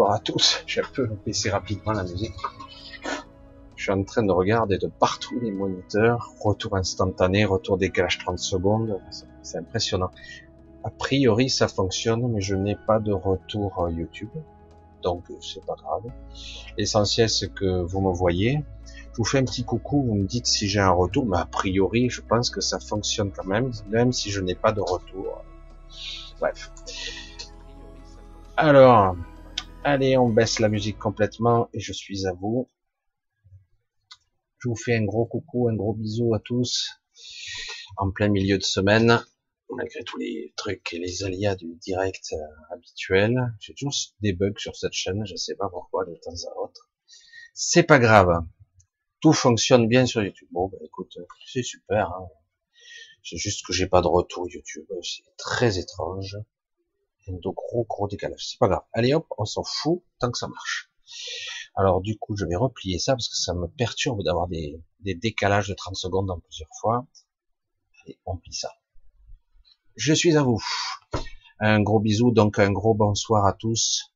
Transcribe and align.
bonsoir 0.00 0.16
à 0.16 0.18
tous. 0.18 0.62
J'ai 0.66 0.80
un 0.80 0.88
peu 0.94 1.10
baissé 1.26 1.50
rapidement 1.50 1.92
la 1.92 2.04
musique. 2.04 2.32
Je 3.76 3.82
suis 3.82 3.92
en 3.92 4.02
train 4.02 4.22
de 4.22 4.32
regarder 4.32 4.78
de 4.78 4.86
partout 4.86 5.38
les 5.40 5.50
moniteurs, 5.50 6.32
retour 6.40 6.74
instantané, 6.76 7.44
retour 7.44 7.76
décalage 7.76 8.16
30 8.16 8.38
secondes, 8.38 8.98
c'est 9.42 9.58
impressionnant. 9.58 10.10
A 10.84 10.90
priori 10.90 11.50
ça 11.50 11.68
fonctionne, 11.68 12.32
mais 12.32 12.40
je 12.40 12.54
n'ai 12.54 12.76
pas 12.76 12.98
de 12.98 13.12
retour 13.12 13.90
YouTube, 13.90 14.30
donc 15.02 15.24
c'est 15.42 15.66
pas 15.66 15.74
grave. 15.74 16.10
L'essentiel 16.78 17.28
c'est 17.28 17.52
que 17.52 17.82
vous 17.82 18.00
me 18.00 18.14
voyez. 18.14 18.64
Je 19.12 19.18
vous 19.18 19.24
fais 19.26 19.36
un 19.36 19.44
petit 19.44 19.64
coucou, 19.64 20.02
vous 20.02 20.14
me 20.14 20.26
dites 20.26 20.46
si 20.46 20.66
j'ai 20.66 20.80
un 20.80 20.92
retour, 20.92 21.26
mais 21.26 21.36
a 21.36 21.44
priori 21.44 22.08
je 22.08 22.22
pense 22.22 22.48
que 22.48 22.62
ça 22.62 22.80
fonctionne 22.80 23.32
quand 23.32 23.44
même, 23.44 23.70
même 23.90 24.14
si 24.14 24.30
je 24.30 24.40
n'ai 24.40 24.54
pas 24.54 24.72
de 24.72 24.80
retour. 24.80 25.42
Bref. 26.40 26.70
Alors, 28.56 29.16
allez, 29.84 30.16
on 30.16 30.28
baisse 30.28 30.58
la 30.58 30.68
musique 30.68 30.98
complètement 30.98 31.68
et 31.72 31.80
je 31.80 31.92
suis 31.92 32.26
à 32.26 32.32
vous. 32.32 32.68
Je 34.58 34.68
vous 34.68 34.76
fais 34.76 34.96
un 34.96 35.04
gros 35.04 35.26
coucou, 35.26 35.68
un 35.68 35.74
gros 35.74 35.94
bisou 35.94 36.34
à 36.34 36.40
tous. 36.40 36.90
En 37.96 38.10
plein 38.10 38.28
milieu 38.28 38.58
de 38.58 38.62
semaine, 38.62 39.20
malgré 39.70 40.04
tous 40.04 40.18
les 40.18 40.52
trucs 40.56 40.92
et 40.92 40.98
les 40.98 41.24
aléas 41.24 41.56
du 41.56 41.74
direct 41.76 42.32
euh, 42.32 42.74
habituel. 42.74 43.36
J'ai 43.60 43.74
toujours 43.74 43.94
des 44.20 44.32
bugs 44.32 44.52
sur 44.56 44.76
cette 44.76 44.92
chaîne, 44.92 45.24
je 45.26 45.36
sais 45.36 45.54
pas 45.54 45.68
pourquoi 45.68 46.04
de 46.04 46.14
temps 46.22 46.30
à 46.30 46.60
autre. 46.60 46.90
C'est 47.54 47.82
pas 47.82 47.98
grave. 47.98 48.44
Tout 49.20 49.32
fonctionne 49.32 49.88
bien 49.88 50.06
sur 50.06 50.22
YouTube. 50.22 50.48
Bon, 50.50 50.68
bah, 50.68 50.78
écoute, 50.84 51.18
c'est 51.46 51.62
super. 51.62 52.08
Hein. 52.08 52.28
C'est 53.22 53.36
juste 53.36 53.66
que 53.66 53.72
j'ai 53.72 53.86
pas 53.86 54.00
de 54.00 54.08
retour 54.08 54.48
YouTube. 54.48 54.86
C'est 55.02 55.36
très 55.36 55.78
étrange. 55.78 56.38
De 57.28 57.50
gros 57.50 57.84
gros 57.84 58.08
décalage. 58.08 58.46
C'est 58.46 58.58
pas 58.58 58.68
grave. 58.68 58.82
Allez 58.92 59.14
hop, 59.14 59.26
on 59.38 59.44
s'en 59.44 59.62
fout 59.62 60.02
tant 60.18 60.30
que 60.30 60.38
ça 60.38 60.48
marche. 60.48 60.90
Alors 61.76 62.00
du 62.00 62.18
coup, 62.18 62.36
je 62.36 62.44
vais 62.44 62.56
replier 62.56 62.98
ça 62.98 63.12
parce 63.12 63.28
que 63.28 63.36
ça 63.36 63.54
me 63.54 63.68
perturbe 63.68 64.22
d'avoir 64.24 64.48
des, 64.48 64.82
décalages 65.00 65.68
de 65.68 65.74
30 65.74 65.96
secondes 65.96 66.30
en 66.30 66.40
plusieurs 66.40 66.70
fois. 66.80 67.06
Allez, 68.02 68.18
on 68.26 68.36
plie 68.36 68.52
ça. 68.52 68.72
Je 69.96 70.12
suis 70.12 70.36
à 70.36 70.42
vous. 70.42 70.62
Un 71.58 71.82
gros 71.82 72.00
bisou, 72.00 72.32
donc 72.32 72.58
un 72.58 72.72
gros 72.72 72.94
bonsoir 72.94 73.46
à 73.46 73.52
tous. 73.52 74.12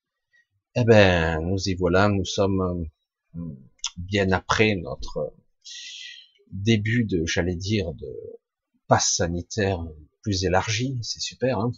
Eh 0.74 0.84
ben, 0.84 1.40
nous 1.40 1.68
y 1.68 1.74
voilà, 1.74 2.08
nous 2.08 2.24
sommes 2.24 2.88
euh, 3.36 3.40
bien 3.96 4.32
après 4.32 4.74
notre 4.74 5.34
début 6.50 7.04
de, 7.04 7.24
j'allais 7.26 7.54
dire, 7.54 7.92
de 7.92 8.40
passe 8.88 9.16
sanitaire 9.16 9.84
plus 10.22 10.44
élargi. 10.44 10.98
C'est 11.02 11.20
super, 11.20 11.58
hein 11.58 11.72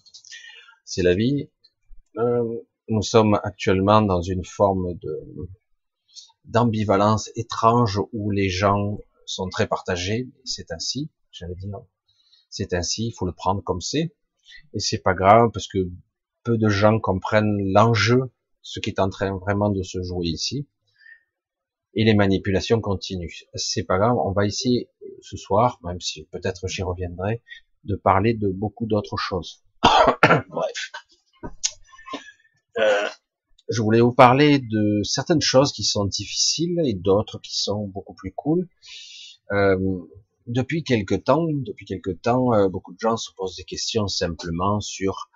c'est 0.86 1.02
la 1.02 1.14
vie. 1.14 1.50
Euh, 2.16 2.62
nous 2.88 3.02
sommes 3.02 3.38
actuellement 3.42 4.00
dans 4.00 4.22
une 4.22 4.44
forme 4.44 4.98
d'ambivalence 6.44 7.28
étrange 7.34 8.00
où 8.12 8.30
les 8.30 8.48
gens 8.48 8.98
sont 9.26 9.48
très 9.48 9.66
partagés. 9.66 10.30
C'est 10.44 10.72
ainsi, 10.72 11.10
j'allais 11.32 11.56
dire. 11.56 11.80
C'est 12.48 12.72
ainsi, 12.72 13.08
il 13.08 13.12
faut 13.12 13.26
le 13.26 13.32
prendre 13.32 13.62
comme 13.62 13.80
c'est. 13.80 14.14
Et 14.72 14.78
c'est 14.78 15.02
pas 15.02 15.12
grave 15.12 15.50
parce 15.52 15.66
que 15.66 15.90
peu 16.44 16.56
de 16.56 16.68
gens 16.68 17.00
comprennent 17.00 17.72
l'enjeu, 17.72 18.30
ce 18.62 18.78
qui 18.78 18.90
est 18.90 19.00
en 19.00 19.10
train 19.10 19.36
vraiment 19.36 19.70
de 19.70 19.82
se 19.82 20.02
jouer 20.02 20.28
ici. 20.28 20.68
Et 21.94 22.04
les 22.04 22.14
manipulations 22.14 22.80
continuent. 22.80 23.32
C'est 23.54 23.82
pas 23.82 23.98
grave, 23.98 24.16
on 24.18 24.30
va 24.30 24.46
ici 24.46 24.86
ce 25.20 25.36
soir, 25.36 25.80
même 25.82 26.00
si 26.00 26.26
peut-être 26.26 26.68
j'y 26.68 26.82
reviendrai, 26.82 27.42
de 27.82 27.96
parler 27.96 28.34
de 28.34 28.48
beaucoup 28.48 28.86
d'autres 28.86 29.16
choses. 29.16 29.65
Bref. 30.48 30.92
Euh, 32.78 33.08
je 33.68 33.82
voulais 33.82 34.00
vous 34.00 34.12
parler 34.12 34.58
de 34.58 35.02
certaines 35.02 35.40
choses 35.40 35.72
qui 35.72 35.84
sont 35.84 36.04
difficiles 36.04 36.80
et 36.84 36.94
d'autres 36.94 37.40
qui 37.40 37.56
sont 37.56 37.86
beaucoup 37.86 38.14
plus 38.14 38.32
cool. 38.32 38.68
Euh, 39.52 39.76
depuis 40.46 40.84
quelque 40.84 41.14
temps, 41.14 41.46
depuis 41.50 41.86
quelque 41.86 42.10
temps, 42.10 42.52
euh, 42.52 42.68
beaucoup 42.68 42.92
de 42.92 43.00
gens 43.00 43.16
se 43.16 43.30
posent 43.36 43.56
des 43.56 43.64
questions 43.64 44.06
simplement 44.06 44.80
sur 44.80 45.30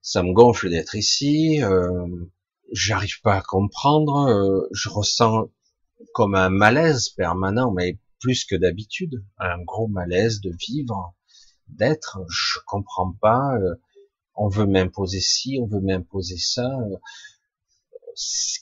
ça 0.00 0.22
me 0.22 0.32
gonfle 0.32 0.68
d'être 0.68 0.96
ici, 0.96 1.60
j'arrive 2.72 3.20
pas 3.20 3.36
à 3.36 3.40
comprendre, 3.40 4.66
je 4.72 4.88
ressens 4.88 5.48
comme 6.12 6.34
un 6.34 6.48
malaise 6.48 7.10
permanent, 7.10 7.70
mais 7.70 8.00
plus 8.18 8.44
que 8.44 8.56
d'habitude, 8.56 9.24
un 9.38 9.62
gros 9.62 9.86
malaise 9.86 10.40
de 10.40 10.50
vivre, 10.58 11.14
d'être, 11.76 12.20
je 12.28 12.58
comprends 12.66 13.12
pas, 13.20 13.56
euh, 13.56 13.74
on 14.34 14.48
veut 14.48 14.66
m'imposer 14.66 15.20
ci, 15.20 15.58
on 15.60 15.66
veut 15.66 15.80
m'imposer 15.80 16.38
ça. 16.38 16.66
Euh, 16.66 16.96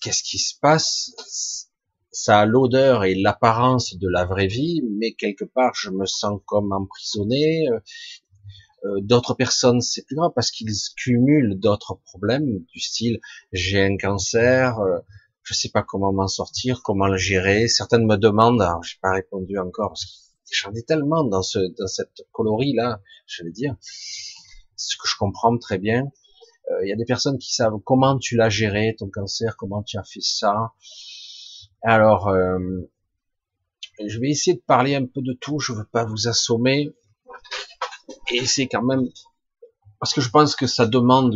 qu'est-ce 0.01 0.23
qui 0.23 0.39
se 0.39 0.55
passe? 0.61 1.13
Ça 2.13 2.41
a 2.41 2.47
l'odeur 2.47 3.05
et 3.05 3.15
l'apparence 3.15 3.97
de 3.97 4.09
la 4.09 4.25
vraie 4.25 4.49
vie, 4.49 4.83
mais 4.99 5.13
quelque 5.13 5.45
part, 5.45 5.75
je 5.75 5.91
me 5.91 6.07
sens 6.07 6.41
comme 6.47 6.73
emprisonné. 6.73 7.69
Euh, 8.85 9.01
d'autres 9.03 9.35
personnes, 9.35 9.81
c'est 9.81 10.05
plus 10.07 10.17
grave 10.17 10.33
parce 10.35 10.51
qu'ils 10.51 10.75
cumulent 10.97 11.59
d'autres 11.59 12.01
problèmes 12.07 12.65
du 12.73 12.81
style 12.81 13.21
j'ai 13.53 13.83
un 13.83 13.97
cancer, 13.97 14.79
je 15.43 15.55
sais 15.55 15.69
pas 15.69 15.83
comment 15.83 16.13
m'en 16.13 16.29
sortir, 16.29 16.83
comment 16.83 17.07
le 17.07 17.19
gérer. 17.19 17.69
Certaines 17.69 18.07
me 18.07 18.17
demandent, 18.17 18.63
alors 18.63 18.83
j'ai 18.83 18.99
pas 19.03 19.13
répondu 19.13 19.59
encore 19.59 19.91
parce 19.91 20.30
j'en 20.53 20.73
ai 20.75 20.83
tellement 20.83 21.25
dans 21.25 21.43
ce 21.43 21.59
dans 21.79 21.87
cette 21.87 22.23
colorie 22.33 22.75
là, 22.75 23.01
je 23.27 23.45
vais 23.45 23.53
dire 23.53 23.77
ce 24.77 24.97
que 24.97 25.07
je 25.07 25.17
comprends 25.17 25.57
très 25.59 25.79
bien. 25.79 26.11
Euh, 26.71 26.85
il 26.85 26.89
y 26.89 26.93
a 26.93 26.97
des 26.97 27.05
personnes 27.05 27.39
qui 27.39 27.53
savent 27.53 27.79
comment 27.85 28.19
tu 28.19 28.37
l'as 28.37 28.49
géré, 28.49 28.95
ton 28.99 29.11
cancer, 29.11 29.57
comment 29.57 29.83
tu 29.83 29.99
as 29.99 30.05
fait 30.05 30.23
ça. 30.23 30.73
Alors, 31.83 32.29
euh, 32.29 32.59
je 34.05 34.19
vais 34.19 34.31
essayer 34.31 34.57
de 34.57 34.63
parler 34.63 34.95
un 34.95 35.07
peu 35.07 35.21
de 35.21 35.33
tout, 35.33 35.59
je 35.59 35.73
veux 35.73 35.87
pas 35.87 36.05
vous 36.05 36.29
assommer. 36.29 36.91
Et 38.33 38.47
c'est 38.47 38.67
quand 38.67 38.83
même... 38.83 39.09
Parce 39.99 40.15
que 40.15 40.21
je 40.21 40.31
pense 40.31 40.57
que 40.57 40.67
ça 40.67 40.87
demande 40.87 41.35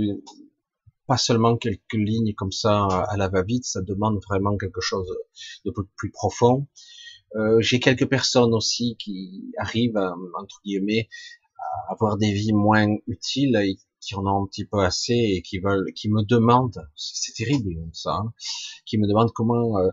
pas 1.06 1.18
seulement 1.18 1.56
quelques 1.56 1.92
lignes 1.92 2.34
comme 2.34 2.52
ça 2.52 2.86
à 2.86 3.16
la 3.16 3.28
va-vite, 3.28 3.64
ça 3.64 3.82
demande 3.82 4.20
vraiment 4.26 4.56
quelque 4.56 4.80
chose 4.80 5.12
de 5.66 5.72
plus 5.96 6.10
profond. 6.10 6.66
Euh, 7.36 7.60
j'ai 7.60 7.80
quelques 7.80 8.08
personnes 8.08 8.54
aussi 8.54 8.96
qui 8.98 9.52
arrivent, 9.58 9.98
entre 10.38 10.60
guillemets, 10.64 11.08
avoir 11.88 12.16
des 12.16 12.32
vies 12.32 12.52
moins 12.52 12.88
utiles 13.06 13.56
et 13.56 13.76
qui 14.00 14.14
en 14.14 14.26
ont 14.26 14.44
un 14.44 14.46
petit 14.46 14.64
peu 14.64 14.80
assez 14.80 15.14
et 15.14 15.42
qui 15.42 15.58
veulent, 15.58 15.92
qui 15.94 16.10
me 16.10 16.22
demandent, 16.22 16.88
c'est 16.94 17.32
terrible 17.32 17.74
ça, 17.92 18.16
hein, 18.16 18.32
qui 18.86 18.98
me 18.98 19.08
demandent 19.08 19.32
comment 19.32 19.78
euh, 19.78 19.88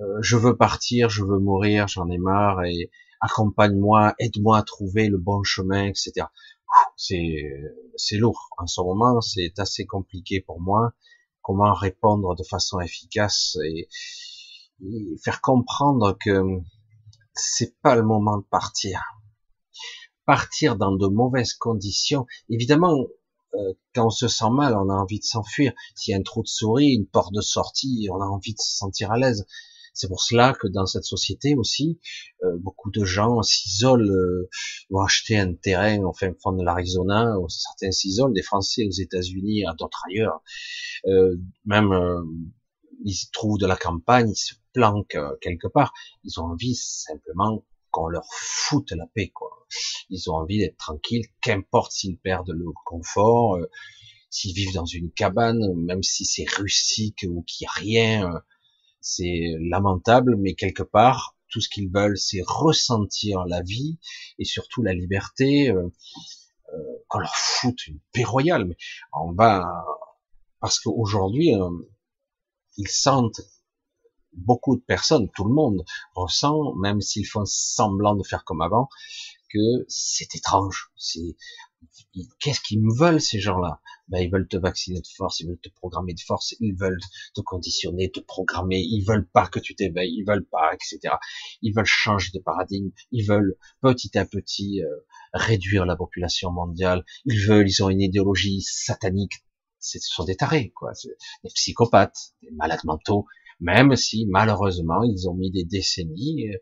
euh, 0.00 0.18
je 0.20 0.36
veux 0.36 0.56
partir, 0.56 1.08
je 1.08 1.24
veux 1.24 1.38
mourir, 1.38 1.88
j'en 1.88 2.08
ai 2.08 2.18
marre 2.18 2.64
et 2.64 2.90
accompagne-moi, 3.20 4.14
aide-moi 4.20 4.58
à 4.58 4.62
trouver 4.62 5.08
le 5.08 5.18
bon 5.18 5.42
chemin, 5.42 5.86
etc. 5.86 6.26
C'est 6.96 7.42
c'est 7.96 8.16
lourd 8.16 8.50
en 8.58 8.66
ce 8.66 8.80
moment, 8.80 9.20
c'est 9.20 9.58
assez 9.58 9.86
compliqué 9.86 10.40
pour 10.40 10.60
moi. 10.60 10.92
Comment 11.42 11.72
répondre 11.72 12.36
de 12.36 12.44
façon 12.44 12.78
efficace 12.80 13.56
et, 13.64 13.88
et 14.84 15.16
faire 15.24 15.40
comprendre 15.40 16.16
que 16.20 16.60
c'est 17.38 17.80
pas 17.80 17.94
le 17.94 18.02
moment 18.02 18.38
de 18.38 18.44
partir 18.44 19.00
partir 20.28 20.76
dans 20.76 20.94
de 20.94 21.06
mauvaises 21.06 21.54
conditions, 21.54 22.26
évidemment, 22.50 23.06
euh, 23.54 23.72
quand 23.94 24.08
on 24.08 24.10
se 24.10 24.28
sent 24.28 24.50
mal, 24.52 24.74
on 24.76 24.90
a 24.90 24.94
envie 24.94 25.20
de 25.20 25.24
s'enfuir. 25.24 25.72
S'il 25.94 26.12
y 26.12 26.14
a 26.14 26.18
un 26.18 26.22
trou 26.22 26.42
de 26.42 26.48
souris, 26.48 26.92
une 26.92 27.06
porte 27.06 27.32
de 27.32 27.40
sortie, 27.40 28.08
on 28.12 28.20
a 28.20 28.26
envie 28.26 28.52
de 28.52 28.60
se 28.60 28.76
sentir 28.76 29.10
à 29.10 29.16
l'aise. 29.16 29.46
C'est 29.94 30.06
pour 30.06 30.22
cela 30.22 30.52
que 30.52 30.66
dans 30.66 30.84
cette 30.84 31.04
société 31.04 31.54
aussi, 31.56 31.98
euh, 32.44 32.58
beaucoup 32.58 32.90
de 32.90 33.06
gens 33.06 33.40
s'isolent, 33.40 34.10
euh, 34.10 34.50
vont 34.90 35.00
acheter 35.00 35.38
un 35.38 35.54
terrain 35.54 36.02
au 36.02 36.12
fin 36.12 36.30
fond 36.42 36.52
de 36.52 36.62
l'Arizona, 36.62 37.34
certains 37.48 37.90
s'isolent, 37.90 38.34
des 38.34 38.42
Français 38.42 38.84
aux 38.86 38.92
États-Unis, 38.92 39.64
à 39.64 39.72
d'autres 39.72 40.02
ailleurs. 40.10 40.42
même 41.64 41.94
ils 43.02 43.30
trouvent 43.32 43.58
de 43.58 43.66
la 43.66 43.76
campagne, 43.76 44.28
ils 44.28 44.36
se 44.36 44.54
planquent 44.78 45.18
quelque 45.40 45.66
part. 45.66 45.92
Ils 46.22 46.38
ont 46.38 46.44
envie 46.44 46.76
simplement 46.76 47.64
qu'on 47.90 48.06
leur 48.06 48.26
foute 48.30 48.92
la 48.92 49.06
paix, 49.06 49.28
quoi. 49.28 49.66
Ils 50.08 50.30
ont 50.30 50.34
envie 50.34 50.60
d'être 50.60 50.76
tranquilles, 50.76 51.26
qu'importe 51.42 51.90
s'ils 51.90 52.16
perdent 52.16 52.52
le 52.52 52.66
confort, 52.84 53.56
euh, 53.56 53.68
s'ils 54.30 54.54
vivent 54.54 54.74
dans 54.74 54.86
une 54.86 55.10
cabane, 55.10 55.74
même 55.74 56.04
si 56.04 56.24
c'est 56.24 56.48
rustique 56.48 57.26
ou 57.28 57.42
qu'il 57.42 57.64
n'y 57.64 57.68
a 57.68 57.72
rien, 57.72 58.32
euh, 58.32 58.38
c'est 59.00 59.56
lamentable, 59.60 60.36
mais 60.36 60.54
quelque 60.54 60.84
part, 60.84 61.36
tout 61.48 61.60
ce 61.60 61.68
qu'ils 61.68 61.90
veulent, 61.90 62.18
c'est 62.18 62.42
ressentir 62.46 63.44
la 63.46 63.62
vie 63.62 63.98
et 64.38 64.44
surtout 64.44 64.82
la 64.82 64.94
liberté, 64.94 65.70
euh, 65.70 65.88
qu'on 67.08 67.18
leur 67.18 67.34
foute 67.34 67.84
une 67.88 67.98
paix 68.12 68.22
royale. 68.22 68.66
Mais 68.66 68.76
on 69.12 69.32
va, 69.32 69.66
parce 70.60 70.78
qu'aujourd'hui, 70.78 71.52
ils 72.76 72.88
sentent 72.88 73.40
beaucoup 74.38 74.76
de 74.76 74.82
personnes, 74.82 75.28
tout 75.34 75.44
le 75.44 75.54
monde 75.54 75.84
ressent, 76.14 76.74
même 76.76 77.00
s'ils 77.00 77.26
font 77.26 77.44
semblant 77.44 78.14
de 78.14 78.22
faire 78.22 78.44
comme 78.44 78.62
avant, 78.62 78.88
que 79.52 79.84
c'est 79.88 80.34
étrange. 80.34 80.90
C'est 80.96 81.36
qu'est-ce 82.40 82.60
qu'ils 82.60 82.82
me 82.82 82.94
veulent 82.94 83.20
ces 83.20 83.40
gens-là? 83.40 83.80
Ben 84.08 84.20
ils 84.20 84.30
veulent 84.30 84.48
te 84.48 84.56
vacciner 84.56 85.00
de 85.00 85.06
force, 85.16 85.40
ils 85.40 85.48
veulent 85.48 85.60
te 85.60 85.68
programmer 85.68 86.14
de 86.14 86.20
force, 86.20 86.54
ils 86.60 86.74
veulent 86.74 87.00
te 87.34 87.40
conditionner, 87.40 88.10
te 88.10 88.20
programmer, 88.20 88.80
ils 88.80 89.04
veulent 89.04 89.28
pas 89.28 89.46
que 89.46 89.58
tu 89.58 89.74
t'éveilles, 89.74 90.14
ils 90.16 90.24
veulent 90.24 90.46
pas, 90.46 90.72
etc. 90.74 91.14
Ils 91.62 91.74
veulent 91.74 91.84
changer 91.84 92.30
de 92.32 92.40
paradigme, 92.40 92.90
ils 93.12 93.26
veulent 93.26 93.56
petit 93.80 94.16
à 94.18 94.24
petit 94.24 94.82
euh, 94.82 94.88
réduire 95.32 95.84
la 95.86 95.96
population 95.96 96.50
mondiale, 96.50 97.04
ils 97.24 97.40
veulent, 97.46 97.68
ils 97.68 97.82
ont 97.82 97.90
une 97.90 98.02
idéologie 98.02 98.62
satanique. 98.62 99.44
Ce 99.80 99.98
sont 100.00 100.24
des 100.24 100.34
tarés, 100.34 100.72
quoi, 100.74 100.92
des 101.44 101.50
psychopathes, 101.50 102.34
des 102.42 102.50
malades 102.50 102.84
mentaux, 102.84 103.26
même 103.60 103.96
si 103.96 104.26
malheureusement 104.26 105.02
ils 105.02 105.28
ont 105.28 105.34
mis 105.34 105.50
des 105.50 105.64
décennies 105.64 106.48
euh, 106.48 106.58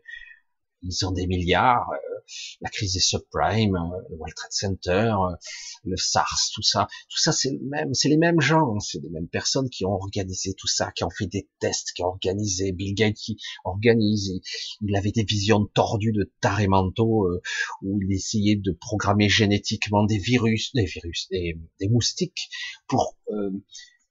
ils 0.83 1.05
ont 1.05 1.11
des 1.11 1.27
milliards, 1.27 1.89
euh, 1.91 2.19
la 2.61 2.69
crise 2.69 2.93
des 2.93 2.99
subprimes, 2.99 3.75
euh, 3.75 3.97
le 4.09 4.15
World 4.17 4.35
Trade 4.35 4.51
Center, 4.51 5.13
euh, 5.19 5.35
le 5.83 5.97
SARS, 5.97 6.51
tout 6.53 6.61
ça, 6.61 6.87
tout 7.09 7.17
ça 7.17 7.31
c'est 7.31 7.51
le 7.51 7.59
même, 7.61 7.93
c'est 7.93 8.09
les 8.09 8.17
mêmes 8.17 8.39
gens, 8.39 8.79
c'est 8.79 9.01
les 9.01 9.09
mêmes 9.09 9.27
personnes 9.27 9.69
qui 9.69 9.85
ont 9.85 9.93
organisé 9.93 10.53
tout 10.53 10.67
ça, 10.67 10.91
qui 10.91 11.03
ont 11.03 11.09
fait 11.09 11.27
des 11.27 11.47
tests, 11.59 11.93
qui 11.93 12.03
ont 12.03 12.07
organisé, 12.07 12.71
Bill 12.71 12.93
Gates 12.93 13.15
qui 13.15 13.37
organise, 13.63 14.39
il 14.81 14.95
avait 14.95 15.11
des 15.11 15.23
visions 15.23 15.65
tordues 15.65 16.13
de 16.13 16.31
tarés 16.41 16.67
mentaux 16.67 17.27
où 17.81 18.01
il 18.01 18.13
essayait 18.13 18.55
de 18.55 18.71
programmer 18.71 19.29
génétiquement 19.29 20.03
des 20.03 20.17
virus, 20.17 20.71
des 20.73 20.85
virus, 20.85 21.27
des, 21.31 21.57
des 21.79 21.89
moustiques 21.89 22.49
pour 22.87 23.15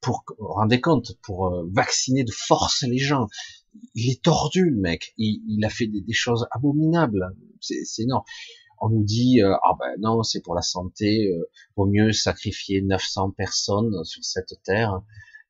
pour 0.01 0.25
vous 0.39 0.49
rendez 0.49 0.81
compte, 0.81 1.13
pour 1.23 1.65
vacciner 1.73 2.25
de 2.25 2.33
force 2.33 2.83
les 2.83 2.99
gens 2.99 3.29
il 3.95 4.11
est 4.11 4.23
tordu 4.23 4.71
le 4.71 4.77
mec. 4.77 5.15
Il, 5.17 5.65
a 5.65 5.71
fait 5.71 5.87
des, 5.87 6.13
choses 6.13 6.47
abominables. 6.51 7.35
C'est 7.61 8.03
énorme. 8.03 8.25
On 8.79 8.91
nous 8.91 9.05
dit 9.05 9.41
euh, 9.43 9.55
ah 9.65 9.73
ben 9.79 9.95
non 10.01 10.23
c'est 10.23 10.43
pour 10.43 10.55
la 10.55 10.61
santé, 10.61 11.29
euh, 11.33 11.49
vaut 11.77 11.87
mieux 11.87 12.13
sacrifier 12.13 12.83
900 12.83 13.31
personnes 13.31 14.05
sur 14.05 14.23
cette 14.23 14.53
terre, 14.65 15.01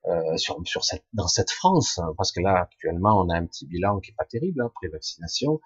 euh, 0.06 0.36
sur, 0.36 0.56
sur 0.64 0.84
cette, 0.84 1.04
dans 1.12 1.26
cette 1.26 1.50
France, 1.50 1.98
hein, 1.98 2.14
parce 2.16 2.30
que 2.30 2.40
là 2.40 2.60
actuellement 2.62 3.20
on 3.20 3.28
a 3.28 3.36
un 3.36 3.44
petit 3.44 3.66
bilan 3.66 3.98
qui 3.98 4.12
est 4.12 4.14
pas 4.16 4.26
terrible 4.26 4.62
hein, 4.62 4.70
pré-vaccination, 4.76 5.60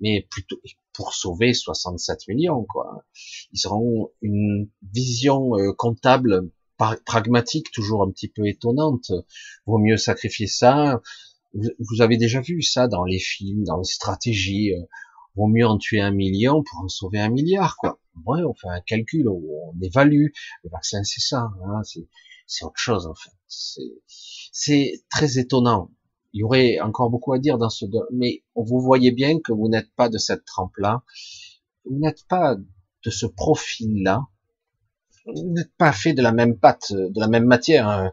mais 0.00 0.26
plutôt 0.30 0.60
pour 0.92 1.14
sauver 1.14 1.54
67 1.54 2.28
millions 2.28 2.66
quoi. 2.68 3.06
Ils 3.52 3.66
auront 3.66 4.10
une 4.20 4.68
vision 4.92 5.56
euh, 5.56 5.72
comptable 5.72 6.50
pragmatique 7.04 7.70
toujours 7.72 8.02
un 8.02 8.10
petit 8.10 8.28
peu 8.28 8.46
étonnante. 8.46 9.12
Vaut 9.66 9.78
mieux 9.78 9.96
sacrifier 9.96 10.46
ça 10.46 11.00
vous 11.54 12.02
avez 12.02 12.16
déjà 12.16 12.40
vu 12.40 12.62
ça 12.62 12.88
dans 12.88 13.04
les 13.04 13.18
films, 13.18 13.64
dans 13.64 13.78
les 13.78 13.84
stratégies. 13.84 14.74
Euh, 14.74 14.82
vaut 15.36 15.46
mieux 15.46 15.66
en 15.66 15.78
tuer 15.78 16.00
un 16.00 16.10
million 16.10 16.62
pour 16.62 16.80
en 16.80 16.88
sauver 16.88 17.20
un 17.20 17.28
milliard, 17.28 17.76
quoi. 17.76 18.00
Ouais, 18.26 18.42
on 18.42 18.54
fait 18.54 18.68
un 18.68 18.80
calcul, 18.80 19.28
on 19.28 19.72
évalue. 19.80 20.28
Le 20.64 20.70
vaccin, 20.70 21.04
c'est 21.04 21.20
ça. 21.20 21.50
Hein, 21.64 21.82
c'est 22.46 22.64
autre 22.64 22.78
chose, 22.78 23.06
en 23.06 23.14
fait. 23.14 23.30
C'est 24.52 25.04
très 25.10 25.38
étonnant. 25.38 25.90
Il 26.32 26.40
y 26.40 26.42
aurait 26.42 26.80
encore 26.80 27.10
beaucoup 27.10 27.32
à 27.32 27.38
dire 27.38 27.56
dans 27.56 27.70
ce... 27.70 27.86
Mais 28.12 28.42
vous 28.54 28.80
voyez 28.80 29.12
bien 29.12 29.38
que 29.38 29.52
vous 29.52 29.68
n'êtes 29.68 29.90
pas 29.94 30.08
de 30.08 30.18
cette 30.18 30.44
trempe-là. 30.44 31.04
Vous 31.84 31.98
n'êtes 31.98 32.26
pas 32.26 32.56
de 32.56 33.10
ce 33.10 33.26
profil-là. 33.26 34.26
Vous 35.34 35.52
n'êtes 35.52 35.72
pas 35.76 35.92
fait 35.92 36.14
de 36.14 36.22
la 36.22 36.32
même 36.32 36.58
pâte, 36.58 36.92
de 36.92 37.20
la 37.20 37.28
même 37.28 37.44
matière. 37.44 37.88
Hein, 37.88 38.12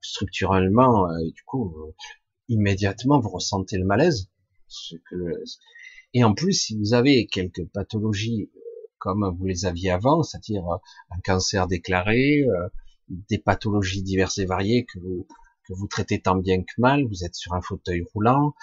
structurellement, 0.00 1.08
et 1.18 1.30
du 1.30 1.42
coup, 1.44 1.74
immédiatement 2.48 3.20
vous 3.20 3.30
ressentez 3.30 3.78
le 3.78 3.84
malaise. 3.84 4.28
Et 6.14 6.24
en 6.24 6.34
plus, 6.34 6.52
si 6.52 6.76
vous 6.76 6.94
avez 6.94 7.26
quelques 7.26 7.66
pathologies 7.66 8.50
euh, 8.54 8.60
comme 8.98 9.34
vous 9.36 9.46
les 9.46 9.66
aviez 9.66 9.90
avant, 9.90 10.22
c'est-à-dire 10.22 10.66
euh, 10.66 10.76
un 11.10 11.20
cancer 11.20 11.66
déclaré, 11.66 12.42
euh, 12.42 12.68
des 13.08 13.38
pathologies 13.38 14.02
diverses 14.02 14.38
et 14.38 14.46
variées 14.46 14.84
que 14.84 14.98
vous, 14.98 15.26
que 15.64 15.72
vous 15.74 15.86
traitez 15.86 16.20
tant 16.20 16.36
bien 16.36 16.62
que 16.62 16.72
mal, 16.78 17.04
vous 17.06 17.24
êtes 17.24 17.34
sur 17.34 17.54
un 17.54 17.62
fauteuil 17.62 18.02
roulant, 18.14 18.54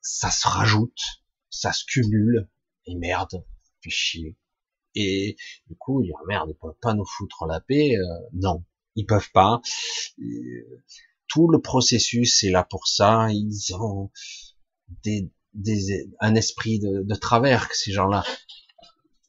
ça 0.00 0.30
se 0.30 0.46
rajoute, 0.46 1.22
ça 1.50 1.72
se 1.72 1.84
cumule, 1.84 2.48
et 2.86 2.94
merde, 2.96 3.44
puis 3.80 3.90
chier. 3.90 4.36
Et 4.94 5.36
du 5.68 5.76
coup, 5.76 6.02
dit, 6.02 6.12
merde, 6.26 6.50
ils 6.50 6.56
peuvent 6.56 6.78
pas 6.80 6.94
nous 6.94 7.04
foutre 7.04 7.46
la 7.46 7.60
paix, 7.60 7.94
non, 8.32 8.64
ils 8.96 9.06
peuvent 9.06 9.30
pas 9.32 9.60
tout 11.30 11.48
le 11.48 11.60
processus 11.60 12.42
est 12.42 12.50
là 12.50 12.64
pour 12.68 12.86
ça. 12.86 13.28
Ils 13.30 13.74
ont 13.74 14.10
des, 15.04 15.30
un 16.20 16.34
esprit 16.34 16.80
de, 16.80 17.02
de 17.02 17.14
travers, 17.14 17.72
ces 17.72 17.92
gens-là. 17.92 18.24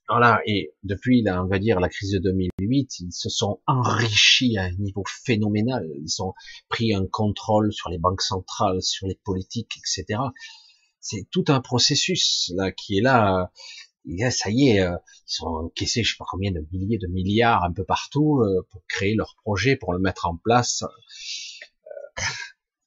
Voilà. 0.10 0.42
Et 0.46 0.74
depuis, 0.84 1.22
là, 1.22 1.44
on 1.44 1.48
va 1.48 1.60
dire, 1.60 1.80
la 1.80 1.88
crise 1.88 2.12
de 2.12 2.20
2008, 2.20 3.00
ils 3.00 3.14
se 3.14 3.30
sont 3.30 3.62
enrichis 3.68 4.58
à 4.58 4.64
un 4.64 4.72
niveau 4.72 5.04
phénoménal. 5.08 5.88
Ils 6.04 6.22
ont 6.22 6.34
pris 6.68 6.94
un 6.94 7.06
contrôle 7.06 7.72
sur 7.72 7.90
les 7.90 8.00
banques 8.00 8.24
centrales, 8.24 8.82
sur 8.82 9.08
les 9.08 9.20
politiques, 9.24 9.78
etc. 9.78 10.20
C'est 11.00 11.28
tout 11.32 11.46
un 11.48 11.62
processus 11.62 12.52
là 12.56 12.72
qui 12.72 12.98
est 12.98 13.02
là. 13.02 13.52
Et 14.06 14.30
ça 14.32 14.50
y 14.50 14.70
est, 14.70 14.82
euh, 14.82 14.96
ils 15.28 15.34
sont 15.34 15.46
encaissés, 15.46 16.04
je 16.04 16.12
sais 16.12 16.18
pas 16.18 16.26
combien 16.30 16.52
de 16.52 16.66
milliers 16.72 16.98
de 16.98 17.08
milliards 17.08 17.64
un 17.64 17.72
peu 17.72 17.84
partout 17.84 18.42
euh, 18.42 18.68
pour 18.72 18.82
créer 18.88 19.16
leur 19.16 19.36
projet, 19.44 19.76
pour 19.76 19.94
le 19.94 20.00
mettre 20.00 20.28
en 20.28 20.38
place. 20.38 20.84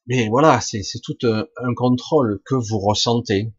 Mais 0.07 0.29
voilà, 0.29 0.61
c'est 0.61 0.83
tout 1.03 1.17
un, 1.23 1.75
contrôle 1.75 2.41
que 2.45 2.55
vous 2.55 2.79
ressentez. 2.79 3.53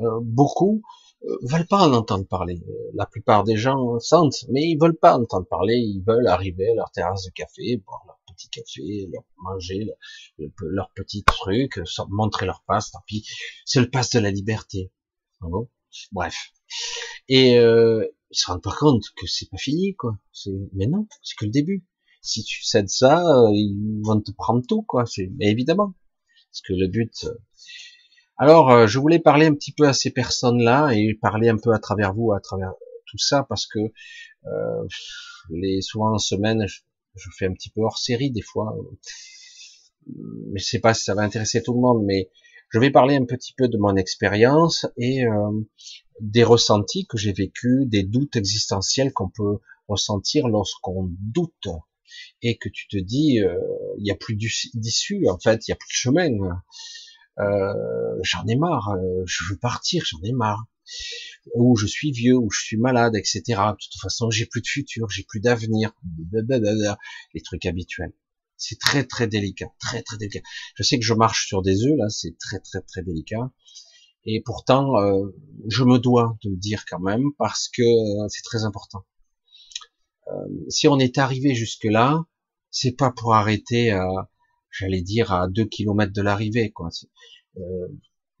Euh, 0.00 0.20
beaucoup 0.20 0.82
euh, 1.24 1.38
veulent 1.42 1.66
pas 1.66 1.88
en 1.88 1.92
entendre 1.94 2.26
parler. 2.26 2.62
Euh, 2.68 2.90
la 2.94 3.06
plupart 3.06 3.44
des 3.44 3.56
gens 3.56 3.98
sentent, 4.00 4.44
mais 4.50 4.62
ils 4.62 4.76
veulent 4.78 4.98
pas 4.98 5.16
entendre 5.16 5.46
parler. 5.46 5.76
Ils 5.76 6.02
veulent 6.06 6.26
arriver 6.26 6.70
à 6.70 6.74
leur 6.74 6.90
terrasse 6.90 7.24
de 7.24 7.30
café, 7.30 7.76
boire 7.78 8.02
leur 8.06 8.18
petit 8.26 8.48
café, 8.50 9.08
leur 9.12 9.24
manger 9.38 9.86
leur, 10.38 10.90
petit 10.94 11.24
truc, 11.24 11.80
montrer 12.08 12.46
leur 12.46 12.62
passe. 12.66 12.90
Tant 12.90 13.02
pis, 13.06 13.26
c'est 13.64 13.80
le 13.80 13.88
passe 13.88 14.10
de 14.10 14.18
la 14.18 14.30
liberté. 14.30 14.90
Bref. 16.12 16.52
Et 17.28 17.58
euh, 17.58 18.06
ils 18.30 18.36
se 18.36 18.46
rendent 18.46 18.62
pas 18.62 18.74
compte 18.78 19.04
que 19.16 19.26
c'est 19.26 19.48
pas 19.50 19.58
fini, 19.58 19.94
quoi. 19.94 20.18
Mais 20.72 20.86
non, 20.86 21.06
c'est 21.22 21.36
que 21.36 21.44
le 21.44 21.50
début 21.50 21.84
si 22.24 22.42
tu 22.42 22.64
cèdes 22.64 22.88
ça, 22.88 23.22
euh, 23.22 23.50
ils 23.52 24.00
vont 24.02 24.20
te 24.20 24.32
prendre 24.32 24.64
tout, 24.66 24.82
quoi. 24.82 25.04
C'est 25.06 25.30
évidemment, 25.40 25.94
parce 26.50 26.62
que 26.62 26.72
le 26.72 26.88
but. 26.88 27.12
Euh. 27.24 27.34
Alors, 28.38 28.70
euh, 28.70 28.86
je 28.86 28.98
voulais 28.98 29.20
parler 29.20 29.46
un 29.46 29.54
petit 29.54 29.72
peu 29.72 29.86
à 29.86 29.92
ces 29.92 30.10
personnes-là 30.10 30.92
et 30.92 31.14
parler 31.20 31.50
un 31.50 31.58
peu 31.58 31.72
à 31.72 31.78
travers 31.78 32.14
vous, 32.14 32.32
à 32.32 32.40
travers 32.40 32.72
tout 33.06 33.18
ça, 33.18 33.44
parce 33.48 33.66
que 33.66 33.78
euh, 33.78 34.88
les 35.50 35.82
souvent 35.82 36.14
en 36.14 36.18
semaine, 36.18 36.66
je, 36.66 37.28
fais 37.38 37.46
un 37.46 37.52
petit 37.52 37.70
peu 37.70 37.82
hors 37.82 37.98
série 37.98 38.30
des 38.30 38.42
fois. 38.42 38.74
Mais 40.06 40.60
je 40.60 40.64
sais 40.64 40.80
pas 40.80 40.94
si 40.94 41.04
ça 41.04 41.14
va 41.14 41.22
intéresser 41.22 41.62
tout 41.62 41.74
le 41.74 41.80
monde, 41.80 42.04
mais 42.04 42.30
je 42.70 42.78
vais 42.78 42.90
parler 42.90 43.16
un 43.16 43.24
petit 43.26 43.52
peu 43.52 43.68
de 43.68 43.76
mon 43.76 43.96
expérience 43.96 44.86
et 44.96 45.24
des 46.20 46.44
ressentis 46.44 47.06
que 47.06 47.18
j'ai 47.18 47.32
vécu, 47.32 47.84
des 47.86 48.02
doutes 48.02 48.36
existentiels 48.36 49.12
qu'on 49.12 49.28
peut 49.28 49.58
ressentir 49.88 50.48
lorsqu'on 50.48 51.08
doute. 51.20 51.68
Et 52.42 52.58
que 52.58 52.68
tu 52.68 52.86
te 52.86 52.96
dis 52.96 53.40
euh, 53.40 53.58
il 53.98 54.06
y 54.06 54.10
a 54.10 54.14
plus 54.14 54.36
d'issue 54.36 55.28
en 55.28 55.38
fait 55.38 55.66
il 55.66 55.72
y 55.72 55.74
a 55.74 55.76
plus 55.76 55.88
de 55.88 55.96
chemin. 55.96 56.62
Euh, 57.40 58.18
j'en 58.22 58.46
ai 58.46 58.54
marre 58.54 58.90
euh, 58.90 59.24
je 59.26 59.44
veux 59.50 59.56
partir 59.56 60.04
j'en 60.06 60.22
ai 60.22 60.32
marre. 60.32 60.64
Ou 61.54 61.76
je 61.76 61.86
suis 61.86 62.12
vieux 62.12 62.36
ou 62.36 62.50
je 62.50 62.60
suis 62.60 62.76
malade 62.76 63.16
etc 63.16 63.42
de 63.48 63.76
toute 63.82 64.00
façon 64.00 64.30
j'ai 64.30 64.46
plus 64.46 64.60
de 64.60 64.66
futur 64.68 65.10
j'ai 65.10 65.24
plus 65.24 65.40
d'avenir. 65.40 65.92
Les 67.34 67.40
trucs 67.42 67.66
habituels. 67.66 68.12
C'est 68.56 68.78
très 68.78 69.04
très 69.04 69.26
délicat 69.26 69.72
très 69.80 70.02
très 70.02 70.18
délicat. 70.18 70.40
Je 70.76 70.82
sais 70.84 70.98
que 70.98 71.04
je 71.04 71.14
marche 71.14 71.48
sur 71.48 71.62
des 71.62 71.84
œufs 71.84 71.96
là 71.98 72.10
c'est 72.10 72.36
très 72.38 72.60
très 72.60 72.82
très 72.82 73.02
délicat 73.02 73.50
et 74.26 74.42
pourtant 74.42 74.98
euh, 75.00 75.34
je 75.68 75.84
me 75.84 75.98
dois 75.98 76.36
de 76.42 76.50
le 76.50 76.56
dire 76.56 76.84
quand 76.88 77.00
même 77.00 77.32
parce 77.38 77.68
que 77.68 77.82
c'est 78.28 78.42
très 78.42 78.64
important 78.64 79.04
euh, 80.28 80.48
si 80.68 80.88
on 80.88 80.98
est 80.98 81.18
arrivé 81.18 81.54
jusque 81.54 81.84
là, 81.84 82.24
c'est 82.70 82.92
pas 82.92 83.10
pour 83.10 83.34
arrêter 83.34 83.90
à, 83.90 84.06
j'allais 84.70 85.02
dire, 85.02 85.32
à 85.32 85.48
deux 85.48 85.66
kilomètres 85.66 86.12
de 86.12 86.22
l'arrivée. 86.22 86.72
Euh, 87.56 87.60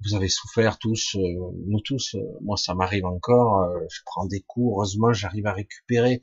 vous 0.04 0.14
avez 0.14 0.28
souffert 0.28 0.78
tous, 0.78 1.16
euh, 1.16 1.20
nous 1.66 1.80
tous. 1.80 2.16
moi, 2.40 2.56
ça 2.56 2.74
m'arrive 2.74 3.06
encore. 3.06 3.68
je 3.90 4.00
prends 4.06 4.26
des 4.26 4.40
coups. 4.40 4.72
Heureusement, 4.72 5.12
j'arrive 5.12 5.46
à 5.46 5.52
récupérer 5.52 6.22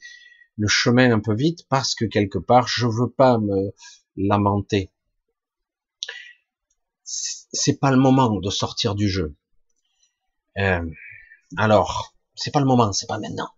le 0.57 0.67
chemin 0.67 1.11
un 1.11 1.19
peu 1.19 1.33
vite 1.33 1.67
parce 1.69 1.95
que 1.95 2.05
quelque 2.05 2.37
part, 2.37 2.67
je 2.67 2.87
veux 2.87 3.09
pas 3.09 3.37
me 3.37 3.71
lamenter. 4.17 4.91
C'est 7.03 7.79
pas 7.79 7.91
le 7.91 7.97
moment 7.97 8.39
de 8.39 8.49
sortir 8.49 8.95
du 8.95 9.09
jeu. 9.09 9.35
Alors, 11.57 12.15
c'est 12.35 12.51
pas 12.51 12.59
le 12.59 12.65
moment, 12.65 12.91
c'est 12.93 13.07
pas 13.07 13.19
maintenant. 13.19 13.49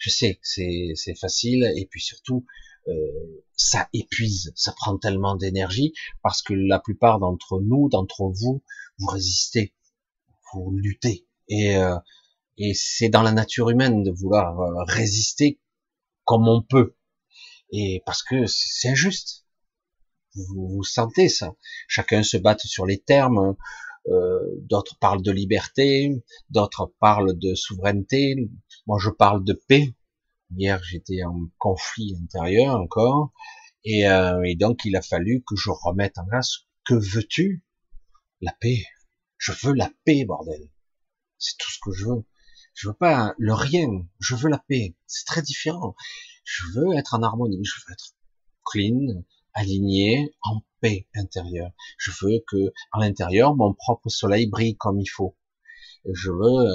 Je 0.00 0.10
sais 0.10 0.34
que 0.34 0.40
c'est 0.42 1.14
facile 1.20 1.72
et 1.76 1.86
puis 1.86 2.00
surtout 2.00 2.44
euh, 2.88 3.44
ça 3.54 3.88
épuise, 3.92 4.52
ça 4.56 4.72
prend 4.72 4.98
tellement 4.98 5.36
d'énergie 5.36 5.92
parce 6.22 6.42
que 6.42 6.52
la 6.52 6.80
plupart 6.80 7.20
d'entre 7.20 7.60
nous, 7.60 7.88
d'entre 7.88 8.24
vous, 8.24 8.64
vous 8.98 9.06
résistez, 9.06 9.72
vous 10.52 10.72
luttez 10.76 11.28
et 11.48 11.76
euh, 11.76 11.96
Et 12.58 12.74
c'est 12.74 13.08
dans 13.08 13.22
la 13.22 13.32
nature 13.32 13.70
humaine 13.70 14.02
de 14.02 14.10
vouloir 14.10 14.60
euh, 14.60 14.84
résister 14.84 15.60
comme 16.24 16.48
on 16.48 16.62
peut. 16.62 16.96
Et 17.70 18.02
parce 18.04 18.22
que 18.22 18.46
c'est 18.46 18.90
injuste. 18.90 19.46
Vous, 20.34 20.68
vous 20.68 20.84
sentez 20.84 21.28
ça. 21.28 21.54
Chacun 21.88 22.22
se 22.22 22.36
bat 22.36 22.56
sur 22.58 22.86
les 22.86 22.98
termes. 22.98 23.56
Euh, 24.08 24.40
d'autres 24.62 24.98
parlent 24.98 25.22
de 25.22 25.30
liberté, 25.30 26.24
d'autres 26.50 26.92
parlent 26.98 27.38
de 27.38 27.54
souveraineté. 27.54 28.50
Moi, 28.86 28.98
je 29.00 29.10
parle 29.10 29.44
de 29.44 29.52
paix. 29.68 29.94
Hier, 30.56 30.82
j'étais 30.82 31.22
en 31.24 31.48
conflit 31.58 32.16
intérieur 32.20 32.80
encore. 32.80 33.32
Et, 33.84 34.08
euh, 34.08 34.42
et, 34.44 34.56
donc, 34.56 34.84
il 34.84 34.96
a 34.96 35.02
fallu 35.02 35.42
que 35.46 35.56
je 35.56 35.70
remette 35.70 36.18
en 36.18 36.26
place. 36.26 36.66
Que 36.84 36.94
veux-tu? 36.94 37.64
La 38.40 38.52
paix. 38.60 38.84
Je 39.38 39.52
veux 39.62 39.72
la 39.72 39.90
paix, 40.04 40.24
bordel. 40.24 40.68
C'est 41.38 41.56
tout 41.58 41.70
ce 41.70 41.78
que 41.82 41.92
je 41.92 42.06
veux. 42.06 42.24
Je 42.74 42.88
veux 42.88 42.94
pas 42.94 43.34
le 43.38 43.54
rien. 43.54 43.88
Je 44.18 44.34
veux 44.34 44.48
la 44.48 44.58
paix. 44.58 44.96
C'est 45.06 45.26
très 45.26 45.42
différent. 45.42 45.94
Je 46.44 46.64
veux 46.74 46.96
être 46.96 47.14
en 47.14 47.22
harmonie. 47.22 47.64
Je 47.64 47.74
veux 47.86 47.92
être 47.92 48.14
clean, 48.64 49.24
aligné, 49.54 50.34
en 50.42 50.62
paix 50.80 51.06
intérieure. 51.14 51.72
Je 51.98 52.10
veux 52.22 52.42
que, 52.46 52.72
à 52.92 53.00
l'intérieur, 53.00 53.54
mon 53.54 53.74
propre 53.74 54.08
soleil 54.08 54.46
brille 54.46 54.76
comme 54.76 55.00
il 55.00 55.08
faut. 55.08 55.36
Je 56.12 56.30
veux, 56.30 56.66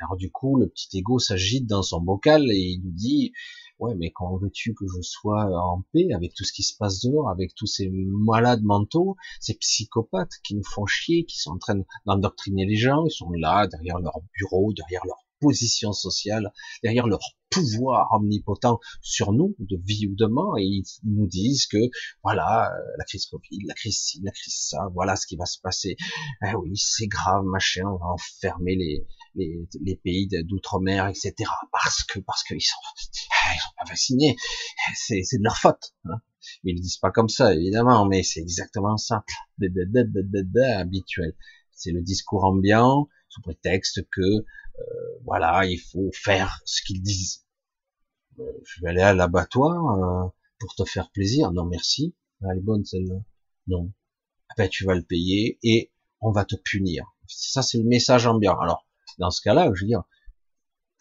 alors 0.00 0.16
du 0.16 0.30
coup, 0.30 0.56
le 0.56 0.68
petit 0.68 0.98
ego 0.98 1.18
s'agite 1.18 1.66
dans 1.66 1.82
son 1.82 2.00
bocal 2.00 2.50
et 2.50 2.58
il 2.58 2.82
nous 2.82 2.92
dit, 2.92 3.32
ouais, 3.78 3.94
mais 3.94 4.10
quand 4.10 4.36
veux-tu 4.38 4.74
que 4.74 4.86
je 4.86 5.00
sois 5.02 5.44
en 5.56 5.84
paix 5.92 6.08
avec 6.12 6.34
tout 6.34 6.44
ce 6.44 6.52
qui 6.52 6.62
se 6.62 6.76
passe 6.76 7.00
dehors, 7.00 7.30
avec 7.30 7.54
tous 7.54 7.66
ces 7.66 7.88
malades 7.90 8.62
mentaux, 8.62 9.16
ces 9.40 9.54
psychopathes 9.54 10.38
qui 10.42 10.56
nous 10.56 10.64
font 10.64 10.86
chier, 10.86 11.24
qui 11.24 11.38
sont 11.38 11.52
en 11.52 11.58
train 11.58 11.76
d'endoctriner 12.06 12.66
les 12.66 12.76
gens, 12.76 13.04
ils 13.06 13.12
sont 13.12 13.30
là, 13.30 13.66
derrière 13.68 13.98
leur 13.98 14.18
bureau, 14.36 14.72
derrière 14.72 15.04
leur 15.04 15.25
position 15.40 15.92
sociale, 15.92 16.52
derrière 16.82 17.06
leur 17.06 17.20
pouvoir 17.50 18.08
omnipotent 18.12 18.80
sur 19.00 19.32
nous, 19.32 19.54
de 19.58 19.76
vie 19.84 20.06
ou 20.08 20.14
de 20.14 20.26
mort, 20.26 20.58
et 20.58 20.64
ils 20.64 20.84
nous 21.04 21.26
disent 21.26 21.66
que 21.66 21.78
voilà, 22.22 22.70
euh, 22.70 22.78
la 22.98 23.04
crise 23.04 23.26
Covid, 23.26 23.60
la 23.66 23.74
crise 23.74 23.98
ci, 23.98 24.20
la 24.22 24.32
crise 24.32 24.54
ça, 24.54 24.88
voilà 24.94 25.16
ce 25.16 25.26
qui 25.26 25.36
va 25.36 25.46
se 25.46 25.60
passer. 25.60 25.96
Eh 26.42 26.54
oui, 26.54 26.76
c'est 26.76 27.06
grave, 27.06 27.44
machin, 27.44 27.84
on 27.86 27.98
va 27.98 28.06
enfermer 28.06 28.76
les, 28.76 29.06
les, 29.34 29.68
les 29.80 29.96
pays 29.96 30.28
d'outre-mer, 30.44 31.06
etc. 31.06 31.34
Parce 31.72 32.02
que 32.04 32.18
parce 32.20 32.42
qu'ils 32.42 32.60
sont, 32.60 32.76
ils 32.98 33.60
sont 33.60 33.74
pas 33.78 33.88
vaccinés, 33.88 34.36
c'est 34.94 35.20
de 35.20 35.44
leur 35.44 35.56
faute. 35.56 35.94
Hein. 36.06 36.20
Ils 36.64 36.76
le 36.76 36.80
disent 36.80 36.98
pas 36.98 37.10
comme 37.10 37.28
ça, 37.28 37.54
évidemment, 37.54 38.06
mais 38.06 38.22
c'est 38.22 38.40
exactement 38.40 38.96
ça, 38.96 39.24
habituel. 40.78 41.34
C'est 41.72 41.92
le 41.92 42.02
discours 42.02 42.44
ambiant 42.44 43.08
prétexte 43.42 44.08
que 44.10 44.20
euh, 44.20 44.84
voilà, 45.24 45.64
il 45.66 45.78
faut 45.78 46.10
faire 46.12 46.60
ce 46.64 46.82
qu'ils 46.82 47.02
disent. 47.02 47.46
Euh, 48.38 48.52
je 48.64 48.82
vais 48.82 48.90
aller 48.90 49.02
à 49.02 49.14
l'abattoir 49.14 50.26
euh, 50.26 50.28
pour 50.58 50.74
te 50.74 50.84
faire 50.84 51.10
plaisir. 51.10 51.52
Non, 51.52 51.64
merci. 51.64 52.14
Elle 52.42 52.58
est 52.58 52.62
bonne 52.62 52.84
celle-là. 52.84 53.16
Non. 53.66 53.92
Ben, 54.56 54.68
tu 54.68 54.84
vas 54.84 54.94
le 54.94 55.02
payer 55.02 55.58
et 55.62 55.90
on 56.20 56.30
va 56.32 56.44
te 56.44 56.56
punir. 56.56 57.04
Ça, 57.26 57.62
c'est 57.62 57.78
le 57.78 57.84
message 57.84 58.26
ambiant. 58.26 58.58
Alors, 58.58 58.86
dans 59.18 59.30
ce 59.30 59.40
cas-là, 59.42 59.70
je 59.74 59.82
veux 59.82 59.88
dire, 59.88 60.04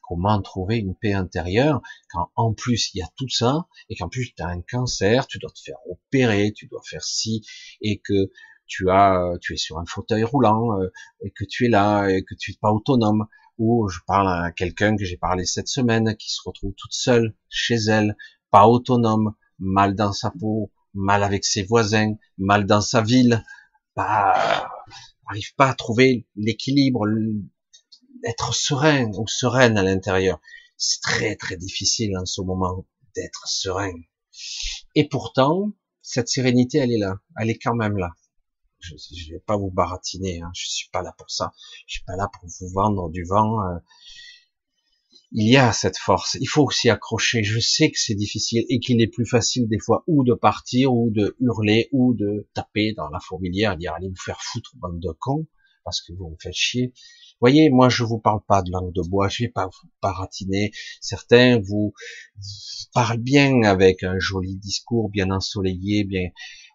comment 0.08 0.42
trouver 0.42 0.78
une 0.78 0.96
paix 0.96 1.14
intérieure 1.14 1.82
quand 2.10 2.30
en 2.36 2.54
plus 2.54 2.94
il 2.94 3.00
y 3.00 3.02
a 3.02 3.10
tout 3.18 3.30
ça 3.30 3.68
et 3.90 3.96
qu'en 3.96 4.10
plus 4.10 4.34
tu 4.36 4.44
as 4.44 4.48
un 4.48 4.62
cancer, 4.62 5.28
tu 5.28 5.40
dois 5.40 5.52
te 5.52 5.60
faire 5.60 5.78
opérer, 5.90 6.54
tu 6.54 6.68
dois 6.68 6.82
faire 6.84 7.04
ci 7.04 7.46
et 7.82 8.00
que 8.00 8.32
tu 8.68 8.90
as 8.90 9.34
tu 9.42 9.54
es 9.54 9.58
sur 9.58 9.80
un 9.80 9.86
fauteuil 9.86 10.24
roulant 10.24 10.78
et 11.22 11.32
que 11.32 11.44
tu 11.44 11.66
es 11.66 11.70
là 11.70 12.08
et 12.08 12.24
que 12.24 12.36
tu 12.36 12.52
es 12.52 12.58
pas 12.60 12.72
autonome 12.72 13.28
ou 13.58 13.88
je 13.88 14.00
parle 14.06 14.28
à 14.28 14.52
quelqu'un 14.52 14.98
que 14.98 15.06
j'ai 15.06 15.18
parlé 15.18 15.46
cette 15.46 15.68
semaine, 15.68 16.16
qui 16.18 16.32
se 16.32 16.42
retrouve 16.44 16.74
toute 16.76 16.94
seule 16.94 17.34
chez 17.50 17.76
elle, 17.88 18.18
pas 18.52 18.68
autonome, 18.68 19.34
mal 19.60 19.96
dans 19.96 20.14
sa 20.14 20.32
peau, 20.32 20.72
mal 20.94 21.24
avec 21.24 21.46
ses 21.46 21.64
voisins, 21.64 22.16
mal 22.38 22.66
dans 22.66 22.82
sa 22.82 23.02
ville, 23.02 23.44
pas, 23.94 24.70
n'arrive 25.28 25.56
pas 25.56 25.70
à 25.70 25.74
trouver 25.74 26.28
l'équilibre, 26.36 27.06
être 28.26 28.54
serein 28.54 29.12
ou 29.18 29.28
sereine 29.28 29.78
à 29.78 29.84
l'intérieur. 29.84 30.40
C'est 30.78 31.02
très 31.02 31.36
très 31.36 31.56
difficile 31.56 32.18
en 32.18 32.26
ce 32.26 32.42
moment 32.42 32.86
d'être 33.16 33.48
serein. 33.48 33.94
Et 34.96 35.08
pourtant, 35.08 35.72
cette 36.02 36.28
sérénité, 36.28 36.80
elle 36.80 36.92
est 36.92 36.98
là, 36.98 37.20
elle 37.40 37.50
est 37.50 37.58
quand 37.58 37.76
même 37.76 37.98
là 37.98 38.12
je, 38.80 38.96
je 38.98 39.34
vais 39.34 39.40
pas 39.40 39.58
vous 39.58 39.72
baratiner, 39.72 40.42
hein, 40.42 40.52
je 40.54 40.68
suis 40.68 40.90
pas 40.90 41.02
là 41.02 41.14
pour 41.18 41.30
ça, 41.30 41.54
je 41.88 41.96
suis 41.96 42.04
pas 42.04 42.16
là 42.16 42.30
pour 42.34 42.48
vous 42.48 42.70
vendre 42.74 43.10
du 43.10 43.24
vent. 43.24 43.62
Euh. 43.62 43.80
Il 45.32 45.50
y 45.50 45.58
a 45.58 45.74
cette 45.74 45.98
force, 45.98 46.38
il 46.40 46.48
faut 46.48 46.70
s'y 46.70 46.90
accrocher. 46.90 47.44
Je 47.44 47.60
sais 47.60 47.92
que 47.92 48.00
c'est 48.00 48.16
difficile 48.16 48.64
et 48.70 48.80
qu'il 48.80 49.02
est 49.02 49.08
plus 49.08 49.26
facile 49.26 49.68
des 49.68 49.80
fois 49.80 50.04
ou 50.08 50.24
de 50.24 50.34
partir 50.34 50.94
ou 50.94 51.10
de 51.10 51.36
hurler 51.42 51.90
ou 51.92 52.14
de 52.14 52.48
taper 52.54 52.94
dans 52.94 53.10
la 53.10 53.20
fourmilière 53.20 53.74
et 53.74 53.78
dire 53.78 53.94
allez 53.94 54.08
vous 54.08 54.24
faire 54.24 54.42
foutre 54.42 54.72
bande 54.78 55.00
de 55.00 55.12
cons 55.12 55.46
parce 55.84 56.02
que 56.02 56.14
vous 56.14 56.30
me 56.30 56.36
faites 56.42 56.54
chier. 56.54 56.94
voyez, 57.40 57.70
moi 57.70 57.90
je 57.90 58.04
vous 58.04 58.20
parle 58.20 58.42
pas 58.48 58.62
de 58.62 58.72
langue 58.72 58.94
de 58.94 59.02
bois, 59.02 59.30
je 59.30 59.44
vais 59.44 59.50
pas 59.50 59.68
vous 59.68 59.90
baratiner. 60.02 60.72
Certains 61.00 61.60
vous, 61.60 61.94
vous 62.36 62.86
parlent 62.94 63.20
bien 63.20 63.62
avec 63.64 64.04
un 64.04 64.18
joli 64.20 64.56
discours 64.56 65.10
bien 65.10 65.32
ensoleillé, 65.32 66.04
bien 66.06 66.30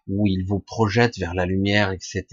où 0.07 0.27
il 0.27 0.45
vous 0.45 0.59
projette 0.59 1.17
vers 1.17 1.33
la 1.33 1.45
lumière, 1.45 1.91
etc. 1.91 2.25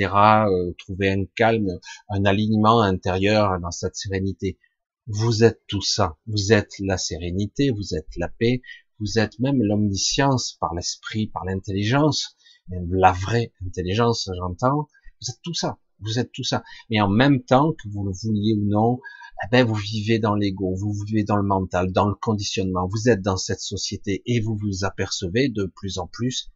Euh, 0.46 0.72
trouver 0.78 1.10
un 1.10 1.24
calme, 1.36 1.78
un 2.08 2.24
alignement 2.24 2.80
intérieur 2.80 3.58
dans 3.60 3.70
cette 3.70 3.96
sérénité. 3.96 4.58
Vous 5.06 5.44
êtes 5.44 5.62
tout 5.66 5.82
ça. 5.82 6.18
Vous 6.26 6.52
êtes 6.52 6.78
la 6.80 6.98
sérénité, 6.98 7.70
vous 7.70 7.94
êtes 7.94 8.16
la 8.16 8.28
paix, 8.28 8.62
vous 9.00 9.18
êtes 9.18 9.38
même 9.38 9.62
l'omniscience 9.62 10.56
par 10.60 10.74
l'esprit, 10.74 11.28
par 11.28 11.44
l'intelligence, 11.44 12.36
la 12.70 13.12
vraie 13.12 13.52
intelligence, 13.66 14.28
j'entends. 14.36 14.88
Vous 15.20 15.30
êtes 15.30 15.40
tout 15.42 15.54
ça. 15.54 15.78
Vous 16.00 16.18
êtes 16.18 16.32
tout 16.32 16.44
ça. 16.44 16.62
Mais 16.90 17.00
en 17.00 17.08
même 17.08 17.42
temps, 17.42 17.72
que 17.72 17.88
vous 17.88 18.04
le 18.04 18.12
vouliez 18.12 18.54
ou 18.54 18.68
non, 18.68 19.00
eh 19.44 19.48
ben, 19.50 19.64
vous 19.64 19.74
vivez 19.74 20.18
dans 20.18 20.34
l'ego, 20.34 20.74
vous 20.74 20.92
vivez 21.06 21.24
dans 21.24 21.36
le 21.36 21.42
mental, 21.42 21.92
dans 21.92 22.08
le 22.08 22.14
conditionnement. 22.14 22.88
Vous 22.88 23.08
êtes 23.08 23.22
dans 23.22 23.36
cette 23.36 23.60
société 23.60 24.22
et 24.26 24.40
vous 24.40 24.56
vous 24.56 24.84
apercevez 24.84 25.48
de 25.48 25.64
plus 25.64 25.98
en 25.98 26.06
plus 26.06 26.50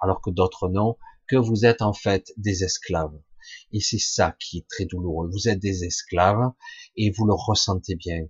alors 0.00 0.20
que 0.20 0.30
d'autres 0.30 0.68
non, 0.68 0.96
que 1.26 1.36
vous 1.36 1.64
êtes 1.64 1.82
en 1.82 1.92
fait 1.92 2.32
des 2.36 2.64
esclaves. 2.64 3.18
Et 3.72 3.80
c'est 3.80 3.98
ça 3.98 4.36
qui 4.38 4.58
est 4.58 4.68
très 4.68 4.84
douloureux. 4.84 5.30
Vous 5.30 5.48
êtes 5.48 5.60
des 5.60 5.84
esclaves 5.84 6.52
et 6.96 7.10
vous 7.10 7.26
le 7.26 7.34
ressentez 7.34 7.96
bien. 7.96 8.26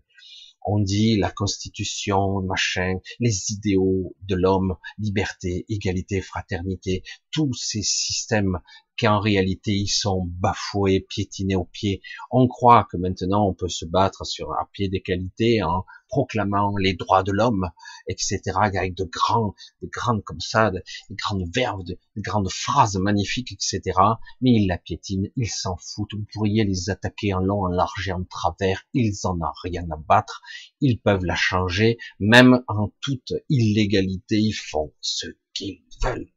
On 0.66 0.80
dit 0.80 1.16
la 1.16 1.30
constitution, 1.30 2.42
machin, 2.42 2.98
les 3.20 3.52
idéaux 3.52 4.14
de 4.22 4.34
l'homme, 4.34 4.76
liberté, 4.98 5.64
égalité, 5.68 6.20
fraternité, 6.20 7.02
tous 7.30 7.54
ces 7.54 7.82
systèmes 7.82 8.58
qu'en 8.98 9.20
réalité 9.20 9.72
ils 9.72 9.88
sont 9.88 10.24
bafoués, 10.26 11.00
piétinés 11.00 11.56
au 11.56 11.64
pied. 11.64 12.02
On 12.30 12.48
croit 12.48 12.86
que 12.90 12.96
maintenant 12.96 13.46
on 13.48 13.54
peut 13.54 13.68
se 13.68 13.84
battre 13.84 14.26
sur 14.26 14.52
un 14.52 14.66
pied 14.72 14.88
d'égalité 14.88 15.62
en 15.62 15.84
proclamant 16.08 16.76
les 16.76 16.94
droits 16.94 17.22
de 17.22 17.32
l'homme, 17.32 17.70
etc., 18.08 18.40
avec 18.54 18.94
de 18.94 19.04
grands, 19.04 19.54
de 19.82 19.88
grandes 19.88 20.24
comme 20.24 20.40
ça, 20.40 20.70
de, 20.70 20.82
grandes 21.10 21.44
verbes, 21.54 21.84
de, 21.84 21.98
grandes 22.16 22.50
phrases 22.50 22.96
magnifiques, 22.96 23.52
etc. 23.52 23.98
Mais 24.40 24.52
ils 24.52 24.66
la 24.66 24.78
piétinent, 24.78 25.28
ils 25.36 25.50
s'en 25.50 25.76
foutent. 25.76 26.14
Vous 26.14 26.26
pourriez 26.32 26.64
les 26.64 26.90
attaquer 26.90 27.34
en 27.34 27.40
long, 27.40 27.64
en 27.64 27.68
large 27.68 28.08
et 28.08 28.12
en 28.12 28.24
travers. 28.24 28.84
Ils 28.94 29.14
en 29.24 29.40
ont 29.40 29.52
rien 29.62 29.86
à 29.90 29.96
battre. 29.96 30.40
Ils 30.80 30.98
peuvent 30.98 31.24
la 31.24 31.36
changer, 31.36 31.98
même 32.18 32.62
en 32.68 32.90
toute 33.00 33.34
illégalité. 33.48 34.36
Ils 34.36 34.52
font 34.52 34.92
ce 35.00 35.26
qu'ils 35.52 35.82
veulent 36.02 36.30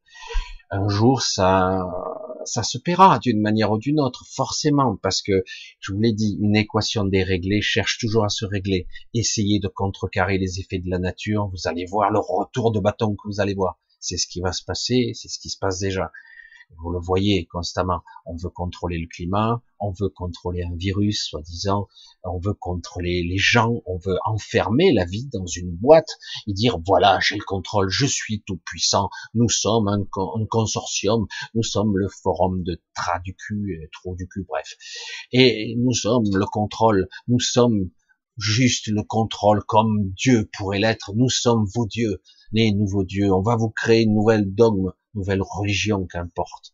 un 0.72 0.88
jour 0.88 1.20
ça 1.20 1.86
ça 2.44 2.62
se 2.62 2.78
paiera 2.78 3.18
d'une 3.18 3.40
manière 3.40 3.72
ou 3.72 3.78
d'une 3.78 4.00
autre 4.00 4.24
forcément 4.28 4.96
parce 5.02 5.22
que 5.22 5.44
je 5.80 5.92
vous 5.92 6.00
l'ai 6.00 6.12
dit 6.12 6.38
une 6.40 6.56
équation 6.56 7.04
déréglée 7.04 7.60
cherche 7.60 7.98
toujours 7.98 8.24
à 8.24 8.28
se 8.28 8.44
régler. 8.44 8.86
Essayez 9.14 9.60
de 9.60 9.68
contrecarrer 9.68 10.38
les 10.38 10.60
effets 10.60 10.78
de 10.78 10.90
la 10.90 10.98
nature 10.98 11.48
vous 11.48 11.68
allez 11.68 11.84
voir 11.84 12.10
le 12.10 12.18
retour 12.18 12.72
de 12.72 12.80
bâton 12.80 13.14
que 13.14 13.28
vous 13.28 13.40
allez 13.40 13.54
voir. 13.54 13.78
C'est 14.00 14.16
ce 14.16 14.26
qui 14.26 14.40
va 14.40 14.52
se 14.52 14.64
passer 14.64 15.12
c'est 15.14 15.28
ce 15.28 15.38
qui 15.38 15.50
se 15.50 15.58
passe 15.58 15.78
déjà 15.78 16.10
vous 16.78 16.90
le 16.90 16.98
voyez 17.00 17.46
constamment. 17.46 18.02
On 18.26 18.36
veut 18.36 18.50
contrôler 18.50 18.98
le 18.98 19.06
climat, 19.06 19.62
on 19.80 19.90
veut 19.90 20.08
contrôler 20.08 20.62
un 20.62 20.74
virus, 20.76 21.26
soi-disant, 21.28 21.88
on 22.24 22.38
veut 22.38 22.54
contrôler 22.54 23.24
les 23.24 23.38
gens, 23.38 23.82
on 23.86 23.98
veut 23.98 24.18
enfermer 24.24 24.92
la 24.92 25.04
vie 25.04 25.28
dans 25.32 25.46
une 25.46 25.70
boîte 25.70 26.10
et 26.46 26.52
dire 26.52 26.78
voilà, 26.86 27.18
j'ai 27.20 27.36
le 27.36 27.44
contrôle, 27.44 27.88
je 27.88 28.06
suis 28.06 28.42
tout 28.46 28.60
puissant, 28.64 29.10
nous 29.34 29.48
sommes 29.48 29.88
un, 29.88 30.04
consortium, 30.48 31.26
nous 31.54 31.62
sommes 31.62 31.96
le 31.96 32.08
forum 32.08 32.62
de 32.62 32.80
tra 32.94 33.18
du 33.20 33.34
cul, 33.34 33.88
trop 33.92 34.14
du 34.14 34.28
cul, 34.28 34.44
bref. 34.48 34.76
Et 35.32 35.74
nous 35.78 35.92
sommes 35.92 36.24
le 36.32 36.46
contrôle, 36.46 37.08
nous 37.28 37.40
sommes 37.40 37.90
juste 38.38 38.86
le 38.88 39.02
contrôle 39.02 39.62
comme 39.64 40.10
Dieu 40.12 40.48
pourrait 40.56 40.78
l'être, 40.78 41.12
nous 41.14 41.28
sommes 41.28 41.66
vos 41.74 41.86
dieux, 41.86 42.22
les 42.52 42.72
nouveaux 42.72 43.04
dieux, 43.04 43.32
on 43.32 43.42
va 43.42 43.56
vous 43.56 43.70
créer 43.70 44.02
une 44.02 44.14
nouvelle 44.14 44.54
dogme, 44.54 44.92
nouvelle 45.14 45.42
religion, 45.42 46.06
qu'importe. 46.06 46.72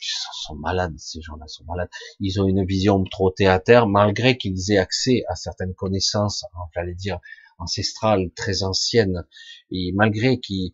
Ils 0.00 0.44
sont 0.44 0.56
malades, 0.56 0.94
ces 0.98 1.22
gens-là 1.22 1.46
sont 1.48 1.64
malades. 1.64 1.88
Ils 2.20 2.40
ont 2.40 2.46
une 2.46 2.64
vision 2.66 3.02
trop 3.04 3.30
théâtre, 3.30 3.86
malgré 3.86 4.36
qu'ils 4.36 4.70
aient 4.70 4.78
accès 4.78 5.22
à 5.28 5.36
certaines 5.36 5.74
connaissances, 5.74 6.44
j'allais 6.74 6.94
dire, 6.94 7.18
ancestrales, 7.58 8.30
très 8.34 8.62
anciennes, 8.62 9.24
et 9.70 9.92
malgré 9.94 10.38
qu'ils 10.38 10.72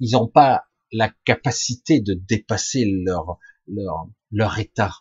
n'ont 0.00 0.28
pas 0.28 0.64
la 0.92 1.10
capacité 1.24 2.00
de 2.00 2.14
dépasser 2.14 2.84
leur, 2.84 3.38
leur, 3.66 4.08
leur 4.30 4.58
état. 4.58 4.92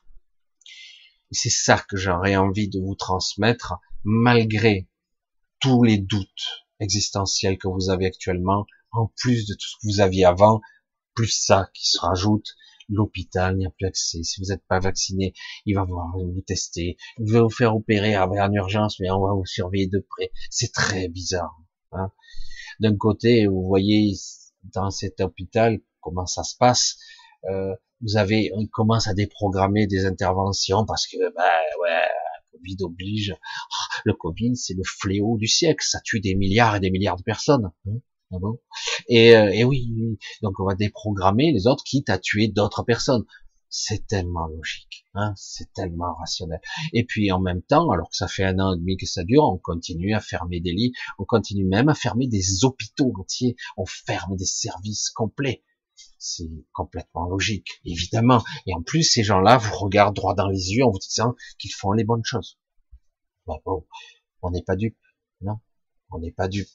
C'est 1.31 1.50
ça 1.50 1.83
que 1.89 1.97
j'aurais 1.97 2.38
envie 2.38 2.69
de 2.69 2.79
vous 2.79 2.95
transmettre, 2.95 3.75
malgré 4.03 4.88
tous 5.59 5.83
les 5.83 5.97
doutes 5.97 6.65
existentiels 6.79 7.57
que 7.57 7.67
vous 7.67 7.89
avez 7.89 8.05
actuellement, 8.05 8.65
en 8.91 9.12
plus 9.17 9.46
de 9.48 9.53
tout 9.53 9.68
ce 9.68 9.75
que 9.75 9.87
vous 9.87 10.00
aviez 10.00 10.25
avant, 10.25 10.61
plus 11.16 11.30
ça 11.30 11.70
qui 11.74 11.88
se 11.88 12.00
rajoute, 12.00 12.56
l'hôpital 12.90 13.58
n'y 13.58 13.66
a 13.66 13.70
plus 13.70 13.88
accès. 13.88 14.22
Si 14.24 14.42
vous 14.42 14.48
n'êtes 14.48 14.66
pas 14.68 14.80
vacciné, 14.80 15.34
il 15.66 15.75
va 15.75 15.86
vous 15.86 16.42
tester, 16.46 16.98
il 17.20 17.32
va 17.32 17.42
vous 17.42 17.50
faire 17.50 17.75
opérer 17.75 18.18
en 18.18 18.51
urgence, 18.54 19.00
mais 19.00 19.10
on 19.10 19.25
va 19.25 19.34
vous 19.34 19.46
surveiller 19.46 19.88
de 19.88 20.06
près. 20.10 20.32
C'est 20.50 20.72
très 20.72 21.08
bizarre. 21.08 21.56
Hein. 21.92 22.12
D'un 22.80 22.96
côté, 22.96 23.48
vous 23.48 23.66
voyez 23.66 24.14
dans 24.74 24.92
cet 24.92 25.22
hôpital 25.22 25.80
comment 26.01 26.25
ça 26.25 26.44
se 26.44 26.56
passe. 26.58 26.98
Euh, 27.46 27.74
vous 28.01 28.18
avez, 28.18 28.51
on 28.54 28.68
commence 28.68 29.08
à 29.08 29.14
déprogrammer 29.14 29.88
des 29.88 30.06
interventions 30.06 30.86
parce 30.86 31.08
que, 31.08 31.34
bah 31.34 31.44
ouais, 31.82 32.08
Covid 32.51 32.78
oblige. 32.82 33.36
Ah, 33.42 34.01
le 34.04 34.14
Covid, 34.14 34.56
c'est 34.56 34.74
le 34.74 34.84
fléau 34.84 35.38
du 35.38 35.48
siècle. 35.48 35.86
Ça 35.88 36.00
tue 36.04 36.20
des 36.20 36.36
milliards 36.36 36.75
et 36.75 36.80
des 36.80 36.92
milliards 36.92 37.18
de 37.18 37.24
personnes. 37.24 37.72
Ah 38.43 39.13
euh, 39.13 39.50
et 39.50 39.63
oui, 39.63 40.17
donc 40.41 40.59
on 40.59 40.65
va 40.65 40.75
déprogrammer 40.75 41.51
les 41.51 41.67
autres, 41.67 41.83
quitte 41.83 42.09
à 42.09 42.17
tuer 42.17 42.48
d'autres 42.48 42.83
personnes. 42.83 43.25
C'est 43.69 44.07
tellement 44.07 44.48
logique, 44.48 45.05
hein, 45.15 45.33
c'est 45.35 45.74
tellement 45.74 46.15
rationnel. 46.15 46.61
Et 46.93 47.03
puis 47.03 47.31
en 47.31 47.41
même 47.41 47.61
temps, 47.61 47.89
alors 47.91 48.09
que 48.09 48.15
ça 48.15 48.27
fait 48.27 48.45
un 48.45 48.57
an 48.59 48.74
et 48.74 48.77
demi 48.77 48.95
que 48.95 49.05
ça 49.05 49.24
dure, 49.24 49.43
on 49.43 49.57
continue 49.57 50.13
à 50.13 50.21
fermer 50.21 50.61
des 50.61 50.71
lits, 50.71 50.93
on 51.19 51.25
continue 51.25 51.65
même 51.65 51.89
à 51.89 51.95
fermer 51.95 52.27
des 52.27 52.63
hôpitaux 52.63 53.11
entiers, 53.19 53.55
on 53.75 53.85
ferme 53.85 54.37
des 54.37 54.45
services 54.45 55.09
complets. 55.09 55.63
C'est 56.17 56.50
complètement 56.74 57.27
logique, 57.27 57.67
évidemment. 57.85 58.43
Et 58.65 58.74
en 58.74 58.81
plus, 58.81 59.03
ces 59.03 59.24
gens-là 59.24 59.57
vous 59.57 59.75
regardent 59.75 60.15
droit 60.15 60.35
dans 60.35 60.48
les 60.48 60.71
yeux 60.71 60.85
en 60.85 60.91
vous 60.91 61.00
disant 61.00 61.35
qu'ils 61.59 61.74
font 61.74 61.91
les 61.91 62.03
bonnes 62.03 62.25
choses. 62.25 62.57
Bah 63.45 63.59
bon, 63.65 63.85
on 64.41 64.51
n'est 64.51 64.63
pas 64.63 64.75
dupe, 64.75 64.98
non, 65.41 65.59
on 66.11 66.19
n'est 66.19 66.31
pas 66.31 66.48
dupe. 66.48 66.67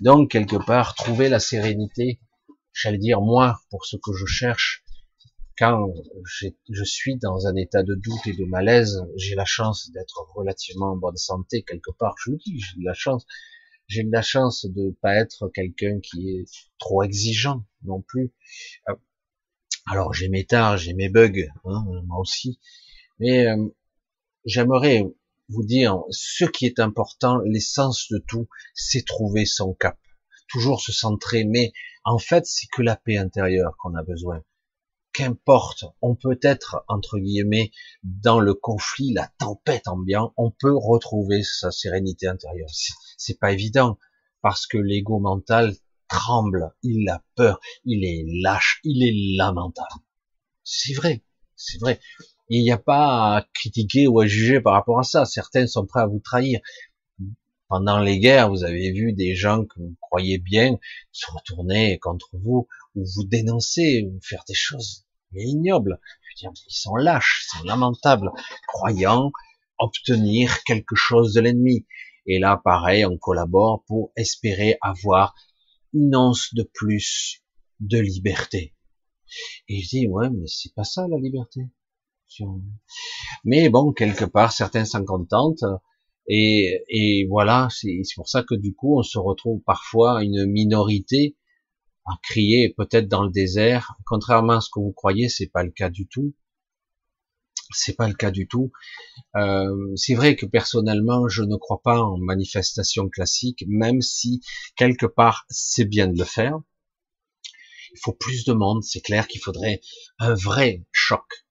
Donc, 0.00 0.30
quelque 0.30 0.56
part, 0.56 0.94
trouver 0.94 1.28
la 1.28 1.38
sérénité, 1.38 2.20
j'allais 2.72 2.98
dire, 2.98 3.20
moi, 3.20 3.60
pour 3.70 3.86
ce 3.86 3.96
que 3.96 4.12
je 4.12 4.26
cherche, 4.26 4.84
quand 5.56 5.92
je 6.26 6.84
suis 6.84 7.16
dans 7.16 7.46
un 7.46 7.54
état 7.54 7.82
de 7.82 7.94
doute 7.94 8.26
et 8.26 8.32
de 8.32 8.44
malaise, 8.44 9.00
j'ai 9.16 9.36
la 9.36 9.44
chance 9.44 9.90
d'être 9.92 10.26
relativement 10.34 10.92
en 10.92 10.96
bonne 10.96 11.16
santé, 11.16 11.62
quelque 11.62 11.92
part, 11.92 12.14
je 12.24 12.32
vous 12.32 12.36
dis, 12.38 12.58
j'ai 12.58 12.80
de 12.80 12.84
la 12.84 12.94
chance. 12.94 13.24
J'ai 13.86 14.02
de 14.02 14.10
la 14.10 14.22
chance 14.22 14.64
de 14.64 14.96
pas 15.02 15.14
être 15.14 15.48
quelqu'un 15.48 16.00
qui 16.00 16.30
est 16.30 16.44
trop 16.78 17.02
exigeant 17.02 17.64
non 17.82 18.00
plus. 18.00 18.32
Euh, 18.88 18.94
alors 19.86 20.14
j'ai 20.14 20.28
mes 20.28 20.46
tares, 20.46 20.78
j'ai 20.78 20.94
mes 20.94 21.10
bugs, 21.10 21.46
hein, 21.66 21.84
moi 22.06 22.18
aussi, 22.18 22.58
mais 23.18 23.46
euh, 23.46 23.68
j'aimerais 24.46 25.04
vous 25.48 25.64
dire, 25.64 26.02
ce 26.10 26.44
qui 26.44 26.66
est 26.66 26.78
important, 26.78 27.38
l'essence 27.44 28.08
de 28.10 28.18
tout, 28.18 28.48
c'est 28.74 29.04
trouver 29.04 29.44
son 29.44 29.74
cap. 29.74 29.98
Toujours 30.48 30.80
se 30.80 30.92
centrer, 30.92 31.44
mais 31.44 31.72
en 32.04 32.18
fait, 32.18 32.46
c'est 32.46 32.66
que 32.68 32.82
la 32.82 32.96
paix 32.96 33.16
intérieure 33.16 33.76
qu'on 33.78 33.94
a 33.94 34.02
besoin. 34.02 34.42
Qu'importe, 35.12 35.84
on 36.02 36.16
peut 36.16 36.38
être, 36.42 36.84
entre 36.88 37.18
guillemets, 37.18 37.70
dans 38.02 38.40
le 38.40 38.54
conflit, 38.54 39.12
la 39.12 39.30
tempête 39.38 39.86
ambiante, 39.86 40.32
on 40.36 40.50
peut 40.50 40.76
retrouver 40.76 41.42
sa 41.42 41.70
sérénité 41.70 42.26
intérieure. 42.26 42.70
C'est 43.16 43.38
pas 43.38 43.52
évident, 43.52 43.98
parce 44.42 44.66
que 44.66 44.78
l'ego 44.78 45.20
mental 45.20 45.74
tremble, 46.08 46.74
il 46.82 47.08
a 47.08 47.24
peur, 47.36 47.60
il 47.84 48.04
est 48.04 48.24
lâche, 48.42 48.80
il 48.84 49.02
est 49.02 49.36
lamentable. 49.36 49.88
C'est 50.64 50.94
vrai, 50.94 51.22
c'est 51.56 51.78
vrai 51.78 52.00
il 52.48 52.62
n'y 52.62 52.72
a 52.72 52.78
pas 52.78 53.36
à 53.36 53.46
critiquer 53.54 54.06
ou 54.06 54.20
à 54.20 54.26
juger 54.26 54.60
par 54.60 54.74
rapport 54.74 54.98
à 54.98 55.02
ça. 55.02 55.24
Certains 55.24 55.66
sont 55.66 55.86
prêts 55.86 56.02
à 56.02 56.06
vous 56.06 56.20
trahir. 56.20 56.60
Pendant 57.68 57.98
les 57.98 58.18
guerres, 58.18 58.50
vous 58.50 58.62
avez 58.62 58.92
vu 58.92 59.12
des 59.12 59.34
gens 59.34 59.64
que 59.64 59.80
vous 59.80 59.96
croyez 60.00 60.38
bien 60.38 60.78
se 61.12 61.30
retourner 61.30 61.98
contre 61.98 62.28
vous, 62.34 62.68
ou 62.94 63.04
vous 63.04 63.24
dénoncer, 63.24 64.02
ou 64.06 64.20
faire 64.22 64.44
des 64.46 64.54
choses 64.54 65.06
ignobles. 65.34 65.98
Je 66.22 66.46
veux 66.46 66.52
dire, 66.52 66.62
ils 66.68 66.74
sont 66.74 66.96
lâches, 66.96 67.46
ils 67.46 67.58
sont 67.58 67.64
lamentables, 67.64 68.30
croyant 68.68 69.32
obtenir 69.78 70.62
quelque 70.64 70.94
chose 70.94 71.32
de 71.32 71.40
l'ennemi. 71.40 71.86
Et 72.26 72.38
là, 72.38 72.60
pareil, 72.62 73.04
on 73.04 73.18
collabore 73.18 73.84
pour 73.86 74.12
espérer 74.16 74.78
avoir 74.80 75.34
une 75.92 76.14
once 76.14 76.54
de 76.54 76.62
plus 76.62 77.42
de 77.80 77.98
liberté. 77.98 78.74
Et 79.68 79.82
je 79.82 79.88
dis, 79.88 80.06
ouais, 80.06 80.30
mais 80.30 80.46
c'est 80.46 80.74
pas 80.74 80.84
ça 80.84 81.06
la 81.08 81.18
liberté. 81.18 81.62
Mais 83.44 83.68
bon, 83.68 83.92
quelque 83.92 84.24
part, 84.24 84.52
certains 84.52 84.84
s'en 84.84 85.04
contentent. 85.04 85.64
Et, 86.26 86.82
et 86.88 87.26
voilà, 87.28 87.68
c'est 87.70 88.02
pour 88.14 88.28
ça 88.28 88.42
que 88.42 88.54
du 88.54 88.74
coup, 88.74 88.98
on 88.98 89.02
se 89.02 89.18
retrouve 89.18 89.60
parfois 89.64 90.22
une 90.22 90.46
minorité 90.46 91.36
à 92.06 92.12
crier 92.22 92.74
peut-être 92.76 93.08
dans 93.08 93.24
le 93.24 93.30
désert. 93.30 93.92
Contrairement 94.06 94.54
à 94.54 94.60
ce 94.60 94.70
que 94.70 94.80
vous 94.80 94.92
croyez, 94.92 95.28
c'est 95.28 95.48
pas 95.48 95.62
le 95.62 95.70
cas 95.70 95.90
du 95.90 96.06
tout. 96.06 96.34
C'est 97.70 97.96
pas 97.96 98.08
le 98.08 98.14
cas 98.14 98.30
du 98.30 98.46
tout. 98.46 98.72
Euh, 99.36 99.92
c'est 99.96 100.14
vrai 100.14 100.36
que 100.36 100.46
personnellement, 100.46 101.28
je 101.28 101.42
ne 101.42 101.56
crois 101.56 101.80
pas 101.82 102.00
en 102.00 102.18
manifestation 102.18 103.08
classique, 103.08 103.64
même 103.66 104.00
si 104.00 104.40
quelque 104.76 105.06
part 105.06 105.44
c'est 105.48 105.86
bien 105.86 106.06
de 106.06 106.18
le 106.18 106.24
faire. 106.24 106.58
Il 107.92 108.00
faut 108.02 108.12
plus 108.12 108.44
de 108.44 108.52
monde. 108.52 108.82
C'est 108.82 109.00
clair 109.00 109.26
qu'il 109.26 109.40
faudrait 109.40 109.80
un 110.18 110.34
vrai 110.34 110.84
choc 110.92 111.43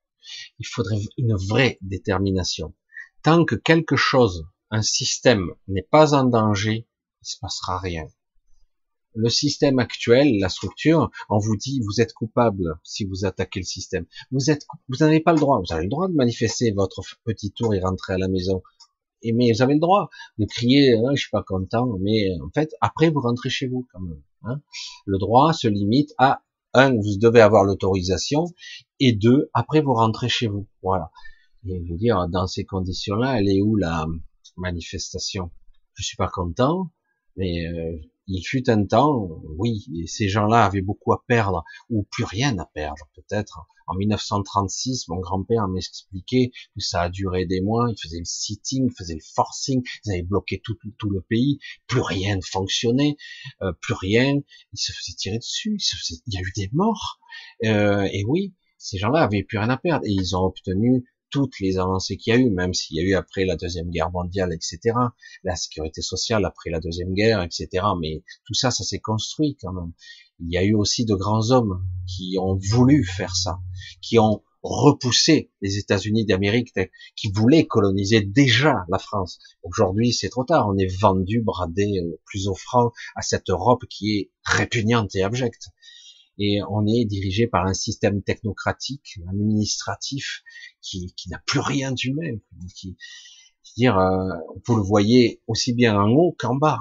il 0.64 0.68
faudrait 0.68 1.02
une 1.18 1.36
vraie 1.36 1.78
détermination. 1.82 2.74
Tant 3.22 3.44
que 3.44 3.56
quelque 3.56 3.98
chose, 3.98 4.46
un 4.72 4.82
système 4.82 5.52
n'est 5.68 5.88
pas 5.92 6.14
en 6.14 6.24
danger, 6.24 6.88
il 7.22 7.28
se 7.28 7.38
passera 7.38 7.80
rien. 7.80 8.08
Le 9.14 9.30
système 9.30 9.80
actuel, 9.80 10.40
la 10.40 10.48
structure, 10.48 11.12
on 11.30 11.38
vous 11.38 11.58
dit 11.58 11.82
vous 11.86 12.00
êtes 12.00 12.14
coupable 12.14 12.80
si 12.82 13.04
vous 13.04 13.26
attaquez 13.26 13.60
le 13.60 13.66
système. 13.66 14.06
Vous 14.32 14.40
n'avez 15.02 15.20
pas 15.20 15.34
le 15.34 15.40
droit. 15.40 15.60
Vous 15.60 15.74
avez 15.74 15.84
le 15.84 15.90
droit 15.90 16.08
de 16.08 16.14
manifester 16.14 16.72
votre 16.72 17.04
petit 17.26 17.52
tour 17.52 17.76
et 17.76 17.82
rentrer 17.82 18.14
à 18.14 18.18
la 18.18 18.30
maison. 18.30 18.64
Mais 19.26 19.52
vous 19.52 19.62
avez 19.62 19.74
le 19.74 19.82
droit 19.82 20.10
de 20.38 20.46
crier, 20.46 20.94
hein, 20.94 21.12
je 21.14 21.22
suis 21.22 21.30
pas 21.30 21.44
content. 21.44 21.98
Mais 22.00 22.30
en 22.42 22.50
fait, 22.52 22.74
après 22.80 23.10
vous 23.10 23.20
rentrez 23.20 23.50
chez 23.50 23.68
vous 23.68 23.86
quand 23.92 24.00
même. 24.00 24.24
Hein. 24.44 24.62
Le 25.06 25.18
droit 25.18 25.52
se 25.52 25.68
limite 25.68 26.14
à 26.18 26.42
un, 26.74 26.92
vous 26.92 27.18
devez 27.18 27.42
avoir 27.42 27.64
l'autorisation, 27.64 28.46
et 29.00 29.14
deux, 29.14 29.50
après 29.54 29.82
vous 29.82 29.94
rentrez 29.94 30.30
chez 30.30 30.48
vous. 30.48 30.68
Voilà. 30.82 31.12
Et 31.68 31.84
je 31.86 31.92
veux 31.92 31.98
dire, 31.98 32.28
dans 32.30 32.48
ces 32.48 32.66
conditions-là, 32.66 33.40
elle 33.40 33.50
est 33.50 33.62
où 33.62 33.76
la 33.76 34.06
manifestation? 34.58 35.52
Je 35.96 36.04
suis 36.04 36.18
pas 36.18 36.28
content, 36.28 36.92
mais 37.38 37.68
euh, 37.68 37.96
il 38.28 38.42
fut 38.42 38.70
un 38.70 38.86
temps, 38.86 39.30
oui, 39.58 39.86
ces 40.08 40.30
gens-là 40.30 40.66
avaient 40.66 40.82
beaucoup 40.82 41.14
à 41.14 41.24
perdre, 41.28 41.64
ou 41.90 42.04
plus 42.10 42.24
rien 42.24 42.58
à 42.58 42.66
perdre, 42.66 43.10
peut-être. 43.16 43.60
En 43.88 43.96
1936, 43.96 45.10
mon 45.10 45.20
grand-père 45.20 45.68
m'expliquait 45.68 46.52
que 46.74 46.82
ça 46.82 47.02
a 47.02 47.10
duré 47.10 47.46
des 47.46 47.60
mois, 47.60 47.88
il 47.90 48.02
faisait 48.02 48.20
le 48.20 48.26
sitting, 48.26 48.88
il 48.90 48.96
faisait 48.98 49.16
le 49.16 49.34
forcing, 49.36 49.84
ils 50.06 50.12
avaient 50.12 50.24
bloqué 50.24 50.62
tout, 50.64 50.78
tout 50.98 51.10
le 51.10 51.22
pays, 51.22 51.60
plus 51.88 52.02
rien 52.02 52.38
ne 52.38 52.42
fonctionnait, 52.42 53.18
euh, 53.62 53.74
plus 53.82 53.94
rien, 53.94 54.40
ils 54.72 54.80
se 54.80 54.94
faisaient 54.94 55.18
tirer 55.18 55.38
dessus, 55.40 55.78
il, 56.10 56.34
y 56.34 56.38
a 56.38 56.42
eu 56.42 56.52
des 56.56 56.70
morts, 56.72 57.20
euh, 57.66 58.08
et 58.12 58.24
oui, 58.26 58.54
ces 58.78 58.98
gens-là 58.98 59.22
avaient 59.22 59.44
plus 59.44 59.58
rien 59.58 59.70
à 59.70 59.78
perdre, 59.78 60.06
et 60.06 60.12
ils 60.12 60.36
ont 60.36 60.44
obtenu 60.44 61.04
toutes 61.34 61.60
les 61.60 61.80
avancées 61.80 62.16
qu'il 62.16 62.32
y 62.32 62.38
a 62.38 62.40
eu, 62.40 62.52
même 62.52 62.76
s'il 62.76 62.96
y 62.96 63.00
a 63.00 63.04
eu 63.04 63.16
après 63.16 63.44
la 63.44 63.56
deuxième 63.56 63.90
guerre 63.90 64.12
mondiale, 64.12 64.54
etc., 64.54 64.96
la 65.44 65.56
sécurité 65.56 66.04
sociale 66.04 66.46
après 66.46 66.70
la 66.70 66.80
deuxième 66.80 67.16
guerre, 67.16 67.42
etc. 67.42 67.68
Mais 68.00 68.24
tout 68.46 68.54
ça, 68.54 68.70
ça 68.70 68.84
s'est 68.84 69.00
construit 69.00 69.58
quand 69.60 69.74
même. 69.74 69.94
Il 70.40 70.54
y 70.54 70.58
a 70.58 70.64
eu 70.64 70.76
aussi 70.76 71.06
de 71.06 71.16
grands 71.16 71.50
hommes 71.50 71.84
qui 72.06 72.38
ont 72.40 72.60
voulu 72.72 73.04
faire 73.04 73.36
ça, 73.36 73.60
qui 74.00 74.20
ont 74.20 74.44
repoussé 74.62 75.50
les 75.62 75.80
États-Unis 75.80 76.26
d'Amérique, 76.26 76.72
qui 77.16 77.32
voulaient 77.32 77.66
coloniser 77.66 78.22
déjà 78.22 78.86
la 78.88 79.00
France. 79.00 79.40
Aujourd'hui, 79.64 80.14
c'est 80.14 80.30
trop 80.30 80.44
tard. 80.44 80.70
On 80.70 80.78
est 80.78 81.02
vendu, 81.02 81.42
bradé, 81.42 82.00
plus 82.26 82.48
offrant 82.48 82.92
à 83.16 83.24
cette 83.24 83.50
Europe 83.50 83.86
qui 83.90 84.20
est 84.20 84.32
répugnante 84.46 85.16
et 85.16 85.24
abjecte 85.24 85.70
et 86.40 86.60
on 86.70 86.86
est 86.88 87.06
dirigé 87.06 87.48
par 87.48 87.66
un 87.66 87.74
système 87.74 88.22
technocratique, 88.22 89.20
administratif, 89.30 90.44
qui, 90.82 91.14
qui 91.16 91.30
n'a 91.30 91.42
plus 91.46 91.60
rien 91.60 91.92
d'humain. 91.92 92.38
Qui, 92.76 92.98
dire, 93.78 93.98
euh, 93.98 94.30
vous 94.68 94.76
le 94.76 94.84
voyez 94.84 95.42
aussi 95.48 95.74
bien 95.74 96.00
en 96.00 96.10
haut 96.10 96.36
qu'en 96.38 96.56
bas. 96.56 96.80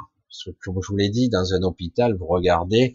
Comme 0.62 0.80
je 0.82 0.88
vous 0.88 0.96
l'ai 0.96 1.10
dit, 1.10 1.28
dans 1.28 1.52
un 1.54 1.62
hôpital, 1.62 2.16
vous 2.16 2.26
regardez, 2.26 2.94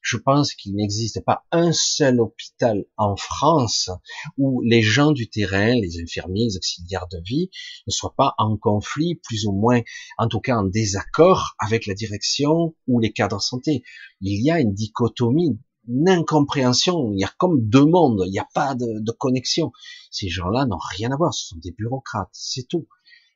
Je 0.00 0.16
pense 0.16 0.54
qu'il 0.54 0.76
n'existe 0.76 1.24
pas 1.24 1.44
un 1.50 1.72
seul 1.72 2.20
hôpital 2.20 2.84
en 2.96 3.16
France 3.16 3.90
où 4.36 4.62
les 4.62 4.80
gens 4.80 5.10
du 5.10 5.28
terrain, 5.28 5.74
les 5.74 6.00
infirmiers, 6.00 6.44
les 6.44 6.56
auxiliaires 6.56 7.08
de 7.08 7.18
vie, 7.24 7.50
ne 7.86 7.92
soient 7.92 8.14
pas 8.16 8.34
en 8.38 8.56
conflit, 8.56 9.16
plus 9.16 9.46
ou 9.46 9.52
moins, 9.52 9.80
en 10.16 10.28
tout 10.28 10.40
cas 10.40 10.56
en 10.56 10.64
désaccord 10.64 11.56
avec 11.58 11.86
la 11.86 11.94
direction 11.94 12.76
ou 12.86 13.00
les 13.00 13.12
cadres 13.12 13.42
santé. 13.42 13.82
Il 14.20 14.40
y 14.40 14.50
a 14.52 14.60
une 14.60 14.72
dichotomie, 14.72 15.58
une 15.88 16.08
incompréhension. 16.08 17.12
Il 17.12 17.20
y 17.20 17.24
a 17.24 17.32
comme 17.38 17.60
deux 17.68 17.84
mondes. 17.84 18.22
Il 18.26 18.30
n'y 18.30 18.38
a 18.38 18.48
pas 18.54 18.74
de, 18.74 19.00
de 19.00 19.12
connexion. 19.12 19.72
Ces 20.10 20.28
gens-là 20.28 20.66
n'ont 20.66 20.78
rien 20.96 21.10
à 21.10 21.16
voir. 21.16 21.34
Ce 21.34 21.48
sont 21.48 21.56
des 21.56 21.72
bureaucrates. 21.72 22.30
C'est 22.32 22.68
tout. 22.68 22.86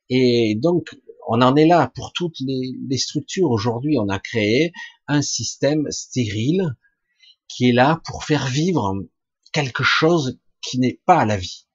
Et 0.09 0.57
donc, 0.61 0.95
on 1.27 1.41
en 1.41 1.57
est 1.57 1.67
là 1.67 1.91
pour 1.95 2.13
toutes 2.13 2.39
les, 2.41 2.99
structures. 2.99 3.51
Aujourd'hui, 3.51 3.97
on 3.99 4.09
a 4.09 4.19
créé 4.19 4.73
un 5.07 5.23
système 5.23 5.87
stérile 5.91 6.77
qui 7.49 7.69
est 7.69 7.73
là 7.73 8.01
pour 8.07 8.25
faire 8.25 8.47
vivre 8.47 8.95
quelque 9.53 9.85
chose 9.85 10.39
qui 10.61 10.79
n'est 10.79 11.01
pas 11.07 11.25
la 11.25 11.37
vie, 11.37 11.67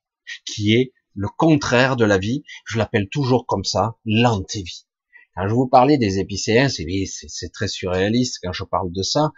qui 0.46 0.74
est 0.74 0.94
le 1.16 1.28
contraire 1.30 1.96
de 1.96 2.06
la 2.06 2.18
vie. 2.18 2.44
Je 2.66 2.78
l'appelle 2.78 3.10
toujours 3.10 3.46
comme 3.46 3.64
ça, 3.64 3.96
l'antévie. 4.06 4.86
Quand 5.36 5.48
je 5.48 5.54
vous 5.54 5.68
parlais 5.68 5.98
des 5.98 6.20
épicéens, 6.20 6.68
c'est 6.70 7.52
très 7.54 7.68
surréaliste 7.68 8.40
quand 8.44 8.54
je 8.54 8.64
parle 8.64 8.92
de 8.92 9.04
ça, 9.04 9.32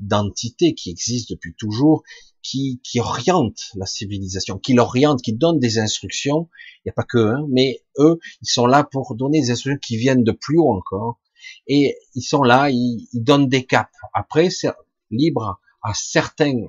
d'entités 0.00 0.74
qui 0.74 0.90
existent 0.90 1.34
depuis 1.34 1.54
toujours, 1.58 2.02
qui, 2.42 2.80
qui 2.82 3.00
orientent 3.00 3.70
la 3.74 3.86
civilisation, 3.86 4.58
qui 4.58 4.72
l'orientent, 4.74 5.22
qui 5.22 5.32
donnent 5.32 5.58
des 5.58 5.78
instructions. 5.78 6.48
Il 6.78 6.88
n'y 6.88 6.90
a 6.90 6.94
pas 6.94 7.04
que 7.04 7.18
eux, 7.18 7.46
mais 7.48 7.82
eux, 7.98 8.18
ils 8.42 8.48
sont 8.48 8.66
là 8.66 8.84
pour 8.84 9.14
donner 9.14 9.40
des 9.40 9.50
instructions 9.50 9.78
qui 9.80 9.96
viennent 9.96 10.24
de 10.24 10.32
plus 10.32 10.58
haut 10.58 10.72
encore. 10.72 11.20
Et 11.66 11.96
ils 12.14 12.22
sont 12.22 12.42
là, 12.42 12.70
ils, 12.70 13.08
ils 13.12 13.22
donnent 13.22 13.48
des 13.48 13.64
caps. 13.64 13.90
Après, 14.14 14.50
c'est 14.50 14.70
libre 15.10 15.60
à 15.82 15.92
certains, 15.94 16.68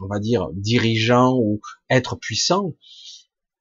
on 0.00 0.06
va 0.06 0.18
dire, 0.18 0.48
dirigeants 0.52 1.36
ou 1.36 1.60
êtres 1.88 2.16
puissants 2.16 2.74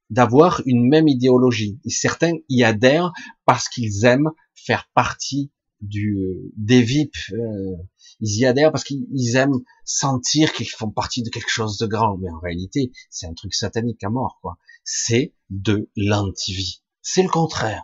d'avoir 0.09 0.61
une 0.65 0.87
même 0.87 1.07
idéologie. 1.07 1.79
Et 1.85 1.89
certains 1.89 2.33
y 2.49 2.63
adhèrent 2.63 3.11
parce 3.45 3.67
qu'ils 3.67 4.05
aiment 4.05 4.31
faire 4.55 4.89
partie 4.93 5.51
du 5.81 6.17
des 6.55 6.81
VIP. 6.81 7.13
Euh, 7.31 7.75
ils 8.19 8.39
y 8.39 8.45
adhèrent 8.45 8.71
parce 8.71 8.83
qu'ils 8.83 9.35
aiment 9.35 9.59
sentir 9.85 10.53
qu'ils 10.53 10.69
font 10.69 10.89
partie 10.89 11.23
de 11.23 11.29
quelque 11.29 11.49
chose 11.49 11.77
de 11.77 11.85
grand. 11.85 12.17
Mais 12.17 12.29
en 12.29 12.39
réalité, 12.39 12.91
c'est 13.09 13.27
un 13.27 13.33
truc 13.33 13.53
satanique 13.53 14.03
à 14.03 14.09
mort, 14.09 14.39
quoi. 14.41 14.57
C'est 14.83 15.33
de 15.49 15.89
l'antivie. 15.95 16.83
C'est 17.01 17.23
le 17.23 17.29
contraire. 17.29 17.83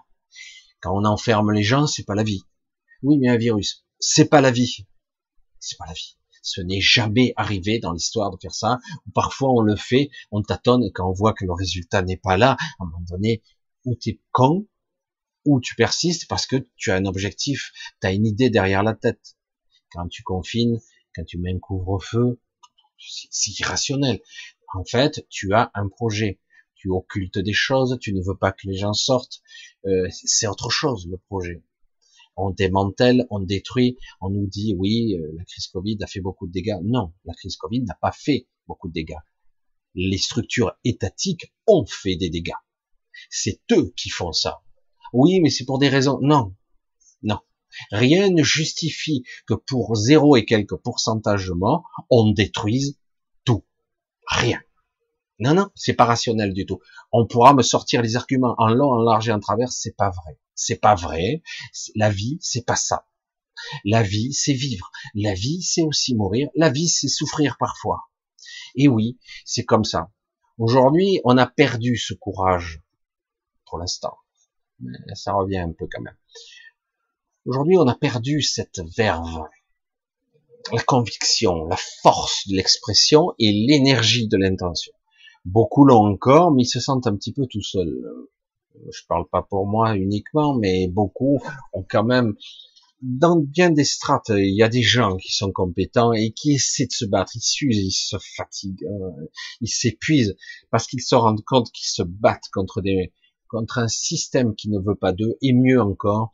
Quand 0.81 0.93
on 0.93 1.05
enferme 1.05 1.51
les 1.51 1.63
gens, 1.63 1.87
c'est 1.87 2.03
pas 2.03 2.15
la 2.15 2.23
vie. 2.23 2.43
Oui, 3.03 3.17
mais 3.17 3.29
un 3.29 3.37
virus, 3.37 3.85
c'est 3.99 4.25
pas 4.25 4.41
la 4.41 4.51
vie. 4.51 4.85
C'est 5.59 5.77
pas 5.77 5.85
la 5.85 5.93
vie. 5.93 6.17
Ce 6.41 6.59
n'est 6.59 6.81
jamais 6.81 7.33
arrivé 7.37 7.79
dans 7.79 7.93
l'histoire 7.93 8.29
de 8.31 8.37
faire 8.41 8.53
ça. 8.53 8.79
Parfois, 9.13 9.49
on 9.51 9.61
le 9.61 9.77
fait, 9.77 10.09
on 10.31 10.41
tâtonne, 10.41 10.83
et 10.83 10.91
quand 10.91 11.09
on 11.09 11.13
voit 11.13 11.33
que 11.33 11.45
le 11.45 11.53
résultat 11.53 12.01
n'est 12.01 12.17
pas 12.17 12.35
là, 12.35 12.57
à 12.79 12.83
un 12.83 12.85
moment 12.85 13.05
donné, 13.09 13.41
ou 13.85 13.95
t'es 13.95 14.19
con, 14.31 14.67
ou 15.45 15.61
tu 15.61 15.75
persistes 15.75 16.27
parce 16.27 16.45
que 16.45 16.67
tu 16.75 16.91
as 16.91 16.95
un 16.95 17.05
objectif, 17.05 17.71
tu 18.01 18.07
as 18.07 18.11
une 18.11 18.25
idée 18.25 18.49
derrière 18.49 18.83
la 18.83 18.93
tête. 18.93 19.37
Quand 19.93 20.07
tu 20.07 20.23
confines, 20.23 20.79
quand 21.15 21.23
tu 21.23 21.37
mets 21.37 21.53
un 21.53 21.59
couvre-feu, 21.59 22.39
c'est 22.97 23.59
irrationnel. 23.59 24.19
En 24.73 24.83
fait, 24.83 25.25
tu 25.29 25.53
as 25.53 25.71
un 25.75 25.87
projet, 25.87 26.39
tu 26.75 26.89
occultes 26.89 27.37
des 27.37 27.53
choses, 27.53 27.97
tu 28.01 28.13
ne 28.13 28.21
veux 28.21 28.35
pas 28.35 28.51
que 28.51 28.67
les 28.67 28.75
gens 28.75 28.93
sortent. 28.93 29.41
Euh, 29.85 30.07
c'est 30.11 30.47
autre 30.47 30.69
chose 30.69 31.07
le 31.07 31.17
projet. 31.17 31.63
On 32.35 32.49
démantèle, 32.49 33.27
on 33.29 33.39
détruit, 33.39 33.97
on 34.19 34.31
nous 34.31 34.47
dit 34.47 34.73
oui, 34.75 35.15
euh, 35.15 35.31
la 35.37 35.45
crise 35.45 35.67
Covid 35.67 35.97
a 36.01 36.07
fait 36.07 36.21
beaucoup 36.21 36.47
de 36.47 36.51
dégâts. 36.51 36.79
Non, 36.83 37.13
la 37.25 37.33
crise 37.33 37.57
Covid 37.57 37.83
n'a 37.83 37.93
pas 38.01 38.11
fait 38.11 38.47
beaucoup 38.67 38.87
de 38.87 38.93
dégâts. 38.93 39.21
Les 39.93 40.17
structures 40.17 40.73
étatiques 40.83 41.53
ont 41.67 41.85
fait 41.85 42.15
des 42.15 42.31
dégâts. 42.31 42.51
C'est 43.29 43.61
eux 43.71 43.93
qui 43.95 44.09
font 44.09 44.31
ça. 44.31 44.63
Oui, 45.11 45.39
mais 45.41 45.51
c'est 45.51 45.65
pour 45.65 45.77
des 45.77 45.89
raisons. 45.89 46.17
Non, 46.21 46.55
non. 47.21 47.39
Rien 47.91 48.29
ne 48.29 48.43
justifie 48.43 49.23
que 49.47 49.53
pour 49.53 49.95
zéro 49.95 50.35
et 50.35 50.45
quelques 50.45 50.75
pourcentages 50.77 51.47
de 51.47 51.53
morts, 51.53 51.83
on 52.09 52.31
détruise 52.31 52.99
tout. 53.45 53.65
Rien. 54.27 54.61
Non, 55.39 55.53
non, 55.53 55.69
c'est 55.75 55.93
pas 55.93 56.05
rationnel 56.05 56.53
du 56.53 56.65
tout. 56.65 56.79
On 57.11 57.25
pourra 57.25 57.53
me 57.53 57.63
sortir 57.63 58.01
les 58.01 58.15
arguments 58.15 58.55
en 58.57 58.67
long, 58.67 58.91
en 58.91 59.01
large 59.01 59.29
et 59.29 59.31
en 59.31 59.39
travers, 59.39 59.71
c'est 59.71 59.95
pas 59.95 60.09
vrai. 60.09 60.39
C'est 60.55 60.79
pas 60.79 60.95
vrai. 60.95 61.41
La 61.95 62.09
vie, 62.09 62.37
c'est 62.41 62.65
pas 62.65 62.75
ça. 62.75 63.07
La 63.85 64.03
vie, 64.03 64.33
c'est 64.33 64.53
vivre. 64.53 64.91
La 65.15 65.33
vie, 65.33 65.61
c'est 65.61 65.81
aussi 65.81 66.15
mourir. 66.15 66.49
La 66.55 66.69
vie, 66.69 66.87
c'est 66.87 67.07
souffrir 67.07 67.57
parfois. 67.57 68.03
Et 68.75 68.87
oui, 68.87 69.17
c'est 69.45 69.65
comme 69.65 69.83
ça. 69.83 70.11
Aujourd'hui, 70.57 71.19
on 71.23 71.37
a 71.37 71.47
perdu 71.47 71.97
ce 71.97 72.13
courage, 72.13 72.81
pour 73.65 73.79
l'instant 73.79 74.17
mais 74.83 75.15
ça 75.15 75.33
revient 75.33 75.59
un 75.59 75.71
peu 75.71 75.87
quand 75.91 76.01
même. 76.01 76.15
Aujourd'hui, 77.45 77.77
on 77.77 77.87
a 77.87 77.95
perdu 77.95 78.41
cette 78.41 78.79
verve, 78.95 79.43
la 80.71 80.81
conviction, 80.81 81.65
la 81.65 81.75
force 82.01 82.47
de 82.47 82.55
l'expression 82.55 83.33
et 83.37 83.51
l'énergie 83.51 84.29
de 84.29 84.37
l'intention. 84.37 84.93
Beaucoup 85.43 85.83
l'ont 85.83 86.05
encore, 86.05 86.53
mais 86.53 86.63
ils 86.63 86.67
se 86.67 86.79
sentent 86.79 87.05
un 87.05 87.17
petit 87.17 87.33
peu 87.33 87.45
tout 87.45 87.61
seuls. 87.61 88.01
Je 88.89 89.01
parle 89.09 89.27
pas 89.29 89.41
pour 89.41 89.67
moi 89.67 89.97
uniquement, 89.97 90.55
mais 90.55 90.87
beaucoup 90.87 91.41
ont 91.73 91.85
quand 91.87 92.05
même, 92.05 92.33
dans 93.01 93.35
bien 93.35 93.71
des 93.71 93.83
strates, 93.83 94.29
il 94.29 94.55
y 94.55 94.63
a 94.63 94.69
des 94.69 94.81
gens 94.81 95.17
qui 95.17 95.33
sont 95.33 95.51
compétents 95.51 96.13
et 96.13 96.31
qui 96.31 96.53
essaient 96.53 96.87
de 96.87 96.93
se 96.93 97.03
battre. 97.03 97.35
Ils 97.35 97.41
s'usent, 97.41 97.77
ils 97.77 97.91
se 97.91 98.15
fatiguent, 98.37 98.85
euh, 98.85 99.27
ils 99.59 99.67
s'épuisent 99.67 100.37
parce 100.71 100.87
qu'ils 100.87 101.01
se 101.01 101.15
rendent 101.15 101.43
compte 101.43 101.73
qu'ils 101.73 101.89
se 101.89 102.03
battent 102.03 102.47
contre 102.53 102.79
des, 102.79 103.11
contre 103.53 103.77
un 103.77 103.87
système 103.87 104.55
qui 104.55 104.69
ne 104.69 104.79
veut 104.79 104.95
pas 104.95 105.11
d'eux, 105.11 105.37
et 105.41 105.53
mieux 105.53 105.79
encore, 105.79 106.31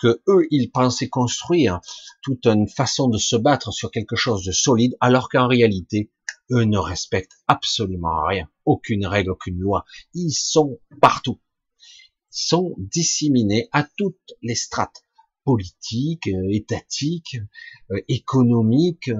que 0.00 0.22
eux, 0.28 0.46
ils 0.50 0.70
pensaient 0.70 1.08
construire 1.08 1.80
toute 2.22 2.46
une 2.46 2.68
façon 2.68 3.08
de 3.08 3.18
se 3.18 3.36
battre 3.36 3.72
sur 3.72 3.90
quelque 3.90 4.16
chose 4.16 4.44
de 4.44 4.52
solide, 4.52 4.96
alors 5.00 5.28
qu'en 5.28 5.46
réalité, 5.46 6.10
eux 6.50 6.64
ne 6.64 6.78
respectent 6.78 7.38
absolument 7.46 8.24
rien, 8.26 8.48
aucune 8.64 9.06
règle, 9.06 9.30
aucune 9.30 9.58
loi. 9.58 9.84
Ils 10.14 10.32
sont 10.32 10.78
partout. 11.00 11.40
Ils 12.32 12.48
sont 12.48 12.74
disséminés 12.78 13.68
à 13.72 13.86
toutes 13.96 14.34
les 14.42 14.54
strates 14.54 15.04
politiques, 15.44 16.28
euh, 16.28 16.48
étatiques, 16.50 17.38
euh, 17.90 18.00
économiques, 18.08 19.10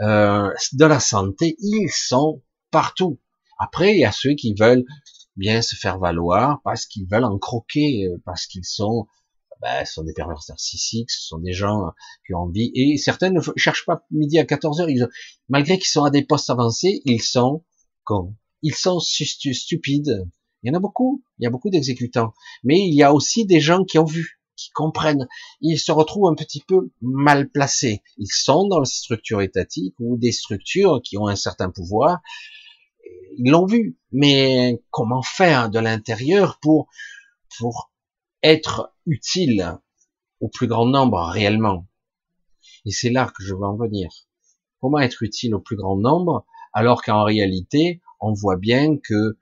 euh, 0.00 0.50
de 0.72 0.84
la 0.84 1.00
santé. 1.00 1.56
Ils 1.58 1.90
sont 1.90 2.42
partout. 2.70 3.20
Après, 3.58 3.94
il 3.94 4.00
y 4.00 4.04
a 4.04 4.12
ceux 4.12 4.34
qui 4.34 4.54
veulent 4.58 4.84
bien 5.36 5.62
se 5.62 5.76
faire 5.76 5.98
valoir 5.98 6.60
parce 6.64 6.86
qu'ils 6.86 7.06
veulent 7.10 7.24
en 7.24 7.38
croquer, 7.38 8.06
parce 8.24 8.46
qu'ils 8.46 8.64
sont, 8.64 9.06
ben, 9.62 9.84
sont 9.84 10.02
des 10.02 10.12
pervers 10.12 10.40
narcissiques, 10.48 11.10
ce 11.10 11.28
sont 11.28 11.38
des 11.38 11.52
gens 11.52 11.92
qui 12.26 12.34
ont 12.34 12.40
envie, 12.40 12.72
et 12.74 12.96
certains 12.96 13.30
ne 13.30 13.40
cherchent 13.56 13.86
pas 13.86 14.04
midi 14.10 14.38
à 14.38 14.44
14 14.44 14.80
heures, 14.80 14.90
ils, 14.90 15.08
malgré 15.48 15.78
qu'ils 15.78 15.88
sont 15.88 16.04
à 16.04 16.10
des 16.10 16.24
postes 16.24 16.50
avancés, 16.50 17.00
ils 17.04 17.22
sont 17.22 17.64
cons, 18.04 18.34
ils 18.62 18.74
sont 18.74 18.98
stupides. 19.00 20.28
Il 20.62 20.68
y 20.68 20.70
en 20.70 20.76
a 20.76 20.80
beaucoup, 20.80 21.22
il 21.38 21.44
y 21.44 21.46
a 21.46 21.50
beaucoup 21.50 21.70
d'exécutants, 21.70 22.34
mais 22.64 22.78
il 22.80 22.94
y 22.94 23.02
a 23.02 23.12
aussi 23.12 23.46
des 23.46 23.60
gens 23.60 23.84
qui 23.84 23.98
ont 23.98 24.04
vu, 24.04 24.40
qui 24.56 24.70
comprennent, 24.70 25.26
ils 25.60 25.78
se 25.78 25.92
retrouvent 25.92 26.30
un 26.30 26.34
petit 26.34 26.62
peu 26.66 26.90
mal 27.00 27.48
placés. 27.48 28.02
Ils 28.18 28.30
sont 28.30 28.66
dans 28.66 28.80
les 28.80 28.86
structures 28.86 29.42
étatiques 29.42 29.94
ou 29.98 30.16
des 30.18 30.32
structures 30.32 31.00
qui 31.02 31.18
ont 31.18 31.26
un 31.26 31.36
certain 31.36 31.70
pouvoir, 31.70 32.20
ils 33.38 33.50
l'ont 33.50 33.66
vu, 33.66 33.96
mais 34.10 34.82
comment 34.90 35.22
faire 35.22 35.70
de 35.70 35.78
l'intérieur 35.78 36.58
pour 36.60 36.88
pour 37.58 37.92
être 38.42 38.91
utile 39.06 39.78
au 40.40 40.48
plus 40.48 40.66
grand 40.66 40.86
nombre 40.86 41.18
réellement 41.18 41.86
Et 42.84 42.90
c'est 42.90 43.10
là 43.10 43.30
que 43.36 43.44
je 43.44 43.54
veux 43.54 43.64
en 43.64 43.76
venir. 43.76 44.10
Comment 44.80 44.98
être 44.98 45.22
utile 45.22 45.54
au 45.54 45.60
plus 45.60 45.76
grand 45.76 45.96
nombre 45.96 46.44
alors 46.72 47.02
qu'en 47.02 47.24
réalité, 47.24 48.00
on 48.20 48.32
voit 48.32 48.56
bien 48.56 48.96
que 48.96 49.38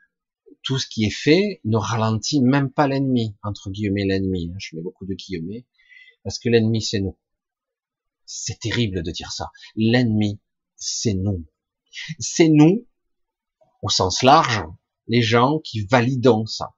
tout 0.62 0.78
ce 0.78 0.86
qui 0.86 1.04
est 1.04 1.10
fait 1.10 1.60
ne 1.64 1.76
ralentit 1.76 2.42
même 2.42 2.70
pas 2.70 2.88
l'ennemi, 2.88 3.36
entre 3.42 3.70
guillemets 3.70 4.04
l'ennemi. 4.04 4.50
Hein. 4.52 4.56
Je 4.58 4.76
mets 4.76 4.82
beaucoup 4.82 5.06
de 5.06 5.14
guillemets, 5.14 5.64
parce 6.24 6.38
que 6.38 6.48
l'ennemi 6.48 6.82
c'est 6.82 7.00
nous. 7.00 7.18
C'est 8.26 8.58
terrible 8.60 9.02
de 9.02 9.10
dire 9.10 9.32
ça. 9.32 9.50
L'ennemi, 9.76 10.40
c'est 10.76 11.14
nous. 11.14 11.44
C'est 12.18 12.48
nous 12.48 12.86
au 13.82 13.88
sens 13.88 14.22
large, 14.22 14.62
les 15.08 15.22
gens 15.22 15.58
qui 15.60 15.86
validons 15.86 16.46
ça. 16.46 16.74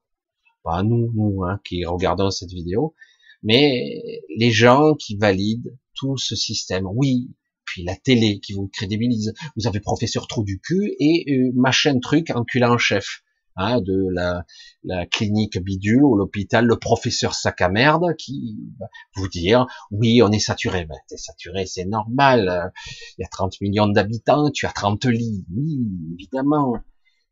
Pas 0.62 0.82
nous, 0.82 1.10
nous, 1.14 1.42
hein, 1.44 1.60
qui 1.64 1.84
regardons 1.84 2.30
cette 2.30 2.52
vidéo, 2.52 2.94
mais 3.42 4.00
les 4.36 4.50
gens 4.50 4.94
qui 4.94 5.16
valident 5.16 5.76
tout 5.94 6.16
ce 6.16 6.36
système. 6.36 6.86
Oui, 6.86 7.30
puis 7.64 7.84
la 7.84 7.96
télé 7.96 8.40
qui 8.40 8.52
vous 8.52 8.68
crédibilise. 8.68 9.32
Vous 9.56 9.66
avez 9.66 9.80
professeur 9.80 10.26
trou 10.26 10.44
du 10.44 10.60
cul 10.60 10.94
et 10.98 11.24
euh, 11.28 11.52
machin 11.54 11.98
truc 12.00 12.30
enculé 12.30 12.64
en 12.64 12.78
chef. 12.78 13.22
hein, 13.56 13.80
de 13.80 14.08
la, 14.12 14.44
la, 14.84 15.06
clinique 15.06 15.58
bidule 15.58 16.02
ou 16.04 16.16
l'hôpital, 16.16 16.64
le 16.64 16.78
professeur 16.78 17.34
sac 17.34 17.60
à 17.60 17.68
merde 17.68 18.16
qui 18.16 18.58
va 18.78 18.86
vous 19.16 19.28
dire 19.28 19.66
oui, 19.90 20.22
on 20.22 20.30
est 20.32 20.38
saturé. 20.38 20.84
Ben, 20.86 20.96
t'es 21.08 21.18
saturé, 21.18 21.66
c'est 21.66 21.84
normal. 21.84 22.72
Il 23.18 23.22
y 23.22 23.24
a 23.24 23.28
30 23.28 23.60
millions 23.60 23.88
d'habitants, 23.88 24.50
tu 24.50 24.66
as 24.66 24.72
30 24.72 25.04
lits. 25.06 25.46
Oui, 25.54 25.80
évidemment. 26.14 26.74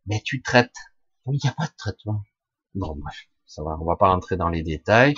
Mais 0.07 0.21
tu 0.25 0.43
traites. 0.43 0.75
Il 1.27 1.39
n'y 1.43 1.49
a 1.51 1.53
pas 1.53 1.67
de 1.67 1.77
traitement. 1.77 2.23
Bon, 2.75 2.95
bref, 2.97 3.29
ça 3.47 3.63
va, 3.63 3.77
on 3.81 3.85
va 3.85 3.97
pas 3.97 4.09
rentrer 4.09 4.37
dans 4.37 4.49
les 4.49 4.63
détails 4.63 5.15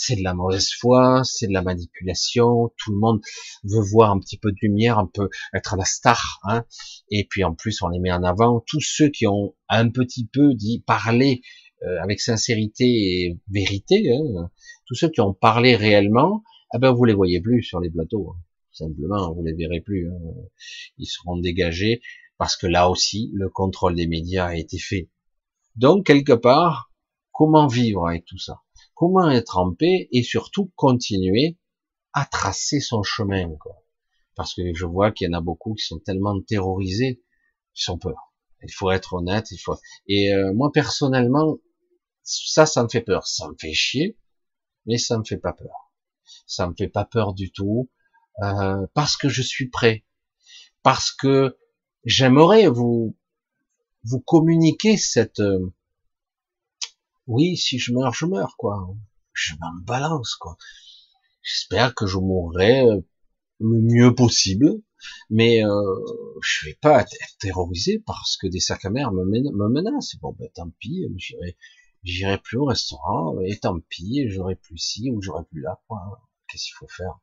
c'est 0.00 0.16
de 0.16 0.22
la 0.22 0.32
mauvaise 0.32 0.70
foi, 0.72 1.22
c'est 1.24 1.46
de 1.46 1.52
la 1.52 1.62
manipulation, 1.62 2.72
tout 2.78 2.92
le 2.92 2.98
monde 2.98 3.20
veut 3.64 3.82
voir 3.82 4.10
un 4.10 4.18
petit 4.18 4.38
peu 4.38 4.50
de 4.50 4.56
lumière, 4.62 4.98
un 4.98 5.06
peu 5.06 5.28
être 5.52 5.76
la 5.76 5.84
star, 5.84 6.40
hein, 6.44 6.64
et 7.10 7.26
puis 7.28 7.44
en 7.44 7.54
plus 7.54 7.82
on 7.82 7.88
les 7.88 7.98
met 7.98 8.10
en 8.10 8.22
avant, 8.22 8.64
tous 8.66 8.80
ceux 8.80 9.10
qui 9.10 9.26
ont 9.26 9.54
un 9.68 9.90
petit 9.90 10.26
peu 10.26 10.54
dit 10.54 10.82
parler 10.86 11.42
euh, 11.82 12.00
avec 12.02 12.20
sincérité 12.20 12.84
et 12.86 13.38
vérité, 13.50 14.10
hein, 14.10 14.50
tous 14.86 14.94
ceux 14.94 15.10
qui 15.10 15.20
ont 15.20 15.34
parlé 15.34 15.76
réellement, 15.76 16.42
eh 16.74 16.78
ben 16.78 16.92
vous 16.92 17.04
les 17.04 17.14
voyez 17.14 17.40
plus 17.40 17.62
sur 17.62 17.80
les 17.80 17.90
plateaux, 17.90 18.32
hein. 18.34 18.40
simplement 18.72 19.34
vous 19.34 19.44
les 19.44 19.52
verrez 19.52 19.80
plus, 19.80 20.08
hein. 20.08 20.18
ils 20.96 21.06
seront 21.06 21.36
dégagés 21.36 22.00
parce 22.38 22.56
que 22.56 22.66
là 22.66 22.88
aussi 22.88 23.30
le 23.34 23.50
contrôle 23.50 23.96
des 23.96 24.06
médias 24.06 24.46
a 24.46 24.56
été 24.56 24.78
fait. 24.78 25.10
Donc 25.76 26.06
quelque 26.06 26.32
part, 26.32 26.92
comment 27.32 27.66
vivre 27.66 28.08
avec 28.08 28.24
tout 28.24 28.38
ça? 28.38 28.60
Comment 28.94 29.30
être 29.30 29.58
en 29.58 29.72
paix 29.74 30.08
et 30.12 30.22
surtout 30.22 30.70
continuer 30.76 31.58
à 32.12 32.26
tracer 32.26 32.80
son 32.80 33.02
chemin, 33.02 33.54
quoi? 33.56 33.76
Parce 34.34 34.54
que 34.54 34.74
je 34.74 34.86
vois 34.86 35.12
qu'il 35.12 35.28
y 35.28 35.30
en 35.30 35.38
a 35.38 35.40
beaucoup 35.40 35.74
qui 35.74 35.84
sont 35.84 35.98
tellement 35.98 36.40
terrorisés, 36.40 37.22
qui 37.74 37.82
sont 37.82 37.98
peur. 37.98 38.32
Il 38.62 38.72
faut 38.72 38.90
être 38.90 39.14
honnête, 39.14 39.50
il 39.50 39.58
faut. 39.58 39.76
Et 40.06 40.32
euh, 40.32 40.52
moi 40.54 40.70
personnellement, 40.72 41.56
ça, 42.22 42.66
ça 42.66 42.82
me 42.82 42.88
fait 42.88 43.00
peur. 43.00 43.26
Ça 43.26 43.48
me 43.48 43.54
fait 43.58 43.72
chier, 43.72 44.18
mais 44.86 44.98
ça 44.98 45.18
me 45.18 45.24
fait 45.24 45.38
pas 45.38 45.52
peur. 45.52 45.92
Ça 46.46 46.68
me 46.68 46.74
fait 46.76 46.88
pas 46.88 47.04
peur 47.04 47.34
du 47.34 47.50
tout, 47.52 47.90
euh, 48.42 48.86
parce 48.94 49.16
que 49.16 49.28
je 49.28 49.42
suis 49.42 49.68
prêt, 49.68 50.04
parce 50.82 51.10
que 51.10 51.58
j'aimerais 52.04 52.68
vous 52.68 53.16
vous 54.04 54.20
communiquer 54.20 54.96
cette 54.96 55.40
euh, 55.40 55.72
oui, 57.26 57.56
si 57.56 57.78
je 57.78 57.92
meurs, 57.92 58.12
je 58.12 58.26
meurs, 58.26 58.56
quoi. 58.56 58.92
Je 59.32 59.54
m'en 59.60 59.72
balance, 59.84 60.34
quoi. 60.34 60.56
J'espère 61.42 61.94
que 61.94 62.06
je 62.06 62.18
mourrai 62.18 62.80
euh, 62.80 63.00
le 63.60 63.80
mieux 63.82 64.14
possible, 64.14 64.82
mais 65.30 65.64
euh, 65.64 65.94
je 66.42 66.66
vais 66.66 66.78
pas 66.80 67.02
être 67.02 67.38
terrorisé 67.38 68.02
parce 68.04 68.36
que 68.36 68.48
des 68.48 68.58
sacs 68.58 68.84
à 68.84 68.90
mer 68.90 69.12
me, 69.12 69.24
menacent. 69.68 70.16
Bon, 70.20 70.32
ben 70.38 70.48
tant 70.54 70.70
pis, 70.80 71.06
j'irai, 71.16 71.56
j'irai 72.02 72.38
plus 72.38 72.58
au 72.58 72.64
restaurant, 72.64 73.38
et 73.42 73.58
tant 73.58 73.78
pis, 73.88 74.28
j'aurai 74.28 74.56
plus 74.56 74.78
ci 74.78 75.10
ou 75.10 75.22
j'aurai 75.22 75.44
plus 75.44 75.60
là, 75.60 75.80
quoi. 75.86 76.00
Qu'est-ce 76.48 76.64
qu'il 76.64 76.74
faut 76.78 76.88
faire? 76.88 77.20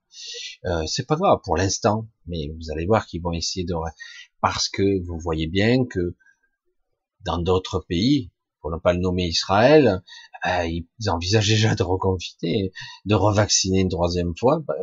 Euh, 0.65 0.85
C'est 0.87 1.05
pas 1.05 1.17
grave 1.17 1.39
pour 1.43 1.57
l'instant, 1.57 2.07
mais 2.27 2.47
vous 2.55 2.71
allez 2.71 2.85
voir 2.85 3.05
qu'ils 3.05 3.21
vont 3.21 3.33
essayer 3.33 3.65
de 3.65 3.73
parce 4.39 4.69
que 4.69 5.03
vous 5.05 5.19
voyez 5.19 5.47
bien 5.47 5.85
que 5.85 6.15
dans 7.27 7.37
d'autres 7.37 7.85
pays, 7.87 8.31
pour 8.61 8.71
ne 8.71 8.77
pas 8.77 8.93
le 8.93 8.99
nommer 8.99 9.27
Israël, 9.27 10.01
euh, 10.45 10.65
ils 10.65 11.09
envisagent 11.09 11.49
déjà 11.49 11.75
de 11.75 11.83
reconfiner, 11.83 12.71
de 13.05 13.15
revacciner 13.15 13.81
une 13.81 13.89
troisième 13.89 14.35
fois, 14.35 14.61
bah, 14.65 14.73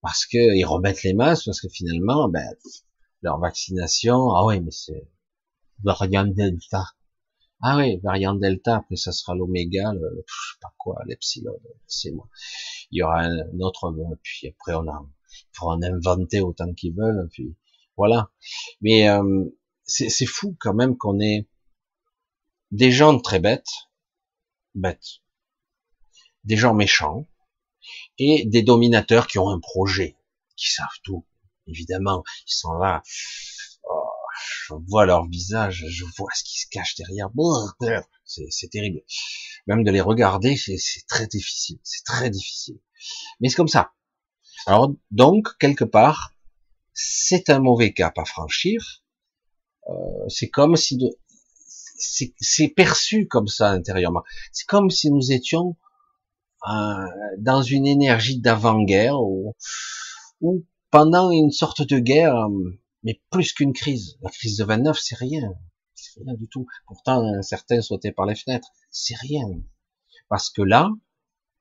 parce 0.00 0.26
que 0.26 0.38
ils 0.56 0.64
remettent 0.64 1.02
les 1.02 1.14
masques, 1.14 1.44
parce 1.44 1.60
que 1.60 1.68
finalement, 1.68 2.28
ben, 2.28 2.48
leur 3.22 3.38
vaccination, 3.38 4.30
ah 4.30 4.46
oui, 4.46 4.60
mais 4.60 4.70
c'est 4.70 5.08
variant 5.84 6.24
Delta. 6.26 6.84
Ah 7.60 7.76
oui, 7.76 7.98
variant 8.02 8.34
Delta, 8.34 8.76
après 8.76 8.96
ça 8.96 9.12
sera 9.12 9.34
l'oméga, 9.34 9.92
le, 9.92 10.24
je 10.26 10.52
sais 10.52 10.58
pas 10.62 10.72
quoi, 10.78 11.02
l'epsilon, 11.06 11.58
c'est 11.86 12.12
moi. 12.12 12.28
Il 12.90 12.98
y 12.98 13.02
aura 13.02 13.20
un 13.24 13.60
autre, 13.60 13.94
puis 14.22 14.48
après 14.48 14.74
on 14.74 14.88
a, 14.88 15.06
pour 15.54 15.68
en 15.68 15.82
inventer 15.82 16.40
autant 16.40 16.72
qu'ils 16.72 16.94
veulent, 16.94 17.28
puis 17.30 17.54
voilà. 17.96 18.30
Mais 18.80 19.08
euh, 19.10 19.44
c'est 19.84 20.26
fou 20.26 20.56
quand 20.60 20.74
même 20.74 20.96
qu'on 20.96 21.18
ait 21.20 21.48
des 22.70 22.90
gens 22.90 23.18
très 23.18 23.40
bêtes, 23.40 23.70
bêtes, 24.74 25.20
des 26.44 26.56
gens 26.56 26.74
méchants, 26.74 27.26
et 28.18 28.44
des 28.46 28.62
dominateurs 28.62 29.26
qui 29.26 29.38
ont 29.38 29.48
un 29.48 29.60
projet, 29.60 30.16
qui 30.56 30.70
savent 30.70 30.86
tout. 31.02 31.24
Évidemment, 31.66 32.24
ils 32.46 32.52
sont 32.52 32.72
là. 32.74 33.02
Oh, 33.84 34.10
je 34.66 34.74
vois 34.88 35.06
leur 35.06 35.26
visage, 35.26 35.84
je 35.88 36.04
vois 36.16 36.30
ce 36.34 36.44
qui 36.44 36.60
se 36.60 36.66
cache 36.70 36.96
derrière. 36.96 37.28
C'est 38.24 38.68
terrible. 38.70 39.02
Même 39.66 39.84
de 39.84 39.90
les 39.90 40.00
regarder, 40.00 40.56
c'est 40.56 41.06
très 41.06 41.26
difficile. 41.26 41.78
C'est 41.82 42.04
très 42.04 42.30
difficile. 42.30 42.80
Mais 43.40 43.48
c'est 43.48 43.56
comme 43.56 43.68
ça. 43.68 43.92
Alors 44.66 44.92
donc, 45.10 45.48
quelque 45.58 45.84
part, 45.84 46.34
c'est 46.92 47.48
un 47.50 47.60
mauvais 47.60 47.92
cap 47.92 48.18
à 48.18 48.24
franchir. 48.24 49.04
Euh, 49.88 50.28
c'est 50.28 50.50
comme 50.50 50.76
si 50.76 50.96
de, 50.96 51.08
c'est 51.98 52.68
perçu 52.68 53.26
comme 53.26 53.48
ça 53.48 53.70
intérieurement. 53.70 54.22
C'est 54.52 54.66
comme 54.66 54.90
si 54.90 55.10
nous 55.10 55.32
étions 55.32 55.76
euh, 56.68 57.06
dans 57.38 57.62
une 57.62 57.86
énergie 57.86 58.40
d'avant-guerre 58.40 59.20
ou, 59.20 59.54
ou, 60.40 60.64
pendant 60.90 61.30
une 61.30 61.50
sorte 61.50 61.82
de 61.82 61.98
guerre, 61.98 62.34
mais 63.02 63.20
plus 63.30 63.52
qu'une 63.52 63.72
crise. 63.72 64.18
La 64.22 64.30
crise 64.30 64.56
de 64.56 64.64
29, 64.64 64.98
c'est 64.98 65.16
rien. 65.16 65.54
C'est 65.94 66.20
rien 66.20 66.34
du 66.34 66.48
tout. 66.48 66.66
Pourtant, 66.86 67.42
certains 67.42 67.80
sautaient 67.80 68.12
par 68.12 68.26
les 68.26 68.34
fenêtres. 68.34 68.68
C'est 68.90 69.16
rien. 69.16 69.46
Parce 70.28 70.50
que 70.50 70.62
là, 70.62 70.90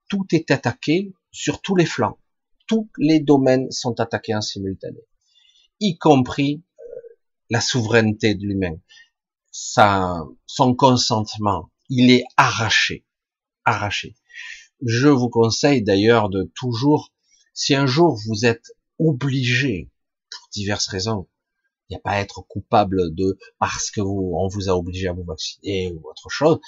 tout 0.09 0.25
est 0.31 0.51
attaqué 0.51 1.13
sur 1.31 1.61
tous 1.61 1.75
les 1.75 1.85
flancs. 1.85 2.17
Tous 2.67 2.89
les 2.97 3.19
domaines 3.19 3.71
sont 3.71 3.99
attaqués 3.99 4.35
en 4.35 4.41
simultané. 4.41 4.99
Y 5.79 5.97
compris 5.97 6.63
euh, 6.79 6.83
la 7.49 7.61
souveraineté 7.61 8.35
de 8.35 8.45
l'humain 8.45 8.77
son 9.57 10.75
consentement, 10.75 11.71
il 11.89 12.11
est 12.11 12.23
arraché, 12.37 13.05
arraché. 13.65 14.15
Je 14.85 15.07
vous 15.07 15.29
conseille 15.29 15.81
d'ailleurs 15.81 16.29
de 16.29 16.51
toujours, 16.55 17.11
si 17.53 17.73
un 17.73 17.87
jour 17.87 18.19
vous 18.27 18.45
êtes 18.45 18.71
obligé, 18.99 19.89
pour 20.29 20.49
diverses 20.51 20.87
raisons, 20.87 21.27
il 21.89 21.93
n'y 21.93 21.97
a 21.97 22.01
pas 22.01 22.11
à 22.11 22.19
être 22.19 22.41
coupable 22.41 23.15
de 23.15 23.39
parce 23.59 23.89
que 23.89 24.01
vous, 24.01 24.33
on 24.35 24.47
vous 24.47 24.69
a 24.69 24.73
obligé 24.73 25.07
à 25.07 25.13
vous 25.13 25.23
vacciner 25.23 25.91
ou 25.91 26.07
autre 26.07 26.29
chose. 26.29 26.59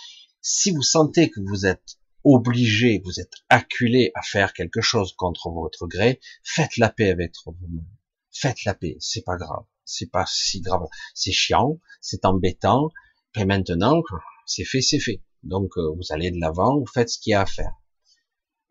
Si 0.41 0.71
vous 0.71 0.81
sentez 0.81 1.29
que 1.29 1.41
vous 1.41 1.65
êtes 1.65 1.97
obligé, 2.23 3.01
vous 3.05 3.19
êtes 3.19 3.33
acculé 3.49 4.11
à 4.15 4.21
faire 4.23 4.53
quelque 4.53 4.81
chose 4.81 5.13
contre 5.13 5.51
votre 5.51 5.85
gré, 5.87 6.19
faites 6.43 6.77
la 6.77 6.89
paix 6.89 7.11
avec 7.11 7.33
vous-même. 7.45 7.85
Faites 8.31 8.63
la 8.63 8.73
paix, 8.73 8.97
c'est 8.99 9.23
pas 9.23 9.37
grave 9.37 9.65
c'est 9.89 10.11
pas 10.11 10.25
si 10.27 10.61
grave. 10.61 10.87
C'est 11.13 11.31
chiant, 11.31 11.79
c'est 12.01 12.25
embêtant, 12.25 12.89
et 13.35 13.45
maintenant, 13.45 14.01
c'est 14.45 14.65
fait, 14.65 14.81
c'est 14.81 14.99
fait. 14.99 15.21
Donc, 15.43 15.77
euh, 15.77 15.93
vous 15.95 16.11
allez 16.13 16.31
de 16.31 16.39
l'avant, 16.39 16.79
vous 16.79 16.85
faites 16.85 17.09
ce 17.09 17.19
qu'il 17.19 17.31
y 17.31 17.33
a 17.33 17.41
à 17.41 17.45
faire. 17.45 17.73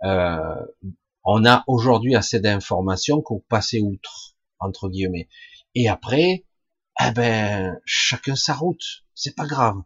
Euh, 0.04 0.66
on 1.24 1.44
a 1.44 1.64
aujourd'hui 1.66 2.14
assez 2.14 2.40
d'informations 2.40 3.22
pour 3.22 3.44
passer 3.44 3.80
outre, 3.80 4.36
entre 4.58 4.88
guillemets. 4.88 5.28
Et 5.74 5.88
après, 5.88 6.46
eh 7.00 7.10
ben, 7.12 7.78
chacun 7.84 8.36
sa 8.36 8.54
route. 8.54 9.04
C'est 9.14 9.34
pas 9.34 9.46
grave. 9.46 9.76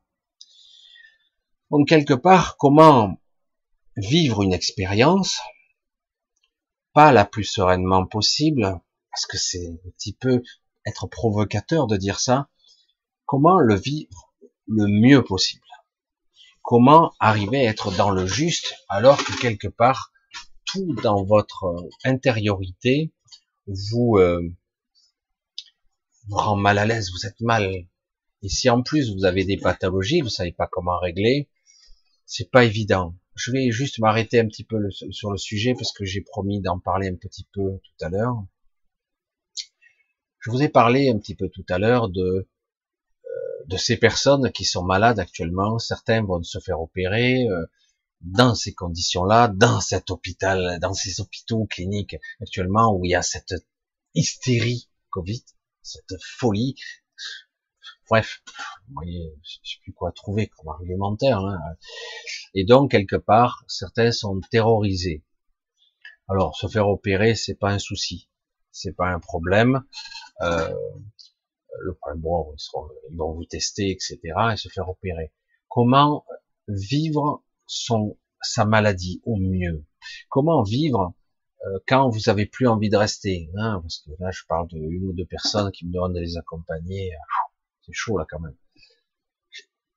Donc, 1.71 1.89
quelque 1.89 2.15
part, 2.15 2.57
comment 2.59 3.19
vivre 3.97 4.43
une 4.43 4.53
expérience, 4.53 5.39
pas 6.93 7.13
la 7.13 7.25
plus 7.25 7.45
sereinement 7.45 8.07
possible, 8.07 8.81
parce 9.11 9.27
que 9.27 9.39
c'est 9.39 9.69
un 9.69 9.91
petit 9.91 10.15
peu 10.15 10.43
être 10.87 11.07
provocateur 11.07 11.87
de 11.87 11.97
dire 11.97 12.21
ça, 12.21 12.49
comment 13.27 13.59
le 13.59 13.75
vivre 13.75 14.33
le 14.67 14.87
mieux 14.87 15.23
possible? 15.23 15.67
Comment 16.63 17.13
arriver 17.19 17.67
à 17.67 17.71
être 17.71 17.91
dans 17.97 18.11
le 18.11 18.27
juste 18.27 18.75
alors 18.89 19.19
que 19.19 19.39
quelque 19.41 19.69
part 19.69 20.13
tout 20.65 20.95
dans 21.03 21.25
votre 21.25 21.75
intériorité 22.05 23.13
vous 23.67 24.17
euh, 24.19 24.41
vous 26.29 26.37
rend 26.37 26.57
mal 26.57 26.79
à 26.79 26.87
l'aise, 26.87 27.11
vous 27.13 27.27
êtes 27.27 27.41
mal. 27.41 27.87
Et 28.43 28.49
si 28.49 28.71
en 28.71 28.83
plus 28.83 29.13
vous 29.15 29.25
avez 29.25 29.45
des 29.45 29.57
pathologies, 29.57 30.21
vous 30.21 30.29
savez 30.29 30.53
pas 30.53 30.69
comment 30.71 30.99
régler, 30.99 31.49
c'est 32.27 32.51
pas 32.51 32.65
évident. 32.65 33.15
Je 33.35 33.51
vais 33.51 33.71
juste 33.71 33.99
m'arrêter 33.99 34.41
un 34.41 34.47
petit 34.47 34.65
peu 34.65 34.79
sur 34.91 35.31
le 35.31 35.39
sujet 35.39 35.75
parce 35.75 35.93
que 35.93 36.05
j'ai 36.05 36.21
promis 36.21 36.61
d'en 36.61 36.79
parler 36.79 37.09
un 37.09 37.17
petit 37.17 37.47
peu 37.53 37.79
tout 37.83 38.05
à 38.05 38.09
l'heure. 38.09 38.45
Je 40.43 40.51
vous 40.51 40.63
ai 40.63 40.69
parlé 40.69 41.09
un 41.09 41.19
petit 41.19 41.37
peu 41.37 41.49
tout 41.49 41.65
à 41.69 41.79
l'heure 41.79 42.09
de 42.09 42.21
euh, 42.21 43.65
de 43.67 43.77
ces 43.77 43.97
personnes 43.97 44.51
qui 44.51 44.65
sont 44.65 44.83
malades 44.83 45.21
actuellement. 45.21 45.79
Certains 45.79 46.25
vont 46.25 46.43
se 46.43 46.59
faire 46.59 46.81
opérer 46.81 47.47
euh, 47.49 47.65
dans 48.23 48.57
ces 48.57 48.75
conditions-là, 48.75 49.47
dans 49.47 49.81
cet 49.81 50.11
hôpital, 50.11 50.81
dans 50.81 50.95
ces 50.95 51.21
hôpitaux 51.21 51.67
cliniques 51.67 52.17
actuellement 52.41 52.93
où 52.93 53.05
il 53.05 53.11
y 53.11 53.15
a 53.15 53.23
cette 53.23 53.55
hystérie 54.15 54.89
Covid, 55.11 55.45
cette 55.81 56.21
folie. 56.21 56.75
Bref, 58.11 58.43
vous 58.89 58.95
voyez, 58.95 59.33
je 59.45 59.59
sais 59.63 59.79
plus 59.83 59.93
quoi 59.93 60.11
trouver 60.11 60.49
comme 60.49 60.69
argumentaire. 60.69 61.39
Hein. 61.39 61.59
Et 62.53 62.65
donc 62.65 62.91
quelque 62.91 63.17
part, 63.17 63.65
certains 63.69 64.11
sont 64.11 64.41
terrorisés. 64.51 65.25
Alors, 66.29 66.57
se 66.57 66.67
faire 66.67 66.89
opérer, 66.89 67.37
c'est 67.37 67.55
pas 67.55 67.71
un 67.71 67.79
souci, 67.79 68.29
c'est 68.73 68.97
pas 68.97 69.09
un 69.09 69.21
problème. 69.21 69.85
Euh, 70.41 70.75
le 71.81 71.95
problème, 71.95 72.21
bon, 72.21 72.55
ils, 73.11 73.17
vont 73.17 73.33
vous 73.33 73.45
tester, 73.45 73.91
etc., 73.91 74.19
et 74.53 74.57
se 74.57 74.69
faire 74.69 74.89
opérer. 74.89 75.33
Comment 75.69 76.25
vivre 76.69 77.43
son 77.67 78.19
sa 78.41 78.65
maladie 78.65 79.23
au 79.25 79.37
mieux? 79.37 79.85
Comment 80.29 80.63
vivre 80.63 81.15
euh, 81.67 81.79
quand 81.87 82.09
vous 82.09 82.29
avez 82.29 82.47
plus 82.47 82.67
envie 82.67 82.91
de 82.91 82.97
rester 82.97 83.49
hein? 83.57 83.81
Parce 83.81 83.99
que 84.01 84.11
là, 84.19 84.31
je 84.33 84.43
parle 84.49 84.69
de 84.69 84.79
une 84.79 85.05
ou 85.05 85.13
deux 85.13 85.27
personnes 85.27 85.71
qui 85.71 85.87
me 85.87 85.93
demandent 85.93 86.15
de 86.15 86.21
les 86.21 86.37
accompagner. 86.37 87.13
C'est 87.87 87.93
chaud 87.93 88.19
là 88.19 88.27
quand 88.29 88.41
même. 88.41 88.57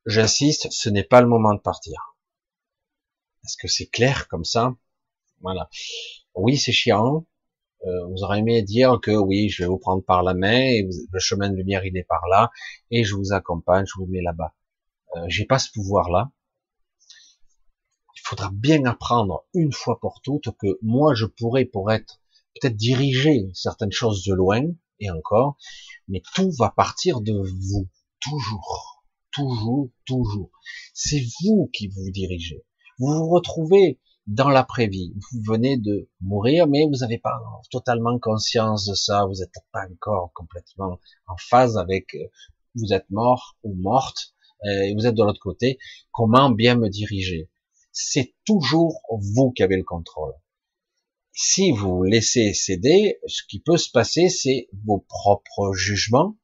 J'insiste, 0.06 0.68
ce 0.72 0.90
n'est 0.90 1.04
pas 1.04 1.22
le 1.22 1.28
moment 1.28 1.54
de 1.56 1.60
partir. 1.60 2.16
Est-ce 3.44 3.58
que 3.58 3.68
c'est 3.68 3.88
clair 3.88 4.28
comme 4.28 4.46
ça? 4.46 4.76
Voilà. 5.42 5.70
Oui, 6.36 6.58
c'est 6.58 6.72
chiant. 6.72 7.26
Euh, 7.86 8.08
vous 8.08 8.24
aurez 8.24 8.40
aimé 8.40 8.64
dire 8.64 9.00
que 9.02 9.12
oui, 9.12 9.50
je 9.50 9.64
vais 9.64 9.70
vous 9.70 9.78
prendre 9.78 10.04
par 10.04 10.24
la 10.24 10.34
main 10.34 10.82
le 11.12 11.20
chemin 11.20 11.50
de 11.50 11.56
lumière 11.56 11.86
il 11.86 11.96
est 11.96 12.04
par 12.04 12.28
là 12.32 12.50
et 12.90 13.04
je 13.04 13.16
vous 13.16 13.32
accompagne, 13.32 13.86
je 13.86 14.00
vous 14.00 14.08
mets 14.08 14.22
là-bas. 14.22 14.56
Euh, 15.16 15.26
J'ai 15.28 15.46
pas 15.46 15.60
ce 15.60 15.72
pouvoir-là. 15.72 16.32
Il 18.16 18.22
faudra 18.24 18.50
bien 18.52 18.86
apprendre 18.86 19.46
une 19.54 19.72
fois 19.72 20.00
pour 20.00 20.22
toutes 20.22 20.50
que 20.58 20.80
moi 20.82 21.14
je 21.14 21.26
pourrais 21.26 21.66
pour 21.66 21.92
être 21.92 22.20
peut-être 22.56 22.76
diriger 22.76 23.50
certaines 23.54 23.92
choses 23.92 24.24
de 24.24 24.34
loin 24.34 24.64
et 25.00 25.12
encore, 25.12 25.58
mais 26.08 26.24
tout 26.34 26.50
va 26.58 26.70
partir 26.70 27.22
de 27.22 27.34
vous, 27.34 27.88
toujours, 28.20 29.04
toujours, 29.32 29.90
toujours. 30.06 30.50
C'est 30.94 31.22
vous 31.44 31.70
qui 31.74 31.88
vous 31.90 32.10
dirigez. 32.12 32.64
Vous 32.98 33.14
vous 33.14 33.30
retrouvez 33.30 34.00
dans 34.28 34.50
l'après-vie. 34.50 35.14
Vous 35.32 35.42
venez 35.46 35.78
de 35.78 36.10
mourir, 36.22 36.68
mais 36.68 36.86
vous 36.86 37.00
n'avez 37.02 37.18
pas 37.18 37.38
totalement 37.70 38.18
conscience 38.20 38.86
de 38.86 38.96
ça. 38.96 39.26
Vous 39.26 39.40
n'êtes 39.40 39.54
pas 39.72 39.86
encore 39.92 40.32
complètement 40.34 41.00
en 41.28 41.38
phase 41.38 41.78
avec 41.78 42.16
euh, 42.16 42.28
vous 42.76 42.94
êtes 42.94 43.10
mort 43.10 43.56
ou 43.64 43.76
morte 43.76 44.34
euh, 44.66 44.84
et 44.84 44.96
vous 44.96 45.06
êtes 45.06 45.16
de 45.16 45.24
l'autre 45.24 45.40
côté. 45.40 45.78
Comment 46.12 46.50
bien 46.50 46.76
me 46.76 46.90
diriger? 46.90 47.50
C'est 47.92 48.34
toujours 48.46 49.02
vous 49.12 49.52
qui 49.52 49.64
avez 49.64 49.78
le 49.78 49.84
contrôle. 49.84 50.34
Si 51.32 51.72
vous 51.72 52.04
laissez 52.04 52.54
céder, 52.54 53.20
ce 53.28 53.44
qui 53.48 53.60
peut 53.60 53.78
se 53.78 53.92
passer, 53.92 54.30
c'est 54.30 54.70
vos 54.86 55.06
propres 55.08 55.74
jugements, 55.74 56.38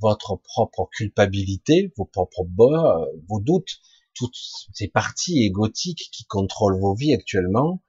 votre 0.00 0.36
propre 0.36 0.88
culpabilité, 0.92 1.92
vos 1.96 2.04
propres 2.04 2.44
euh, 2.44 3.06
vos 3.28 3.40
doutes, 3.40 3.80
toutes 4.20 4.36
ces 4.74 4.88
parties 4.88 5.44
égotiques 5.44 6.10
qui 6.12 6.26
contrôlent 6.26 6.78
vos 6.78 6.94
vies 6.94 7.14
actuellement, 7.14 7.82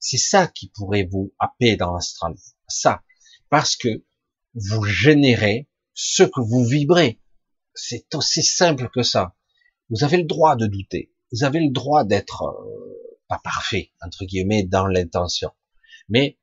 c'est 0.00 0.16
ça 0.16 0.46
qui 0.46 0.70
pourrait 0.70 1.06
vous 1.10 1.34
happer 1.38 1.76
dans 1.76 1.92
l'astral. 1.92 2.34
Ça. 2.68 3.02
Parce 3.50 3.76
que 3.76 4.04
vous 4.54 4.82
générez 4.84 5.68
ce 5.92 6.22
que 6.22 6.40
vous 6.40 6.64
vibrez. 6.64 7.20
C'est 7.74 8.14
aussi 8.14 8.42
simple 8.42 8.88
que 8.94 9.02
ça. 9.02 9.36
Vous 9.90 10.04
avez 10.04 10.16
le 10.16 10.24
droit 10.24 10.56
de 10.56 10.66
douter. 10.66 11.12
Vous 11.32 11.44
avez 11.44 11.60
le 11.60 11.70
droit 11.70 12.04
d'être 12.04 12.44
euh, 12.44 13.18
pas 13.28 13.40
parfait, 13.44 13.92
entre 14.00 14.24
guillemets, 14.24 14.62
dans 14.62 14.86
l'intention. 14.86 15.50
Mais 16.08 16.38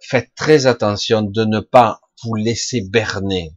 faites 0.00 0.34
très 0.34 0.66
attention 0.66 1.22
de 1.22 1.44
ne 1.44 1.60
pas 1.60 2.00
vous 2.24 2.34
laisser 2.34 2.80
berner 2.80 3.56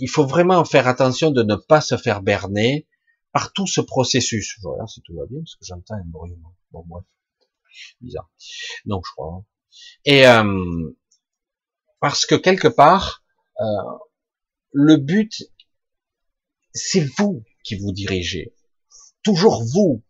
il 0.00 0.08
faut 0.08 0.26
vraiment 0.26 0.64
faire 0.64 0.88
attention 0.88 1.30
de 1.30 1.42
ne 1.42 1.54
pas 1.54 1.80
se 1.80 1.96
faire 1.96 2.22
berner 2.22 2.88
par 3.32 3.52
tout 3.52 3.66
ce 3.66 3.80
processus. 3.80 4.56
Je 4.60 4.66
regarde 4.66 4.88
si 4.88 5.02
tout 5.02 5.14
va 5.14 5.26
bien, 5.26 5.40
parce 5.40 5.56
que 5.56 5.64
j'entends 5.64 5.94
un 5.94 6.04
bruit. 6.04 6.36
Bon, 6.72 6.84
bref. 6.86 7.04
Bizarre. 8.00 8.30
Donc, 8.86 9.04
je 9.06 9.12
crois. 9.12 9.44
Et 10.04 10.26
euh, 10.26 10.90
parce 12.00 12.26
que 12.26 12.34
quelque 12.34 12.68
part, 12.68 13.22
euh, 13.60 13.64
le 14.72 14.96
but, 14.96 15.44
c'est 16.72 17.06
vous 17.18 17.44
qui 17.62 17.76
vous 17.76 17.92
dirigez. 17.92 18.54
Toujours 19.22 19.62
vous 19.62 20.02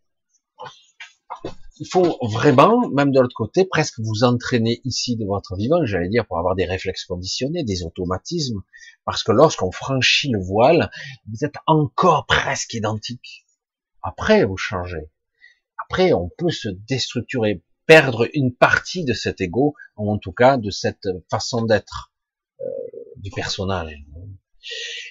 il 1.80 1.88
faut 1.88 2.18
vraiment, 2.20 2.90
même 2.90 3.10
de 3.10 3.20
l'autre 3.20 3.34
côté, 3.34 3.64
presque 3.64 4.00
vous 4.00 4.22
entraîner 4.22 4.82
ici 4.84 5.16
de 5.16 5.24
votre 5.24 5.56
vivant, 5.56 5.82
j'allais 5.86 6.10
dire, 6.10 6.26
pour 6.26 6.38
avoir 6.38 6.54
des 6.54 6.66
réflexes 6.66 7.06
conditionnés, 7.06 7.64
des 7.64 7.84
automatismes, 7.84 8.60
parce 9.06 9.22
que 9.22 9.32
lorsqu'on 9.32 9.72
franchit 9.72 10.30
le 10.30 10.42
voile, 10.42 10.90
vous 11.26 11.42
êtes 11.42 11.54
encore 11.66 12.26
presque 12.26 12.74
identique. 12.74 13.46
Après, 14.02 14.44
vous 14.44 14.58
changez. 14.58 15.10
Après, 15.86 16.12
on 16.12 16.28
peut 16.28 16.50
se 16.50 16.68
déstructurer, 16.68 17.62
perdre 17.86 18.28
une 18.34 18.54
partie 18.54 19.06
de 19.06 19.14
cet 19.14 19.40
ego, 19.40 19.74
ou 19.96 20.12
en 20.12 20.18
tout 20.18 20.32
cas 20.32 20.58
de 20.58 20.68
cette 20.68 21.08
façon 21.30 21.62
d'être 21.62 22.12
euh, 22.60 22.64
du 23.16 23.30
personnage. 23.30 23.96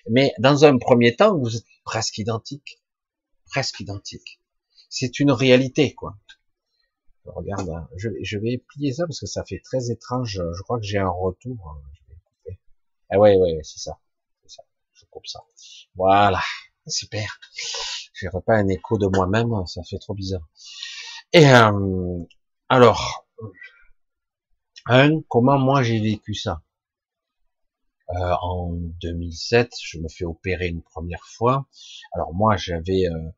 Mais 0.08 0.34
dans 0.38 0.66
un 0.66 0.78
premier 0.78 1.16
temps, 1.16 1.36
vous 1.36 1.56
êtes 1.56 1.66
presque 1.84 2.20
identique, 2.20 2.80
presque 3.48 3.80
identique. 3.80 4.40
C'est 4.88 5.20
une 5.20 5.32
réalité, 5.32 5.96
quoi 5.96 6.16
regarde, 7.26 7.70
hein. 7.70 7.88
je, 7.96 8.10
je, 8.22 8.38
vais 8.38 8.64
plier 8.70 8.94
ça 8.94 9.06
parce 9.06 9.20
que 9.20 9.26
ça 9.26 9.44
fait 9.46 9.62
très 9.64 9.92
étrange. 9.92 10.42
Je 10.54 10.62
crois 10.64 10.80
que 10.80 10.86
j'ai 10.86 10.98
un 10.98 11.10
retour. 11.10 11.58
Hein. 11.70 11.82
Je 11.94 12.14
vais 12.14 12.20
couper. 12.24 12.60
Ah 13.10 13.20
ouais, 13.20 13.36
ouais, 13.36 13.60
c'est 13.64 13.80
ça. 13.80 14.00
Ça. 14.48 14.64
Je 14.94 15.06
coupe 15.10 15.28
ça. 15.28 15.42
Voilà. 15.96 16.42
Super. 16.88 17.40
J'ai 18.14 18.30
pas 18.46 18.56
un 18.56 18.68
écho 18.68 18.98
de 18.98 19.08
moi-même. 19.08 19.52
Ça 19.68 19.82
fait 19.84 20.00
trop 20.00 20.14
bizarre. 20.14 20.48
Et 21.34 21.48
euh, 21.48 22.20
alors, 22.68 23.28
un, 24.86 25.22
comment 25.28 25.60
moi 25.60 25.84
j'ai 25.84 26.00
vécu 26.00 26.34
ça? 26.34 26.62
Euh, 28.10 28.34
En 28.42 28.74
2007, 29.02 29.72
je 29.84 30.00
me 30.00 30.08
fais 30.10 30.26
opérer 30.26 30.68
une 30.68 30.82
première 30.82 31.24
fois. 31.26 31.68
Alors 32.14 32.34
moi, 32.34 32.58
j'avais 32.58 33.06
euh, 33.08 33.30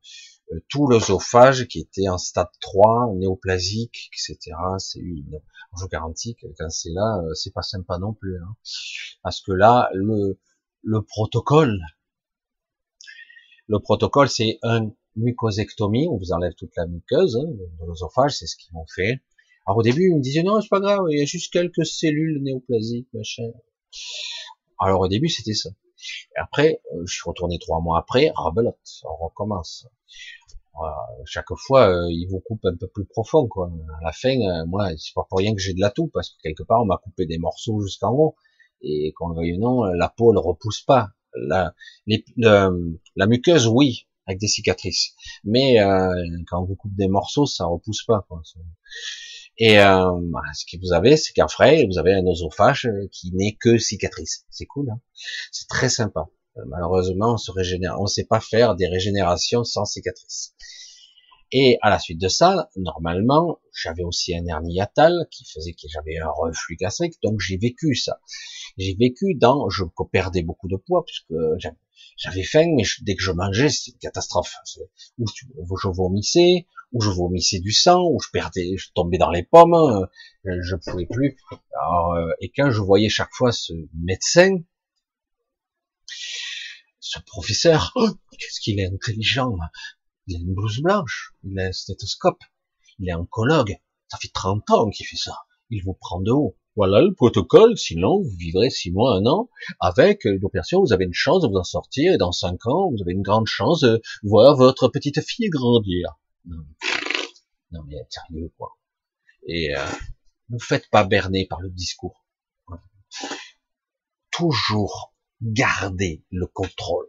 tout 0.68 0.86
l'œsophage 0.86 1.66
qui 1.68 1.80
était 1.80 2.08
en 2.08 2.18
stade 2.18 2.50
3, 2.60 3.12
néoplasique, 3.16 4.10
etc. 4.12 4.56
C'est 4.78 5.00
une, 5.00 5.40
je 5.80 5.86
garantis 5.86 6.34
que 6.36 6.46
quand 6.58 6.70
c'est 6.70 6.90
là, 6.90 7.22
euh, 7.24 7.34
c'est 7.34 7.52
pas 7.52 7.62
sympa 7.62 7.98
non 7.98 8.12
plus, 8.12 8.36
hein. 8.36 8.56
parce 9.22 9.40
que 9.40 9.52
là, 9.52 9.88
le, 9.94 10.38
le 10.82 11.02
protocole, 11.02 11.78
le 13.68 13.78
protocole, 13.78 14.28
c'est 14.28 14.58
un 14.62 14.90
mucosectomie, 15.16 16.08
on 16.08 16.16
vous 16.16 16.32
enlève 16.32 16.54
toute 16.54 16.76
la 16.76 16.86
muqueuse 16.86 17.36
hein, 17.36 17.48
de 17.48 17.86
l'œsophage, 17.86 18.36
c'est 18.36 18.46
ce 18.46 18.56
qu'ils 18.56 18.72
m'ont 18.72 18.86
fait. 18.94 19.22
Alors 19.66 19.78
au 19.78 19.82
début, 19.82 20.08
ils 20.08 20.16
me 20.16 20.20
disaient 20.20 20.42
non, 20.42 20.60
c'est 20.60 20.68
pas 20.68 20.80
grave, 20.80 21.06
il 21.10 21.18
y 21.18 21.22
a 21.22 21.24
juste 21.24 21.52
quelques 21.52 21.86
cellules 21.86 22.42
néoplasiques, 22.42 23.08
machin. 23.14 23.50
Alors 24.78 25.00
au 25.00 25.08
début, 25.08 25.28
c'était 25.28 25.54
ça. 25.54 25.70
Et 26.34 26.40
après, 26.40 26.80
euh, 26.94 27.02
je 27.06 27.14
suis 27.14 27.22
retourné 27.24 27.58
trois 27.58 27.80
mois 27.80 27.98
après, 27.98 28.32
rabelote, 28.34 29.02
on 29.04 29.24
recommence 29.24 29.86
chaque 31.24 31.52
fois, 31.56 31.88
euh, 31.88 32.06
il 32.10 32.26
vous 32.30 32.40
coupe 32.40 32.64
un 32.64 32.76
peu 32.76 32.86
plus 32.88 33.04
profond, 33.04 33.46
quoi. 33.46 33.70
À 34.00 34.04
la 34.04 34.12
fin, 34.12 34.36
euh, 34.40 34.66
moi, 34.66 34.88
c'est 34.96 35.14
pas 35.14 35.26
pour 35.28 35.38
rien 35.38 35.54
que 35.54 35.60
j'ai 35.60 35.74
de 35.74 35.80
la 35.80 35.90
toux, 35.90 36.08
parce 36.12 36.30
que 36.30 36.36
quelque 36.42 36.62
part, 36.62 36.82
on 36.82 36.86
m'a 36.86 36.98
coupé 36.98 37.26
des 37.26 37.38
morceaux 37.38 37.80
jusqu'en 37.80 38.12
haut, 38.12 38.36
et 38.82 39.12
qu'on 39.12 39.28
le 39.28 39.36
veuille 39.36 39.54
ou 39.54 39.60
non, 39.60 39.84
la 39.84 40.08
peau 40.08 40.32
ne 40.32 40.38
repousse 40.38 40.82
pas. 40.82 41.10
La, 41.34 41.74
la 42.06 43.26
muqueuse, 43.26 43.66
oui, 43.66 44.06
avec 44.26 44.38
des 44.38 44.48
cicatrices, 44.48 45.14
mais 45.44 45.80
euh, 45.80 46.12
quand 46.48 46.62
on 46.62 46.64
vous 46.64 46.76
coupe 46.76 46.94
des 46.94 47.08
morceaux, 47.08 47.46
ça 47.46 47.64
repousse 47.64 48.04
pas. 48.04 48.24
Quoi. 48.28 48.42
Et 49.58 49.76
ce 49.76 50.64
que 50.70 50.80
vous 50.80 50.92
avez, 50.92 51.16
c'est 51.16 51.32
qu'en 51.32 51.48
frais, 51.48 51.86
vous 51.86 51.98
avez 51.98 52.12
un 52.14 52.26
oesophage 52.26 52.88
qui 53.12 53.32
n'est 53.32 53.54
que 53.54 53.78
cicatrice. 53.78 54.44
C'est 54.50 54.66
cool, 54.66 54.90
hein 54.90 55.00
c'est 55.52 55.68
très 55.68 55.88
sympa. 55.88 56.28
Euh, 56.56 56.62
malheureusement, 56.66 57.34
on 57.34 57.36
se 57.36 57.50
régénère, 57.50 58.00
on 58.00 58.06
sait 58.06 58.24
pas 58.24 58.40
faire 58.40 58.74
des 58.74 58.86
régénérations 58.86 59.64
sans 59.64 59.84
cicatrices. 59.84 60.54
Et 61.54 61.78
à 61.82 61.90
la 61.90 61.98
suite 61.98 62.20
de 62.20 62.28
ça, 62.28 62.70
normalement, 62.76 63.58
j'avais 63.74 64.02
aussi 64.02 64.34
un 64.34 64.46
hernie 64.46 64.74
hiatal 64.74 65.26
qui 65.30 65.44
faisait 65.44 65.72
que 65.72 65.86
j'avais 65.86 66.16
un 66.18 66.30
reflux 66.30 66.76
gastrique, 66.76 67.14
donc 67.22 67.40
j'ai 67.40 67.58
vécu 67.58 67.94
ça. 67.94 68.20
J'ai 68.78 68.94
vécu 68.94 69.34
dans, 69.34 69.68
je 69.68 69.84
perdais 70.10 70.42
beaucoup 70.42 70.68
de 70.68 70.76
poids 70.76 71.04
puisque 71.04 71.34
j'avais 72.16 72.42
faim, 72.42 72.72
mais 72.74 72.84
dès 73.02 73.16
que 73.16 73.22
je 73.22 73.32
mangeais, 73.32 73.68
c'était 73.68 73.92
une 73.92 73.98
catastrophe. 73.98 74.54
Ou 75.18 75.26
je 75.76 75.88
vomissais, 75.88 76.66
ou 76.92 77.02
je 77.02 77.10
vomissais 77.10 77.60
du 77.60 77.72
sang, 77.72 78.02
ou 78.10 78.18
je 78.20 78.28
perdais, 78.32 78.76
je 78.76 78.88
tombais 78.94 79.18
dans 79.18 79.30
les 79.30 79.42
pommes, 79.42 79.74
euh, 79.74 80.06
je, 80.62 80.76
pouvais 80.76 81.06
plus. 81.06 81.36
Euh, 81.52 82.32
et 82.40 82.50
quand 82.50 82.70
je 82.70 82.80
voyais 82.80 83.10
chaque 83.10 83.32
fois 83.32 83.52
ce 83.52 83.74
médecin, 83.94 84.56
ce 87.12 87.20
professeur, 87.26 87.92
oh, 87.96 88.08
qu'est-ce 88.38 88.60
qu'il 88.60 88.80
est 88.80 88.86
intelligent, 88.86 89.54
il 90.26 90.36
a 90.36 90.38
une 90.38 90.54
blouse 90.54 90.80
blanche, 90.80 91.34
il 91.44 91.58
a 91.60 91.66
un 91.66 91.72
stéthoscope, 91.72 92.42
il 92.98 93.08
est 93.08 93.14
oncologue, 93.14 93.76
ça 94.08 94.16
fait 94.18 94.30
30 94.32 94.70
ans 94.70 94.88
qu'il 94.88 95.04
fait 95.04 95.16
ça, 95.16 95.36
il 95.68 95.82
vous 95.84 95.92
prend 95.92 96.22
de 96.22 96.30
haut, 96.30 96.56
Voilà 96.74 97.02
le 97.02 97.12
protocole, 97.12 97.76
sinon 97.76 98.22
vous 98.22 98.34
vivrez 98.38 98.70
six 98.70 98.90
mois, 98.92 99.14
un 99.16 99.26
an, 99.26 99.50
avec 99.78 100.24
l'opération, 100.24 100.80
vous 100.80 100.94
avez 100.94 101.04
une 101.04 101.12
chance 101.12 101.42
de 101.42 101.48
vous 101.48 101.56
en 101.56 101.64
sortir, 101.64 102.14
et 102.14 102.16
dans 102.16 102.32
cinq 102.32 102.66
ans, 102.66 102.90
vous 102.90 103.02
avez 103.02 103.12
une 103.12 103.22
grande 103.22 103.46
chance 103.46 103.80
de 103.80 104.00
voir 104.22 104.56
votre 104.56 104.88
petite 104.88 105.20
fille 105.20 105.50
grandir. 105.50 106.18
Non, 106.46 106.64
non 107.72 107.82
mais 107.88 108.06
sérieux, 108.08 108.50
quoi. 108.56 108.78
Et 109.46 109.76
euh, 109.76 109.84
ne 110.48 110.58
faites 110.58 110.88
pas 110.88 111.04
berner 111.04 111.46
par 111.46 111.60
le 111.60 111.68
discours. 111.68 112.24
Toujours 114.30 115.11
garder 115.42 116.24
le 116.30 116.46
contrôle. 116.46 117.06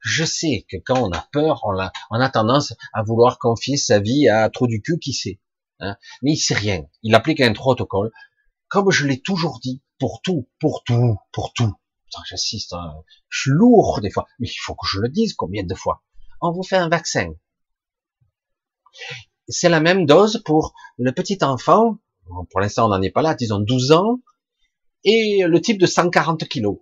Je 0.00 0.24
sais 0.24 0.66
que 0.70 0.76
quand 0.76 1.00
on 1.02 1.12
a 1.12 1.28
peur, 1.32 1.62
on 1.64 2.20
a, 2.20 2.28
tendance 2.30 2.74
à 2.92 3.02
vouloir 3.02 3.38
confier 3.38 3.76
sa 3.76 4.00
vie 4.00 4.28
à 4.28 4.48
trop 4.50 4.66
du 4.66 4.82
cul 4.82 4.98
qui 4.98 5.12
sait. 5.12 5.40
Hein. 5.80 5.96
Mais 6.22 6.32
il 6.32 6.36
sait 6.36 6.54
rien. 6.54 6.84
Il 7.02 7.14
applique 7.14 7.40
un 7.40 7.52
protocole 7.52 8.10
comme 8.74 8.90
je 8.90 9.06
l'ai 9.06 9.20
toujours 9.20 9.60
dit, 9.60 9.84
pour 10.00 10.20
tout, 10.20 10.48
pour 10.58 10.82
tout, 10.82 11.16
pour 11.30 11.52
tout. 11.52 11.72
J'assiste, 12.28 12.72
hein. 12.72 12.92
je 13.28 13.42
suis 13.42 13.50
lourd 13.52 14.00
des 14.02 14.10
fois, 14.10 14.26
mais 14.40 14.48
il 14.48 14.56
faut 14.60 14.74
que 14.74 14.86
je 14.86 14.98
le 14.98 15.08
dise 15.08 15.34
combien 15.34 15.62
de 15.62 15.74
fois. 15.76 16.02
On 16.40 16.50
vous 16.50 16.64
fait 16.64 16.76
un 16.76 16.88
vaccin. 16.88 17.34
C'est 19.46 19.68
la 19.68 19.78
même 19.78 20.06
dose 20.06 20.42
pour 20.44 20.74
le 20.98 21.12
petit 21.12 21.38
enfant, 21.42 21.98
pour 22.50 22.60
l'instant 22.60 22.86
on 22.86 22.88
n'en 22.88 23.00
est 23.00 23.12
pas 23.12 23.22
là, 23.22 23.36
disons 23.36 23.60
12 23.60 23.92
ans, 23.92 24.18
et 25.04 25.44
le 25.46 25.60
type 25.60 25.78
de 25.78 25.86
140 25.86 26.48
kilos. 26.48 26.78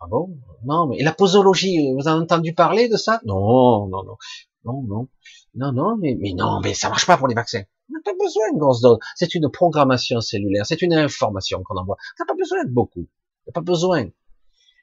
Ah 0.00 0.06
bon? 0.08 0.38
Non, 0.64 0.86
mais 0.86 1.02
la 1.02 1.12
posologie, 1.12 1.92
vous 1.92 2.08
en 2.08 2.12
avez 2.12 2.22
entendu 2.22 2.54
parler 2.54 2.88
de 2.88 2.96
ça? 2.96 3.20
Non, 3.24 3.86
non, 3.88 4.02
non, 4.02 4.16
non, 4.64 4.82
non, 4.82 5.08
non, 5.54 5.72
non, 5.72 5.96
mais, 5.98 6.16
mais 6.18 6.32
non, 6.32 6.60
mais 6.60 6.72
ça 6.72 6.88
marche 6.88 7.06
pas 7.06 7.18
pour 7.18 7.28
les 7.28 7.34
vaccins. 7.34 7.62
On 7.90 7.92
n'a 7.94 8.00
pas 8.02 8.14
besoin 8.18 8.52
de 8.52 8.58
grosse 8.58 8.80
dose. 8.80 8.98
C'est 9.14 9.34
une 9.34 9.50
programmation 9.50 10.20
cellulaire, 10.20 10.64
c'est 10.64 10.80
une 10.80 10.94
information 10.94 11.62
qu'on 11.62 11.76
envoie. 11.76 11.96
On 12.18 12.22
n'a 12.22 12.26
pas 12.26 12.34
besoin 12.34 12.64
de 12.64 12.70
beaucoup. 12.70 13.08
On 13.46 13.50
n'a 13.50 13.52
pas 13.52 13.60
besoin. 13.60 14.08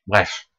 Bref. 0.06 0.50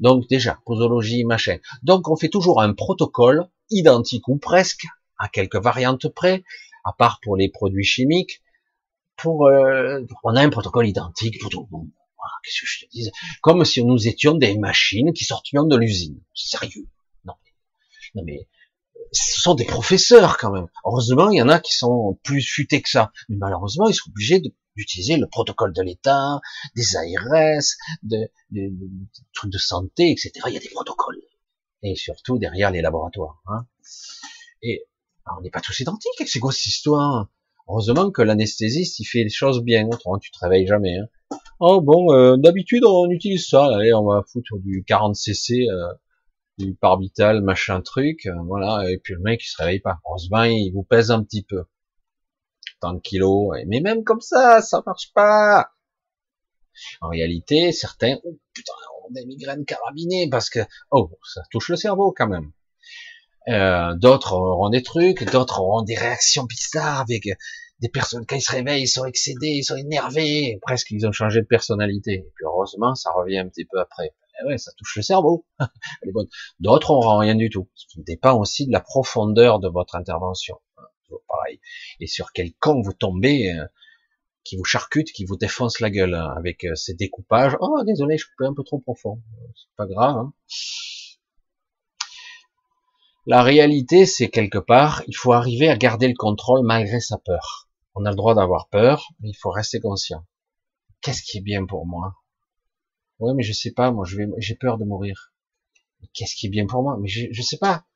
Donc 0.00 0.26
déjà, 0.28 0.58
posologie, 0.66 1.24
machin. 1.24 1.58
Donc 1.82 2.08
on 2.08 2.16
fait 2.16 2.28
toujours 2.28 2.60
un 2.60 2.74
protocole 2.74 3.48
identique 3.70 4.26
ou 4.28 4.38
presque, 4.38 4.86
à 5.18 5.28
quelques 5.28 5.62
variantes 5.62 6.08
près, 6.08 6.42
à 6.84 6.92
part 6.92 7.20
pour 7.22 7.36
les 7.36 7.48
produits 7.48 7.84
chimiques. 7.84 8.42
Pour, 9.16 9.46
euh, 9.46 10.00
on 10.24 10.34
a 10.34 10.42
un 10.42 10.50
protocole 10.50 10.88
identique 10.88 11.40
pour 11.40 11.50
tout 11.50 11.66
le 11.70 11.76
monde. 11.76 11.88
Qu'est-ce 12.46 12.60
que 12.60 12.66
je 12.66 12.86
te 12.86 12.90
dis 12.90 13.10
Comme 13.42 13.64
si 13.64 13.84
nous 13.84 14.06
étions 14.06 14.34
des 14.34 14.56
machines 14.56 15.12
qui 15.12 15.24
sortions 15.24 15.64
de 15.64 15.76
l'usine. 15.76 16.20
Sérieux? 16.32 16.86
Non. 17.24 17.34
Non 18.14 18.22
mais 18.24 18.46
ce 19.12 19.40
sont 19.40 19.54
des 19.54 19.64
professeurs 19.64 20.38
quand 20.38 20.52
même. 20.52 20.68
Heureusement, 20.84 21.30
il 21.30 21.38
y 21.38 21.42
en 21.42 21.48
a 21.48 21.58
qui 21.58 21.74
sont 21.74 22.18
plus 22.22 22.42
futés 22.42 22.82
que 22.82 22.88
ça. 22.88 23.12
Mais 23.28 23.36
malheureusement, 23.36 23.88
ils 23.88 23.94
sont 23.94 24.10
obligés 24.10 24.40
d'utiliser 24.76 25.16
le 25.16 25.26
protocole 25.26 25.72
de 25.72 25.82
l'État, 25.82 26.40
des 26.76 26.96
ARS, 26.96 27.64
de, 28.02 28.30
de, 28.50 28.70
trucs 29.32 29.50
de 29.50 29.58
santé, 29.58 30.10
etc. 30.12 30.32
Il 30.46 30.54
y 30.54 30.56
a 30.56 30.60
des 30.60 30.68
protocoles. 30.68 31.20
Et 31.82 31.96
surtout 31.96 32.38
derrière 32.38 32.70
les 32.70 32.80
laboratoires. 32.80 33.42
Hein. 33.46 33.66
Et 34.62 34.86
on 35.36 35.40
n'est 35.40 35.50
pas 35.50 35.60
tous 35.60 35.80
identiques. 35.80 36.28
C'est 36.28 36.40
quoi 36.40 36.52
cette 36.52 36.66
histoire 36.66 37.28
Heureusement 37.68 38.10
que 38.12 38.22
l'anesthésiste, 38.22 39.00
il 39.00 39.04
fait 39.04 39.24
les 39.24 39.30
choses 39.30 39.62
bien. 39.62 39.86
Autrement, 39.88 40.18
tu 40.18 40.30
te 40.30 40.38
réveilles 40.38 40.66
jamais. 40.66 40.98
Hein. 40.98 41.06
Oh 41.60 41.80
bon, 41.80 42.12
euh, 42.12 42.36
d'habitude, 42.36 42.84
on 42.84 43.10
utilise 43.10 43.48
ça. 43.48 43.66
Allez, 43.74 43.92
on 43.94 44.04
va 44.04 44.22
foutre 44.30 44.58
du 44.58 44.84
40 44.86 45.14
cc. 45.16 45.68
Euh, 45.68 45.92
du 46.58 46.74
parbital, 46.74 47.42
machin 47.42 47.80
truc, 47.82 48.26
euh, 48.26 48.32
voilà, 48.46 48.90
et 48.90 48.98
puis 48.98 49.14
le 49.14 49.20
mec 49.20 49.42
il 49.44 49.48
se 49.48 49.56
réveille 49.58 49.80
pas. 49.80 49.98
Heureusement, 50.06 50.44
il 50.44 50.72
vous 50.72 50.84
pèse 50.84 51.10
un 51.10 51.22
petit 51.22 51.42
peu. 51.42 51.64
Tant 52.80 52.92
de 52.92 53.00
kilos, 53.00 53.56
mais 53.66 53.80
même 53.80 54.04
comme 54.04 54.20
ça, 54.20 54.60
ça 54.60 54.82
marche 54.86 55.12
pas. 55.14 55.70
En 57.00 57.08
réalité, 57.08 57.72
certains, 57.72 58.16
oh 58.24 58.38
putain, 58.52 58.72
ont 59.04 59.12
des 59.12 59.24
migraines 59.24 59.64
carabinées 59.64 60.28
parce 60.28 60.50
que, 60.50 60.60
oh, 60.90 61.10
ça 61.24 61.42
touche 61.50 61.70
le 61.70 61.76
cerveau 61.76 62.12
quand 62.16 62.28
même. 62.28 62.52
Euh, 63.48 63.94
d'autres 63.94 64.34
auront 64.34 64.70
des 64.70 64.82
trucs, 64.82 65.24
d'autres 65.30 65.60
auront 65.60 65.82
des 65.82 65.94
réactions 65.94 66.44
bizarres 66.44 67.00
avec 67.00 67.28
des 67.80 67.88
personnes 67.88 68.24
quand 68.26 68.36
ils 68.36 68.42
se 68.42 68.52
réveillent, 68.52 68.82
ils 68.82 68.88
sont 68.88 69.04
excédés, 69.04 69.48
ils 69.48 69.64
sont 69.64 69.76
énervés, 69.76 70.58
presque 70.62 70.90
ils 70.90 71.06
ont 71.06 71.12
changé 71.12 71.40
de 71.40 71.46
personnalité. 71.46 72.12
Et 72.12 72.32
puis 72.34 72.44
heureusement, 72.44 72.94
ça 72.94 73.10
revient 73.12 73.38
un 73.38 73.48
petit 73.48 73.64
peu 73.64 73.78
après. 73.78 74.14
Eh 74.40 74.46
ouais, 74.46 74.58
ça 74.58 74.72
touche 74.76 74.96
le 74.96 75.02
cerveau. 75.02 75.46
D'autres 76.60 76.92
n'auront 76.92 77.18
rien 77.18 77.34
du 77.34 77.50
tout. 77.50 77.68
Ça 77.74 78.00
dépend 78.06 78.38
aussi 78.38 78.66
de 78.66 78.72
la 78.72 78.80
profondeur 78.80 79.60
de 79.60 79.68
votre 79.68 79.94
intervention. 79.96 80.58
pareil. 81.28 81.60
Et 82.00 82.06
sur 82.06 82.32
quel 82.32 82.52
camp 82.54 82.80
vous 82.80 82.92
tombez, 82.92 83.52
euh, 83.52 83.64
qui 84.44 84.56
vous 84.56 84.64
charcute, 84.64 85.12
qui 85.12 85.24
vous 85.24 85.36
défonce 85.36 85.80
la 85.80 85.90
gueule 85.90 86.14
hein, 86.14 86.32
avec 86.36 86.64
euh, 86.64 86.74
ces 86.74 86.94
découpages. 86.94 87.56
Oh, 87.60 87.82
désolé, 87.84 88.16
je 88.16 88.26
coupais 88.26 88.48
un 88.48 88.54
peu 88.54 88.62
trop 88.62 88.78
profond. 88.78 89.20
C'est 89.54 89.76
pas 89.76 89.86
grave. 89.86 90.16
Hein. 90.16 90.32
La 93.26 93.42
réalité, 93.42 94.06
c'est 94.06 94.28
quelque 94.28 94.58
part, 94.58 95.02
il 95.08 95.16
faut 95.16 95.32
arriver 95.32 95.68
à 95.68 95.76
garder 95.76 96.06
le 96.06 96.14
contrôle 96.14 96.64
malgré 96.64 97.00
sa 97.00 97.18
peur. 97.18 97.65
On 97.98 98.04
a 98.04 98.10
le 98.10 98.16
droit 98.16 98.34
d'avoir 98.34 98.68
peur, 98.68 99.08
mais 99.20 99.30
il 99.30 99.34
faut 99.34 99.50
rester 99.50 99.80
conscient. 99.80 100.26
Qu'est-ce 101.00 101.22
qui 101.22 101.38
est 101.38 101.42
bien 101.42 101.64
pour 101.64 101.86
moi? 101.86 102.14
Ouais, 103.18 103.32
mais 103.34 103.42
je 103.42 103.54
sais 103.54 103.72
pas, 103.72 103.90
moi, 103.90 104.04
j'ai 104.36 104.54
peur 104.54 104.76
de 104.76 104.84
mourir. 104.84 105.32
Qu'est-ce 106.12 106.34
qui 106.34 106.46
est 106.46 106.50
bien 106.50 106.66
pour 106.66 106.82
moi? 106.82 106.98
Mais 107.00 107.08
je, 107.08 107.26
je 107.30 107.42
sais 107.42 107.56
pas. 107.56 107.86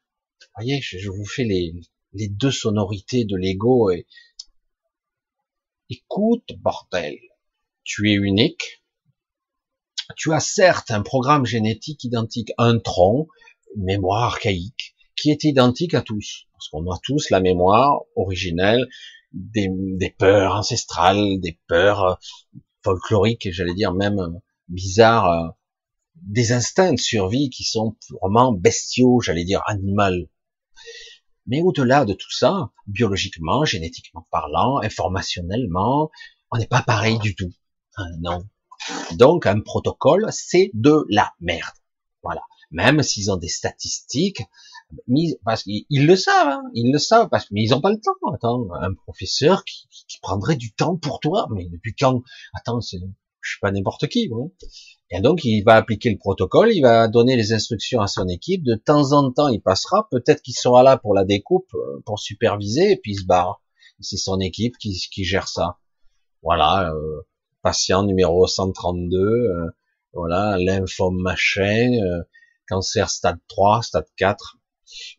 Vous 0.40 0.46
voyez, 0.56 0.80
je, 0.80 1.10
vous 1.10 1.26
fais 1.26 1.44
les, 1.44 1.74
deux 2.14 2.50
sonorités 2.50 3.26
de 3.26 3.36
l'ego 3.36 3.90
et 3.90 4.06
écoute, 5.90 6.50
bordel, 6.56 7.18
tu 7.84 8.10
es 8.10 8.14
unique. 8.14 8.82
Tu 10.16 10.32
as 10.32 10.40
certes 10.40 10.90
un 10.90 11.02
programme 11.02 11.44
génétique 11.44 12.04
identique, 12.04 12.52
un 12.56 12.78
tronc, 12.78 13.28
mémoire 13.76 14.22
archaïque, 14.22 14.96
qui 15.14 15.30
est 15.30 15.44
identique 15.44 15.92
à 15.92 16.00
tous. 16.00 16.46
Parce 16.52 16.68
qu'on 16.70 16.90
a 16.90 16.98
tous 17.02 17.28
la 17.28 17.40
mémoire 17.40 18.00
originelle 18.16 18.88
des, 19.32 19.68
des 19.70 20.10
peurs 20.10 20.54
ancestrales, 20.54 21.40
des 21.40 21.58
peurs 21.68 22.18
folkloriques, 22.82 23.48
j'allais 23.52 23.74
dire 23.74 23.92
même 23.92 24.40
bizarres, 24.68 25.30
euh, 25.30 25.48
des 26.14 26.52
instincts 26.52 26.92
de 26.92 27.00
survie 27.00 27.50
qui 27.50 27.64
sont 27.64 27.96
vraiment 28.20 28.52
bestiaux, 28.52 29.20
j'allais 29.20 29.44
dire 29.44 29.62
animal. 29.66 30.28
Mais 31.46 31.62
au-delà 31.62 32.04
de 32.04 32.12
tout 32.12 32.30
ça, 32.30 32.70
biologiquement, 32.86 33.64
génétiquement 33.64 34.26
parlant, 34.30 34.78
informationnellement, 34.78 36.10
on 36.50 36.58
n'est 36.58 36.66
pas 36.66 36.82
pareil 36.82 37.18
du 37.18 37.34
tout. 37.34 37.50
Hein, 37.96 38.06
non. 38.20 38.48
Donc 39.12 39.46
un 39.46 39.60
protocole, 39.60 40.28
c'est 40.30 40.70
de 40.74 41.04
la 41.08 41.32
merde. 41.40 41.74
Voilà. 42.22 42.42
Même 42.70 43.02
s'ils 43.02 43.30
ont 43.30 43.36
des 43.36 43.48
statistiques, 43.48 44.42
parce 45.44 45.62
qu'ils 45.62 46.06
le 46.06 46.16
savent, 46.16 46.48
hein, 46.48 46.62
ils 46.74 46.92
le 46.92 46.98
savent, 46.98 47.28
parce 47.30 47.50
mais 47.50 47.62
ils 47.62 47.74
ont 47.74 47.80
pas 47.80 47.90
le 47.90 48.00
temps. 48.00 48.32
Attends, 48.34 48.68
un 48.80 48.94
professeur 48.94 49.64
qui, 49.64 49.88
qui 50.08 50.18
prendrait 50.20 50.56
du 50.56 50.72
temps 50.72 50.96
pour 50.96 51.20
toi, 51.20 51.48
mais 51.52 51.66
depuis 51.66 51.94
quand? 51.94 52.22
Attends, 52.54 52.80
c'est 52.80 52.98
je 53.42 53.50
suis 53.52 53.60
pas 53.60 53.72
n'importe 53.72 54.06
qui. 54.08 54.28
Bon. 54.28 54.52
Et 55.10 55.20
donc, 55.20 55.44
il 55.44 55.62
va 55.62 55.74
appliquer 55.74 56.10
le 56.10 56.18
protocole, 56.18 56.72
il 56.72 56.82
va 56.82 57.08
donner 57.08 57.36
les 57.36 57.52
instructions 57.52 58.00
à 58.00 58.06
son 58.06 58.28
équipe. 58.28 58.62
De 58.62 58.74
temps 58.74 59.12
en 59.12 59.32
temps, 59.32 59.48
il 59.48 59.60
passera. 59.60 60.08
Peut-être 60.10 60.42
qu'il 60.42 60.54
sera 60.54 60.82
là 60.82 60.98
pour 60.98 61.14
la 61.14 61.24
découpe, 61.24 61.72
euh, 61.74 62.02
pour 62.06 62.18
superviser, 62.18 62.92
et 62.92 62.96
puis 62.96 63.12
il 63.12 63.20
se 63.20 63.24
barre. 63.24 63.62
C'est 64.00 64.16
son 64.16 64.40
équipe 64.40 64.78
qui, 64.78 64.98
qui, 65.12 65.24
gère 65.24 65.48
ça. 65.48 65.78
Voilà, 66.42 66.92
euh, 66.92 67.22
patient 67.62 68.04
numéro 68.04 68.46
132, 68.46 69.18
euh, 69.18 69.70
voilà, 70.14 70.56
lymphome 70.58 71.20
machin, 71.20 71.92
euh, 71.92 72.22
cancer 72.68 73.10
stade 73.10 73.38
3, 73.48 73.82
stade 73.82 74.06
4, 74.16 74.58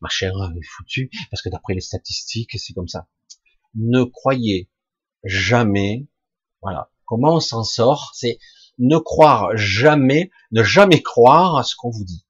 machin 0.01 0.31
est 0.55 0.65
foutu, 0.65 1.09
parce 1.29 1.41
que 1.41 1.49
d'après 1.49 1.73
les 1.73 1.81
statistiques, 1.81 2.57
c'est 2.57 2.73
comme 2.73 2.87
ça. 2.87 3.07
Ne 3.75 4.03
croyez 4.03 4.69
jamais, 5.23 6.07
voilà, 6.61 6.91
Comment 7.11 7.35
on 7.35 7.39
s'en 7.41 7.65
sort? 7.65 8.11
C'est 8.13 8.39
ne 8.79 8.97
croire 8.97 9.57
jamais, 9.57 10.31
ne 10.53 10.63
jamais 10.63 11.01
croire 11.01 11.57
à 11.57 11.63
ce 11.63 11.75
qu'on 11.75 11.89
vous 11.89 12.05
dit. 12.05 12.25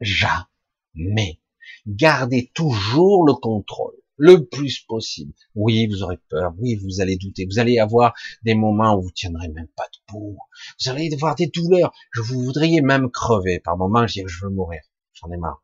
Jamais. 0.00 1.40
Gardez 1.86 2.50
toujours 2.54 3.24
le 3.24 3.34
contrôle, 3.34 3.94
le 4.16 4.44
plus 4.46 4.80
possible. 4.80 5.32
Oui, 5.54 5.86
vous 5.86 6.02
aurez 6.02 6.18
peur, 6.28 6.52
oui, 6.58 6.74
vous 6.74 7.00
allez 7.00 7.14
douter, 7.14 7.46
vous 7.48 7.60
allez 7.60 7.78
avoir 7.78 8.14
des 8.42 8.56
moments 8.56 8.96
où 8.96 9.02
vous 9.02 9.12
tiendrez 9.12 9.46
même 9.46 9.68
pas 9.76 9.86
debout, 10.08 10.36
vous 10.80 10.90
allez 10.90 11.14
avoir 11.14 11.36
des 11.36 11.46
douleurs, 11.46 11.92
je 12.10 12.20
vous 12.20 12.42
voudriez 12.42 12.80
même 12.80 13.12
crever. 13.12 13.60
Par 13.60 13.76
moments, 13.76 14.08
je 14.08 14.22
veux 14.42 14.50
mourir, 14.50 14.80
j'en 15.12 15.30
ai 15.30 15.36
marre 15.36 15.62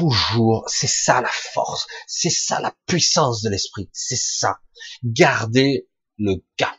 toujours, 0.00 0.64
c'est 0.66 0.88
ça 0.88 1.20
la 1.20 1.28
force, 1.28 1.86
c'est 2.06 2.30
ça 2.30 2.58
la 2.60 2.74
puissance 2.86 3.42
de 3.42 3.50
l'esprit, 3.50 3.88
c'est 3.92 4.16
ça. 4.16 4.60
Gardez 5.04 5.88
le 6.16 6.42
cap. 6.56 6.78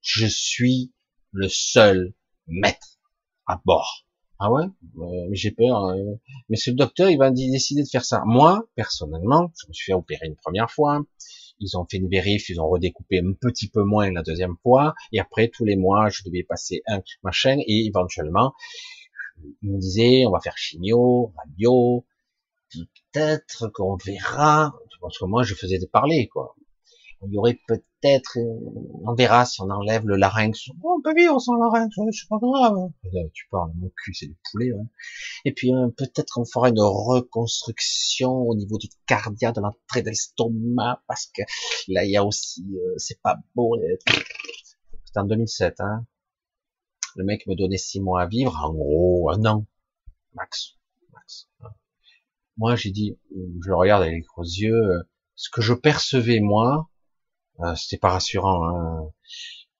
Je 0.00 0.26
suis 0.26 0.92
le 1.32 1.48
seul 1.48 2.14
maître 2.48 2.98
à 3.46 3.60
bord. 3.64 4.04
Ah 4.38 4.52
ouais, 4.52 4.64
euh, 4.98 5.28
j'ai 5.32 5.52
peur. 5.52 5.76
Hein. 5.76 5.96
mais 6.48 6.56
ce 6.56 6.70
docteur, 6.70 7.08
il 7.08 7.18
va 7.18 7.30
décider 7.30 7.82
de 7.82 7.88
faire 7.88 8.04
ça. 8.04 8.22
Moi, 8.26 8.68
personnellement, 8.74 9.50
je 9.62 9.68
me 9.68 9.72
suis 9.72 9.92
fait 9.92 9.94
opérer 9.94 10.26
une 10.26 10.36
première 10.36 10.70
fois. 10.70 11.02
ils 11.60 11.78
ont 11.78 11.86
fait 11.88 11.96
une 11.96 12.08
vérif, 12.08 12.48
ils 12.50 12.60
ont 12.60 12.68
redécoupé 12.68 13.20
un 13.20 13.32
petit 13.32 13.68
peu 13.68 13.82
moins 13.82 14.10
la 14.12 14.22
deuxième 14.22 14.56
fois, 14.62 14.94
et 15.12 15.20
après 15.20 15.48
tous 15.48 15.64
les 15.64 15.76
mois, 15.76 16.10
je 16.10 16.22
devais 16.24 16.42
passer 16.42 16.82
un 16.86 17.00
machin, 17.22 17.58
et 17.66 17.86
éventuellement, 17.86 18.52
ils 19.62 19.70
me 19.70 19.78
disaient, 19.78 20.26
on 20.26 20.32
va 20.32 20.40
faire 20.40 20.58
chimio, 20.58 21.32
radio, 21.36 22.04
peut-être 22.72 23.68
qu'on 23.72 23.96
verra, 23.96 24.74
parce 25.00 25.18
que 25.18 25.24
moi 25.24 25.42
je 25.42 25.54
faisais 25.54 25.78
des 25.78 25.86
parler, 25.86 26.28
quoi. 26.28 26.54
Il 27.22 27.32
y 27.32 27.38
aurait 27.38 27.58
peut-être, 27.66 28.38
on 29.04 29.14
verra 29.14 29.46
si 29.46 29.60
on 29.62 29.70
enlève 29.70 30.06
le 30.06 30.16
larynx. 30.16 30.68
Oh, 30.82 30.96
on 30.98 31.02
peut 31.02 31.14
vivre 31.14 31.40
sans 31.40 31.54
larynx, 31.54 31.94
c'est 32.12 32.28
pas 32.28 32.36
grave. 32.38 32.74
tu 33.32 33.48
parles, 33.50 33.72
mon 33.76 33.90
cul, 33.96 34.14
c'est 34.14 34.26
du 34.26 34.36
poulet. 34.52 34.70
Et 35.44 35.52
puis 35.52 35.72
euh, 35.72 35.88
peut-être 35.96 36.38
on 36.38 36.44
fera 36.44 36.68
une 36.68 36.80
reconstruction 36.80 38.30
au 38.30 38.54
niveau 38.54 38.76
du 38.76 38.88
cardia, 39.06 39.52
de 39.52 39.60
l'entrée 39.60 40.02
de 40.02 40.10
l'estomac, 40.10 41.02
parce 41.08 41.26
que 41.26 41.42
là 41.88 42.04
il 42.04 42.10
y 42.10 42.16
a 42.16 42.24
aussi, 42.24 42.64
euh, 42.76 42.94
c'est 42.98 43.20
pas 43.22 43.36
beau. 43.54 43.76
C'était 45.04 45.18
en 45.18 45.24
2007, 45.24 45.80
hein. 45.80 46.06
Le 47.16 47.24
mec 47.24 47.46
me 47.46 47.54
donnait 47.54 47.78
six 47.78 48.00
mois 48.00 48.22
à 48.22 48.26
vivre, 48.26 48.54
en 48.62 48.74
gros 48.74 49.30
un 49.30 49.42
an, 49.46 49.66
max, 50.34 50.74
max. 51.14 51.48
Moi 52.56 52.76
j'ai 52.76 52.90
dit, 52.90 53.18
je 53.30 53.68
le 53.68 53.76
regarde 53.76 54.02
avec 54.02 54.14
les 54.14 54.22
gros 54.22 54.42
yeux, 54.42 54.74
euh, 54.74 55.02
ce 55.34 55.50
que 55.50 55.60
je 55.60 55.74
percevais 55.74 56.40
moi, 56.40 56.90
euh, 57.60 57.74
c'était 57.74 57.98
pas 57.98 58.10
rassurant. 58.10 58.68
Hein. 58.68 59.12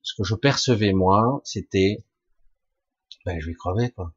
Ce 0.02 0.14
que 0.16 0.24
je 0.24 0.34
percevais 0.34 0.92
moi, 0.92 1.40
c'était, 1.44 2.04
ben 3.24 3.40
je 3.40 3.46
vais 3.46 3.54
crever 3.54 3.90
quoi. 3.90 4.14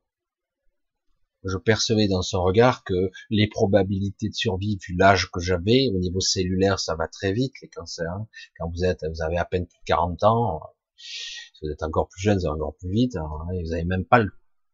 Je 1.45 1.57
percevais 1.57 2.09
dans 2.09 2.21
son 2.21 2.43
regard 2.43 2.83
que 2.83 3.11
les 3.29 3.47
probabilités 3.47 4.27
de 4.27 4.33
survie, 4.33 4.77
vu 4.85 4.95
l'âge 4.97 5.31
que 5.31 5.39
j'avais, 5.39 5.87
au 5.87 5.97
niveau 5.97 6.19
cellulaire, 6.19 6.79
ça 6.79 6.95
va 6.95 7.07
très 7.07 7.31
vite 7.31 7.53
les 7.61 7.69
cancers. 7.69 8.11
Hein. 8.11 8.27
Quand 8.57 8.69
vous 8.69 8.83
êtes, 8.83 9.05
vous 9.09 9.21
avez 9.21 9.37
à 9.37 9.45
peine 9.45 9.65
plus 9.65 9.79
de 9.79 9.85
40 9.85 10.23
ans, 10.23 10.61
si 10.97 11.65
vous 11.65 11.71
êtes 11.71 11.83
encore 11.83 12.09
plus 12.09 12.21
jeune, 12.21 12.39
ça 12.39 12.49
va 12.49 12.55
encore 12.55 12.75
plus 12.75 12.91
vite. 12.91 13.15
Hein. 13.15 13.29
Vous 13.63 13.73
avez 13.73 13.85
même 13.85 14.05
pas 14.05 14.19
le, 14.19 14.31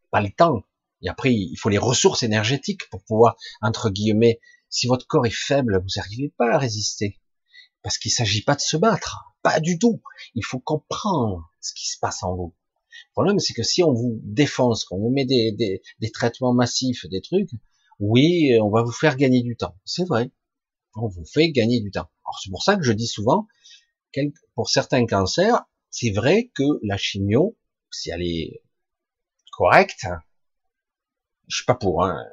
pas 0.10 0.22
le 0.22 0.32
temps. 0.32 0.64
Et 1.06 1.10
après, 1.10 1.34
il 1.34 1.56
faut 1.56 1.70
les 1.70 1.78
ressources 1.78 2.24
énergétiques 2.24 2.90
pour 2.90 3.04
pouvoir, 3.04 3.38
entre 3.62 3.90
guillemets, 3.90 4.40
si 4.70 4.88
votre 4.88 5.06
corps 5.06 5.26
est 5.26 5.34
faible, 5.34 5.80
vous 5.82 5.90
n'arrivez 5.96 6.34
pas 6.38 6.54
à 6.54 6.58
résister. 6.58 7.20
Parce 7.84 7.98
qu'il 7.98 8.12
s'agit 8.12 8.42
pas 8.42 8.56
de 8.56 8.62
se 8.62 8.76
battre, 8.76 9.36
pas 9.44 9.60
du 9.60 9.78
tout. 9.78 10.02
Il 10.34 10.44
faut 10.44 10.60
comprendre 10.60 11.48
ce 11.62 11.74
qui 11.76 11.88
se 11.88 12.00
passe 12.00 12.24
en 12.24 12.36
vous. 12.36 12.56
Le 13.10 13.12
problème, 13.12 13.40
c'est 13.40 13.54
que 13.54 13.64
si 13.64 13.84
on 13.84 13.94
vous 13.94 14.20
défonce, 14.24 14.84
qu'on 14.84 14.98
vous 14.98 15.12
met 15.12 15.26
des, 15.26 15.52
des, 15.52 15.82
des, 16.00 16.12
traitements 16.12 16.54
massifs, 16.54 17.06
des 17.06 17.22
trucs, 17.22 17.52
oui, 18.00 18.58
on 18.60 18.70
va 18.70 18.82
vous 18.82 18.92
faire 18.92 19.16
gagner 19.16 19.44
du 19.44 19.56
temps. 19.56 19.78
C'est 19.86 20.08
vrai. 20.08 20.32
On 20.96 21.08
vous 21.08 21.26
fait 21.26 21.52
gagner 21.52 21.82
du 21.82 21.92
temps. 21.92 22.10
Alors 22.26 22.40
c'est 22.42 22.50
pour 22.50 22.64
ça 22.64 22.76
que 22.78 22.84
je 22.84 22.92
dis 22.92 23.08
souvent, 23.08 23.48
pour 24.56 24.70
certains 24.70 25.06
cancers, 25.06 25.64
c'est 25.90 26.12
vrai 26.12 26.52
que 26.56 26.64
la 26.84 26.98
chimio, 26.98 27.58
si 27.92 28.10
elle 28.10 28.22
est 28.22 28.64
correcte, 29.52 30.08
je 31.48 31.58
suis 31.58 31.66
pas 31.66 31.76
pour, 31.76 32.04
hein, 32.04 32.24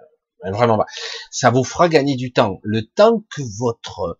vraiment 0.50 0.78
pas. 0.78 0.86
Ça 1.30 1.50
vous 1.50 1.64
fera 1.64 1.88
gagner 1.88 2.16
du 2.16 2.32
temps. 2.32 2.58
Le 2.62 2.86
temps 2.86 3.24
que 3.34 3.42
votre 3.58 4.18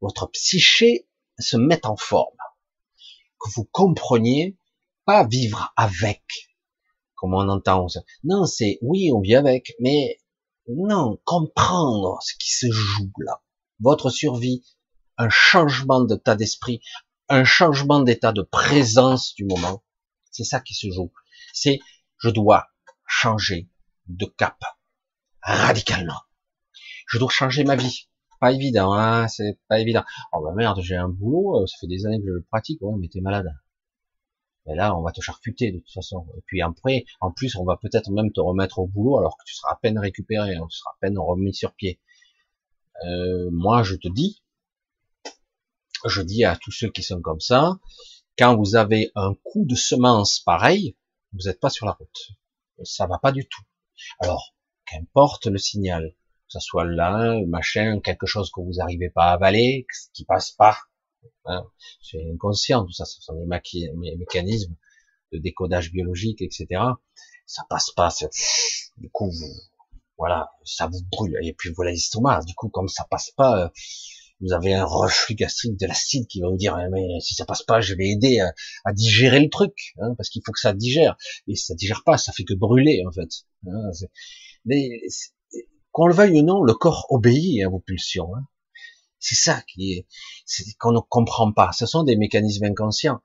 votre 0.00 0.30
psyché 0.32 1.08
se 1.38 1.56
mette 1.56 1.86
en 1.86 1.96
forme, 1.96 2.36
que 3.40 3.50
vous 3.54 3.64
compreniez 3.64 4.56
pas 5.06 5.26
vivre 5.26 5.72
avec, 5.76 6.22
comme 7.14 7.34
on 7.34 7.48
entend. 7.48 7.86
Non, 8.22 8.44
c'est 8.44 8.78
oui, 8.82 9.10
on 9.12 9.20
vit 9.20 9.34
avec, 9.34 9.74
mais 9.80 10.20
non, 10.68 11.18
comprendre 11.24 12.18
ce 12.22 12.34
qui 12.38 12.50
se 12.50 12.70
joue 12.70 13.10
là. 13.18 13.42
Votre 13.80 14.10
survie, 14.10 14.64
un 15.16 15.30
changement 15.30 16.02
d'état 16.02 16.36
d'esprit, 16.36 16.80
un 17.28 17.44
changement 17.44 18.00
d'état 18.00 18.32
de 18.32 18.42
présence 18.42 19.34
du 19.34 19.44
moment. 19.44 19.82
C'est 20.30 20.44
ça 20.44 20.60
qui 20.60 20.74
se 20.74 20.90
joue. 20.90 21.12
C'est 21.52 21.80
je 22.18 22.30
dois 22.30 22.66
changer 23.06 23.68
de 24.06 24.26
cap 24.26 24.58
radicalement. 25.42 26.20
Je 27.06 27.18
dois 27.18 27.30
changer 27.30 27.64
ma 27.64 27.76
vie 27.76 28.08
pas 28.44 28.52
évident, 28.52 28.92
hein, 28.92 29.26
c'est 29.28 29.58
pas 29.68 29.80
évident. 29.80 30.04
Oh 30.32 30.42
bah 30.42 30.52
merde, 30.54 30.78
j'ai 30.82 30.96
un 30.96 31.08
boulot, 31.08 31.62
euh, 31.62 31.66
ça 31.66 31.78
fait 31.80 31.86
des 31.86 32.04
années 32.04 32.20
que 32.20 32.26
je 32.26 32.32
le 32.32 32.42
pratique, 32.42 32.82
ouais, 32.82 32.94
mais 32.98 33.08
t'es 33.08 33.22
malade. 33.22 33.48
Et 34.66 34.74
là, 34.74 34.94
on 34.94 35.02
va 35.02 35.12
te 35.12 35.22
charcuter 35.22 35.72
de 35.72 35.78
toute 35.78 35.92
façon. 35.92 36.26
Et 36.36 36.42
puis 36.44 36.60
après, 36.60 37.06
en 37.20 37.30
plus, 37.30 37.56
on 37.56 37.64
va 37.64 37.78
peut-être 37.78 38.10
même 38.10 38.32
te 38.32 38.40
remettre 38.40 38.80
au 38.80 38.86
boulot 38.86 39.18
alors 39.18 39.38
que 39.38 39.44
tu 39.46 39.54
seras 39.54 39.72
à 39.72 39.76
peine 39.76 39.98
récupéré, 39.98 40.56
hein, 40.56 40.66
tu 40.70 40.76
seras 40.76 40.90
à 40.90 40.96
peine 41.00 41.18
remis 41.18 41.54
sur 41.54 41.72
pied. 41.74 42.00
Euh, 43.06 43.48
moi, 43.50 43.82
je 43.82 43.96
te 43.96 44.08
dis, 44.08 44.42
je 46.06 46.20
dis 46.20 46.44
à 46.44 46.56
tous 46.56 46.70
ceux 46.70 46.90
qui 46.90 47.02
sont 47.02 47.22
comme 47.22 47.40
ça, 47.40 47.78
quand 48.38 48.56
vous 48.56 48.76
avez 48.76 49.10
un 49.14 49.34
coup 49.42 49.64
de 49.64 49.74
semence 49.74 50.40
pareil, 50.40 50.96
vous 51.32 51.46
n'êtes 51.46 51.60
pas 51.60 51.70
sur 51.70 51.86
la 51.86 51.92
route. 51.92 52.32
Ça 52.82 53.06
va 53.06 53.18
pas 53.18 53.32
du 53.32 53.46
tout. 53.48 53.62
Alors, 54.20 54.54
qu'importe 54.86 55.46
le 55.46 55.58
signal, 55.58 56.14
ça 56.48 56.60
soit 56.60 56.84
là, 56.84 57.40
machin, 57.46 58.00
quelque 58.00 58.26
chose 58.26 58.50
que 58.50 58.60
vous 58.60 58.74
n'arrivez 58.74 59.10
pas 59.10 59.30
à 59.30 59.32
avaler, 59.32 59.86
qui 60.12 60.24
passe 60.24 60.52
pas. 60.52 60.78
Hein, 61.46 61.64
c'est 62.02 62.22
inconscient, 62.32 62.84
tout 62.84 62.92
ça, 62.92 63.04
ce 63.04 63.20
sont 63.20 63.34
des 63.34 63.46
mécanismes 64.16 64.76
de 65.32 65.38
décodage 65.38 65.90
biologique, 65.90 66.42
etc. 66.42 66.66
Ça 67.46 67.64
passe 67.68 67.90
pas. 67.90 68.10
Du 68.98 69.10
coup, 69.10 69.32
voilà, 70.16 70.50
ça 70.64 70.86
vous 70.86 71.02
brûle. 71.10 71.38
Et 71.42 71.52
puis 71.54 71.70
voilà 71.74 71.90
l'estomac. 71.90 72.42
Du 72.44 72.54
coup, 72.54 72.68
comme 72.68 72.88
ça 72.88 73.06
passe 73.10 73.30
pas, 73.30 73.72
vous 74.40 74.52
avez 74.52 74.74
un 74.74 74.84
reflux 74.84 75.34
gastrique 75.34 75.78
de 75.78 75.86
l'acide 75.86 76.26
qui 76.26 76.40
va 76.40 76.48
vous 76.48 76.56
dire, 76.56 76.76
mais 76.90 77.20
si 77.20 77.34
ça 77.34 77.44
passe 77.44 77.62
pas, 77.62 77.80
je 77.80 77.94
vais 77.94 78.08
aider 78.08 78.40
à, 78.84 78.92
digérer 78.92 79.40
le 79.40 79.48
truc, 79.48 79.94
hein, 79.98 80.14
parce 80.16 80.28
qu'il 80.28 80.42
faut 80.44 80.52
que 80.52 80.60
ça 80.60 80.72
digère. 80.72 81.16
Et 81.46 81.54
ça 81.54 81.74
digère 81.74 82.02
pas, 82.04 82.18
ça 82.18 82.32
fait 82.32 82.44
que 82.44 82.54
brûler 82.54 83.02
en 83.06 83.12
fait. 83.12 83.30
Hein, 83.66 83.90
qu'on 85.92 86.06
le 86.08 86.14
veuille 86.14 86.40
ou 86.40 86.42
non, 86.42 86.62
le 86.62 86.74
corps 86.74 87.06
obéit 87.10 87.64
à 87.64 87.68
vos 87.68 87.78
pulsions. 87.78 88.34
Hein. 88.34 88.46
C'est 89.20 89.36
ça 89.36 89.62
qui 89.72 89.92
est, 89.92 90.06
qu'on 90.78 90.92
ne 90.92 90.98
comprend 91.00 91.52
pas. 91.52 91.72
Ce 91.72 91.86
sont 91.86 92.02
des 92.02 92.16
mécanismes 92.16 92.64
inconscients. 92.64 93.20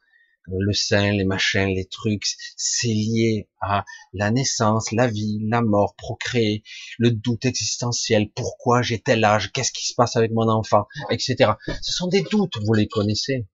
Le 0.52 0.74
sein, 0.74 1.12
les 1.12 1.26
machins, 1.26 1.68
les 1.68 1.86
trucs, 1.86 2.26
c'est 2.58 2.88
lié 2.88 3.50
à 3.62 3.86
la 4.14 4.32
naissance, 4.32 4.92
la 4.92 5.08
vie, 5.08 5.40
la 5.50 5.62
mort, 5.62 5.96
procréer, 5.96 6.64
le 6.98 7.12
doute 7.12 7.46
existentiel. 7.46 8.32
Pourquoi 8.32 8.82
j'ai 8.82 9.00
tel 9.00 9.24
âge 9.24 9.52
Qu'est-ce 9.52 9.72
qui 9.72 9.86
se 9.86 9.94
passe 9.96 10.16
avec 10.16 10.32
mon 10.32 10.50
enfant 10.50 10.88
Etc. 11.10 11.52
Ce 11.82 11.94
sont 11.94 12.08
des 12.08 12.22
doutes, 12.24 12.58
vous 12.66 12.74
les 12.74 12.88
connaissez. 12.88 13.48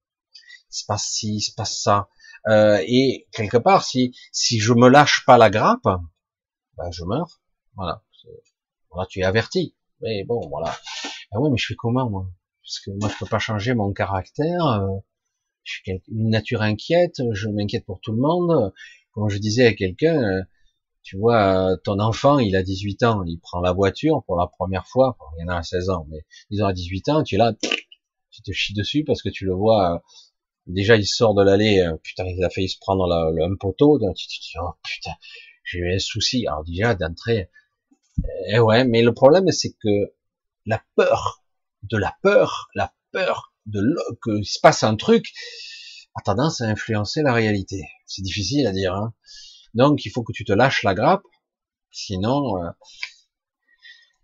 Il 0.72 0.78
se 0.78 0.86
passe 0.86 1.08
ci, 1.08 1.36
il 1.36 1.42
se 1.42 1.54
passe 1.54 1.82
ça. 1.82 2.10
Euh, 2.48 2.82
et 2.86 3.28
quelque 3.32 3.58
part, 3.58 3.84
si 3.84 4.16
si 4.32 4.60
je 4.60 4.74
me 4.74 4.88
lâche 4.88 5.26
pas 5.26 5.38
la 5.38 5.50
grappe, 5.50 5.88
ben 6.78 6.92
je 6.92 7.04
meurs. 7.04 7.42
Voilà. 7.76 8.04
Là, 8.96 9.06
tu 9.10 9.20
es 9.20 9.24
averti. 9.24 9.76
Mais 10.02 10.24
bon, 10.24 10.48
voilà. 10.50 10.78
Ah 11.32 11.40
ouais, 11.40 11.50
mais 11.50 11.58
je 11.58 11.68
fais 11.68 11.76
comment, 11.76 12.10
moi? 12.10 12.28
Parce 12.64 12.80
que 12.80 12.92
moi, 12.92 13.10
je 13.10 13.18
peux 13.18 13.30
pas 13.30 13.40
changer 13.40 13.74
mon 13.74 13.92
caractère. 13.94 14.66
Euh, 14.66 14.88
je 15.66 15.74
suis 15.74 16.02
une 16.10 16.30
nature 16.30 16.62
inquiète. 16.62 17.22
Je 17.34 17.50
m'inquiète 17.50 17.86
pour 17.86 18.00
tout 18.00 18.14
le 18.14 18.20
monde. 18.20 18.72
Comme 19.12 19.30
je 19.30 19.38
disais 19.38 19.66
à 19.66 19.74
quelqu'un, 19.74 20.22
euh, 20.22 20.42
tu 21.04 21.18
vois, 21.18 21.78
ton 21.84 22.00
enfant, 22.00 22.40
il 22.40 22.56
a 22.56 22.64
18 22.64 23.04
ans, 23.04 23.24
il 23.26 23.40
prend 23.40 23.62
la 23.62 23.74
voiture 23.74 24.24
pour 24.26 24.38
la 24.38 24.48
première 24.48 24.88
fois. 24.88 25.18
il 25.38 25.42
y 25.42 25.46
en 25.46 25.50
a 25.50 25.58
à 25.58 25.64
16 25.64 25.90
ans, 25.90 26.08
mais 26.10 26.26
disons 26.52 26.66
à 26.66 26.74
18 26.74 27.10
ans, 27.10 27.24
tu 27.24 27.36
es 27.36 27.38
là, 27.38 27.54
tu 28.32 28.42
te 28.42 28.52
chies 28.52 28.74
dessus 28.74 29.04
parce 29.04 29.22
que 29.22 29.30
tu 29.30 29.46
le 29.46 29.54
vois. 29.54 29.96
Euh, 29.96 30.00
déjà, 30.68 30.96
il 30.96 31.06
sort 31.06 31.36
de 31.36 31.44
l'allée, 31.44 31.88
putain, 32.04 32.26
il 32.26 32.44
a 32.44 32.50
failli 32.50 32.70
se 32.70 32.78
prendre 32.80 33.08
le, 33.08 33.44
un 33.44 33.56
poteau. 33.56 34.00
Tu 34.16 34.28
te 34.28 34.32
dis, 34.32 34.54
oh 34.62 34.72
putain, 34.84 35.14
j'ai 35.64 35.80
eu 35.80 35.94
un 35.94 36.00
souci. 36.00 36.46
Alors 36.48 36.64
déjà, 36.64 36.96
d'entrée, 36.96 37.50
eh 38.50 38.60
ouais, 38.60 38.86
mais 38.86 39.02
le 39.02 39.14
problème, 39.14 39.52
c'est 39.52 39.74
que 39.82 40.14
la 40.66 40.82
peur 40.96 41.44
de 41.84 41.98
la 41.98 42.16
peur, 42.22 42.70
la 42.76 42.94
peur 43.12 43.55
de 43.66 43.82
que 44.22 44.44
se 44.44 44.60
passe 44.60 44.84
un 44.84 44.96
truc, 44.96 45.34
a 46.16 46.22
tendance 46.22 46.62
à 46.62 46.66
influencer 46.66 47.22
la 47.22 47.34
réalité. 47.34 47.84
C'est 48.06 48.22
difficile 48.22 48.68
à 48.68 48.72
dire. 48.72 48.94
Hein. 48.94 49.14
Donc, 49.74 50.06
il 50.06 50.10
faut 50.10 50.24
que 50.24 50.32
tu 50.32 50.46
te 50.46 50.54
lâches 50.54 50.84
la 50.84 50.94
grappe, 50.94 51.24
sinon, 51.92 52.64
euh, 52.64 52.70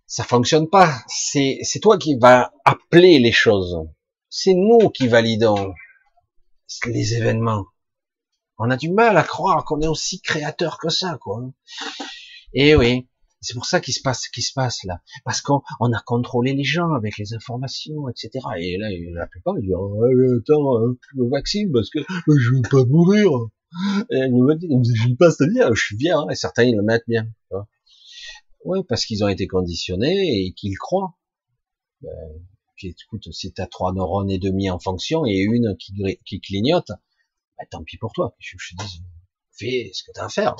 ça 0.05 0.23
fonctionne 0.23 0.69
pas. 0.69 0.93
C'est 1.07 1.79
toi 1.81 1.97
qui 1.97 2.17
vas 2.17 2.53
appeler 2.65 3.19
les 3.19 3.31
choses. 3.31 3.77
C'est 4.29 4.53
nous 4.53 4.89
qui 4.89 5.07
validons 5.07 5.73
les 6.85 7.15
événements. 7.15 7.65
On 8.57 8.69
a 8.69 8.77
du 8.77 8.89
mal 8.89 9.17
à 9.17 9.23
croire 9.23 9.65
qu'on 9.65 9.81
est 9.81 9.87
aussi 9.87 10.21
créateur 10.21 10.77
que 10.77 10.89
ça, 10.89 11.17
quoi. 11.19 11.41
Et 12.53 12.69
eh 12.69 12.75
oui, 12.75 13.07
c'est 13.41 13.55
pour 13.55 13.65
ça 13.65 13.79
qu'il 13.81 13.93
se 13.93 14.01
passe 14.01 14.27
ce 14.31 14.41
se 14.41 14.53
passe 14.53 14.83
là. 14.83 15.01
Parce 15.25 15.41
qu'on 15.41 15.61
a 15.79 16.01
contrôlé 16.05 16.53
les 16.53 16.63
gens 16.63 16.93
avec 16.93 17.17
les 17.17 17.33
informations, 17.33 18.07
etc. 18.07 18.39
Et 18.59 18.77
là, 18.77 18.89
la 19.13 19.27
plupart, 19.27 19.55
ils 19.57 19.63
disent, 19.63 19.73
oh, 19.75 20.03
attends, 20.39 20.77
hein, 20.77 20.95
je 21.11 21.19
me 21.19 21.29
vaccine 21.29 21.71
parce 21.71 21.89
que 21.89 21.99
je 22.27 22.55
veux 22.55 22.61
pas 22.61 22.85
mourir. 22.85 23.31
Et 24.11 24.29
me 24.29 24.55
dit, 24.55 24.95
je 24.95 25.13
pas, 25.15 25.31
c'est-à-dire, 25.31 25.73
je 25.73 25.81
suis 25.81 25.95
bien, 25.95 26.19
hein. 26.19 26.29
et 26.29 26.35
certains, 26.35 26.63
ils 26.63 26.75
le 26.75 26.83
mettent 26.83 27.07
bien. 27.07 27.27
Oui, 28.63 28.79
parce 28.87 29.05
qu'ils 29.05 29.23
ont 29.23 29.27
été 29.27 29.47
conditionnés 29.47 30.45
et 30.45 30.53
qu'ils 30.53 30.77
croient. 30.77 31.17
Ben, 32.01 32.11
écoute, 32.83 33.31
si 33.31 33.51
t'as 33.53 33.65
trois 33.65 33.93
neurones 33.93 34.29
et 34.29 34.37
demi 34.37 34.69
en 34.69 34.79
fonction 34.79 35.25
et 35.25 35.37
une 35.37 35.75
qui, 35.77 35.93
qui 36.25 36.41
clignote, 36.41 36.89
bah, 36.89 37.65
tant 37.71 37.83
pis 37.83 37.97
pour 37.97 38.11
toi. 38.13 38.35
Je, 38.39 38.57
je 38.59 38.75
dis, 38.75 39.03
fais 39.51 39.89
ce 39.93 40.03
que 40.03 40.11
t'as 40.13 40.25
à 40.25 40.29
faire. 40.29 40.55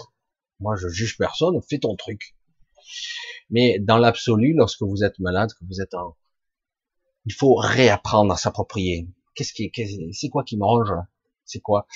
Moi, 0.59 0.75
je 0.77 0.87
juge 0.87 1.17
personne, 1.17 1.59
fais 1.69 1.79
ton 1.79 1.95
truc. 1.95 2.35
Mais 3.49 3.79
dans 3.79 3.97
l'absolu, 3.97 4.53
lorsque 4.53 4.81
vous 4.81 5.03
êtes 5.03 5.19
malade, 5.19 5.51
que 5.53 5.65
vous 5.65 5.81
êtes 5.81 5.93
en, 5.93 6.15
il 7.25 7.33
faut 7.33 7.55
réapprendre 7.55 8.33
à 8.33 8.37
s'approprier. 8.37 9.07
Qu'est-ce 9.35 9.53
qui, 9.53 9.71
c'est 10.13 10.29
quoi 10.29 10.43
qui 10.43 10.57
me 10.57 10.65
range 10.65 10.89
là 10.89 11.07
C'est 11.45 11.59
quoi? 11.59 11.87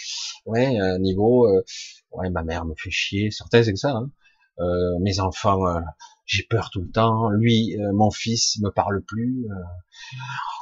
Ouais, 0.46 0.78
un 0.78 1.00
niveau, 1.00 1.48
euh, 1.48 1.64
ouais, 2.12 2.30
ma 2.30 2.44
mère 2.44 2.66
me 2.66 2.76
fait 2.78 2.92
chier. 2.92 3.32
Certains 3.32 3.64
c'est 3.64 3.74
que 3.74 3.80
ça. 3.80 3.92
Hein. 3.92 4.12
Euh, 4.60 5.00
mes 5.02 5.20
enfants, 5.20 5.68
euh, 5.68 5.82
j'ai 6.26 6.44
peur 6.44 6.70
tout 6.72 6.82
le 6.82 6.90
temps. 6.90 7.30
Lui, 7.30 7.76
euh, 7.78 7.92
mon 7.94 8.12
fils, 8.12 8.56
il 8.56 8.64
me 8.64 8.72
parle 8.72 9.04
plus. 9.04 9.46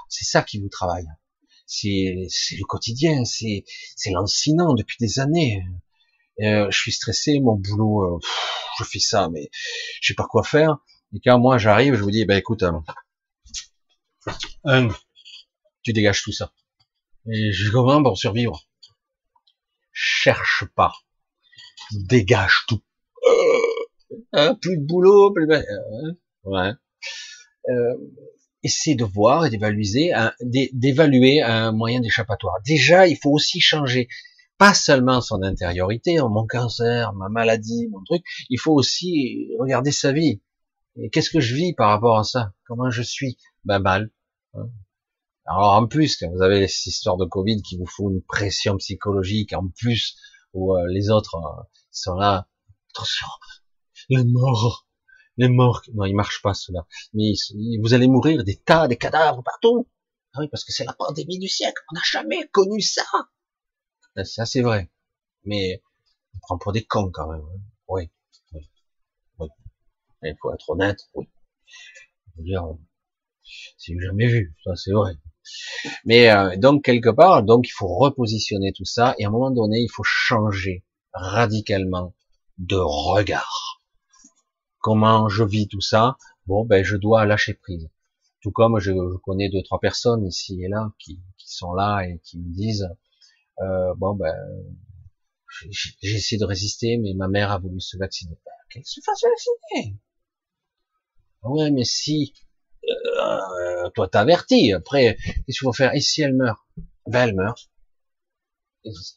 c'est 0.10 0.26
ça 0.26 0.42
qui 0.42 0.60
vous 0.60 0.70
travaille. 0.70 1.08
C'est, 1.66 2.28
le 2.58 2.66
quotidien. 2.66 3.24
C'est, 3.26 3.64
c'est 3.96 4.12
lancinant 4.12 4.74
depuis 4.74 4.98
des 5.00 5.20
années. 5.20 5.64
Je 6.40 6.78
suis 6.78 6.92
stressé, 6.92 7.40
mon 7.40 7.56
boulot, 7.56 8.20
je 8.80 8.84
fais 8.84 9.00
ça, 9.00 9.30
mais 9.30 9.50
je 10.02 10.08
sais 10.08 10.16
pas 10.16 10.26
quoi 10.26 10.44
faire. 10.44 10.78
Et 11.16 11.20
quand 11.24 11.40
moi 11.40 11.58
j'arrive, 11.58 11.96
je 11.96 12.02
vous 12.02 12.12
dis, 12.12 12.26
ben 12.26 12.38
écoute, 12.38 12.64
un, 14.64 14.88
tu 15.84 15.94
dégages 15.94 16.24
tout 16.24 16.32
ça. 16.32 16.52
Et 17.32 17.52
je 17.52 17.72
comment 17.72 18.02
pour 18.04 18.18
survivre 18.18 18.68
Cherche 19.92 20.66
pas, 20.76 20.94
dégage 21.92 22.66
tout. 22.68 22.82
Euh, 24.36 24.54
plus 24.56 24.78
de 24.78 24.86
boulot, 24.86 25.32
plus 25.32 25.48
de... 25.48 25.54
Euh, 25.54 26.14
ouais. 26.46 26.72
Euh, 27.70 27.94
essaie 28.64 28.96
de 28.96 29.04
voir 29.04 29.46
et 29.46 29.50
d'évaluer 29.50 30.12
d'évaluer 30.42 31.42
un 31.42 31.72
moyen 31.72 32.00
d'échappatoire. 32.00 32.56
Déjà, 32.66 33.08
il 33.08 33.18
faut 33.18 33.32
aussi 33.32 33.60
changer 33.60 34.08
pas 34.58 34.74
seulement 34.74 35.22
son 35.22 35.42
intériorité, 35.42 36.20
mon 36.20 36.46
cancer, 36.48 37.14
ma 37.14 37.30
maladie, 37.30 37.88
mon 37.90 38.04
truc, 38.04 38.24
il 38.50 38.60
faut 38.60 38.74
aussi 38.74 39.50
regarder 39.60 39.92
sa 39.92 40.12
vie. 40.12 40.42
Et 40.96 41.10
qu'est-ce 41.10 41.30
que 41.30 41.40
je 41.40 41.56
vis 41.56 41.74
par 41.74 41.90
rapport 41.90 42.20
à 42.20 42.24
ça? 42.24 42.54
Comment 42.68 42.90
je 42.90 43.02
suis? 43.02 43.38
Ben 43.66 43.80
mal. 43.80 44.12
Hein. 44.54 44.70
Alors 45.46 45.74
en 45.74 45.88
plus, 45.88 46.18
quand 46.18 46.30
vous 46.30 46.42
avez 46.42 46.68
cette 46.68 46.86
histoire 46.86 47.18
de 47.18 47.26
Covid 47.26 47.62
qui 47.62 47.78
vous 47.78 47.86
fout 47.86 48.14
une 48.14 48.22
pression 48.22 48.78
psychologique, 48.78 49.54
en 49.54 49.68
plus 49.68 50.18
où 50.54 50.76
euh, 50.76 50.86
les 50.88 51.10
autres 51.10 51.36
euh, 51.36 51.64
sont 51.92 52.16
là, 52.16 52.48
attention, 52.92 53.28
les 54.10 54.24
morts, 54.24 54.88
les 55.38 55.50
morts, 55.50 55.82
non, 55.94 56.06
ils 56.06 56.16
marchent 56.16 56.42
pas 56.42 56.54
cela, 56.54 56.86
mais 57.14 57.34
vous 57.82 57.94
allez 57.94 58.08
mourir 58.08 58.44
des 58.44 58.58
tas, 58.58 58.88
des 58.88 58.98
cadavres 58.98 59.44
partout. 59.44 59.90
Ah 60.34 60.40
oui, 60.40 60.48
parce 60.50 60.64
que 60.64 60.72
c'est 60.72 60.86
la 60.86 60.94
pandémie 60.94 61.40
du 61.40 61.48
siècle, 61.48 61.82
on 61.92 61.96
n'a 61.96 62.02
jamais 62.04 62.48
connu 62.52 62.82
ça. 62.82 63.04
Ça 64.16 64.46
c'est 64.46 64.62
vrai, 64.62 64.90
mais 65.44 65.82
on 66.36 66.40
prend 66.40 66.58
pour 66.58 66.72
des 66.72 66.86
cons 66.86 67.12
quand 67.12 67.32
même. 67.32 67.42
Hein. 67.42 67.62
Oui, 67.88 68.10
oui, 68.54 68.70
oui. 69.40 69.48
Il 70.22 70.36
faut 70.40 70.54
être 70.54 70.70
honnête, 70.70 71.00
oui. 71.16 71.28
dire, 72.38 72.64
c'est 73.78 74.00
jamais 74.00 74.28
vu, 74.28 74.56
ça 74.64 74.76
c'est 74.76 74.92
vrai. 74.92 75.14
Mais 76.06 76.30
euh, 76.32 76.56
donc 76.58 76.84
quelque 76.84 77.10
part, 77.10 77.44
donc 77.44 77.68
il 77.68 77.72
faut 77.72 77.88
repositionner 77.88 78.72
tout 78.72 78.86
ça 78.86 79.16
et 79.18 79.26
à 79.26 79.30
un 79.30 79.32
moment 79.32 79.52
donné, 79.52 79.80
il 79.80 79.90
faut 79.90 80.04
changer 80.04 80.86
radicalement 81.14 82.14
de 82.60 82.78
regard. 82.78 83.82
Comment 84.80 85.28
je 85.28 85.44
vis 85.44 85.68
tout 85.68 85.82
ça? 85.82 86.18
Bon, 86.46 86.66
ben 86.66 86.84
je 86.84 86.98
dois 86.98 87.26
lâcher 87.26 87.56
prise. 87.56 87.90
Tout 88.42 88.52
comme 88.52 88.80
je, 88.80 88.92
connais 89.24 89.50
deux 89.50 89.64
trois 89.64 89.80
personnes 89.80 90.26
ici 90.26 90.62
et 90.64 90.68
là 90.68 90.92
qui 91.00 91.20
sont 91.38 91.74
là 91.74 92.04
et 92.04 92.20
qui 92.24 92.38
me 92.38 92.54
disent 92.54 92.90
euh, 93.62 93.94
bon 93.98 94.16
ben 94.16 94.34
j'ai 95.70 96.16
essayé 96.16 96.40
de 96.40 96.46
résister, 96.46 96.98
mais 96.98 97.14
ma 97.14 97.28
mère 97.28 97.52
a 97.52 97.60
voulu 97.60 97.80
se 97.80 97.98
vacciner. 97.98 98.36
Ben, 98.46 98.52
qu'elle 98.70 98.86
se 98.86 99.00
fasse 99.02 99.22
vacciner. 99.24 99.96
Ouais, 101.44 101.72
mais 101.72 101.84
si 101.84 102.34
euh, 102.90 103.90
toi 103.94 104.08
t'avertis. 104.08 104.74
Après, 104.74 105.18
qu'est-ce 105.18 105.44
qu'il 105.46 105.56
faut 105.56 105.74
faire? 105.74 105.94
Et 105.96 106.02
si 106.02 106.22
elle 106.22 106.34
meurt? 106.34 106.60
Ben 107.08 107.30
elle 107.30 107.36
meurt. 107.36 107.70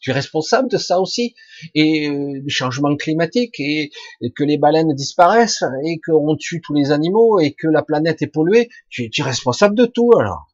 tu 0.00 0.10
es 0.10 0.12
responsable 0.12 0.70
de 0.70 0.76
ça 0.76 1.00
aussi 1.00 1.34
et 1.74 2.08
euh, 2.08 2.40
du 2.40 2.50
changement 2.50 2.94
climatique 2.96 3.58
et, 3.58 3.90
que 4.34 4.44
les 4.44 4.58
baleines 4.58 4.94
disparaissent 4.94 5.64
et 5.84 6.00
qu'on 6.00 6.36
tue 6.36 6.60
tous 6.60 6.74
les 6.74 6.92
animaux 6.92 7.40
et 7.40 7.52
que 7.52 7.68
la 7.68 7.82
planète 7.82 8.22
est 8.22 8.28
polluée. 8.28 8.68
Tu, 8.90 9.10
es 9.16 9.22
responsable 9.22 9.76
de 9.76 9.86
tout 9.86 10.10
alors. 10.18 10.48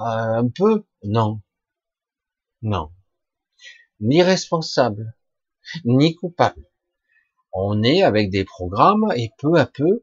Euh, 0.00 0.40
un 0.42 0.48
peu? 0.48 0.84
Non. 1.04 1.40
Non. 2.62 2.90
Ni 4.00 4.22
responsable, 4.22 5.14
ni 5.84 6.14
coupable. 6.14 6.64
On 7.52 7.82
est 7.82 8.02
avec 8.02 8.30
des 8.30 8.44
programmes 8.44 9.12
et 9.16 9.30
peu 9.38 9.56
à 9.56 9.66
peu, 9.66 10.02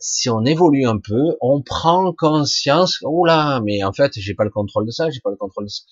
si 0.00 0.28
on 0.28 0.44
évolue 0.44 0.86
un 0.86 0.98
peu, 0.98 1.36
on 1.40 1.62
prend 1.62 2.12
conscience, 2.12 2.98
oh 3.02 3.24
là, 3.24 3.60
mais 3.60 3.84
en 3.84 3.92
fait, 3.92 4.12
j'ai 4.16 4.34
pas 4.34 4.44
le 4.44 4.50
contrôle 4.50 4.86
de 4.86 4.90
ça, 4.90 5.10
j'ai 5.10 5.20
pas 5.20 5.30
le 5.30 5.36
contrôle 5.36 5.64
de 5.64 5.70
ça. 5.70 5.82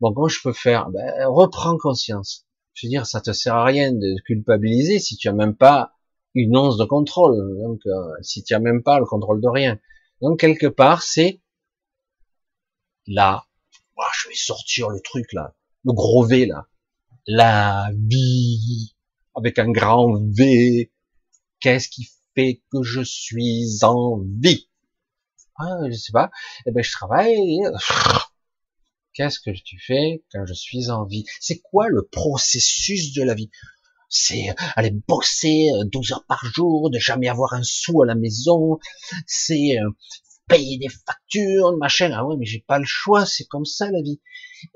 Bon, 0.00 0.12
comment 0.14 0.28
je 0.28 0.40
peux 0.42 0.52
faire? 0.52 0.90
Ben, 0.90 1.26
reprends 1.26 1.76
conscience. 1.76 2.46
Je 2.74 2.86
veux 2.86 2.90
dire, 2.90 3.06
ça 3.06 3.20
te 3.20 3.32
sert 3.32 3.56
à 3.56 3.64
rien 3.64 3.92
de 3.92 4.14
culpabiliser 4.24 5.00
si 5.00 5.16
tu 5.16 5.28
as 5.28 5.32
même 5.32 5.56
pas 5.56 5.92
une 6.34 6.56
once 6.56 6.76
de 6.76 6.84
contrôle. 6.84 7.36
Donc, 7.58 7.80
euh, 7.86 8.14
si 8.22 8.44
tu 8.44 8.54
as 8.54 8.60
même 8.60 8.82
pas 8.82 9.00
le 9.00 9.04
contrôle 9.04 9.40
de 9.40 9.48
rien. 9.48 9.78
Donc, 10.22 10.38
quelque 10.38 10.68
part, 10.68 11.02
c'est 11.02 11.40
là. 13.06 13.47
Je 14.22 14.28
vais 14.28 14.34
sortir 14.34 14.88
le 14.88 15.00
truc 15.00 15.32
là, 15.32 15.54
le 15.84 15.92
gros 15.92 16.24
V 16.24 16.46
là. 16.46 16.66
La 17.26 17.90
vie 17.94 18.94
avec 19.34 19.58
un 19.58 19.70
grand 19.70 20.18
V. 20.32 20.90
Qu'est-ce 21.60 21.88
qui 21.88 22.08
que 22.70 22.82
je 22.82 23.02
suis 23.02 23.78
en 23.82 24.20
vie 24.40 24.68
ah, 25.56 25.78
Je 25.88 25.94
sais 25.94 26.12
pas. 26.12 26.30
Eh 26.66 26.70
ben, 26.70 26.82
je 26.82 26.92
travaille. 26.92 27.60
Qu'est-ce 29.12 29.40
que 29.40 29.50
tu 29.50 29.80
fais 29.80 30.22
quand 30.32 30.46
je 30.46 30.54
suis 30.54 30.90
en 30.90 31.04
vie? 31.04 31.24
C'est 31.40 31.58
quoi 31.58 31.88
le 31.88 32.06
processus 32.06 33.12
de 33.14 33.24
la 33.24 33.34
vie? 33.34 33.50
C'est 34.08 34.46
aller 34.76 34.90
bosser 34.90 35.68
12 35.86 36.12
heures 36.12 36.24
par 36.26 36.44
jour, 36.44 36.90
de 36.90 36.98
jamais 36.98 37.28
avoir 37.28 37.54
un 37.54 37.62
sou 37.64 38.02
à 38.02 38.06
la 38.06 38.14
maison. 38.14 38.78
C'est 39.26 39.78
euh, 39.78 39.90
payer 40.48 40.78
des 40.78 40.88
factures, 40.88 41.76
machin. 41.76 42.10
Ah 42.14 42.24
ouais, 42.24 42.36
mais 42.38 42.46
j'ai 42.46 42.64
pas 42.66 42.78
le 42.78 42.84
choix, 42.86 43.26
c'est 43.26 43.44
comme 43.44 43.64
ça 43.64 43.90
la 43.90 44.02
vie. 44.02 44.20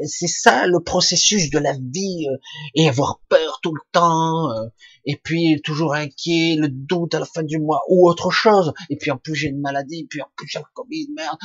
C'est 0.05 0.29
ça 0.29 0.67
le 0.67 0.81
processus 0.81 1.51
de 1.51 1.59
la 1.59 1.73
vie 1.73 2.27
euh, 2.29 2.37
et 2.75 2.89
avoir 2.89 3.21
peur 3.29 3.59
tout 3.63 3.75
le 3.75 3.81
temps 3.91 4.51
euh, 4.53 4.69
et 5.05 5.17
puis 5.17 5.61
toujours 5.65 5.95
inquiet, 5.95 6.57
le 6.57 6.69
doute 6.69 7.15
à 7.15 7.19
la 7.19 7.25
fin 7.25 7.43
du 7.43 7.59
mois 7.59 7.83
ou 7.89 8.09
autre 8.09 8.31
chose. 8.31 8.73
Et 8.91 8.97
puis 8.97 9.11
en 9.11 9.19
plus 9.19 9.35
j'ai 9.35 9.49
une 9.49 9.61
maladie, 9.61 10.07
puis 10.09 10.23
en 10.23 10.29
plus 10.37 10.47
j'ai 10.47 10.61
le 10.61 10.65
Covid, 10.75 11.09
merde. 11.17 11.39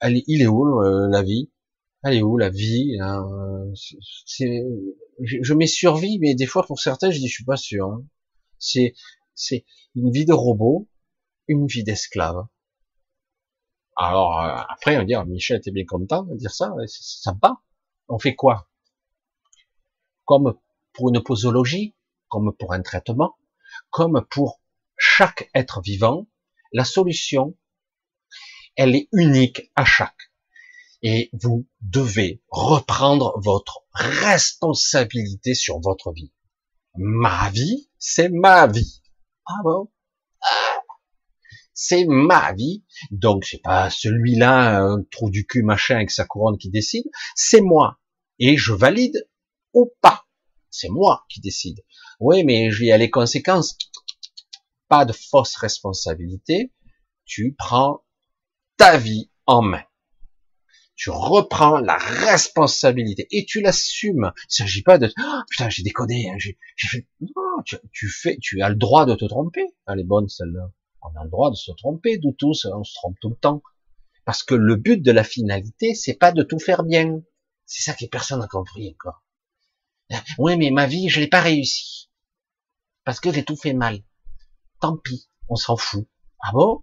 Allez, 0.00 0.22
il 0.28 0.42
est 0.42 0.46
où 0.46 0.80
euh, 0.80 1.08
la 1.10 1.22
vie? 1.22 1.50
Elle 2.04 2.14
est 2.14 2.22
où 2.22 2.38
la 2.38 2.50
vie 2.50 2.96
C'est, 4.24 4.62
je, 5.20 5.54
mets 5.54 5.66
survie, 5.66 6.20
mais 6.20 6.36
des 6.36 6.46
fois 6.46 6.64
pour 6.64 6.78
certains 6.78 7.10
je 7.10 7.18
dis 7.18 7.26
je 7.26 7.34
suis 7.34 7.44
pas 7.44 7.56
sûr. 7.56 7.86
Hein. 7.86 8.04
C'est 8.60 8.94
c'est 9.34 9.64
une 9.96 10.12
vie 10.12 10.24
de 10.24 10.32
robot, 10.32 10.88
une 11.48 11.66
vie 11.66 11.82
d'esclave 11.82 12.46
alors 13.98 14.40
euh, 14.40 14.62
après, 14.68 14.96
on 14.96 15.00
va 15.00 15.04
dire, 15.04 15.26
Michel 15.26 15.58
était 15.58 15.72
bien 15.72 15.84
content 15.84 16.22
de 16.22 16.36
dire 16.36 16.52
ça, 16.52 16.72
c'est 16.86 17.02
sympa. 17.02 17.56
On 18.08 18.18
fait 18.18 18.36
quoi? 18.36 18.70
Comme 20.24 20.56
pour 20.92 21.08
une 21.08 21.20
posologie, 21.22 21.96
comme 22.28 22.54
pour 22.56 22.72
un 22.72 22.80
traitement, 22.80 23.36
comme 23.90 24.24
pour 24.30 24.60
chaque 24.96 25.50
être 25.52 25.80
vivant, 25.80 26.28
la 26.72 26.84
solution, 26.84 27.56
elle 28.76 28.94
est 28.94 29.08
unique 29.12 29.72
à 29.74 29.84
chaque. 29.84 30.30
Et 31.02 31.30
vous 31.32 31.66
devez 31.80 32.40
reprendre 32.48 33.34
votre 33.40 33.84
responsabilité 33.92 35.54
sur 35.54 35.80
votre 35.80 36.12
vie. 36.12 36.32
Ma 36.94 37.50
vie, 37.50 37.90
c'est 37.98 38.28
ma 38.28 38.68
vie. 38.68 39.02
Ah 39.44 39.60
bon? 39.64 39.90
C'est 41.80 42.06
ma 42.06 42.52
vie, 42.54 42.82
donc 43.12 43.44
c'est 43.44 43.62
pas 43.62 43.88
celui-là, 43.88 44.80
un 44.80 45.04
trou 45.12 45.30
du 45.30 45.46
cul 45.46 45.62
machin 45.62 45.94
avec 45.94 46.10
sa 46.10 46.24
couronne 46.24 46.58
qui 46.58 46.70
décide, 46.70 47.04
c'est 47.36 47.60
moi. 47.60 48.00
Et 48.40 48.56
je 48.56 48.72
valide 48.72 49.28
ou 49.74 49.88
pas. 50.00 50.26
C'est 50.70 50.88
moi 50.88 51.24
qui 51.28 51.40
décide. 51.40 51.84
Oui, 52.18 52.42
mais 52.42 52.64
il 52.64 52.84
y 52.84 52.90
a 52.90 52.98
les 52.98 53.10
conséquences. 53.10 53.78
Pas 54.88 55.04
de 55.04 55.12
fausse 55.12 55.54
responsabilité. 55.54 56.72
Tu 57.24 57.54
prends 57.56 58.02
ta 58.76 58.98
vie 58.98 59.30
en 59.46 59.62
main. 59.62 59.84
Tu 60.96 61.10
reprends 61.10 61.78
la 61.78 61.96
responsabilité 61.96 63.28
et 63.30 63.44
tu 63.44 63.60
l'assumes. 63.60 64.32
Il 64.50 64.52
s'agit 64.52 64.82
pas 64.82 64.98
de 64.98 65.12
oh, 65.16 65.40
putain 65.48 65.70
j'ai 65.70 65.84
déconné. 65.84 66.28
Hein, 66.28 66.38
non, 67.20 67.62
tu, 67.92 68.08
fais, 68.08 68.36
tu 68.42 68.62
as 68.62 68.68
le 68.68 68.74
droit 68.74 69.06
de 69.06 69.14
te 69.14 69.26
tromper. 69.26 69.64
Elle 69.86 70.00
est 70.00 70.04
bonne 70.04 70.28
celle-là. 70.28 70.72
On 71.14 71.20
a 71.20 71.24
le 71.24 71.30
droit 71.30 71.50
de 71.50 71.56
se 71.56 71.72
tromper, 71.72 72.18
de 72.18 72.30
tous, 72.36 72.66
on 72.66 72.84
se 72.84 72.94
trompe 72.94 73.16
tout 73.20 73.30
le 73.30 73.36
temps. 73.36 73.62
Parce 74.24 74.42
que 74.42 74.54
le 74.54 74.76
but 74.76 75.02
de 75.02 75.10
la 75.10 75.24
finalité, 75.24 75.94
c'est 75.94 76.14
pas 76.14 76.32
de 76.32 76.42
tout 76.42 76.58
faire 76.58 76.84
bien. 76.84 77.22
C'est 77.66 77.82
ça 77.82 77.94
que 77.94 78.04
personne 78.06 78.40
n'a 78.40 78.48
compris 78.48 78.94
encore. 78.94 79.24
Oui, 80.38 80.56
mais 80.56 80.70
ma 80.70 80.86
vie, 80.86 81.08
je 81.08 81.20
l'ai 81.20 81.28
pas 81.28 81.40
réussi. 81.40 82.10
Parce 83.04 83.20
que 83.20 83.32
j'ai 83.32 83.44
tout 83.44 83.56
fait 83.56 83.72
mal. 83.72 84.02
Tant 84.80 84.96
pis, 84.96 85.30
on 85.48 85.56
s'en 85.56 85.76
fout. 85.76 86.06
Ah 86.40 86.52
bon? 86.52 86.82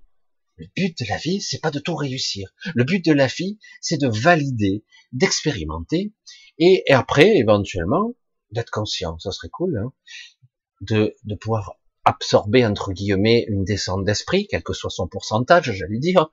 Le 0.58 0.68
but 0.76 0.98
de 1.00 1.06
la 1.10 1.18
vie, 1.18 1.42
c'est 1.42 1.60
pas 1.60 1.72
de 1.72 1.80
tout 1.80 1.96
réussir. 1.96 2.50
Le 2.74 2.84
but 2.84 3.04
de 3.04 3.12
la 3.12 3.28
vie, 3.28 3.60
c'est 3.82 4.00
de 4.00 4.08
valider, 4.08 4.86
d'expérimenter, 5.12 6.14
et, 6.58 6.84
après, 6.90 7.36
éventuellement, 7.36 8.14
d'être 8.52 8.72
conscient. 8.72 9.20
Ça 9.20 9.32
serait 9.32 9.50
cool, 9.50 9.78
hein 9.78 9.92
de, 10.82 11.16
de 11.24 11.36
pouvoir 11.36 11.76
absorber 12.06 12.66
entre 12.66 12.92
guillemets 12.92 13.46
une 13.48 13.64
descente 13.64 14.06
d'esprit, 14.06 14.48
quel 14.48 14.64
que 14.64 14.74
soit 14.74 14.90
son 14.90 15.08
pourcentage, 15.08 15.72
j'allais 15.72 16.00
dire, 16.00 16.30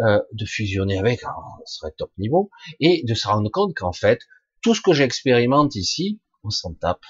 euh, 0.00 0.22
de 0.32 0.44
fusionner 0.44 0.98
avec, 0.98 1.20
ce 1.66 1.78
serait 1.78 1.92
top 1.96 2.12
niveau, 2.18 2.50
et 2.78 3.02
de 3.04 3.14
se 3.14 3.26
rendre 3.26 3.50
compte 3.50 3.74
qu'en 3.76 3.92
fait, 3.92 4.20
tout 4.62 4.74
ce 4.74 4.80
que 4.80 4.92
j'expérimente 4.92 5.74
ici, 5.74 6.20
on 6.44 6.50
s'en 6.50 6.72
tape. 6.74 7.04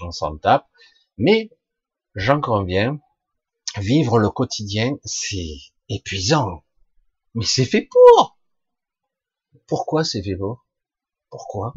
On 0.00 0.12
s'en 0.12 0.36
tape. 0.38 0.66
Mais, 1.18 1.50
j'en 2.14 2.40
conviens, 2.40 3.00
vivre 3.76 4.18
le 4.18 4.30
quotidien, 4.30 4.96
c'est 5.04 5.56
épuisant. 5.88 6.64
Mais 7.34 7.44
c'est 7.44 7.64
fait 7.64 7.88
pour. 7.90 8.38
Pourquoi 9.66 10.04
c'est 10.04 10.22
fait 10.22 10.36
pour? 10.36 10.64
Pourquoi? 11.28 11.74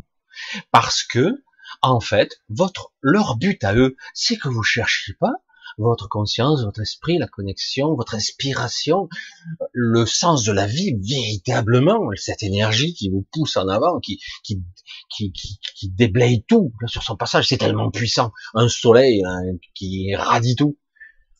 Parce 0.71 1.03
que, 1.03 1.43
en 1.81 1.99
fait, 1.99 2.41
votre, 2.49 2.93
leur 3.01 3.37
but 3.37 3.63
à 3.63 3.75
eux, 3.75 3.95
c'est 4.13 4.37
que 4.37 4.49
vous 4.49 4.63
cherchiez 4.63 5.13
pas 5.19 5.33
votre 5.77 6.07
conscience, 6.07 6.63
votre 6.63 6.81
esprit, 6.81 7.17
la 7.17 7.27
connexion, 7.27 7.95
votre 7.95 8.15
inspiration, 8.15 9.09
le 9.71 10.05
sens 10.05 10.43
de 10.43 10.51
la 10.51 10.67
vie 10.67 10.93
véritablement, 10.99 12.09
cette 12.15 12.43
énergie 12.43 12.93
qui 12.93 13.09
vous 13.09 13.25
pousse 13.31 13.57
en 13.57 13.67
avant, 13.67 13.99
qui 13.99 14.21
qui 14.43 14.61
qui, 15.09 15.31
qui, 15.33 15.89
déblaye 15.89 16.43
tout 16.43 16.73
sur 16.87 17.03
son 17.03 17.15
passage, 17.15 17.47
c'est 17.47 17.57
tellement 17.57 17.91
puissant, 17.91 18.31
un 18.53 18.69
soleil 18.69 19.23
hein, 19.25 19.41
qui 19.73 20.05
irradie 20.09 20.55
tout. 20.55 20.77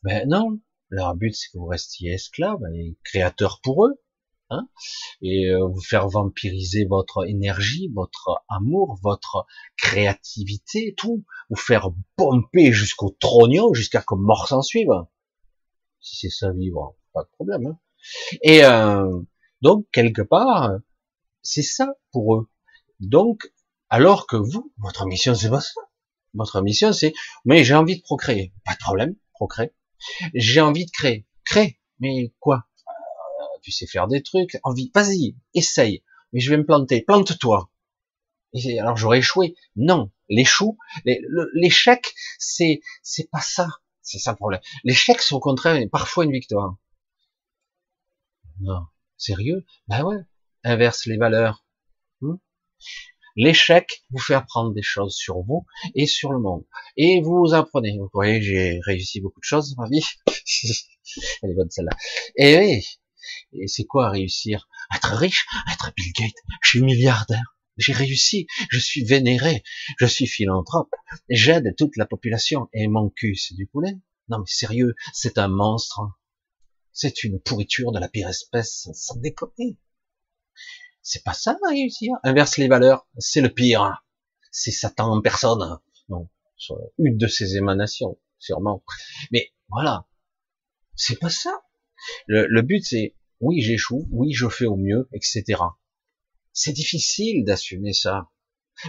Mais 0.04 0.26
non, 0.26 0.60
leur 0.90 1.16
but 1.16 1.34
c'est 1.36 1.50
que 1.52 1.58
vous 1.58 1.68
restiez 1.68 2.14
esclaves 2.14 2.62
et 2.76 2.98
créateurs 3.04 3.60
pour 3.62 3.86
eux, 3.86 4.02
hein, 4.50 4.68
et 5.22 5.50
euh, 5.50 5.68
vous 5.68 5.82
faire 5.82 6.08
vampiriser 6.08 6.86
votre 6.86 7.28
énergie, 7.28 7.90
votre 7.94 8.44
amour, 8.50 9.00
votre 9.02 9.46
créativité, 9.78 10.94
tout, 10.98 11.24
vous 11.50 11.56
faire 11.56 11.90
pomper 12.16 12.72
jusqu'au 12.72 13.16
trognon, 13.20 13.74
jusqu'à 13.74 14.02
que 14.02 14.16
mort 14.16 14.48
s'en 14.48 14.62
suive. 14.62 14.92
Si 16.00 16.18
c'est 16.18 16.30
ça 16.30 16.52
vivre, 16.52 16.96
pas 17.14 17.24
de 17.24 17.30
problème. 17.30 17.68
Hein. 17.68 17.80
Et 18.42 18.64
euh, 18.66 19.22
donc 19.62 19.88
quelque 19.92 20.22
part, 20.22 20.72
c'est 21.42 21.64
ça 21.64 21.94
pour 22.12 22.36
eux. 22.36 22.50
Donc, 23.00 23.54
alors 23.90 24.28
que 24.28 24.36
vous, 24.36 24.74
votre 24.78 25.06
mission 25.06 25.36
c'est 25.36 25.50
pas 25.50 25.62
ça. 25.62 25.82
Votre 26.34 26.62
mission 26.62 26.94
c'est, 26.94 27.14
mais 27.46 27.64
j'ai 27.64 27.76
envie 27.76 27.98
de 27.98 28.02
procréer, 28.02 28.54
pas 28.66 28.74
de 28.74 28.80
problème, 28.80 29.16
procréer. 29.34 29.72
J'ai 30.34 30.62
envie 30.62 30.86
de 30.86 30.92
créer, 30.92 31.26
crée, 31.46 31.80
mais 32.00 32.34
quoi? 32.40 32.66
Tu 33.64 33.72
sais 33.72 33.88
faire 33.88 34.08
des 34.08 34.22
trucs, 34.22 34.60
envie, 34.64 34.92
vas-y, 34.94 35.36
essaye. 35.54 36.04
Mais 36.34 36.40
je 36.40 36.50
vais 36.52 36.58
me 36.58 36.66
planter, 36.66 37.02
plante-toi. 37.02 37.72
Et 38.54 38.80
alors 38.80 38.98
j'aurais 38.98 39.20
échoué. 39.20 39.56
Non, 39.76 40.12
l'échou, 40.30 40.78
l'échec, 41.54 42.14
c'est 42.38 42.82
c'est 43.02 43.30
pas 43.32 43.42
ça, 43.42 43.68
c'est 44.02 44.20
ça 44.20 44.32
le 44.32 44.38
problème. 44.38 44.62
L'échec, 44.84 45.22
c'est 45.22 45.34
au 45.34 45.40
contraire 45.40 45.82
parfois 45.92 46.26
une 46.26 46.32
victoire. 46.32 46.76
Non, 48.60 48.86
sérieux? 49.18 49.66
Ben 49.88 50.04
ouais, 50.04 50.20
inverse 50.64 51.06
les 51.06 51.18
valeurs. 51.18 51.66
Hmm? 52.22 52.36
L'échec 53.36 54.04
vous 54.12 54.20
fait 54.20 54.36
apprendre 54.36 54.74
des 54.74 54.84
choses 54.84 55.16
sur 55.16 55.42
vous 55.42 55.66
et 55.96 56.06
sur 56.06 56.32
le 56.32 56.40
monde. 56.40 56.64
Et 56.98 57.22
vous 57.22 57.54
apprenez. 57.54 57.98
Vous 57.98 58.10
voyez, 58.14 58.42
j'ai 58.42 58.80
réussi 58.86 59.22
beaucoup 59.22 59.40
de 59.40 59.46
choses 59.46 59.76
dans 59.76 59.84
ma 59.84 59.90
vie. 59.90 60.06
Elle 61.42 61.52
est 61.52 61.56
bonne 61.56 61.72
celle-là. 61.72 61.98
Et 62.38 62.58
oui, 62.58 62.86
et 63.54 63.68
c'est 63.68 63.86
quoi 63.86 64.10
réussir? 64.10 64.68
Être 64.96 65.14
riche? 65.16 65.46
Être 65.72 65.92
Bill 65.96 66.12
Gates? 66.14 66.44
Je 66.62 66.70
suis 66.70 66.82
milliardaire. 66.82 67.58
J'ai 67.78 67.94
réussi. 67.94 68.48
Je 68.70 68.80
suis 68.80 69.04
vénéré. 69.04 69.64
Je 69.98 70.06
suis 70.06 70.28
philanthrope. 70.28 70.94
J'aide 71.30 71.76
toute 71.78 71.98
la 71.98 72.06
population. 72.06 72.70
Et 72.74 72.88
mon 72.88 73.10
cul, 73.10 73.36
c'est 73.36 73.56
du 73.56 73.68
poulet? 73.68 73.98
Non 74.30 74.40
mais 74.40 74.46
sérieux, 74.48 74.96
c'est 75.14 75.38
un 75.38 75.48
monstre. 75.48 76.02
C'est 76.92 77.24
une 77.24 77.40
pourriture 77.40 77.92
de 77.92 78.00
la 78.00 78.08
pire 78.08 78.30
espèce, 78.30 78.88
sans 78.94 79.16
déconner. 79.16 79.78
C'est 81.02 81.24
pas 81.24 81.34
ça 81.34 81.58
réussir. 81.68 82.14
Inverse 82.24 82.58
les 82.58 82.68
valeurs, 82.68 83.08
c'est 83.18 83.42
le 83.42 83.50
pire. 83.50 84.04
C'est 84.52 84.72
Satan 84.72 85.12
en 85.12 85.22
personne. 85.22 85.80
Non, 86.08 86.30
une 87.00 87.18
de 87.18 87.28
ses 87.28 87.58
émanations, 87.58 88.20
sûrement. 88.38 88.84
Mais 89.32 89.54
voilà, 89.70 90.08
c'est 90.96 91.20
pas 91.20 91.32
ça. 91.32 91.63
Le, 92.28 92.48
le 92.48 92.62
but, 92.62 92.84
c'est 92.84 93.16
oui, 93.44 93.60
j'échoue, 93.60 94.08
oui, 94.12 94.32
je 94.32 94.48
fais 94.48 94.66
au 94.66 94.78
mieux, 94.78 95.10
etc. 95.12 95.62
C'est 96.54 96.72
difficile 96.72 97.44
d'assumer 97.44 97.92
ça. 97.92 98.30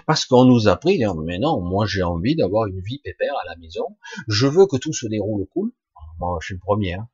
Parce 0.06 0.24
qu'on 0.24 0.44
nous 0.44 0.68
a 0.68 0.76
pris, 0.76 1.02
mais 1.24 1.38
non, 1.38 1.60
moi 1.60 1.86
j'ai 1.86 2.02
envie 2.02 2.36
d'avoir 2.36 2.66
une 2.66 2.80
vie 2.80 3.00
pépère 3.00 3.34
à 3.42 3.48
la 3.48 3.56
maison, 3.56 3.96
je 4.28 4.46
veux 4.46 4.66
que 4.66 4.76
tout 4.76 4.92
se 4.92 5.06
déroule 5.06 5.46
cool. 5.52 5.72
Moi, 6.18 6.38
je 6.40 6.46
suis 6.46 6.54
le 6.54 6.60
premier, 6.60 6.94
hein. 6.94 7.08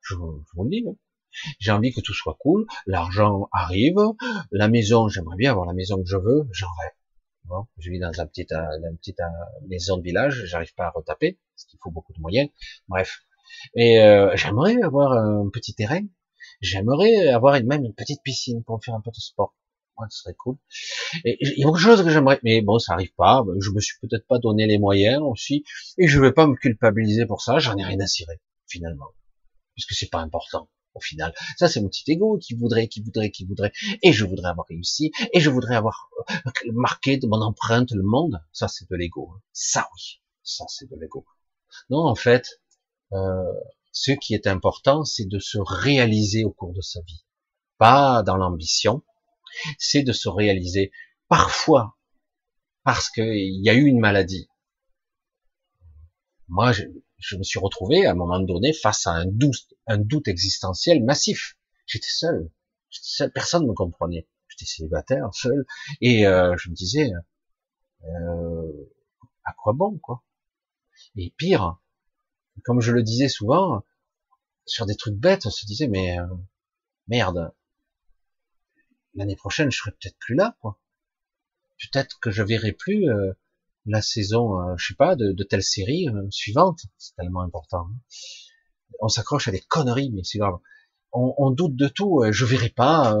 je, 0.00 0.14
vous 0.16 0.64
le 0.64 0.70
dis. 0.70 0.84
Hein. 0.88 0.96
J'ai 1.60 1.70
envie 1.70 1.92
que 1.92 2.00
tout 2.00 2.12
soit 2.12 2.36
cool, 2.40 2.66
l'argent 2.86 3.48
arrive, 3.52 4.00
la 4.50 4.68
maison, 4.68 5.08
j'aimerais 5.08 5.36
bien 5.36 5.52
avoir 5.52 5.66
la 5.66 5.72
maison 5.72 6.02
que 6.02 6.08
je 6.08 6.16
veux, 6.16 6.48
j'en 6.50 6.66
rêve. 6.82 6.92
Bon, 7.44 7.66
je 7.78 7.90
vis 7.90 8.00
dans 8.00 8.12
une 8.12 8.26
petite, 8.26 8.52
une 8.52 8.96
petite 8.98 9.20
maison 9.68 9.96
de 9.96 10.02
village, 10.02 10.44
j'arrive 10.46 10.74
pas 10.74 10.86
à 10.86 10.90
retaper, 10.90 11.38
parce 11.54 11.64
qu'il 11.64 11.78
faut 11.82 11.90
beaucoup 11.90 12.12
de 12.12 12.20
moyens. 12.20 12.50
Bref, 12.88 13.20
et 13.74 14.00
euh, 14.00 14.30
j'aimerais 14.34 14.76
avoir 14.82 15.12
un 15.12 15.48
petit 15.52 15.74
terrain. 15.74 16.02
J'aimerais 16.60 17.28
avoir 17.28 17.60
même 17.62 17.84
une 17.84 17.94
petite 17.94 18.22
piscine 18.22 18.62
pour 18.64 18.82
faire 18.84 18.94
un 18.94 19.00
peu 19.00 19.10
de 19.10 19.16
sport. 19.16 19.54
Ouais, 19.98 20.06
ce 20.10 20.22
serait 20.22 20.34
cool. 20.34 20.56
Et 21.24 21.36
il 21.40 21.58
y 21.58 21.64
a 21.64 21.70
de 21.70 21.76
choses 21.76 22.02
que 22.02 22.10
j'aimerais, 22.10 22.40
mais 22.42 22.62
bon, 22.62 22.78
ça 22.78 22.94
arrive 22.94 23.12
pas. 23.16 23.44
Je 23.60 23.70
me 23.70 23.80
suis 23.80 23.96
peut-être 24.00 24.26
pas 24.26 24.38
donné 24.38 24.66
les 24.66 24.78
moyens 24.78 25.20
aussi, 25.22 25.64
et 25.98 26.08
je 26.08 26.20
vais 26.20 26.32
pas 26.32 26.46
me 26.46 26.54
culpabiliser 26.54 27.26
pour 27.26 27.42
ça. 27.42 27.58
J'en 27.58 27.76
ai 27.76 27.84
rien 27.84 28.00
à 28.00 28.06
cirer 28.06 28.40
finalement, 28.66 29.08
puisque 29.74 29.92
c'est 29.92 30.08
pas 30.08 30.20
important 30.20 30.68
au 30.94 31.00
final. 31.00 31.32
Ça, 31.56 31.68
c'est 31.68 31.80
mon 31.80 31.88
petit 31.88 32.10
ego 32.10 32.38
qui 32.38 32.54
voudrait, 32.54 32.88
qui 32.88 33.02
voudrait, 33.02 33.30
qui 33.30 33.44
voudrait, 33.44 33.72
et 34.02 34.12
je 34.12 34.24
voudrais 34.24 34.50
avoir 34.50 34.66
réussi, 34.68 35.10
et 35.32 35.40
je 35.40 35.50
voudrais 35.50 35.76
avoir 35.76 36.10
euh, 36.30 36.50
marqué 36.72 37.16
de 37.16 37.26
mon 37.26 37.40
empreinte 37.40 37.90
le 37.92 38.02
monde. 38.02 38.42
Ça, 38.52 38.68
c'est 38.68 38.88
de 38.88 38.96
l'ego. 38.96 39.30
Ça, 39.52 39.88
oui, 39.94 40.20
ça, 40.42 40.64
c'est 40.68 40.90
de 40.90 40.96
l'ego. 40.96 41.26
Non, 41.90 42.06
en 42.06 42.14
fait, 42.14 42.61
euh, 43.12 43.52
ce 43.92 44.12
qui 44.12 44.34
est 44.34 44.46
important, 44.46 45.04
c'est 45.04 45.26
de 45.26 45.38
se 45.38 45.58
réaliser 45.58 46.44
au 46.44 46.50
cours 46.50 46.72
de 46.72 46.80
sa 46.80 47.00
vie, 47.02 47.24
pas 47.78 48.22
dans 48.22 48.36
l'ambition, 48.36 49.02
c'est 49.78 50.02
de 50.02 50.12
se 50.12 50.28
réaliser 50.28 50.92
parfois 51.28 51.96
parce 52.84 53.10
qu'il 53.10 53.62
y 53.62 53.70
a 53.70 53.74
eu 53.74 53.84
une 53.84 54.00
maladie. 54.00 54.48
Moi, 56.48 56.72
je, 56.72 56.82
je, 57.18 57.36
me 57.36 57.42
suis 57.42 57.58
retrouvé 57.58 58.06
à 58.06 58.12
un 58.12 58.14
moment 58.14 58.40
donné 58.40 58.72
face 58.72 59.06
à 59.06 59.12
un 59.12 59.26
doute, 59.26 59.72
un 59.86 59.98
doute 59.98 60.28
existentiel 60.28 61.02
massif. 61.04 61.56
J'étais 61.86 62.08
seul, 62.08 62.50
seul 62.90 63.32
personne 63.32 63.62
ne 63.62 63.68
me 63.68 63.74
comprenait. 63.74 64.26
J'étais 64.48 64.66
célibataire, 64.66 65.32
seul, 65.32 65.64
et 66.00 66.26
euh, 66.26 66.56
je 66.58 66.68
me 66.68 66.74
disais, 66.74 67.10
euh, 68.04 68.90
à 69.44 69.52
quoi 69.54 69.72
bon, 69.72 69.98
quoi? 69.98 70.24
Et 71.16 71.32
pire, 71.36 71.78
comme 72.64 72.80
je 72.80 72.92
le 72.92 73.02
disais 73.02 73.28
souvent, 73.28 73.82
sur 74.66 74.86
des 74.86 74.96
trucs 74.96 75.16
bêtes, 75.16 75.46
on 75.46 75.50
se 75.50 75.66
disait, 75.66 75.88
mais 75.88 76.18
euh, 76.18 76.26
merde, 77.08 77.52
l'année 79.14 79.36
prochaine, 79.36 79.70
je 79.70 79.78
serai 79.78 79.90
peut-être 79.92 80.18
plus 80.18 80.34
là, 80.34 80.56
quoi. 80.60 80.78
Peut-être 81.92 82.20
que 82.20 82.30
je 82.30 82.42
verrai 82.44 82.72
plus 82.72 83.10
euh, 83.10 83.32
la 83.86 84.02
saison, 84.02 84.60
euh, 84.60 84.74
je 84.76 84.88
sais 84.88 84.94
pas, 84.94 85.16
de, 85.16 85.32
de 85.32 85.44
telle 85.44 85.64
série 85.64 86.06
suivante. 86.30 86.80
C'est 86.96 87.16
tellement 87.16 87.40
important. 87.40 87.88
On 89.00 89.08
s'accroche 89.08 89.48
à 89.48 89.50
des 89.50 89.60
conneries, 89.60 90.12
mais 90.12 90.22
c'est 90.22 90.38
grave. 90.38 90.58
On, 91.12 91.34
on, 91.38 91.50
doute 91.50 91.74
de 91.74 91.88
tout. 91.88 92.22
Je 92.30 92.44
verrai 92.44 92.68
pas 92.68 93.16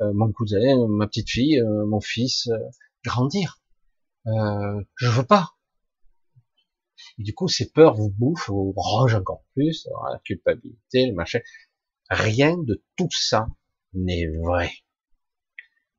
mon 0.00 0.30
cousin, 0.32 0.86
ma 0.88 1.06
petite 1.06 1.30
fille, 1.30 1.60
mon 1.62 2.00
fils 2.00 2.50
grandir. 3.02 3.60
je 4.26 5.08
veux 5.08 5.24
pas. 5.24 5.56
Du 7.18 7.34
coup, 7.34 7.48
ces 7.48 7.70
peurs 7.70 7.94
vous 7.94 8.10
bouffent, 8.10 8.48
vous 8.48 8.72
rongent 8.76 9.16
encore 9.16 9.44
plus, 9.54 9.88
la 10.10 10.18
culpabilité, 10.20 11.06
le 11.06 11.14
machin. 11.14 11.40
Rien 12.10 12.56
de 12.58 12.82
tout 12.96 13.10
ça 13.10 13.46
n'est 13.94 14.26
vrai. 14.26 14.70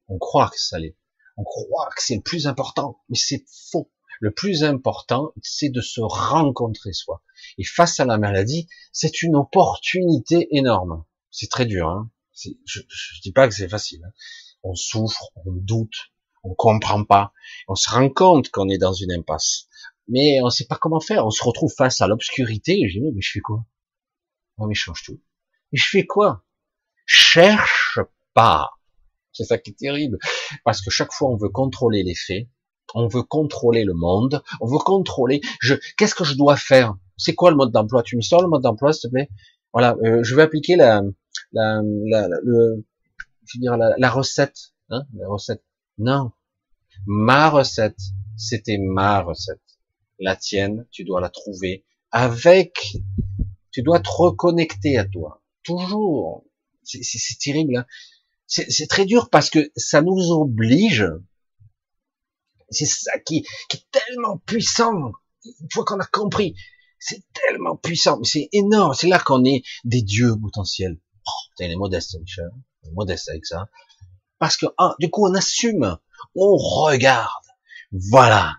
On 0.08 0.18
croit 0.18 0.50
que 0.50 0.60
ça 0.60 0.80
l'est. 0.80 0.98
On 1.38 1.44
croit 1.44 1.90
que 1.96 2.02
c'est 2.04 2.16
le 2.16 2.22
plus 2.22 2.48
important, 2.48 3.00
mais 3.10 3.18
c'est 3.18 3.46
faux. 3.72 3.92
Le 4.20 4.32
plus 4.32 4.64
important, 4.64 5.34
c'est 5.42 5.70
de 5.70 5.82
se 5.82 6.02
rencontrer 6.02 6.94
soi. 6.94 7.24
Et 7.58 7.64
face 7.64 8.00
à 8.00 8.06
la 8.06 8.18
maladie, 8.18 8.68
c'est 8.92 9.22
une 9.22 9.36
opportunité 9.36 10.48
énorme. 10.52 11.04
C'est 11.32 11.50
très 11.50 11.66
dur, 11.66 11.90
hein 11.90 12.12
Je, 12.36 12.52
je 12.66 13.22
dis 13.22 13.32
pas 13.32 13.48
que 13.48 13.56
c'est 13.56 13.68
facile. 13.68 14.04
Hein. 14.06 14.14
On 14.64 14.76
souffre, 14.76 15.32
on 15.46 15.52
doute, 15.52 16.14
on 16.44 16.54
comprend 16.54 17.04
pas, 17.04 17.34
on 17.68 17.76
se 17.76 17.90
rend 17.90 18.10
compte 18.10 18.50
qu'on 18.50 18.70
est 18.70 18.78
dans 18.78 18.94
une 18.94 19.12
impasse, 19.12 19.68
mais 20.08 20.40
on 20.44 20.50
sait 20.50 20.66
pas 20.66 20.78
comment 20.78 21.00
faire. 21.00 21.26
On 21.26 21.32
se 21.32 21.44
retrouve 21.44 21.74
face 21.74 22.02
à 22.02 22.08
l'obscurité. 22.08 22.88
Je 22.88 23.00
dis 23.00 23.12
mais 23.14 23.22
je 23.22 23.32
fais 23.32 23.40
quoi? 23.40 23.66
Oh 24.58 24.68
mais 24.68 24.76
je 24.76 24.82
change 24.82 25.04
tout. 25.04 25.22
Et 25.72 25.78
je 25.78 25.88
fais 25.90 26.06
quoi? 26.06 26.44
Cherche 27.06 28.00
pas. 28.34 28.72
C'est 29.36 29.46
ça 29.46 29.58
qui 29.58 29.72
est 29.72 29.78
terrible, 29.80 30.20
parce 30.64 30.80
que 30.84 30.92
chaque 30.92 31.12
fois 31.12 31.28
on 31.28 31.38
veut 31.38 31.50
contrôler 31.50 32.04
les 32.04 32.14
faits, 32.14 32.48
on 32.94 33.08
veut 33.08 33.24
contrôler 33.24 33.84
le 33.84 33.96
monde, 33.96 34.44
on 34.62 34.68
veut 34.68 34.78
contrôler. 34.78 35.42
Je, 35.60 35.74
qu'est-ce 35.98 36.14
que 36.14 36.24
je 36.24 36.36
dois 36.36 36.56
faire? 36.56 36.94
C'est 37.18 37.34
quoi 37.34 37.50
le 37.50 37.58
mode 37.58 37.72
d'emploi? 37.72 38.04
Tu 38.04 38.16
me 38.16 38.22
sors 38.22 38.44
le 38.44 38.48
mode 38.48 38.62
d'emploi, 38.62 38.94
s'il 38.94 39.10
te 39.10 39.14
plaît? 39.16 39.32
Voilà, 39.74 39.96
euh, 40.06 40.24
je 40.24 40.36
vais 40.36 40.44
appliquer 40.44 40.76
la, 40.76 41.02
la 41.52 41.82
recette, 44.12 44.74
hein, 44.92 45.02
la 45.16 45.28
recette. 45.28 45.64
Non, 45.98 46.32
ma 47.08 47.50
recette, 47.50 47.98
c'était 48.38 48.78
ma 48.78 49.22
recette. 49.22 49.63
La 50.20 50.36
tienne, 50.36 50.88
tu 50.92 51.04
dois 51.04 51.22
la 51.22 51.30
trouver 51.30 51.86
avec. 52.12 52.98
Tu 53.72 53.82
dois 53.82 54.00
te 54.00 54.10
reconnecter 54.10 54.98
à 54.98 55.06
toi, 55.06 55.42
toujours. 55.64 56.46
C'est 56.84 57.40
terrible. 57.40 57.78
Hein 57.78 57.86
c'est 58.48 58.88
très 58.88 59.06
dur 59.06 59.30
parce 59.30 59.50
que 59.50 59.72
ça 59.76 60.02
nous 60.02 60.32
oblige. 60.32 61.06
C'est 62.70 62.86
ça 62.86 63.18
qui, 63.20 63.44
qui, 63.70 63.78
est 63.78 63.86
tellement 63.92 64.38
puissant. 64.38 65.12
Une 65.44 65.68
fois 65.72 65.86
qu'on 65.86 66.00
a 66.00 66.06
compris, 66.06 66.56
c'est 67.00 67.24
tellement 67.34 67.76
puissant, 67.76 68.24
c'est 68.24 68.50
énorme. 68.52 68.94
C'est 68.94 69.08
là 69.08 69.20
qu'on 69.20 69.44
est 69.46 69.64
des 69.84 70.02
dieux 70.02 70.36
potentiels. 70.40 71.00
Oh, 71.28 71.32
putain, 71.52 71.66
il 71.66 71.74
est 71.74 71.78
modeste, 71.78 72.18
Michel. 72.20 72.50
Il 72.84 72.90
est 72.90 72.94
modeste 72.94 73.30
avec 73.30 73.46
ça. 73.46 73.70
Parce 74.40 74.58
que, 74.58 74.66
ah, 74.78 74.96
du 75.00 75.10
coup, 75.10 75.28
on 75.28 75.34
assume. 75.34 75.98
On 76.36 76.56
regarde. 76.56 77.46
Voilà. 77.92 78.56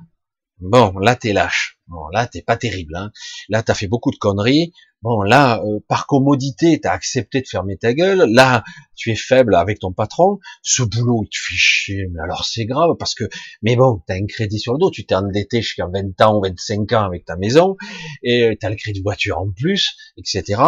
Bon, 0.66 0.98
là, 0.98 1.14
t'es 1.14 1.34
lâche. 1.34 1.78
Bon, 1.88 2.08
là, 2.08 2.26
t'es 2.26 2.40
pas 2.40 2.56
terrible. 2.56 2.96
Hein. 2.96 3.12
Là, 3.50 3.62
t'as 3.62 3.74
fait 3.74 3.86
beaucoup 3.86 4.10
de 4.10 4.16
conneries. 4.16 4.72
Bon, 5.02 5.20
là, 5.20 5.62
euh, 5.62 5.80
par 5.86 6.06
commodité, 6.06 6.80
t'as 6.80 6.92
accepté 6.92 7.42
de 7.42 7.46
fermer 7.46 7.76
ta 7.76 7.92
gueule. 7.92 8.24
Là, 8.32 8.64
tu 8.96 9.10
es 9.10 9.14
faible 9.14 9.54
avec 9.56 9.80
ton 9.80 9.92
patron. 9.92 10.38
Ce 10.62 10.82
boulot, 10.82 11.24
il 11.24 11.28
te 11.28 11.36
fait 11.36 11.54
chier. 11.54 12.06
Mais 12.10 12.20
alors, 12.22 12.46
c'est 12.46 12.64
grave 12.64 12.92
parce 12.98 13.14
que, 13.14 13.24
mais 13.60 13.76
bon, 13.76 14.00
t'as 14.06 14.14
un 14.14 14.24
crédit 14.24 14.58
sur 14.58 14.72
le 14.72 14.78
dos. 14.78 14.90
Tu 14.90 15.04
t'es 15.04 15.14
endetté 15.14 15.60
jusqu'à 15.60 15.86
20 15.86 16.18
ans 16.22 16.38
ou 16.38 16.42
25 16.42 16.90
ans 16.94 17.04
avec 17.04 17.26
ta 17.26 17.36
maison 17.36 17.76
et 18.22 18.56
t'as 18.58 18.70
le 18.70 18.76
crédit 18.76 19.00
de 19.00 19.04
voiture 19.04 19.38
en 19.38 19.50
plus, 19.50 19.94
etc. 20.16 20.62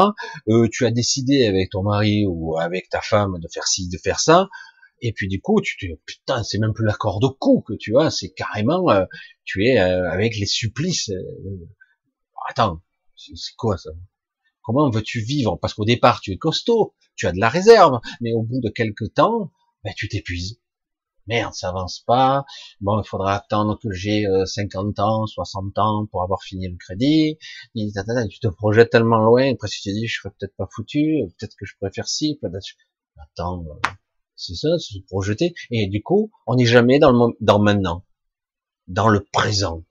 Euh, 0.48 0.68
tu 0.70 0.84
as 0.84 0.90
décidé 0.90 1.46
avec 1.46 1.70
ton 1.70 1.82
mari 1.82 2.26
ou 2.28 2.58
avec 2.58 2.90
ta 2.90 3.00
femme 3.00 3.38
de 3.40 3.48
faire 3.48 3.66
ci, 3.66 3.88
de 3.88 3.96
faire 3.96 4.20
ça. 4.20 4.48
Et 5.00 5.12
puis 5.12 5.28
du 5.28 5.40
coup, 5.40 5.60
tu 5.60 5.76
te 5.76 5.86
putain, 6.06 6.42
c'est 6.42 6.58
même 6.58 6.72
plus 6.72 6.86
l'accord 6.86 7.20
de 7.20 7.28
coup 7.28 7.62
que 7.66 7.74
tu 7.74 7.98
as, 7.98 8.10
c'est 8.10 8.30
carrément, 8.30 8.90
euh, 8.90 9.04
tu 9.44 9.66
es 9.66 9.78
euh, 9.78 10.10
avec 10.10 10.36
les 10.36 10.46
supplices. 10.46 11.10
attends, 12.48 12.82
c'est 13.16 13.54
quoi 13.56 13.76
ça? 13.76 13.90
Comment 14.62 14.90
veux-tu 14.90 15.20
vivre? 15.20 15.58
Parce 15.60 15.74
qu'au 15.74 15.84
départ, 15.84 16.20
tu 16.20 16.32
es 16.32 16.38
costaud, 16.38 16.94
tu 17.14 17.26
as 17.26 17.32
de 17.32 17.38
la 17.38 17.48
réserve, 17.48 18.00
mais 18.20 18.32
au 18.32 18.42
bout 18.42 18.60
de 18.60 18.68
quelques 18.68 19.14
temps, 19.14 19.52
ben, 19.84 19.92
tu 19.96 20.08
t'épuises. 20.08 20.60
Merde, 21.28 21.54
ça 21.54 21.70
avance 21.70 22.00
pas. 22.06 22.44
Bon, 22.80 23.00
il 23.02 23.06
faudra 23.06 23.34
attendre 23.34 23.78
que 23.82 23.90
j'ai 23.90 24.24
50 24.44 24.98
euh, 24.98 25.02
ans, 25.02 25.26
60 25.26 25.78
ans 25.78 26.06
pour 26.06 26.22
avoir 26.22 26.42
fini 26.42 26.68
le 26.68 26.76
crédit. 26.76 27.38
tu 27.74 28.38
te 28.40 28.48
projettes 28.48 28.90
tellement 28.90 29.18
loin, 29.18 29.52
après 29.52 29.68
tu 29.68 29.82
te 29.82 29.90
dis, 29.90 30.06
je 30.06 30.20
serais 30.20 30.32
peut-être 30.38 30.54
pas 30.56 30.68
foutu, 30.72 31.18
peut-être 31.38 31.56
que 31.56 31.66
je 31.66 31.74
préfère 31.80 32.08
ci, 32.08 32.38
peut-être. 32.40 32.66
Attends, 33.18 33.64
euh, 33.64 33.90
c'est 34.36 34.54
ça, 34.54 34.78
se 34.78 34.98
projeter. 35.06 35.54
Et 35.70 35.86
du 35.86 36.02
coup, 36.02 36.30
on 36.46 36.56
n'est 36.56 36.66
jamais 36.66 36.98
dans 36.98 37.10
le 37.10 37.36
dans 37.40 37.58
maintenant, 37.58 38.04
dans 38.86 39.08
le 39.08 39.24
présent. 39.24 39.84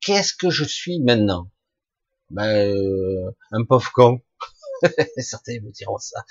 Qu'est-ce 0.00 0.34
que 0.34 0.50
je 0.50 0.64
suis 0.64 1.00
maintenant? 1.00 1.50
Ben, 2.30 2.44
euh, 2.44 3.30
un 3.52 3.64
pauvre 3.64 3.90
con. 3.92 4.20
Certains 5.18 5.60
me 5.60 5.70
diront 5.72 5.98
ça. 5.98 6.24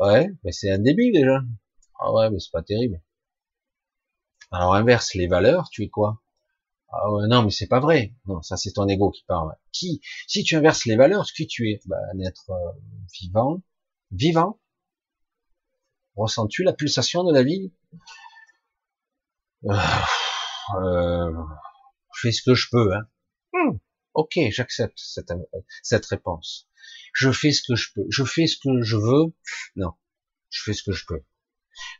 Ouais, 0.00 0.28
mais 0.44 0.52
c'est 0.52 0.70
un 0.70 0.78
début 0.78 1.10
déjà. 1.12 1.40
Ah 2.00 2.12
ouais, 2.12 2.30
mais 2.30 2.38
c'est 2.38 2.52
pas 2.52 2.62
terrible. 2.62 3.02
Alors 4.50 4.74
inverse 4.74 5.14
les 5.14 5.26
valeurs, 5.26 5.68
tu 5.70 5.82
es 5.82 5.88
quoi? 5.88 6.22
Ah 6.90 7.10
ouais, 7.12 7.26
non, 7.28 7.42
mais 7.42 7.50
c'est 7.50 7.66
pas 7.66 7.80
vrai. 7.80 8.14
Non, 8.26 8.40
ça 8.42 8.56
c'est 8.56 8.72
ton 8.72 8.88
ego 8.88 9.10
qui 9.10 9.24
parle. 9.24 9.54
Qui, 9.72 10.00
si 10.26 10.42
tu 10.42 10.56
inverses 10.56 10.86
les 10.86 10.96
valeurs, 10.96 11.26
ce 11.26 11.32
qui 11.34 11.46
tu 11.46 11.70
es, 11.70 11.80
ben, 11.86 11.98
un 12.14 12.20
être 12.20 12.50
euh, 12.50 12.72
vivant, 13.20 13.60
vivant. 14.10 14.58
Ressens-tu 16.18 16.64
la 16.64 16.72
pulsation 16.72 17.22
de 17.22 17.32
la 17.32 17.44
vie? 17.44 17.72
Euh, 19.64 19.74
euh, 20.74 21.32
Je 22.12 22.20
fais 22.20 22.32
ce 22.32 22.42
que 22.42 22.54
je 22.54 22.66
peux. 22.72 22.92
Hein. 22.92 23.08
Hmm. 23.52 23.78
Ok, 24.14 24.36
j'accepte 24.50 24.98
cette, 24.98 26.06
réponse. 26.06 26.68
Je 27.14 27.30
fais 27.30 27.52
ce 27.52 27.62
que 27.62 27.76
je 27.76 27.92
peux. 27.94 28.04
Je 28.10 28.24
fais 28.24 28.48
ce 28.48 28.56
que 28.56 28.82
je 28.82 28.96
veux. 28.96 29.32
Non, 29.76 29.92
je 30.50 30.62
fais 30.64 30.72
ce 30.72 30.82
que 30.82 30.90
je 30.90 31.06
peux. 31.06 31.22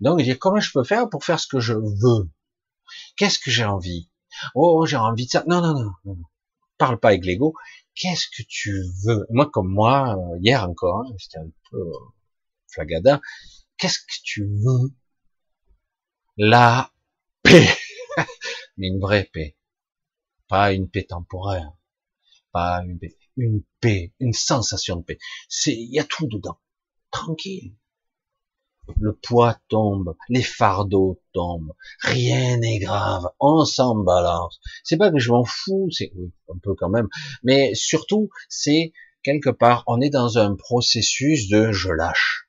Donc, 0.01 0.21
comment 0.39 0.59
je 0.59 0.73
peux 0.73 0.83
faire 0.83 1.09
pour 1.09 1.25
faire 1.25 1.39
ce 1.39 1.47
que 1.47 1.61
je 1.61 1.75
veux? 1.75 2.29
Qu'est-ce 3.17 3.39
que 3.39 3.53
j'ai 3.53 3.65
envie? 3.65 4.11
Oh, 4.57 4.85
j'ai 4.85 4.97
envie 4.97 5.27
de 5.27 5.31
ça. 5.31 5.45
Non, 5.47 5.61
non, 5.61 5.75
non, 5.75 5.93
non. 6.05 6.17
Parle 6.77 6.99
pas 6.99 7.09
avec 7.09 7.25
l'ego. 7.25 7.55
Qu'est-ce 7.95 8.27
que 8.37 8.43
tu 8.49 8.83
veux? 9.05 9.27
Moi, 9.31 9.49
comme 9.49 9.69
moi, 9.69 10.17
euh, 10.17 10.39
hier 10.41 10.69
encore, 10.69 11.03
hein, 11.03 11.15
j'étais 11.19 11.39
un 11.39 11.51
peu 11.71 11.79
euh, 11.79 11.93
flagada. 12.67 13.21
Qu'est-ce 13.79 14.01
que 14.01 14.23
tu 14.23 14.45
veux? 14.45 14.93
La 16.37 16.93
paix, 17.43 17.69
mais 18.77 18.89
une 18.89 19.01
vraie 19.01 19.29
paix, 19.33 19.57
pas 20.49 20.73
une 20.73 20.89
paix 20.89 21.05
temporaire 21.05 21.73
pas 22.53 22.83
une 22.85 22.99
paix, 22.99 23.17
une 23.37 23.63
paix, 23.81 24.13
une 24.21 24.33
sensation 24.33 24.97
de 24.97 25.03
paix. 25.03 25.19
C'est, 25.49 25.75
il 25.75 25.93
y 25.93 25.99
a 25.99 26.05
tout 26.05 26.27
dedans. 26.27 26.59
Tranquille. 27.11 27.75
Le 29.01 29.15
poids 29.15 29.59
tombe, 29.69 30.17
les 30.31 30.43
fardeaux 30.43 31.21
tombent, 31.35 31.75
rien 32.01 32.57
n'est 32.57 32.79
grave, 32.79 33.29
on 33.39 33.67
s'en 33.67 33.97
balance. 33.97 34.61
C'est 34.83 34.97
pas 34.97 35.11
que 35.11 35.19
je 35.19 35.31
m'en 35.31 35.45
fous, 35.45 35.91
c'est, 35.91 36.11
oui, 36.15 36.33
un 36.51 36.59
peu 36.63 36.75
quand 36.75 36.89
même, 36.89 37.09
mais 37.43 37.75
surtout, 37.75 38.31
c'est 38.49 38.95
quelque 39.23 39.51
part, 39.51 39.85
on 39.89 40.01
est 40.01 40.09
dans 40.09 40.39
un 40.39 40.57
processus 40.57 41.49
de 41.49 41.71
je 41.71 41.91
lâche. 41.91 42.48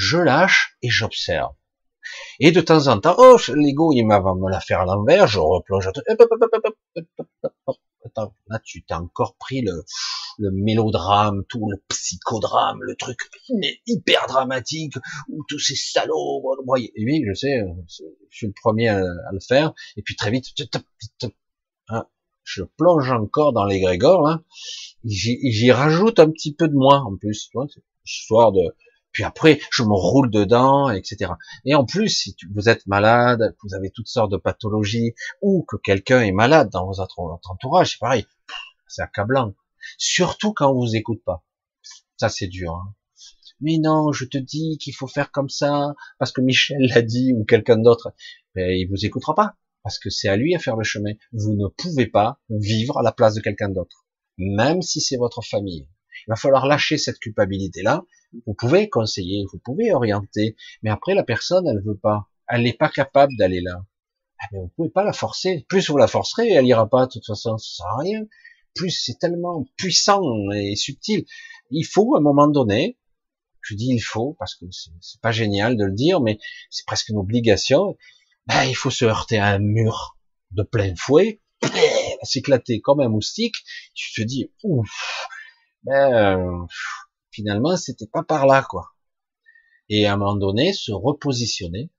Je 0.00 0.16
lâche 0.16 0.78
et 0.80 0.88
j'observe. 0.88 1.52
Et 2.38 2.52
de 2.52 2.62
temps 2.62 2.86
en 2.86 2.98
temps, 2.98 3.16
oh, 3.18 3.36
l'ego, 3.54 3.92
il 3.92 4.06
va 4.08 4.18
me 4.34 4.50
la 4.50 4.60
faire 4.60 4.80
à 4.80 4.84
l'envers, 4.86 5.26
je 5.26 5.38
replonge 5.38 5.90
là 8.48 8.58
tu 8.64 8.82
t'as 8.82 8.98
encore 8.98 9.36
pris 9.36 9.60
le, 9.60 9.84
le 10.38 10.50
mélodrame, 10.52 11.44
tout 11.50 11.68
le 11.70 11.76
psychodrame, 11.88 12.78
le 12.80 12.96
truc 12.96 13.18
hyper 13.86 14.26
dramatique, 14.26 14.94
où 15.28 15.44
tous 15.46 15.58
ces 15.58 15.76
salauds, 15.76 16.42
oui, 16.66 16.90
je 17.28 17.34
sais, 17.34 17.60
je 17.86 18.04
suis 18.36 18.46
le 18.46 18.54
premier 18.54 18.88
à, 18.88 19.02
le 19.32 19.40
faire, 19.46 19.74
et 19.98 20.02
puis 20.02 20.16
très 20.16 20.30
vite, 20.30 20.46
hein, 21.88 22.06
je 22.42 22.62
plonge 22.62 23.12
encore 23.12 23.52
dans 23.52 23.66
les 23.66 23.80
grégores, 23.80 24.38
j'y 25.04 25.70
rajoute 25.70 26.18
un 26.18 26.30
petit 26.30 26.54
peu 26.54 26.68
de 26.68 26.74
moi 26.74 27.02
en 27.06 27.16
plus, 27.18 27.50
histoire 28.06 28.52
de, 28.52 28.62
puis 29.12 29.24
après, 29.24 29.60
je 29.70 29.82
me 29.82 29.92
roule 29.92 30.30
dedans, 30.30 30.90
etc. 30.90 31.32
Et 31.64 31.74
en 31.74 31.84
plus, 31.84 32.08
si 32.08 32.36
vous 32.54 32.68
êtes 32.68 32.86
malade, 32.86 33.56
vous 33.62 33.74
avez 33.74 33.90
toutes 33.90 34.08
sortes 34.08 34.30
de 34.30 34.36
pathologies, 34.36 35.14
ou 35.42 35.64
que 35.64 35.76
quelqu'un 35.76 36.22
est 36.22 36.32
malade 36.32 36.70
dans 36.70 36.86
votre 36.86 37.50
entourage, 37.50 37.92
c'est 37.92 37.98
pareil, 37.98 38.26
c'est 38.86 39.02
accablant. 39.02 39.54
Surtout 39.98 40.52
quand 40.52 40.70
on 40.70 40.78
vous 40.78 40.96
écoute 40.96 41.22
pas. 41.24 41.44
Ça, 42.16 42.28
c'est 42.28 42.46
dur. 42.46 42.74
Hein. 42.74 42.94
Mais 43.60 43.78
non, 43.78 44.12
je 44.12 44.24
te 44.24 44.38
dis 44.38 44.78
qu'il 44.78 44.94
faut 44.94 45.06
faire 45.06 45.30
comme 45.30 45.48
ça, 45.48 45.94
parce 46.18 46.32
que 46.32 46.40
Michel 46.40 46.80
l'a 46.94 47.02
dit, 47.02 47.32
ou 47.34 47.44
quelqu'un 47.44 47.78
d'autre. 47.78 48.14
Mais 48.54 48.80
il 48.80 48.86
vous 48.86 49.04
écoutera 49.04 49.34
pas, 49.34 49.56
parce 49.82 49.98
que 49.98 50.10
c'est 50.10 50.28
à 50.28 50.36
lui 50.36 50.54
à 50.54 50.58
faire 50.58 50.76
le 50.76 50.84
chemin. 50.84 51.12
Vous 51.32 51.54
ne 51.54 51.68
pouvez 51.68 52.06
pas 52.06 52.40
vivre 52.48 52.98
à 52.98 53.02
la 53.02 53.12
place 53.12 53.34
de 53.34 53.40
quelqu'un 53.40 53.68
d'autre, 53.68 54.06
même 54.38 54.82
si 54.82 55.00
c'est 55.00 55.16
votre 55.16 55.42
famille. 55.42 55.88
Il 56.26 56.30
va 56.30 56.36
falloir 56.36 56.66
lâcher 56.66 56.98
cette 56.98 57.18
culpabilité-là. 57.18 58.04
Vous 58.46 58.54
pouvez 58.54 58.88
conseiller, 58.88 59.44
vous 59.52 59.58
pouvez 59.58 59.92
orienter, 59.92 60.56
mais 60.82 60.90
après 60.90 61.14
la 61.14 61.24
personne, 61.24 61.66
elle 61.66 61.82
veut 61.82 61.96
pas, 61.96 62.28
elle 62.48 62.62
n'est 62.62 62.72
pas 62.72 62.88
capable 62.88 63.34
d'aller 63.36 63.60
là. 63.60 63.84
Ah, 64.40 64.46
mais 64.52 64.58
vous 64.60 64.70
pouvez 64.76 64.90
pas 64.90 65.04
la 65.04 65.12
forcer. 65.12 65.66
Plus 65.68 65.90
vous 65.90 65.98
la 65.98 66.06
forcerez, 66.06 66.48
elle 66.48 66.66
ira 66.66 66.88
pas. 66.88 67.06
De 67.06 67.12
toute 67.12 67.26
façon, 67.26 67.58
ça 67.58 67.76
sert 67.76 67.86
à 67.86 67.98
rien. 67.98 68.26
Plus 68.74 68.90
c'est 68.90 69.18
tellement 69.18 69.66
puissant 69.76 70.22
et 70.52 70.76
subtil. 70.76 71.26
Il 71.70 71.84
faut 71.84 72.14
à 72.14 72.18
un 72.18 72.22
moment 72.22 72.48
donné, 72.48 72.96
je 73.62 73.74
dis 73.74 73.88
il 73.90 74.00
faut 74.00 74.36
parce 74.38 74.54
que 74.54 74.64
c'est 75.00 75.20
pas 75.20 75.32
génial 75.32 75.76
de 75.76 75.84
le 75.84 75.92
dire, 75.92 76.20
mais 76.20 76.38
c'est 76.70 76.86
presque 76.86 77.08
une 77.08 77.18
obligation. 77.18 77.96
Ben, 78.46 78.64
il 78.64 78.74
faut 78.74 78.90
se 78.90 79.04
heurter 79.04 79.38
à 79.38 79.48
un 79.48 79.58
mur 79.58 80.16
de 80.52 80.62
plein 80.62 80.94
fouet, 80.96 81.40
s'éclater 82.22 82.80
comme 82.80 83.00
un 83.00 83.08
moustique. 83.08 83.56
Tu 83.94 84.12
te 84.12 84.22
dis 84.22 84.50
ouf, 84.62 85.19
ben, 85.82 86.66
finalement, 87.30 87.76
c'était 87.76 88.06
pas 88.06 88.22
par 88.22 88.46
là, 88.46 88.62
quoi. 88.68 88.94
et 89.88 90.06
à 90.06 90.14
un 90.14 90.16
moment 90.16 90.36
donné 90.36 90.72
se 90.72 90.92
repositionner, 90.92 91.90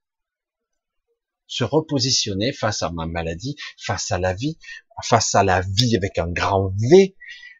se 1.47 1.65
repositionner 1.65 2.53
face 2.53 2.81
à 2.81 2.91
ma 2.91 3.05
maladie, 3.05 3.55
face 3.77 4.11
à 4.11 4.19
la 4.19 4.33
vie, 4.33 4.57
face 5.03 5.35
à 5.35 5.43
la 5.43 5.61
vie 5.61 5.95
avec 5.97 6.17
un 6.17 6.31
grand 6.31 6.73
V, 6.77 7.15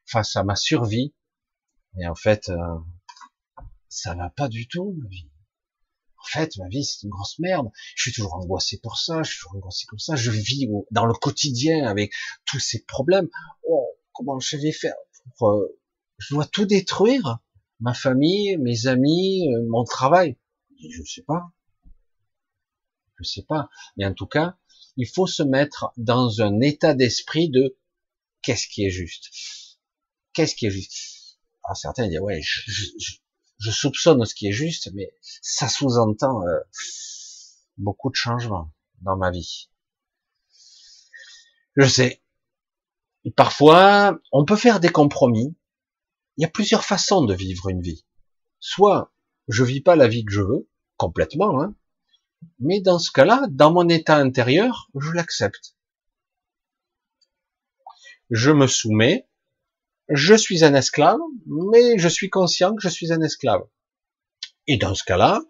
face 0.05 0.36
à 0.38 0.43
ma 0.43 0.55
survie. 0.55 1.13
Et 1.99 2.07
en 2.07 2.15
fait, 2.15 2.47
euh, 2.49 2.55
ça 3.89 4.15
va 4.15 4.30
pas 4.30 4.47
du 4.47 4.67
tout 4.67 4.95
ma 4.97 5.09
vie. 5.09 5.30
En 6.17 6.28
fait, 6.28 6.55
ma 6.57 6.69
vie 6.69 6.86
c'est 6.86 7.03
une 7.03 7.09
grosse 7.09 7.38
merde. 7.39 7.69
Je 7.95 8.03
suis 8.03 8.13
toujours 8.13 8.36
angoissé 8.36 8.80
pour 8.82 8.97
ça, 8.97 9.24
je 9.24 9.32
suis 9.32 9.39
toujours 9.41 9.57
angoissé 9.57 9.86
comme 9.88 9.99
ça. 9.99 10.15
Je 10.15 10.32
vis 10.32 10.69
dans 10.91 11.05
le 11.05 11.13
quotidien 11.13 11.86
avec 11.86 12.13
tous 12.45 12.59
ces 12.59 12.86
problèmes. 12.86 13.28
Oh, 13.67 13.89
comment 14.13 14.39
je 14.39 14.55
vais 14.55 14.72
faire 14.72 14.95
euh, 15.41 15.80
Je 16.22 16.36
dois 16.36 16.45
tout 16.45 16.65
détruire 16.65 17.39
ma 17.80 17.95
famille, 17.95 18.55
mes 18.57 18.86
amis, 18.86 19.51
euh, 19.51 19.65
mon 19.67 19.84
travail. 19.84 20.38
Je 20.80 21.03
sais 21.03 21.24
pas. 21.24 21.51
Je 23.19 23.24
sais 23.24 23.41
pas. 23.41 23.69
Mais 23.97 24.05
en 24.05 24.13
tout 24.13 24.28
cas, 24.28 24.55
il 24.97 25.07
faut 25.07 25.26
se 25.26 25.41
mettre 25.41 25.91
dans 25.97 26.41
un 26.41 26.61
état 26.61 26.93
d'esprit 26.93 27.49
de 27.49 27.76
qu'est-ce 28.43 28.67
qui 28.67 28.86
est 28.86 28.91
juste. 28.91 29.80
Qu'est-ce 30.34 30.55
qui 30.55 30.67
est 30.67 30.72
juste? 30.72 31.39
Alors 31.63 31.76
certains 31.76 32.07
disent 32.07 32.19
ouais, 32.19 32.41
je, 32.43 32.61
je, 33.57 33.72
soupçonne 33.72 34.24
ce 34.26 34.36
qui 34.36 34.47
est 34.47 34.53
juste, 34.53 34.91
mais 34.93 35.11
ça 35.41 35.67
sous-entend 35.67 36.45
euh, 36.45 36.59
beaucoup 37.78 38.11
de 38.11 38.15
changements 38.15 38.72
dans 39.01 39.17
ma 39.17 39.32
vie. 39.32 39.69
Je 41.78 41.88
sais. 41.88 42.22
Parfois, 43.36 44.19
on 44.32 44.45
peut 44.45 44.55
faire 44.55 44.80
des 44.80 44.89
compromis. 44.89 45.55
Il 46.38 46.43
y 46.43 46.45
a 46.45 46.49
plusieurs 46.49 46.86
façons 46.86 47.25
de 47.25 47.34
vivre 47.34 47.69
une 47.69 47.82
vie. 47.82 48.05
Soit 48.59 49.13
je 49.47 49.63
vis 49.63 49.82
pas 49.82 49.95
la 49.95 50.07
vie 50.07 50.25
que 50.25 50.32
je 50.32 50.41
veux, 50.41 50.69
complètement, 50.97 51.61
hein, 51.61 51.75
mais 52.59 52.79
dans 52.79 52.99
ce 52.99 53.11
cas-là, 53.11 53.47
dans 53.49 53.71
mon 53.71 53.88
état 53.89 54.17
intérieur, 54.17 54.89
je 54.95 55.11
l'accepte. 55.11 55.75
Je 58.29 58.51
me 58.51 58.67
soumets, 58.67 59.27
je 60.09 60.36
suis 60.36 60.63
un 60.63 60.73
esclave, 60.73 61.19
mais 61.45 61.97
je 61.97 62.07
suis 62.07 62.29
conscient 62.29 62.75
que 62.75 62.82
je 62.82 62.89
suis 62.89 63.11
un 63.11 63.21
esclave. 63.21 63.61
Et 64.67 64.77
dans 64.77 64.95
ce 64.95 65.03
cas-là, 65.03 65.41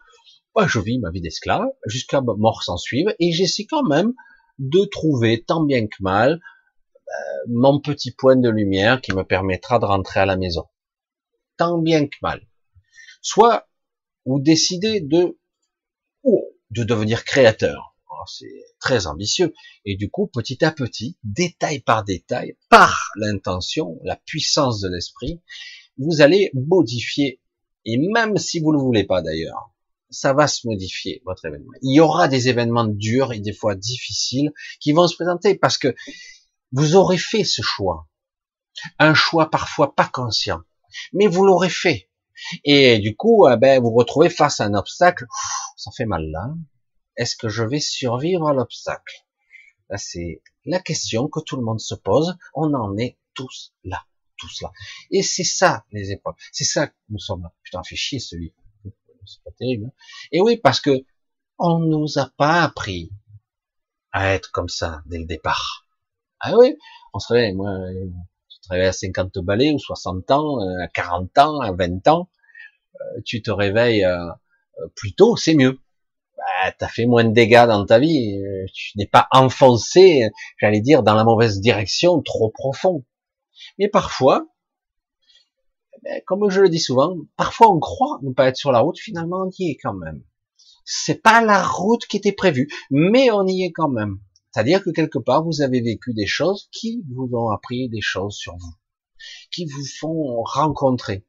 bah, 0.56 0.68
je 0.68 0.80
vis 0.80 1.00
ma 1.00 1.12
vie 1.12 1.22
d'esclave 1.22 1.68
jusqu'à 1.86 2.22
mort 2.22 2.64
s'en 2.64 2.78
suive, 2.78 3.14
et 3.20 3.32
j'essaie 3.32 3.66
quand 3.66 3.84
même 3.84 4.14
de 4.60 4.86
trouver 4.86 5.44
tant 5.44 5.64
bien 5.64 5.88
que 5.88 6.02
mal 6.02 6.40
mon 7.48 7.80
petit 7.80 8.12
point 8.12 8.36
de 8.36 8.50
lumière 8.50 9.02
qui 9.02 9.14
me 9.14 9.24
permettra 9.24 9.80
de 9.80 9.86
rentrer 9.86 10.20
à 10.20 10.26
la 10.26 10.38
maison. 10.38 10.68
Tant 11.58 11.78
bien 11.78 12.08
que 12.08 12.18
mal. 12.22 12.42
Soit 13.22 13.68
ou 14.26 14.40
décider 14.40 15.02
de 15.02 15.38
de 16.72 16.84
devenir 16.84 17.24
créateur. 17.24 17.96
C'est 18.28 18.66
très 18.80 19.08
ambitieux. 19.08 19.54
Et 19.84 19.96
du 19.96 20.10
coup, 20.10 20.28
petit 20.28 20.64
à 20.64 20.72
petit, 20.72 21.18
détail 21.24 21.80
par 21.80 22.04
détail, 22.04 22.56
par 22.70 23.12
l'intention, 23.16 24.00
la 24.04 24.16
puissance 24.16 24.80
de 24.80 24.90
l'esprit, 24.90 25.42
vous 25.98 26.22
allez 26.22 26.52
modifier. 26.54 27.42
Et 27.86 27.98
même 27.98 28.38
si 28.38 28.60
vous 28.60 28.72
ne 28.72 28.78
le 28.78 28.84
voulez 28.84 29.06
pas 29.06 29.24
d'ailleurs, 29.24 29.72
ça 30.12 30.34
va 30.34 30.48
se 30.48 30.68
modifier, 30.68 31.24
votre 31.26 31.46
événement. 31.46 31.72
Il 31.82 31.96
y 31.96 32.00
aura 32.00 32.28
des 32.28 32.48
événements 32.48 32.86
durs 32.86 33.34
et 33.34 33.40
des 33.40 33.54
fois 33.54 33.76
difficiles 33.76 34.52
qui 34.80 34.92
vont 34.92 35.08
se 35.08 35.16
présenter 35.16 35.56
parce 35.56 35.78
que 35.78 35.96
vous 36.72 36.96
aurez 36.96 37.18
fait 37.18 37.44
ce 37.44 37.62
choix. 37.62 38.08
Un 39.00 39.14
choix 39.14 39.50
parfois 39.50 39.96
pas 39.96 40.08
conscient. 40.08 40.62
Mais 41.14 41.28
vous 41.28 41.46
l'aurez 41.46 41.70
fait. 41.70 42.10
Et 42.64 43.00
du 43.00 43.16
coup, 43.16 43.48
eh 43.50 43.58
ben, 43.58 43.82
vous 43.82 43.90
vous 43.90 43.96
retrouvez 43.96 44.30
face 44.30 44.60
à 44.60 44.66
un 44.66 44.74
obstacle. 44.74 45.26
Ça 45.78 45.92
fait 45.92 46.06
mal 46.06 46.30
là. 46.32 46.54
Est-ce 47.18 47.36
que 47.36 47.50
je 47.50 47.64
vais 47.64 47.80
survivre 47.80 48.48
à 48.48 48.54
l'obstacle? 48.54 49.26
Là, 49.90 49.98
c'est 49.98 50.42
la 50.66 50.80
question 50.80 51.28
que 51.28 51.40
tout 51.42 51.58
le 51.58 51.64
monde 51.64 51.80
se 51.80 51.96
pose. 51.96 52.38
On 52.54 52.74
en 52.74 52.98
est 52.98 53.18
tous 53.34 53.74
là, 53.84 54.06
tous 54.38 54.62
là. 54.62 54.72
Et 55.12 55.22
c'est 55.22 55.44
ça 55.44 55.86
les 55.92 56.12
épreuves. 56.12 56.36
C'est 56.52 56.64
ça 56.64 56.88
que 56.88 56.96
nous 57.10 57.20
sommes 57.20 57.44
là. 57.44 57.54
Putain, 57.64 57.84
fait 57.84 57.96
chier 57.96 58.20
celui. 58.20 58.54
C'est 59.26 59.44
pas 59.44 59.52
terrible. 59.52 59.86
Hein. 59.88 59.94
Et 60.32 60.42
oui, 60.42 60.58
parce 60.58 60.80
que 60.80 61.06
on 61.60 61.80
nous 61.80 62.18
a 62.18 62.28
pas 62.38 62.64
appris 62.64 63.12
à 64.12 64.34
être 64.34 64.52
comme 64.52 64.70
ça 64.70 65.04
dès 65.06 65.20
le 65.20 65.26
départ. 65.26 65.86
Ah 66.44 66.54
oui, 66.58 66.76
on 67.14 67.20
se 67.20 67.32
réveille, 67.32 67.54
moi, 67.54 67.72
tu 68.50 68.60
te 68.62 68.70
réveilles 68.70 68.88
à 68.88 68.94
50 68.94 69.38
balais 69.40 69.72
ou 69.74 69.80
60 69.80 70.32
ans, 70.32 70.58
à 70.84 70.88
40 70.88 71.38
ans, 71.38 71.60
à 71.60 71.72
20 71.72 72.08
ans, 72.08 72.30
euh, 72.96 73.22
tu 73.26 73.42
te 73.42 73.52
réveilles 73.52 74.06
euh, 74.06 74.26
plus 74.96 75.14
tôt, 75.14 75.36
c'est 75.36 75.54
mieux. 75.54 75.80
Bah, 76.38 76.72
tu 76.78 76.84
as 76.84 76.88
fait 76.88 77.06
moins 77.06 77.24
de 77.24 77.34
dégâts 77.34 77.68
dans 77.68 77.86
ta 77.86 78.00
vie, 78.00 78.42
euh, 78.44 78.66
tu 78.74 78.98
n'es 78.98 79.06
pas 79.06 79.28
enfoncé, 79.32 80.30
j'allais 80.60 80.82
dire, 80.82 81.04
dans 81.04 81.14
la 81.14 81.24
mauvaise 81.24 81.60
direction, 81.60 82.22
trop 82.24 82.50
profond. 82.50 83.06
Mais 83.78 83.88
parfois, 83.88 84.48
eh 85.96 86.00
ben, 86.04 86.22
comme 86.26 86.50
je 86.50 86.62
le 86.62 86.70
dis 86.70 86.80
souvent, 86.80 87.16
parfois 87.38 87.72
on 87.72 87.80
croit 87.80 88.20
ne 88.24 88.34
pas 88.34 88.48
être 88.48 88.58
sur 88.58 88.72
la 88.72 88.80
route, 88.80 88.98
finalement 89.00 89.44
on 89.46 89.52
y 89.60 89.70
est 89.72 89.78
quand 89.78 89.94
même. 89.94 90.24
C'est 90.86 91.22
pas 91.22 91.42
la 91.42 91.64
route 91.64 92.06
qui 92.08 92.18
était 92.18 92.32
prévue, 92.32 92.68
mais 92.90 93.30
on 93.30 93.46
y 93.46 93.64
est 93.64 93.72
quand 93.72 93.90
même. 93.90 94.20
C'est-à-dire 94.52 94.84
que 94.84 94.90
quelque 94.90 95.20
part, 95.20 95.44
vous 95.44 95.62
avez 95.62 95.82
vécu 95.82 96.14
des 96.14 96.28
choses 96.28 96.68
qui 96.72 97.04
vous 97.14 97.30
ont 97.34 97.52
appris 97.52 97.90
des 97.90 98.02
choses 98.02 98.36
sur 98.36 98.56
vous, 98.58 98.74
qui 99.52 99.66
vous 99.66 99.86
font 100.00 100.44
rencontrer. 100.44 101.26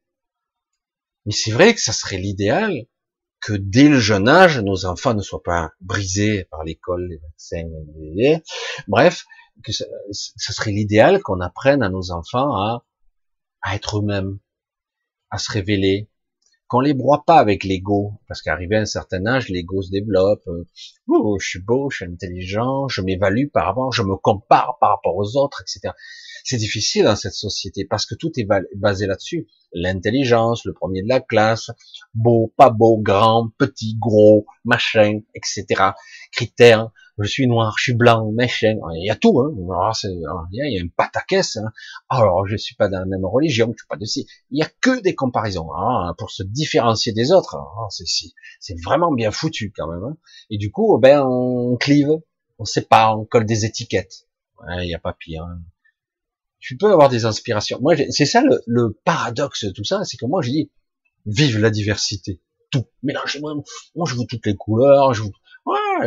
Mais 1.24 1.32
c'est 1.32 1.52
vrai 1.52 1.74
que 1.74 1.80
ça 1.80 1.92
serait 1.92 2.18
l'idéal 2.18 2.86
que 3.40 3.52
dès 3.52 3.88
le 3.88 3.98
jeune 3.98 4.28
âge, 4.28 4.58
nos 4.58 4.86
enfants 4.86 5.14
ne 5.14 5.22
soient 5.22 5.42
pas 5.42 5.72
brisés 5.80 6.44
par 6.44 6.64
l'école, 6.64 7.08
les 7.08 7.18
vaccins, 7.18 7.68
les... 7.96 8.42
bref, 8.88 9.24
que 9.62 9.72
ça, 9.72 9.84
serait 10.36 10.70
l'idéal 10.70 11.22
qu'on 11.22 11.40
apprenne 11.40 11.82
à 11.82 11.88
nos 11.88 12.10
enfants 12.10 12.56
à 12.56 12.84
être 13.74 13.98
eux-mêmes, 13.98 14.38
à 15.30 15.38
se 15.38 15.50
révéler, 15.50 16.08
qu'on 16.72 16.80
les 16.80 16.94
broie 16.94 17.24
pas 17.26 17.36
avec 17.36 17.64
l'ego, 17.64 18.14
parce 18.28 18.40
qu'arrivé 18.40 18.76
à 18.76 18.80
un 18.80 18.86
certain 18.86 19.26
âge, 19.26 19.50
l'ego 19.50 19.82
se 19.82 19.90
développe. 19.90 20.40
Euh, 20.48 20.66
oh, 21.06 21.36
je 21.38 21.46
suis 21.46 21.58
beau, 21.58 21.90
je 21.90 21.96
suis 21.96 22.06
intelligent, 22.06 22.88
je 22.88 23.02
m'évalue 23.02 23.48
par 23.52 23.66
rapport, 23.66 23.92
je 23.92 24.02
me 24.02 24.16
compare 24.16 24.78
par 24.80 24.92
rapport 24.92 25.14
aux 25.14 25.36
autres, 25.36 25.60
etc. 25.60 25.92
C'est 26.44 26.56
difficile 26.56 27.04
dans 27.04 27.14
cette 27.14 27.34
société 27.34 27.84
parce 27.84 28.06
que 28.06 28.14
tout 28.14 28.32
est 28.38 28.48
basé 28.74 29.06
là-dessus. 29.06 29.48
L'intelligence, 29.74 30.64
le 30.64 30.72
premier 30.72 31.02
de 31.02 31.08
la 31.08 31.20
classe, 31.20 31.70
beau, 32.14 32.54
pas 32.56 32.70
beau, 32.70 32.96
grand, 32.96 33.50
petit, 33.58 33.98
gros, 34.00 34.46
machin, 34.64 35.20
etc. 35.34 35.90
Critères. 36.32 36.88
Je 37.18 37.28
suis 37.28 37.46
noir, 37.46 37.74
je 37.76 37.82
suis 37.82 37.94
blanc, 37.94 38.32
machin. 38.32 38.78
Il 38.94 39.06
y 39.06 39.10
a 39.10 39.16
tout. 39.16 39.38
Hein. 39.40 39.52
il 40.04 40.72
y 40.72 40.78
a 40.78 40.82
un 40.82 40.88
pataquès. 40.88 41.56
Hein. 41.56 41.70
Alors, 42.08 42.46
je 42.46 42.56
suis 42.56 42.74
pas 42.74 42.88
dans 42.88 43.00
la 43.00 43.06
même 43.06 43.24
religion, 43.24 43.72
je 43.72 43.82
suis 43.82 43.88
pas 43.88 43.96
de 43.96 44.04
ci. 44.04 44.26
Il 44.50 44.58
y 44.58 44.62
a 44.62 44.70
que 44.80 45.00
des 45.00 45.14
comparaisons 45.14 45.72
hein, 45.74 46.14
pour 46.18 46.30
se 46.30 46.42
différencier 46.42 47.12
des 47.12 47.32
autres. 47.32 47.56
Ah, 47.56 47.88
c'est 48.60 48.82
vraiment 48.82 49.12
bien 49.12 49.30
foutu 49.30 49.72
quand 49.76 49.88
même. 49.88 50.04
Hein. 50.04 50.16
Et 50.50 50.56
du 50.56 50.70
coup, 50.70 50.98
ben, 50.98 51.22
on 51.22 51.76
clive, 51.76 52.10
on 52.58 52.64
sépare, 52.64 53.18
on 53.18 53.24
colle 53.24 53.46
des 53.46 53.64
étiquettes. 53.66 54.26
Il 54.80 54.86
n'y 54.86 54.94
a 54.94 54.98
pas 54.98 55.12
pire. 55.12 55.44
Hein 55.44 55.60
tu 56.62 56.76
peux 56.76 56.90
avoir 56.90 57.08
des 57.08 57.26
inspirations. 57.26 57.78
Moi, 57.82 57.96
c'est 58.10 58.24
ça 58.24 58.42
le, 58.66 58.98
paradoxe 59.04 59.64
de 59.64 59.70
tout 59.70 59.84
ça, 59.84 60.04
c'est 60.04 60.16
que 60.16 60.24
moi, 60.24 60.40
je 60.42 60.50
dis, 60.50 60.70
vive 61.26 61.58
la 61.58 61.70
diversité, 61.70 62.40
tout, 62.70 62.86
mélangez-moi, 63.02 63.54
moi, 63.96 64.06
je 64.08 64.14
veux 64.14 64.24
toutes 64.26 64.46
les 64.46 64.56
couleurs, 64.56 65.12
je 65.12 65.24
veux 65.24 65.30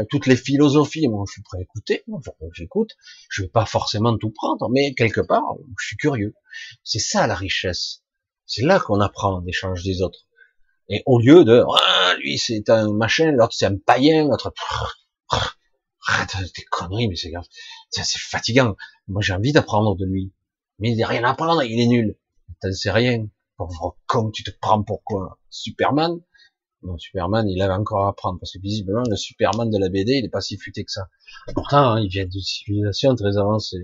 toutes 0.10 0.28
les 0.28 0.36
philosophies, 0.36 1.08
moi, 1.08 1.26
je 1.28 1.34
suis 1.34 1.42
prêt 1.42 1.60
à 1.60 1.62
écouter, 1.62 2.04
moi, 2.08 2.20
j'écoute, 2.54 2.92
je 3.30 3.44
vais 3.44 3.48
pas 3.48 3.66
forcément 3.66 4.18
tout 4.18 4.32
prendre, 4.32 4.70
mais 4.70 4.94
quelque 4.94 5.22
part, 5.22 5.56
je 5.80 5.88
suis 5.88 5.98
curieux. 5.98 6.34
C'est 6.84 7.00
ça 7.00 7.28
la 7.28 7.36
richesse. 7.36 8.04
C'est 8.46 8.64
là 8.64 8.80
qu'on 8.80 9.00
apprend 9.00 9.42
d'échange 9.42 9.84
des 9.84 10.02
autres. 10.02 10.26
Et 10.90 11.02
au 11.06 11.20
lieu 11.20 11.44
de, 11.44 11.64
ah, 11.68 12.16
lui, 12.20 12.38
c'est 12.38 12.70
un 12.70 12.92
machin, 12.94 13.32
l'autre, 13.32 13.54
c'est 13.54 13.66
un 13.66 13.78
païen, 13.78 14.28
l'autre, 14.28 14.54
arrête 16.08 16.36
des 16.56 16.64
conneries, 16.70 17.08
mais 17.08 17.16
c'est 17.16 17.32
c'est 17.90 18.20
fatigant. 18.20 18.76
Moi, 19.08 19.22
j'ai 19.22 19.34
envie 19.34 19.52
d'apprendre 19.52 19.96
de 19.96 20.06
lui. 20.06 20.34
Mais 20.80 20.92
il 20.92 20.96
n'y 20.96 21.04
a 21.04 21.08
rien 21.08 21.24
à 21.24 21.32
apprendre, 21.32 21.64
il 21.64 21.80
est 21.80 21.88
nul. 21.88 22.18
T'en 22.62 22.72
sais 22.72 22.92
rien. 22.92 23.28
Pauvre 23.58 23.98
con, 24.06 24.32
tu 24.32 24.44
te 24.44 24.52
prends 24.60 24.84
pour 24.84 25.04
quoi? 25.04 25.40
Superman? 25.50 26.20
Superman, 26.98 27.48
il 27.50 27.62
avait 27.62 27.74
encore 27.74 28.06
à 28.06 28.10
apprendre, 28.10 28.40
parce 28.40 28.54
que 28.54 28.60
visiblement, 28.60 29.04
le 29.10 29.16
Superman 29.16 29.70
de 29.70 29.78
la 29.78 29.90
BD, 29.90 30.14
il 30.14 30.26
est 30.26 30.30
pas 30.30 30.42
si 30.42 30.58
futé 30.58 30.84
que 30.84 30.92
ça. 30.92 31.10
Pourtant, 31.54 31.94
hein, 31.94 32.02
il 32.02 32.10
vient 32.10 32.26
d'une 32.26 32.42
civilisation 32.42 33.16
très 33.16 33.38
avancée, 33.38 33.84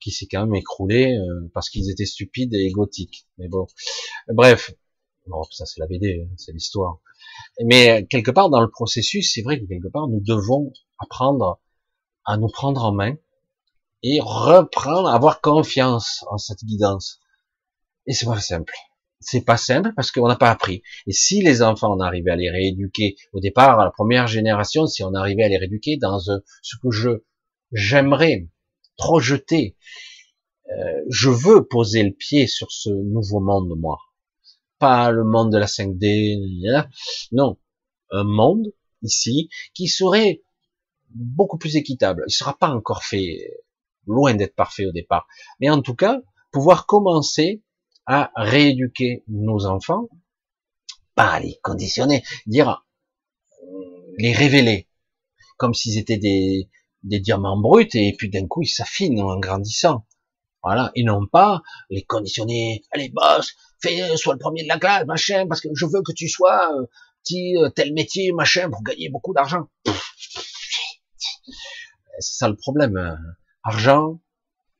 qui 0.00 0.10
s'est 0.10 0.26
quand 0.30 0.46
même 0.46 0.54
écroulée, 0.54 1.16
euh, 1.16 1.50
parce 1.54 1.70
qu'ils 1.70 1.90
étaient 1.90 2.06
stupides 2.06 2.54
et 2.54 2.66
égotiques. 2.66 3.26
Mais 3.38 3.48
bon, 3.48 3.66
bref. 4.28 4.72
Bon, 5.26 5.42
ça 5.50 5.66
c'est 5.66 5.80
la 5.80 5.86
BD, 5.86 6.22
hein, 6.24 6.34
c'est 6.36 6.52
l'histoire. 6.52 6.98
Mais 7.64 8.06
quelque 8.06 8.30
part 8.30 8.50
dans 8.50 8.60
le 8.60 8.70
processus, 8.70 9.32
c'est 9.32 9.42
vrai 9.42 9.60
que 9.60 9.66
quelque 9.66 9.88
part, 9.88 10.08
nous 10.08 10.20
devons 10.20 10.72
apprendre 10.98 11.60
à 12.24 12.36
nous 12.36 12.48
prendre 12.48 12.84
en 12.84 12.92
main, 12.92 13.16
et 14.02 14.18
reprendre, 14.22 15.08
avoir 15.08 15.40
confiance 15.40 16.24
en 16.30 16.38
cette 16.38 16.64
guidance. 16.64 17.20
Et 18.06 18.12
c'est 18.12 18.26
pas 18.26 18.40
simple. 18.40 18.74
C'est 19.20 19.44
pas 19.44 19.56
simple 19.56 19.92
parce 19.94 20.10
qu'on 20.10 20.28
n'a 20.28 20.36
pas 20.36 20.50
appris. 20.50 20.82
Et 21.06 21.12
si 21.12 21.42
les 21.42 21.62
enfants, 21.62 21.94
on 21.94 22.00
arrivait 22.00 22.30
à 22.30 22.36
les 22.36 22.50
rééduquer 22.50 23.16
au 23.32 23.40
départ, 23.40 23.78
à 23.78 23.84
la 23.84 23.90
première 23.90 24.26
génération, 24.26 24.86
si 24.86 25.04
on 25.04 25.14
arrivait 25.14 25.44
à 25.44 25.48
les 25.48 25.58
rééduquer 25.58 25.96
dans 25.98 26.18
ce 26.18 26.76
que 26.82 26.90
je 26.90 27.22
j'aimerais 27.72 28.48
projeter, 28.96 29.76
euh, 30.70 31.02
je 31.08 31.30
veux 31.30 31.66
poser 31.66 32.02
le 32.02 32.12
pied 32.12 32.46
sur 32.46 32.70
ce 32.70 32.90
nouveau 32.90 33.40
monde, 33.40 33.72
moi. 33.78 33.98
Pas 34.78 35.10
le 35.10 35.24
monde 35.24 35.52
de 35.52 35.58
la 35.58 35.66
5D, 35.66 36.86
non. 37.32 37.58
Un 38.10 38.24
monde, 38.24 38.72
ici, 39.02 39.50
qui 39.74 39.88
serait 39.88 40.42
beaucoup 41.10 41.58
plus 41.58 41.76
équitable. 41.76 42.24
Il 42.28 42.32
sera 42.32 42.56
pas 42.56 42.70
encore 42.70 43.04
fait, 43.04 43.38
loin 44.06 44.34
d'être 44.34 44.54
parfait 44.54 44.86
au 44.86 44.92
départ. 44.92 45.26
Mais 45.60 45.70
en 45.70 45.82
tout 45.82 45.94
cas, 45.94 46.20
pouvoir 46.50 46.86
commencer 46.86 47.62
à 48.06 48.30
rééduquer 48.36 49.24
nos 49.28 49.66
enfants, 49.66 50.08
pas 51.14 51.40
les 51.40 51.58
conditionner, 51.62 52.22
dire, 52.46 52.84
les 54.18 54.32
révéler, 54.32 54.88
comme 55.56 55.74
s'ils 55.74 55.98
étaient 55.98 56.18
des, 56.18 56.70
des 57.02 57.20
diamants 57.20 57.60
bruts, 57.60 57.88
et 57.94 58.14
puis 58.16 58.30
d'un 58.30 58.46
coup 58.46 58.62
ils 58.62 58.68
s'affinent 58.68 59.20
en 59.20 59.38
grandissant. 59.38 60.06
Voilà, 60.62 60.92
et 60.94 61.04
non 61.04 61.26
pas 61.26 61.62
les 61.88 62.04
conditionner, 62.04 62.84
allez 62.90 63.08
boss, 63.08 63.54
fais, 63.82 64.16
sois 64.18 64.34
le 64.34 64.38
premier 64.38 64.62
de 64.62 64.68
la 64.68 64.78
classe, 64.78 65.06
machin, 65.06 65.46
parce 65.48 65.62
que 65.62 65.68
je 65.74 65.86
veux 65.86 66.02
que 66.02 66.12
tu 66.12 66.28
sois 66.28 66.74
euh, 66.74 66.86
petit 67.24 67.56
euh, 67.56 67.70
tel 67.70 67.94
métier, 67.94 68.32
machin, 68.32 68.68
pour 68.68 68.82
gagner 68.82 69.08
beaucoup 69.08 69.32
d'argent. 69.32 69.68
C'est 72.18 72.36
ça 72.36 72.48
le 72.48 72.56
problème, 72.56 72.98
hein. 72.98 73.16
argent, 73.62 74.20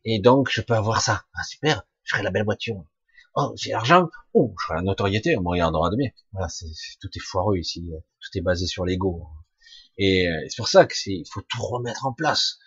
et 0.04 0.18
donc 0.18 0.50
je 0.50 0.60
peux 0.60 0.74
avoir 0.74 1.00
ça. 1.00 1.24
Ah, 1.34 1.44
super, 1.44 1.82
je 2.02 2.14
ferai 2.14 2.24
la 2.24 2.30
belle 2.30 2.44
voiture. 2.44 2.84
Oh, 3.42 3.54
j'ai 3.56 3.70
l'argent. 3.70 4.10
Oh, 4.34 4.54
je 4.68 4.74
la 4.74 4.82
notoriété, 4.82 5.34
on 5.38 5.40
me 5.40 5.48
regardera 5.48 5.88
de 5.88 5.96
bien. 5.96 6.10
Voilà, 6.32 6.48
tout 7.00 7.08
est 7.14 7.22
foireux 7.22 7.56
ici. 7.56 7.90
Tout 8.20 8.38
est 8.38 8.42
basé 8.42 8.66
sur 8.66 8.84
l'ego. 8.84 9.28
Et 9.96 10.28
euh, 10.28 10.44
c'est 10.48 10.56
pour 10.58 10.68
ça 10.68 10.84
que 10.84 10.94
il 11.06 11.24
faut 11.26 11.40
tout 11.40 11.62
remettre 11.62 12.04
en 12.04 12.12
place. 12.12 12.58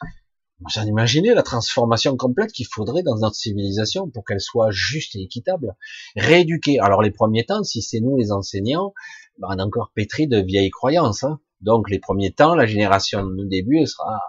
Vous 0.59 0.81
imaginez 0.81 1.35
la 1.35 1.43
transformation 1.43 2.17
complète 2.17 2.51
qu'il 2.51 2.65
faudrait 2.65 3.03
dans 3.03 3.17
notre 3.17 3.35
civilisation 3.35 4.09
pour 4.09 4.25
qu'elle 4.25 4.41
soit 4.41 4.71
juste 4.71 5.15
et 5.15 5.21
équitable? 5.21 5.75
Rééduquer. 6.15 6.79
Alors 6.79 7.03
les 7.03 7.11
premiers 7.11 7.45
temps, 7.45 7.63
si 7.63 7.83
c'est 7.83 7.99
nous 7.99 8.17
les 8.17 8.31
enseignants, 8.31 8.95
ben, 9.37 9.49
on 9.51 9.59
est 9.59 9.61
encore 9.61 9.91
pétri 9.93 10.27
de 10.27 10.39
vieilles 10.39 10.71
croyances. 10.71 11.23
Hein. 11.23 11.39
Donc 11.61 11.89
les 11.91 11.99
premiers 11.99 12.31
temps, 12.31 12.55
la 12.55 12.65
génération 12.65 13.23
de 13.27 13.45
début 13.45 13.85
sera 13.85 14.19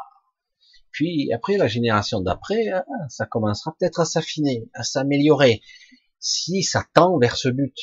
puis 0.95 1.33
après, 1.33 1.57
la 1.57 1.67
génération 1.67 2.21
d'après, 2.21 2.69
ah, 2.69 2.85
ça 3.09 3.27
commencera 3.27 3.75
peut-être 3.77 3.99
à 3.99 4.05
s'affiner, 4.05 4.69
à 4.75 4.85
s'améliorer 4.85 5.61
si 6.25 6.63
ça 6.63 6.85
tend 6.95 7.19
vers 7.19 7.37
ce 7.37 7.51
but. 7.51 7.77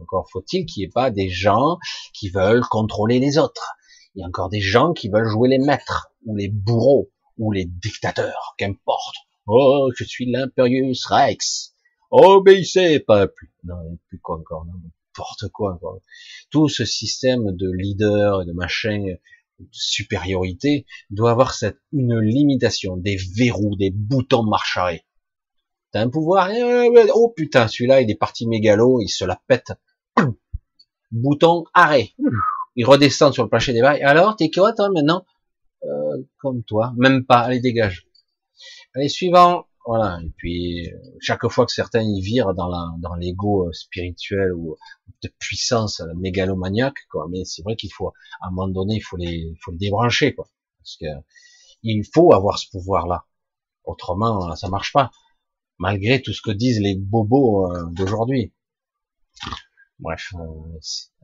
Encore 0.00 0.28
faut-il 0.30 0.66
qu'il 0.66 0.82
n'y 0.82 0.86
ait 0.86 0.92
pas 0.92 1.10
des 1.10 1.30
gens 1.30 1.78
qui 2.12 2.28
veulent 2.28 2.64
contrôler 2.68 3.20
les 3.20 3.38
autres. 3.38 3.72
Il 4.14 4.20
y 4.20 4.24
a 4.24 4.26
encore 4.26 4.50
des 4.50 4.60
gens 4.60 4.92
qui 4.92 5.08
veulent 5.08 5.28
jouer 5.28 5.48
les 5.48 5.58
maîtres, 5.58 6.08
ou 6.24 6.36
les 6.36 6.48
bourreaux, 6.48 7.10
ou 7.38 7.52
les 7.52 7.64
dictateurs, 7.64 8.54
qu'importe. 8.58 9.16
Oh, 9.46 9.90
je 9.96 10.04
suis 10.04 10.30
l'imperius 10.30 11.06
Rex. 11.06 11.74
Obéissez, 12.10 12.98
peuple. 12.98 13.46
Non, 13.64 13.98
plus 14.08 14.18
quoi 14.18 14.38
encore, 14.38 14.66
n'importe 14.66 15.48
quoi, 15.52 15.78
quoi. 15.80 16.00
Tout 16.50 16.68
ce 16.68 16.84
système 16.84 17.54
de 17.54 17.70
leader 17.70 18.42
et 18.42 18.46
de 18.46 18.52
machin, 18.52 19.04
de 19.60 19.68
supériorité, 19.70 20.86
doit 21.10 21.30
avoir 21.30 21.54
cette, 21.54 21.78
une 21.92 22.18
limitation, 22.18 22.96
des 22.96 23.16
verrous, 23.36 23.76
des 23.76 23.90
boutons 23.90 24.42
marche. 24.42 24.78
T'as 25.92 26.00
un 26.00 26.10
pouvoir, 26.10 26.50
eh, 26.50 27.10
oh 27.14 27.32
putain, 27.34 27.68
celui-là, 27.68 28.00
il 28.00 28.10
est 28.10 28.16
parti 28.16 28.46
mégalo, 28.46 29.00
il 29.00 29.08
se 29.08 29.24
la 29.24 29.40
pète. 29.46 29.72
Bouton 31.12 31.64
arrêt. 31.74 32.10
Il 32.74 32.84
redescend 32.84 33.32
sur 33.32 33.44
le 33.44 33.48
plancher 33.48 33.72
des 33.72 33.80
bails. 33.80 34.02
Alors, 34.02 34.36
t'es 34.36 34.50
quoi, 34.50 34.72
toi, 34.72 34.90
maintenant? 34.90 35.24
Euh, 35.84 36.22
comme 36.38 36.62
toi. 36.64 36.92
Même 36.96 37.24
pas. 37.24 37.38
Allez, 37.38 37.60
dégage. 37.60 38.06
Allez, 38.94 39.08
suivant. 39.08 39.66
Voilà. 39.86 40.18
Et 40.24 40.32
puis, 40.36 40.90
chaque 41.20 41.46
fois 41.48 41.64
que 41.64 41.72
certains 41.72 42.02
y 42.02 42.20
virent 42.20 42.54
dans 42.54 42.68
la, 42.68 42.88
dans 42.98 43.14
l'ego 43.14 43.68
euh, 43.68 43.72
spirituel 43.72 44.52
ou 44.52 44.76
de 45.22 45.32
puissance 45.38 46.02
mégalomaniaque, 46.16 47.06
quoi. 47.10 47.28
Mais 47.30 47.44
c'est 47.44 47.62
vrai 47.62 47.76
qu'il 47.76 47.92
faut, 47.92 48.08
à 48.40 48.48
un 48.48 48.50
moment 48.50 48.68
donné, 48.68 48.96
il 48.96 49.00
faut 49.02 49.16
les, 49.16 49.54
faut 49.64 49.70
les 49.70 49.78
débrancher, 49.78 50.34
quoi. 50.34 50.48
Parce 50.78 50.96
que, 50.96 51.06
il 51.82 52.02
faut 52.12 52.34
avoir 52.34 52.58
ce 52.58 52.68
pouvoir-là. 52.70 53.24
Autrement, 53.84 54.54
ça 54.56 54.68
marche 54.68 54.92
pas 54.92 55.12
malgré 55.78 56.22
tout 56.22 56.32
ce 56.32 56.42
que 56.42 56.50
disent 56.50 56.80
les 56.80 56.96
bobos 56.96 57.70
euh, 57.72 57.84
d'aujourd'hui. 57.90 58.52
Bref, 59.98 60.32
euh, 60.34 60.78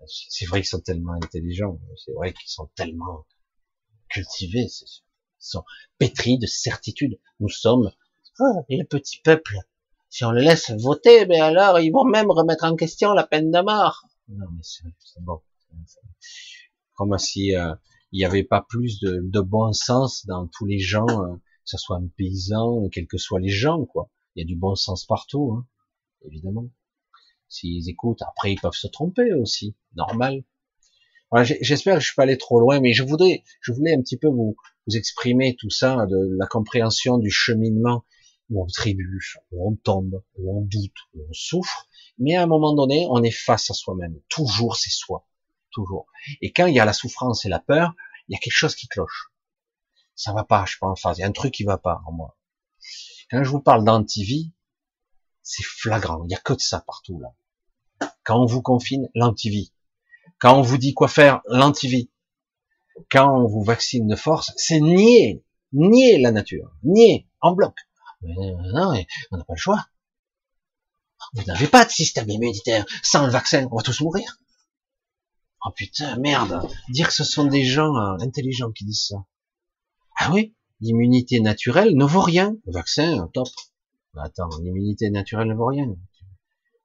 c'est 0.07 0.47
vrai 0.47 0.61
qu'ils 0.61 0.69
sont 0.69 0.81
tellement 0.81 1.12
intelligents, 1.12 1.79
c'est 1.97 2.12
vrai 2.12 2.33
qu'ils 2.33 2.49
sont 2.49 2.70
tellement 2.74 3.27
cultivés, 4.09 4.66
ils 4.66 5.01
sont 5.39 5.65
pétris 5.99 6.39
de 6.39 6.47
certitude. 6.47 7.19
Nous 7.41 7.49
sommes 7.49 7.91
oh, 8.41 8.65
le 8.69 8.85
petit 8.85 9.20
peuple. 9.23 9.57
Si 10.09 10.24
on 10.24 10.31
les 10.31 10.45
laisse 10.45 10.70
voter, 10.70 11.27
mais 11.27 11.41
alors 11.41 11.81
ils 11.81 11.91
vont 11.91 12.05
même 12.05 12.31
remettre 12.31 12.65
en 12.65 12.77
question 12.77 13.12
la 13.12 13.27
peine 13.27 13.51
de 13.51 13.61
mort. 13.61 14.05
Non, 14.29 14.47
mais 14.53 14.62
c'est 14.62 14.85
bon. 15.20 15.41
Comme 16.95 17.16
si 17.19 17.57
euh, 17.57 17.74
il 18.12 18.19
n'y 18.19 18.24
avait 18.24 18.45
pas 18.45 18.65
plus 18.66 19.01
de, 19.01 19.20
de, 19.23 19.41
bon 19.41 19.73
sens 19.73 20.27
dans 20.27 20.47
tous 20.47 20.66
les 20.66 20.79
gens, 20.79 21.07
que 21.07 21.41
ce 21.65 21.79
soit 21.79 21.97
un 21.97 22.07
paysan, 22.16 22.89
quels 22.91 23.07
que 23.07 23.16
soient 23.16 23.41
les 23.41 23.49
gens, 23.49 23.87
quoi. 23.87 24.11
Il 24.35 24.41
y 24.41 24.45
a 24.45 24.47
du 24.47 24.57
bon 24.57 24.75
sens 24.75 25.05
partout, 25.05 25.55
hein, 25.57 25.67
évidemment. 26.25 26.69
S'ils 27.49 27.89
écoutent, 27.89 28.23
après 28.23 28.53
ils 28.53 28.61
peuvent 28.61 28.73
se 28.73 28.87
tromper 28.87 29.33
aussi, 29.35 29.77
normal. 29.95 30.45
Voilà, 31.31 31.45
J'espère 31.61 31.95
que 31.95 32.01
je 32.01 32.07
suis 32.07 32.15
pas 32.15 32.25
allé 32.25 32.39
trop 32.39 32.61
loin, 32.61 32.81
mais 32.81 32.93
je 32.93 33.03
voudrais, 33.03 33.43
je 33.61 33.73
voulais 33.73 33.95
un 33.95 34.01
petit 34.01 34.19
peu 34.19 34.29
vous, 34.29 34.57
vous 34.87 34.97
exprimer 34.97 35.57
tout 35.59 35.71
ça, 35.71 36.07
de 36.07 36.37
la 36.39 36.47
compréhension 36.47 37.19
du 37.19 37.31
cheminement 37.31 38.05
où 38.51 38.63
on 38.63 38.67
trébuche, 38.67 39.39
où 39.51 39.69
on 39.71 39.77
tombe, 39.77 40.23
où 40.37 40.59
on 40.59 40.63
doute, 40.63 40.97
où 41.15 41.23
on 41.29 41.33
souffre, 41.33 41.89
mais 42.19 42.37
à 42.37 42.43
un 42.43 42.47
moment 42.47 42.75
donné, 42.75 43.07
on 43.11 43.23
est 43.23 43.31
face 43.31 43.71
à 43.71 43.75
soi-même. 43.75 44.19
Toujours 44.29 44.77
c'est 44.77 44.91
soi, 44.91 45.27
toujours. 45.71 46.07
Et 46.41 46.53
quand 46.53 46.67
il 46.67 46.75
y 46.75 46.81
a 46.81 46.85
la 46.85 46.93
souffrance 46.93 47.45
et 47.45 47.49
la 47.49 47.61
peur, 47.61 47.95
il 48.29 48.33
y 48.33 48.37
a 48.37 48.39
quelque 48.39 48.53
chose 48.53 48.75
qui 48.75 48.89
cloche. 48.89 49.31
Ça 50.15 50.33
va 50.33 50.45
pas, 50.45 50.65
je 50.67 50.73
suis 50.73 50.81
pas 50.81 50.89
en 50.89 50.97
phase. 50.97 51.19
Il 51.19 51.23
y 51.23 51.25
a 51.25 51.29
un 51.29 51.33
truc 51.33 51.55
qui 51.55 51.65
va 51.65 51.79
pas 51.79 52.03
en 52.07 52.13
moi. 52.13 52.37
Quand 53.33 53.43
je 53.43 53.49
vous 53.49 53.61
parle 53.61 53.83
d'antivie, 53.83 54.53
c'est 55.43 55.65
flagrant. 55.65 56.23
Il 56.25 56.29
n'y 56.29 56.35
a 56.35 56.39
que 56.39 56.53
de 56.53 56.61
ça 56.61 56.81
partout 56.81 57.19
là. 57.19 57.33
Quand 58.25 58.39
on 58.39 58.45
vous 58.45 58.61
confine, 58.61 59.09
l'antivie. 59.15 59.73
Quand 60.39 60.59
on 60.59 60.61
vous 60.61 60.77
dit 60.77 60.93
quoi 60.93 61.09
faire, 61.09 61.41
l'antivie. 61.47 62.11
Quand 63.11 63.35
on 63.35 63.47
vous 63.47 63.63
vaccine 63.63 64.07
de 64.07 64.17
force, 64.17 64.53
c'est 64.57 64.81
nier, 64.81 65.43
nier 65.73 66.19
la 66.19 66.31
nature, 66.31 66.77
nier 66.83 67.27
en 67.41 67.53
bloc. 67.53 67.75
Non, 68.21 68.93
on 69.31 69.37
n'a 69.39 69.45
pas 69.45 69.55
le 69.55 69.59
choix. 69.59 69.87
Vous 71.33 71.45
n'avez 71.45 71.69
pas 71.69 71.87
de 71.87 71.91
système 71.91 72.29
immunitaire. 72.29 72.85
Sans 73.03 73.25
le 73.25 73.33
vaccin, 73.33 73.67
on 73.73 73.77
va 73.77 73.83
tous 73.83 74.03
mourir. 74.03 74.43
Oh 75.65 75.71
putain, 75.71 76.17
merde. 76.17 76.69
Dire 76.91 77.09
que 77.09 77.15
ce 77.15 77.25
sont 77.25 77.47
des 77.47 77.65
gens 77.65 77.97
euh, 77.97 78.19
intelligents 78.21 78.73
qui 78.73 78.85
disent 78.85 79.07
ça. 79.07 79.25
Ah 80.17 80.31
oui? 80.33 80.55
L'immunité 80.83 81.41
naturelle 81.41 81.97
ne 81.97 82.05
vaut 82.05 82.21
rien. 82.21 82.57
Le 82.67 82.73
vaccin, 82.73 83.31
top. 83.33 83.49
Attends, 84.17 84.51
l'immunité 84.63 85.09
naturelle 85.09 85.49
ne 85.49 85.55
vaut 85.55 85.67
rien. 85.67 85.87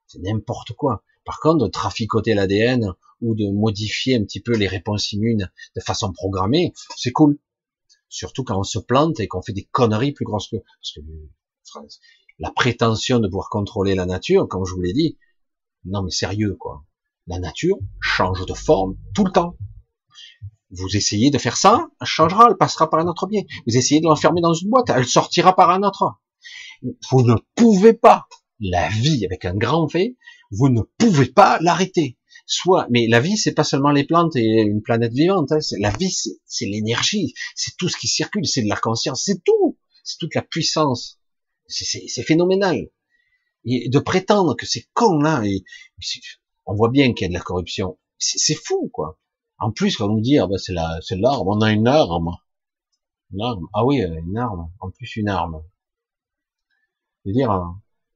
C'est 0.05 0.19
n'importe 0.19 0.73
quoi. 0.73 1.03
Par 1.25 1.39
contre, 1.39 1.65
de 1.65 1.69
traficoter 1.69 2.33
l'ADN 2.33 2.93
ou 3.19 3.35
de 3.35 3.49
modifier 3.51 4.15
un 4.15 4.23
petit 4.23 4.39
peu 4.39 4.55
les 4.55 4.67
réponses 4.67 5.11
immunes 5.11 5.51
de 5.75 5.81
façon 5.81 6.13
programmée, 6.13 6.73
c'est 6.95 7.11
cool. 7.11 7.39
Surtout 8.07 8.43
quand 8.43 8.57
on 8.57 8.63
se 8.63 8.79
plante 8.79 9.19
et 9.19 9.27
qu'on 9.27 9.41
fait 9.41 9.51
des 9.51 9.65
conneries 9.65 10.13
plus 10.13 10.23
grosses 10.23 10.47
que... 10.47 10.57
Parce 10.57 10.93
que 10.93 11.01
la 12.39 12.51
prétention 12.51 13.19
de 13.19 13.27
pouvoir 13.27 13.49
contrôler 13.49 13.95
la 13.95 14.05
nature, 14.05 14.47
comme 14.47 14.63
je 14.63 14.73
vous 14.73 14.81
l'ai 14.81 14.93
dit, 14.93 15.17
non 15.85 16.03
mais 16.03 16.11
sérieux 16.11 16.55
quoi. 16.55 16.85
La 17.25 17.39
nature 17.39 17.77
change 17.99 18.45
de 18.45 18.53
forme 18.53 18.95
tout 19.15 19.25
le 19.25 19.31
temps. 19.31 19.57
Vous 20.71 20.95
essayez 20.95 21.31
de 21.31 21.37
faire 21.37 21.57
ça, 21.57 21.87
elle 22.01 22.07
changera, 22.07 22.47
elle 22.49 22.57
passera 22.57 22.89
par 22.89 22.99
un 22.99 23.07
autre 23.07 23.27
biais. 23.27 23.45
Vous 23.65 23.77
essayez 23.77 24.01
de 24.01 24.05
l'enfermer 24.05 24.41
dans 24.41 24.53
une 24.53 24.69
boîte, 24.69 24.89
elle 24.89 25.05
sortira 25.05 25.55
par 25.55 25.69
un 25.69 25.83
autre. 25.83 26.19
Vous 27.09 27.21
ne 27.21 27.35
pouvez 27.55 27.93
pas, 27.93 28.27
la 28.59 28.89
vie 28.89 29.25
avec 29.25 29.45
un 29.45 29.55
grand 29.55 29.85
V, 29.85 30.17
vous 30.51 30.69
ne 30.69 30.81
pouvez 30.97 31.27
pas 31.27 31.59
l'arrêter. 31.61 32.17
Soit, 32.45 32.87
mais 32.89 33.07
la 33.07 33.19
vie, 33.19 33.37
c'est 33.37 33.53
pas 33.53 33.63
seulement 33.63 33.91
les 33.91 34.05
plantes 34.05 34.35
et 34.35 34.61
une 34.61 34.81
planète 34.81 35.13
vivante. 35.13 35.51
Hein. 35.51 35.59
La 35.79 35.91
vie, 35.91 36.11
c'est 36.45 36.65
l'énergie, 36.65 37.33
c'est 37.55 37.75
tout 37.77 37.89
ce 37.89 37.97
qui 37.97 38.07
circule, 38.07 38.45
c'est 38.45 38.61
de 38.61 38.69
la 38.69 38.77
conscience, 38.77 39.23
c'est 39.25 39.43
tout, 39.43 39.77
c'est 40.03 40.17
toute 40.17 40.35
la 40.35 40.41
puissance. 40.41 41.19
C'est 41.67 42.23
phénoménal. 42.23 42.89
Et 43.65 43.89
de 43.89 43.99
prétendre 43.99 44.55
que 44.55 44.65
c'est 44.65 44.87
con 44.93 45.19
là, 45.19 45.43
et, 45.43 45.63
on 46.65 46.75
voit 46.75 46.89
bien 46.89 47.13
qu'il 47.13 47.25
y 47.25 47.25
a 47.25 47.29
de 47.29 47.33
la 47.33 47.41
corruption. 47.41 47.97
C'est 48.17 48.55
fou, 48.55 48.89
quoi. 48.93 49.19
En 49.59 49.71
plus, 49.71 49.97
quand 49.97 50.07
vous 50.07 50.21
dire, 50.21 50.45
ah 50.45 50.47
ben 50.47 50.57
c'est 50.57 50.75
c'est 51.01 51.17
l'arme, 51.17 51.47
on 51.47 51.61
a 51.61 51.71
une 51.71 51.87
arme. 51.87 52.37
Une 53.31 53.41
arme. 53.41 53.67
Ah 53.73 53.85
oui, 53.85 54.01
une 54.01 54.37
arme. 54.37 54.71
En 54.79 54.91
plus, 54.91 55.15
une 55.15 55.29
arme. 55.29 55.63
Veux 57.25 57.33
dire, 57.33 57.49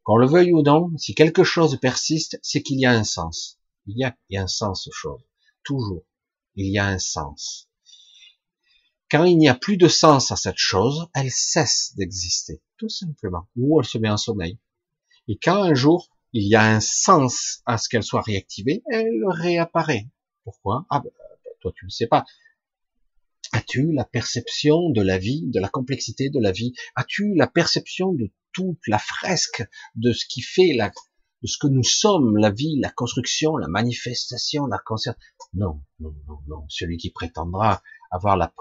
Qu'on 0.04 0.18
le 0.18 0.28
veuille 0.28 0.52
ou 0.52 0.64
non, 0.64 0.92
si 0.98 1.14
quelque 1.14 1.44
chose 1.44 1.80
persiste, 1.80 2.40
c'est 2.42 2.64
qu'il 2.64 2.80
y 2.80 2.86
a 2.86 2.92
un 2.92 3.04
sens. 3.04 3.60
Il 3.86 3.98
y 3.98 4.04
a, 4.04 4.16
un 4.42 4.48
sens 4.48 4.88
aux 4.88 4.92
choses. 4.92 5.22
Toujours. 5.64 6.04
Il 6.56 6.72
y 6.72 6.80
a 6.80 6.88
un 6.88 6.98
sens. 6.98 7.70
Quand 9.12 9.26
il 9.26 9.38
n'y 9.38 9.50
a 9.50 9.56
plus 9.56 9.78
de 9.78 9.88
sens 9.88 10.32
à 10.32 10.36
cette 10.36 10.58
chose, 10.58 11.08
elle 11.14 11.30
cesse 11.30 11.94
d'exister, 11.98 12.64
tout 12.78 12.90
simplement, 12.90 13.48
ou 13.56 13.80
elle 13.80 13.86
se 13.86 13.98
met 13.98 14.10
en 14.10 14.18
sommeil. 14.18 14.58
Et 15.28 15.38
quand 15.38 15.62
un 15.64 15.74
jour 15.74 16.10
il 16.34 16.48
y 16.48 16.56
a 16.56 16.64
un 16.64 16.80
sens 16.80 17.62
à 17.66 17.78
ce 17.78 17.90
qu'elle 17.90 18.04
soit 18.04 18.22
réactivée, 18.22 18.84
elle 18.90 19.22
réapparaît. 19.28 20.08
Pourquoi? 20.46 20.86
Ah, 20.90 21.02
ben, 21.02 21.12
toi 21.62 21.72
tu 21.76 21.86
ne 21.86 21.90
sais 21.90 22.08
pas. 22.08 22.26
As-tu 23.54 23.92
la 23.92 24.06
perception 24.06 24.90
de 24.90 25.02
la 25.02 25.18
vie, 25.18 25.44
de 25.48 25.60
la 25.60 25.68
complexité 25.68 26.30
de 26.30 26.40
la 26.40 26.52
vie? 26.52 26.74
As-tu 26.96 27.34
la 27.36 27.48
perception 27.48 28.14
de 28.14 28.32
toute 28.54 28.88
la 28.88 29.00
fresque 29.00 29.64
de 29.96 30.14
ce 30.14 30.26
qui 30.26 30.42
fait 30.42 30.74
la, 30.74 30.92
de 31.42 31.48
ce 31.48 31.58
que 31.58 31.68
nous 31.68 31.84
sommes, 31.84 32.38
la 32.38 32.52
vie, 32.52 32.80
la 32.80 32.92
construction, 32.92 33.58
la 33.58 33.68
manifestation, 33.68 34.68
la 34.68 34.78
conscience 34.78 35.16
Non, 35.54 35.82
non, 36.00 36.14
non, 36.28 36.40
non. 36.48 36.66
Celui 36.70 36.98
qui 36.98 37.10
prétendra 37.10 37.82
avoir 38.12 38.38
la, 38.38 38.54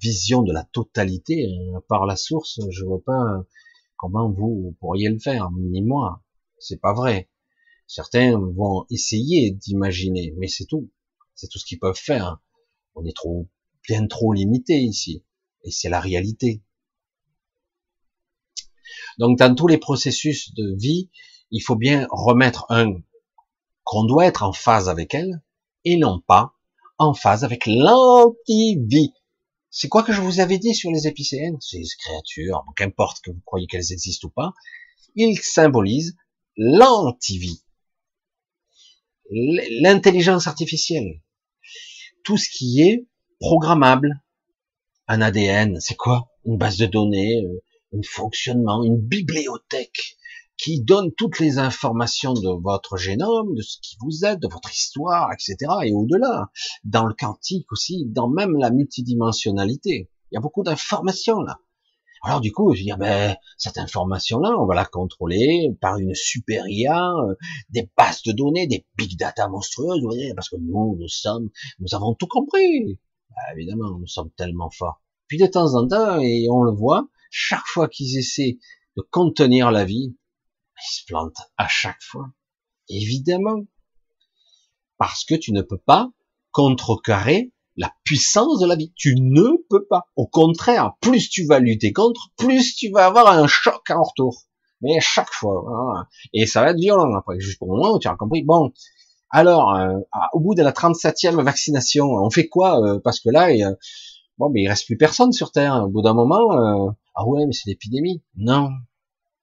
vision 0.00 0.42
de 0.42 0.52
la 0.52 0.64
totalité 0.64 1.46
euh, 1.46 1.80
par 1.88 2.06
la 2.06 2.16
source, 2.16 2.60
je 2.70 2.84
vois 2.84 3.02
pas 3.02 3.42
comment 3.96 4.30
vous 4.30 4.76
pourriez 4.80 5.08
le 5.08 5.18
faire, 5.18 5.50
ni 5.52 5.82
moi. 5.82 6.22
C'est 6.58 6.80
pas 6.80 6.92
vrai. 6.92 7.30
Certains 7.86 8.38
vont 8.38 8.84
essayer 8.90 9.52
d'imaginer, 9.52 10.34
mais 10.38 10.48
c'est 10.48 10.66
tout. 10.66 10.90
C'est 11.34 11.48
tout 11.48 11.58
ce 11.58 11.64
qu'ils 11.64 11.78
peuvent 11.78 11.94
faire. 11.96 12.40
On 12.96 13.04
est 13.04 13.14
trop, 13.14 13.48
bien 13.86 14.06
trop 14.06 14.32
limité 14.32 14.74
ici. 14.74 15.24
Et 15.62 15.70
c'est 15.70 15.88
la 15.88 16.00
réalité. 16.00 16.62
Donc, 19.18 19.38
dans 19.38 19.54
tous 19.54 19.68
les 19.68 19.78
processus 19.78 20.52
de 20.54 20.74
vie, 20.76 21.10
il 21.50 21.60
faut 21.60 21.76
bien 21.76 22.06
remettre 22.10 22.66
un, 22.70 22.94
qu'on 23.84 24.04
doit 24.04 24.26
être 24.26 24.42
en 24.42 24.52
phase 24.52 24.88
avec 24.88 25.14
elle, 25.14 25.42
et 25.84 25.96
non 25.96 26.20
pas 26.20 26.54
en 26.98 27.14
phase 27.14 27.44
avec 27.44 27.66
l'anti-vie. 27.66 29.12
C'est 29.70 29.88
quoi 29.88 30.02
que 30.02 30.12
je 30.12 30.20
vous 30.20 30.40
avais 30.40 30.58
dit 30.58 30.74
sur 30.74 30.90
les 30.90 31.06
épicéennes? 31.06 31.60
Ces 31.60 31.82
créatures, 31.98 32.64
qu'importe 32.76 33.20
que 33.20 33.30
vous 33.30 33.42
croyez 33.44 33.66
qu'elles 33.66 33.92
existent 33.92 34.28
ou 34.28 34.30
pas, 34.30 34.52
ils 35.14 35.38
symbolisent 35.38 36.16
l'anti-vie, 36.56 37.62
l'intelligence 39.30 40.46
artificielle, 40.46 41.20
tout 42.26 42.36
ce 42.36 42.48
qui 42.50 42.82
est 42.82 43.06
programmable, 43.38 44.20
un 45.06 45.20
ADN, 45.20 45.78
c'est 45.78 45.94
quoi? 45.94 46.28
Une 46.44 46.58
base 46.58 46.76
de 46.76 46.86
données, 46.86 47.44
euh, 47.44 47.62
un 47.96 48.00
fonctionnement, 48.02 48.82
une 48.82 48.98
bibliothèque 48.98 50.16
qui 50.56 50.82
donne 50.82 51.12
toutes 51.12 51.38
les 51.38 51.58
informations 51.58 52.32
de 52.32 52.60
votre 52.60 52.96
génome, 52.96 53.54
de 53.54 53.62
ce 53.62 53.76
qui 53.80 53.96
vous 54.00 54.24
êtes, 54.24 54.40
de 54.40 54.48
votre 54.48 54.74
histoire, 54.74 55.30
etc. 55.32 55.72
Et 55.84 55.92
au-delà, 55.92 56.50
dans 56.82 57.06
le 57.06 57.14
quantique 57.14 57.70
aussi, 57.70 58.06
dans 58.06 58.28
même 58.28 58.56
la 58.56 58.72
multidimensionnalité. 58.72 60.10
Il 60.32 60.34
y 60.34 60.38
a 60.38 60.40
beaucoup 60.40 60.64
d'informations 60.64 61.40
là. 61.40 61.60
Alors 62.22 62.40
du 62.40 62.52
coup, 62.52 62.74
je 62.74 62.82
dis, 62.82 62.92
ben, 62.98 63.36
cette 63.58 63.78
information-là, 63.78 64.56
on 64.58 64.66
va 64.66 64.74
la 64.74 64.84
contrôler 64.84 65.68
par 65.80 65.98
une 65.98 66.14
super 66.14 66.66
IA, 66.68 67.12
euh, 67.12 67.34
des 67.70 67.90
bases 67.96 68.22
de 68.22 68.32
données, 68.32 68.66
des 68.66 68.86
big 68.96 69.18
data 69.18 69.48
monstrueuses, 69.48 70.00
vous 70.00 70.08
voyez, 70.08 70.34
parce 70.34 70.48
que 70.48 70.56
nous, 70.56 70.96
nous 70.98 71.08
sommes, 71.08 71.50
nous 71.78 71.94
avons 71.94 72.14
tout 72.14 72.26
compris. 72.26 72.98
Ben, 73.30 73.56
évidemment, 73.56 73.98
nous 73.98 74.06
sommes 74.06 74.30
tellement 74.36 74.70
forts. 74.70 75.02
Puis 75.28 75.38
de 75.38 75.46
temps 75.46 75.74
en 75.74 75.86
temps, 75.86 76.20
et 76.20 76.46
on 76.50 76.62
le 76.62 76.72
voit, 76.72 77.08
chaque 77.30 77.66
fois 77.66 77.88
qu'ils 77.88 78.18
essaient 78.18 78.58
de 78.96 79.02
contenir 79.10 79.70
la 79.70 79.84
vie, 79.84 80.16
ils 80.76 80.94
se 80.94 81.04
plantent 81.06 81.50
à 81.56 81.68
chaque 81.68 82.02
fois. 82.02 82.30
Évidemment. 82.88 83.64
Parce 84.98 85.24
que 85.24 85.34
tu 85.34 85.52
ne 85.52 85.62
peux 85.62 85.78
pas 85.78 86.10
contrecarrer 86.50 87.52
la 87.76 87.92
puissance 88.04 88.60
de 88.60 88.66
la 88.66 88.76
vie. 88.76 88.92
Tu 88.96 89.14
ne 89.16 89.56
peux 89.68 89.84
pas. 89.86 90.08
Au 90.16 90.26
contraire, 90.26 90.94
plus 91.00 91.28
tu 91.28 91.46
vas 91.46 91.58
lutter 91.58 91.92
contre, 91.92 92.30
plus 92.36 92.74
tu 92.74 92.90
vas 92.90 93.06
avoir 93.06 93.28
un 93.28 93.46
choc 93.46 93.90
en 93.90 94.02
retour. 94.02 94.42
Mais 94.82 95.00
chaque 95.00 95.32
fois. 95.32 95.64
Hein. 95.68 96.06
Et 96.32 96.46
ça 96.46 96.62
va 96.62 96.70
être 96.70 96.78
violent 96.78 97.14
après. 97.16 97.40
Juste 97.40 97.58
pour 97.58 97.72
le 97.72 97.80
moment, 97.80 97.98
tu 97.98 98.08
as 98.08 98.16
compris. 98.16 98.42
Bon. 98.44 98.72
Alors, 99.30 99.74
euh, 99.74 99.98
au 100.32 100.40
bout 100.40 100.54
de 100.54 100.62
la 100.62 100.72
37e 100.72 101.42
vaccination, 101.42 102.06
on 102.06 102.30
fait 102.30 102.48
quoi 102.48 102.80
euh, 102.80 103.00
Parce 103.02 103.20
que 103.20 103.28
là, 103.30 103.48
bon, 104.38 104.50
mais 104.50 104.62
il 104.62 104.68
reste 104.68 104.86
plus 104.86 104.96
personne 104.96 105.32
sur 105.32 105.50
Terre. 105.50 105.82
Au 105.84 105.88
bout 105.88 106.02
d'un 106.02 106.14
moment, 106.14 106.52
euh, 106.52 106.90
ah 107.14 107.26
ouais, 107.26 107.44
mais 107.46 107.52
c'est 107.52 107.68
l'épidémie. 107.68 108.22
Non, 108.36 108.70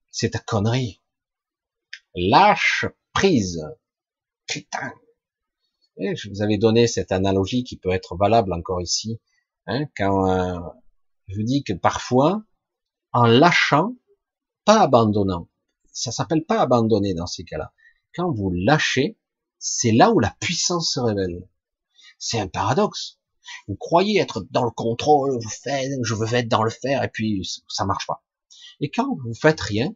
c'est 0.10 0.32
ta 0.32 0.40
connerie. 0.40 1.02
Lâche 2.16 2.86
prise. 3.14 3.62
Putain, 4.48 4.94
je 5.98 6.30
vous 6.30 6.42
avais 6.42 6.58
donné 6.58 6.88
cette 6.88 7.12
analogie 7.12 7.64
qui 7.64 7.78
peut 7.78 7.92
être 7.92 8.16
valable 8.16 8.54
encore 8.54 8.82
ici. 8.82 9.20
Hein, 9.68 9.86
quand 9.96 10.30
euh, 10.30 10.60
je 11.28 11.36
vous 11.36 11.44
dis 11.44 11.64
que 11.64 11.74
parfois, 11.74 12.44
en 13.12 13.26
lâchant, 13.26 13.96
pas 14.66 14.82
abandonnant, 14.82 15.50
ça 15.92 16.12
s'appelle 16.12 16.46
pas 16.46 16.62
abandonner 16.62 17.14
dans 17.14 17.28
ces 17.28 17.44
cas-là. 17.44 17.74
Quand 18.16 18.32
vous 18.32 18.52
lâchez, 18.52 19.18
c'est 19.60 19.92
là 19.92 20.12
où 20.12 20.20
la 20.20 20.36
puissance 20.40 20.94
se 20.94 21.00
révèle. 21.00 21.48
C'est 22.18 22.40
un 22.40 22.48
paradoxe. 22.48 23.20
Vous 23.68 23.76
croyez 23.76 24.20
être 24.20 24.46
dans 24.52 24.66
le 24.66 24.72
contrôle, 24.72 25.38
vous 25.42 25.50
faites, 25.50 25.92
je 26.04 26.16
veux 26.16 26.34
être 26.34 26.48
dans 26.48 26.64
le 26.64 26.70
faire, 26.70 27.04
et 27.04 27.10
puis 27.10 27.50
ça 27.68 27.86
marche 27.86 28.08
pas. 28.08 28.24
Et 28.80 28.90
quand 28.90 29.18
vous 29.24 29.34
faites 29.34 29.60
rien, 29.60 29.94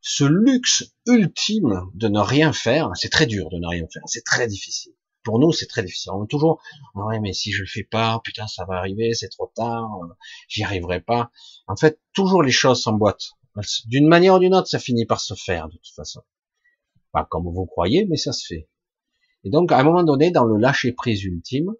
ce 0.00 0.24
luxe 0.24 0.84
ultime 1.06 1.90
de 1.94 2.08
ne 2.08 2.20
rien 2.20 2.52
faire, 2.52 2.90
c'est 2.94 3.08
très 3.08 3.26
dur 3.26 3.48
de 3.50 3.58
ne 3.58 3.66
rien 3.66 3.86
faire, 3.92 4.02
c'est 4.06 4.24
très 4.24 4.46
difficile. 4.46 4.92
Pour 5.24 5.38
nous, 5.38 5.52
c'est 5.52 5.66
très 5.66 5.82
difficile. 5.82 6.12
On 6.12 6.24
est 6.24 6.28
toujours, 6.28 6.60
ouais, 6.94 7.20
mais 7.20 7.32
si 7.32 7.52
je 7.52 7.62
le 7.62 7.68
fais 7.68 7.84
pas, 7.84 8.20
putain, 8.24 8.46
ça 8.46 8.64
va 8.64 8.76
arriver, 8.76 9.14
c'est 9.14 9.28
trop 9.28 9.52
tard, 9.54 9.90
euh, 10.02 10.14
j'y 10.48 10.62
arriverai 10.62 11.00
pas. 11.00 11.30
En 11.66 11.76
fait, 11.76 12.00
toujours 12.12 12.42
les 12.42 12.52
choses 12.52 12.82
s'emboîtent. 12.82 13.32
D'une 13.86 14.06
manière 14.06 14.34
ou 14.34 14.38
d'une 14.38 14.54
autre, 14.54 14.68
ça 14.68 14.78
finit 14.78 15.04
par 15.04 15.20
se 15.20 15.34
faire, 15.34 15.68
de 15.68 15.76
toute 15.76 15.94
façon. 15.94 16.22
Pas 17.12 17.24
comme 17.24 17.44
vous 17.44 17.66
croyez, 17.66 18.06
mais 18.08 18.16
ça 18.16 18.32
se 18.32 18.46
fait. 18.46 18.68
Et 19.44 19.50
donc, 19.50 19.72
à 19.72 19.78
un 19.78 19.82
moment 19.82 20.04
donné, 20.04 20.30
dans 20.30 20.44
le 20.44 20.58
lâcher 20.58 20.92
prise 20.92 21.24
ultime, 21.24 21.72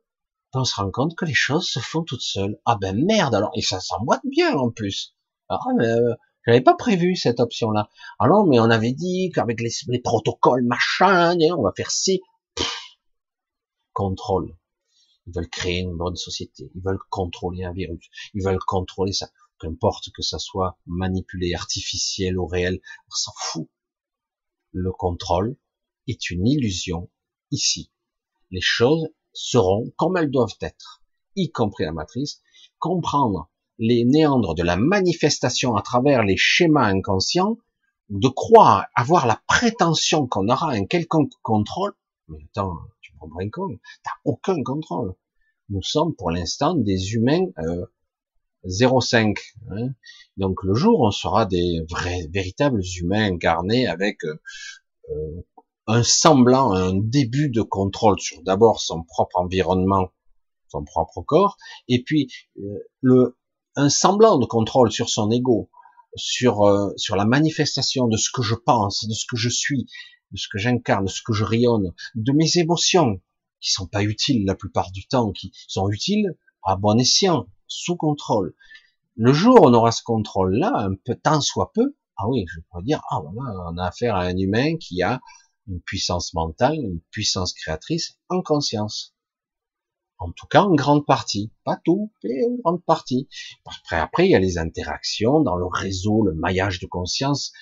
on 0.54 0.64
se 0.64 0.74
rend 0.76 0.90
compte 0.90 1.14
que 1.14 1.24
les 1.24 1.34
choses 1.34 1.68
se 1.68 1.78
font 1.78 2.02
toutes 2.02 2.22
seules. 2.22 2.58
Ah 2.64 2.76
ben 2.80 3.04
merde 3.04 3.34
alors, 3.34 3.50
et 3.54 3.62
ça 3.62 3.80
s'emboîte 3.80 4.22
bien 4.24 4.56
en 4.56 4.70
plus. 4.70 5.14
Ah 5.48 5.58
mais 5.76 5.86
euh, 5.86 6.14
j'avais 6.46 6.62
pas 6.62 6.74
prévu 6.74 7.16
cette 7.16 7.40
option-là. 7.40 7.88
Non, 8.20 8.46
mais 8.46 8.58
on 8.58 8.70
avait 8.70 8.92
dit 8.92 9.30
qu'avec 9.34 9.60
les, 9.60 9.70
les, 9.88 10.00
protocoles 10.00 10.64
machin, 10.64 11.36
on 11.56 11.62
va 11.62 11.72
faire 11.76 11.90
ci 11.90 12.22
contrôle. 13.98 14.56
Ils 15.26 15.34
veulent 15.34 15.50
créer 15.50 15.80
une 15.80 15.96
bonne 15.96 16.14
société. 16.14 16.70
Ils 16.76 16.82
veulent 16.82 17.02
contrôler 17.10 17.64
un 17.64 17.72
virus. 17.72 18.08
Ils 18.32 18.44
veulent 18.44 18.64
contrôler 18.64 19.12
ça. 19.12 19.28
Qu'importe 19.58 20.10
que 20.14 20.22
ça 20.22 20.38
soit 20.38 20.78
manipulé, 20.86 21.52
artificiel 21.52 22.38
ou 22.38 22.46
réel, 22.46 22.80
on 23.08 23.10
s'en 23.10 23.32
fout. 23.36 23.68
Le 24.70 24.92
contrôle 24.92 25.56
est 26.06 26.30
une 26.30 26.46
illusion 26.46 27.10
ici. 27.50 27.90
Les 28.52 28.60
choses 28.60 29.08
seront 29.32 29.92
comme 29.96 30.16
elles 30.16 30.30
doivent 30.30 30.58
être, 30.60 31.02
y 31.34 31.50
compris 31.50 31.84
la 31.84 31.92
matrice. 31.92 32.40
Comprendre 32.78 33.50
les 33.78 34.04
néandres 34.04 34.54
de 34.54 34.62
la 34.62 34.76
manifestation 34.76 35.74
à 35.74 35.82
travers 35.82 36.22
les 36.22 36.36
schémas 36.36 36.86
inconscients, 36.86 37.58
de 38.10 38.28
croire 38.28 38.86
avoir 38.94 39.26
la 39.26 39.42
prétention 39.48 40.28
qu'on 40.28 40.48
aura 40.48 40.70
un 40.70 40.86
quelconque 40.86 41.32
contrôle, 41.42 41.94
mais 42.28 42.38
attends, 42.44 42.78
pas 43.18 43.26
un 43.42 43.48
t'as 44.02 44.10
aucun 44.24 44.62
contrôle. 44.62 45.14
Nous 45.70 45.82
sommes 45.82 46.14
pour 46.14 46.30
l'instant 46.30 46.74
des 46.74 47.12
humains 47.12 47.46
euh, 47.58 47.84
0,5. 48.66 49.38
Hein. 49.70 49.90
Donc 50.36 50.62
le 50.62 50.74
jour, 50.74 51.00
on 51.00 51.10
sera 51.10 51.46
des 51.46 51.80
vrais, 51.88 52.26
véritables 52.30 52.82
humains 53.00 53.32
incarnés 53.32 53.86
avec 53.86 54.24
euh, 54.24 54.40
euh, 55.10 55.46
un 55.86 56.02
semblant, 56.02 56.72
un 56.72 56.94
début 56.94 57.50
de 57.50 57.62
contrôle 57.62 58.18
sur 58.20 58.42
d'abord 58.42 58.80
son 58.80 59.02
propre 59.02 59.38
environnement, 59.38 60.10
son 60.68 60.84
propre 60.84 61.22
corps, 61.22 61.56
et 61.88 62.02
puis 62.02 62.30
euh, 62.58 62.78
le 63.00 63.36
un 63.76 63.90
semblant 63.90 64.38
de 64.38 64.46
contrôle 64.46 64.90
sur 64.90 65.08
son 65.08 65.30
ego, 65.30 65.70
sur 66.16 66.92
sur 66.96 67.14
la 67.14 67.24
manifestation 67.24 68.08
de 68.08 68.16
ce 68.16 68.30
que 68.32 68.42
je 68.42 68.56
pense, 68.56 69.06
de 69.06 69.14
ce 69.14 69.24
que 69.24 69.36
je 69.36 69.48
suis, 69.48 69.86
de 70.32 70.36
ce 70.36 70.48
que 70.48 70.58
j'incarne, 70.58 71.06
de 71.06 71.10
ce 71.10 71.22
que 71.22 71.32
je 71.32 71.44
rayonne, 71.44 71.92
de 72.14 72.32
mes 72.32 72.56
émotions, 72.56 73.20
qui 73.60 73.72
sont 73.72 73.86
pas 73.86 74.02
utiles 74.02 74.44
la 74.44 74.54
plupart 74.54 74.90
du 74.92 75.06
temps, 75.06 75.32
qui 75.32 75.52
sont 75.66 75.90
utiles 75.90 76.36
à 76.62 76.76
bon 76.76 76.98
escient, 76.98 77.46
sous 77.66 77.96
contrôle. 77.96 78.54
Le 79.16 79.32
jour 79.32 79.60
où 79.60 79.66
on 79.66 79.74
aura 79.74 79.90
ce 79.90 80.02
contrôle-là, 80.02 80.72
un 80.74 80.94
peu 80.94 81.14
tant 81.14 81.40
soit 81.40 81.72
peu, 81.72 81.96
ah 82.16 82.28
oui, 82.28 82.44
je 82.48 82.60
pourrais 82.60 82.82
dire, 82.82 83.00
ah 83.10 83.20
voilà, 83.20 83.52
on 83.70 83.78
a 83.78 83.86
affaire 83.86 84.16
à 84.16 84.22
un 84.22 84.36
humain 84.36 84.76
qui 84.76 85.02
a 85.02 85.20
une 85.68 85.80
puissance 85.80 86.34
mentale, 86.34 86.74
une 86.74 87.00
puissance 87.10 87.52
créatrice 87.52 88.18
en 88.28 88.42
conscience. 88.42 89.14
En 90.18 90.32
tout 90.32 90.46
cas, 90.46 90.62
en 90.62 90.74
grande 90.74 91.06
partie. 91.06 91.52
Pas 91.64 91.80
tout, 91.84 92.12
mais 92.24 92.42
une 92.42 92.60
grande 92.64 92.82
partie. 92.84 93.28
Après, 93.64 93.96
après, 93.96 94.26
il 94.26 94.32
y 94.32 94.34
a 94.34 94.40
les 94.40 94.58
interactions 94.58 95.40
dans 95.40 95.56
le 95.56 95.66
réseau, 95.66 96.24
le 96.24 96.34
maillage 96.34 96.80
de 96.80 96.86
conscience 96.86 97.52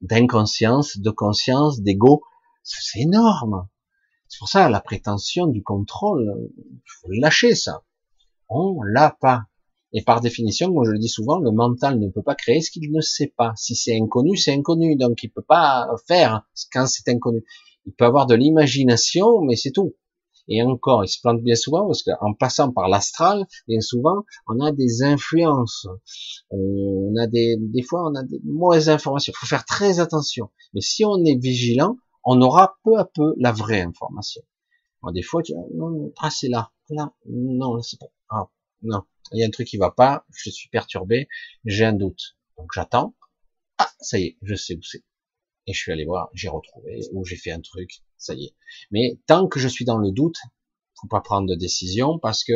d'inconscience, 0.00 0.98
de 0.98 1.10
conscience, 1.10 1.80
d'ego. 1.80 2.22
C'est 2.62 3.00
énorme. 3.00 3.68
C'est 4.28 4.38
pour 4.38 4.48
ça 4.48 4.68
la 4.68 4.80
prétention 4.80 5.46
du 5.46 5.62
contrôle, 5.62 6.50
faut 6.84 7.10
lâcher 7.10 7.54
ça. 7.54 7.82
On 8.48 8.82
l'a 8.82 9.16
pas. 9.20 9.44
Et 9.94 10.02
par 10.02 10.20
définition, 10.20 10.72
comme 10.72 10.84
je 10.84 10.90
le 10.90 10.98
dis 10.98 11.08
souvent, 11.08 11.38
le 11.38 11.50
mental 11.50 11.98
ne 11.98 12.08
peut 12.08 12.22
pas 12.22 12.34
créer 12.34 12.60
ce 12.60 12.70
qu'il 12.70 12.92
ne 12.92 13.00
sait 13.00 13.32
pas. 13.34 13.52
Si 13.56 13.74
c'est 13.74 13.98
inconnu, 13.98 14.36
c'est 14.36 14.52
inconnu. 14.52 14.96
Donc 14.96 15.22
il 15.22 15.30
peut 15.30 15.42
pas 15.42 15.88
faire 16.06 16.46
quand 16.72 16.86
c'est 16.86 17.08
inconnu. 17.08 17.42
Il 17.86 17.94
peut 17.94 18.04
avoir 18.04 18.26
de 18.26 18.34
l'imagination, 18.34 19.40
mais 19.40 19.56
c'est 19.56 19.70
tout. 19.70 19.94
Et 20.48 20.62
encore, 20.62 21.04
il 21.04 21.08
se 21.08 21.20
plante 21.20 21.42
bien 21.42 21.54
souvent 21.54 21.86
parce 21.86 22.02
qu'en 22.02 22.32
passant 22.34 22.72
par 22.72 22.88
l'astral, 22.88 23.46
bien 23.66 23.80
souvent, 23.80 24.24
on 24.46 24.60
a 24.60 24.72
des 24.72 25.02
influences. 25.02 25.86
On 26.50 27.14
a 27.20 27.26
des, 27.26 27.56
des 27.58 27.82
fois, 27.82 28.10
on 28.10 28.14
a 28.14 28.22
des 28.22 28.40
mauvaises 28.44 28.88
informations. 28.88 29.32
Il 29.36 29.38
faut 29.38 29.46
faire 29.46 29.64
très 29.64 30.00
attention. 30.00 30.50
Mais 30.72 30.80
si 30.80 31.04
on 31.04 31.22
est 31.24 31.36
vigilant, 31.36 31.98
on 32.24 32.40
aura 32.40 32.78
peu 32.84 32.98
à 32.98 33.04
peu 33.04 33.34
la 33.38 33.52
vraie 33.52 33.82
information. 33.82 34.42
des 35.12 35.22
fois, 35.22 35.42
tu 35.42 35.52
non, 35.74 36.12
ah, 36.18 36.30
c'est 36.30 36.48
là, 36.48 36.72
là, 36.90 37.12
non, 37.26 37.80
c'est 37.82 37.98
pas, 37.98 38.06
ah, 38.30 38.48
non, 38.82 39.02
il 39.32 39.40
y 39.40 39.42
a 39.42 39.46
un 39.46 39.50
truc 39.50 39.66
qui 39.66 39.76
va 39.76 39.90
pas, 39.90 40.26
je 40.34 40.50
suis 40.50 40.68
perturbé, 40.68 41.28
j'ai 41.64 41.84
un 41.84 41.92
doute. 41.92 42.36
Donc 42.56 42.70
j'attends. 42.74 43.14
Ah, 43.78 43.90
ça 44.00 44.18
y 44.18 44.24
est, 44.24 44.38
je 44.42 44.54
sais 44.54 44.76
où 44.76 44.82
c'est. 44.82 45.04
Et 45.68 45.74
je 45.74 45.78
suis 45.78 45.92
allé 45.92 46.06
voir, 46.06 46.30
j'ai 46.32 46.48
retrouvé, 46.48 47.02
ou 47.12 47.26
j'ai 47.26 47.36
fait 47.36 47.50
un 47.52 47.60
truc, 47.60 48.02
ça 48.16 48.32
y 48.32 48.46
est. 48.46 48.54
Mais 48.90 49.20
tant 49.26 49.46
que 49.46 49.60
je 49.60 49.68
suis 49.68 49.84
dans 49.84 49.98
le 49.98 50.10
doute, 50.10 50.38
faut 50.98 51.08
pas 51.08 51.20
prendre 51.20 51.46
de 51.46 51.54
décision 51.54 52.18
parce 52.18 52.42
que 52.42 52.54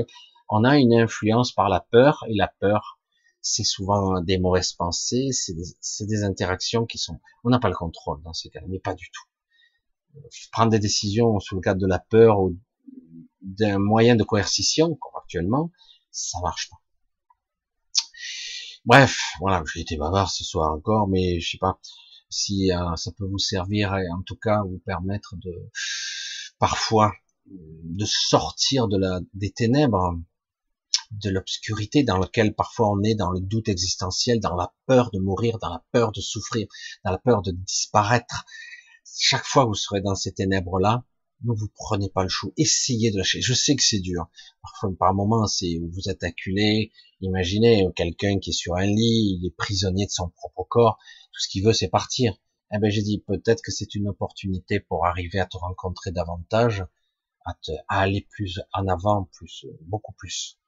on 0.49 0.65
a 0.65 0.79
une 0.79 0.95
influence 0.95 1.53
par 1.53 1.69
la 1.69 1.81
peur 1.81 2.25
et 2.27 2.35
la 2.35 2.49
peur, 2.49 2.99
c'est 3.43 3.65
souvent 3.65 4.23
des 4.23 4.39
mauvaises 4.39 4.73
pensées, 4.73 5.29
c'est 5.31 6.07
des, 6.07 6.25
interactions 6.25 6.87
qui 6.87 6.97
sont, 6.97 7.21
on 7.45 7.51
n'a 7.51 7.59
pas 7.59 7.69
le 7.69 7.75
contrôle 7.75 8.23
dans 8.23 8.33
ces 8.33 8.49
cas, 8.49 8.61
mais 8.67 8.79
pas 8.79 8.95
du 8.95 9.11
tout. 9.11 10.21
Prendre 10.51 10.71
des 10.71 10.79
décisions 10.79 11.39
sous 11.39 11.57
le 11.57 11.61
cadre 11.61 11.83
de 11.83 11.87
la 11.87 11.99
peur 11.99 12.41
ou 12.41 12.57
d'un 13.43 13.79
moyen 13.79 14.17
de 14.17 14.25
coercition, 14.25 14.95
comme 14.95 15.13
actuellement, 15.23 15.71
ça 16.11 16.41
marche 16.41 16.71
pas. 16.71 16.77
Bref, 18.87 19.21
voilà, 19.39 19.63
j'ai 19.71 19.81
été 19.81 19.99
bavard 19.99 20.31
ce 20.31 20.45
soir 20.45 20.73
encore, 20.73 21.09
mais 21.09 21.41
je 21.41 21.51
sais 21.51 21.59
pas 21.59 21.79
si 22.33 22.73
euh, 22.73 22.97
ça 22.97 23.13
peut 23.13 23.27
vous 23.27 23.39
servir 23.39 23.95
et 23.97 24.09
en 24.11 24.23
tout 24.23 24.37
cas 24.37 24.63
vous 24.63 24.81
permettre 24.85 25.37
de 25.37 25.53
parfois 26.59 27.13
de 27.47 28.05
sortir 28.07 28.89
de 28.89 28.97
la 28.97 29.21
des 29.35 29.51
ténèbres, 29.51 30.19
de 31.11 31.31
l'obscurité 31.31 32.03
dans 32.03 32.19
laquelle 32.19 32.55
parfois 32.55 32.91
on 32.91 33.03
est 33.03 33.15
dans 33.15 33.31
le 33.31 33.41
doute 33.41 33.69
existentiel, 33.69 34.41
dans 34.41 34.57
la 34.57 34.73
peur 34.87 35.11
de 35.11 35.19
mourir, 35.19 35.59
dans 35.59 35.69
la 35.69 35.85
peur 35.93 36.13
de 36.13 36.21
souffrir, 36.21 36.67
dans 37.05 37.11
la 37.11 37.19
peur 37.19 37.43
de 37.43 37.53
disparaître. 37.53 38.45
Chaque 39.19 39.45
fois 39.45 39.65
que 39.65 39.69
vous 39.69 39.75
serez 39.75 40.01
dans 40.01 40.15
ces 40.15 40.33
ténèbres-là, 40.33 41.05
ne 41.45 41.53
vous 41.53 41.69
prenez 41.75 42.09
pas 42.09 42.23
le 42.23 42.29
chou, 42.29 42.53
essayez 42.57 43.11
de 43.11 43.19
lâcher. 43.19 43.41
Je 43.41 43.55
sais 43.55 43.75
que 43.77 43.83
c'est 43.83 44.01
dur. 44.01 44.27
Parfois, 44.63 44.91
par 44.99 45.15
moments, 45.15 45.47
c'est 45.47 45.79
vous 45.79 46.09
êtes 46.09 46.23
acculé. 46.23 46.93
Imaginez 47.21 47.87
quelqu'un 47.97 48.39
qui 48.39 48.51
est 48.51 48.53
sur 48.53 48.77
un 48.77 48.87
lit, 48.87 49.39
il 49.39 49.47
est 49.47 49.57
prisonnier 49.57 50.07
de 50.07 50.11
son 50.11 50.31
propre 50.31 50.65
corps. 50.69 50.99
Tout 51.33 51.41
ce 51.41 51.49
qu'il 51.49 51.65
veut, 51.65 51.73
c'est 51.73 51.89
partir. 51.89 52.35
Eh 52.75 52.79
ben, 52.79 52.91
j'ai 52.91 53.03
dit 53.03 53.23
peut-être 53.27 53.63
que 53.63 53.71
c'est 53.71 53.95
une 53.95 54.09
opportunité 54.09 54.81
pour 54.81 55.07
arriver 55.07 55.39
à 55.41 55.47
te 55.47 55.57
rencontrer 55.57 56.11
davantage, 56.11 56.85
à, 57.45 57.55
te, 57.55 57.73
à 57.89 58.01
aller 58.01 58.27
plus 58.31 58.61
en 58.73 58.87
avant, 58.89 59.29
plus, 59.33 59.67
beaucoup 59.83 60.13
plus. 60.15 60.59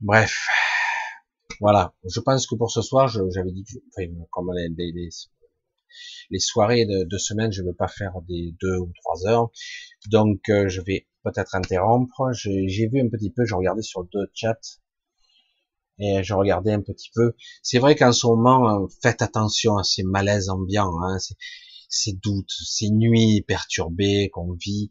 Bref, 0.00 0.34
voilà. 1.60 1.94
Je 2.04 2.20
pense 2.20 2.46
que 2.46 2.54
pour 2.54 2.70
ce 2.70 2.82
soir, 2.82 3.08
j'avais 3.08 3.52
dit, 3.52 3.64
que, 3.64 3.78
enfin, 3.88 4.10
comme 4.30 4.52
les, 4.54 4.68
les, 4.92 5.08
les 6.30 6.38
soirées 6.38 6.86
de, 6.86 7.18
semaine, 7.18 7.52
je 7.52 7.62
ne 7.62 7.68
veux 7.68 7.74
pas 7.74 7.88
faire 7.88 8.20
des 8.28 8.54
deux 8.60 8.78
ou 8.78 8.92
trois 9.02 9.26
heures. 9.26 9.50
Donc, 10.10 10.48
euh, 10.48 10.68
je 10.68 10.80
vais 10.80 11.06
peut-être 11.22 11.54
interrompre. 11.54 12.30
J'ai 12.32 12.88
vu 12.88 13.00
un 13.00 13.08
petit 13.08 13.30
peu, 13.30 13.44
je 13.44 13.54
regardais 13.54 13.82
sur 13.82 14.04
deux 14.04 14.30
chats 14.34 14.80
et 15.98 16.22
je 16.22 16.34
regardais 16.34 16.72
un 16.72 16.82
petit 16.82 17.10
peu. 17.14 17.34
C'est 17.62 17.78
vrai 17.78 17.96
qu'en 17.96 18.12
ce 18.12 18.26
moment, 18.26 18.82
euh, 18.82 18.86
faites 19.02 19.22
attention 19.22 19.76
à 19.76 19.84
ces 19.84 20.02
malaises 20.02 20.48
ambiants, 20.48 21.00
hein, 21.02 21.18
ces, 21.88 22.12
doutes, 22.12 22.52
ces 22.64 22.90
nuits 22.90 23.42
perturbées 23.46 24.30
qu'on 24.30 24.52
vit 24.52 24.90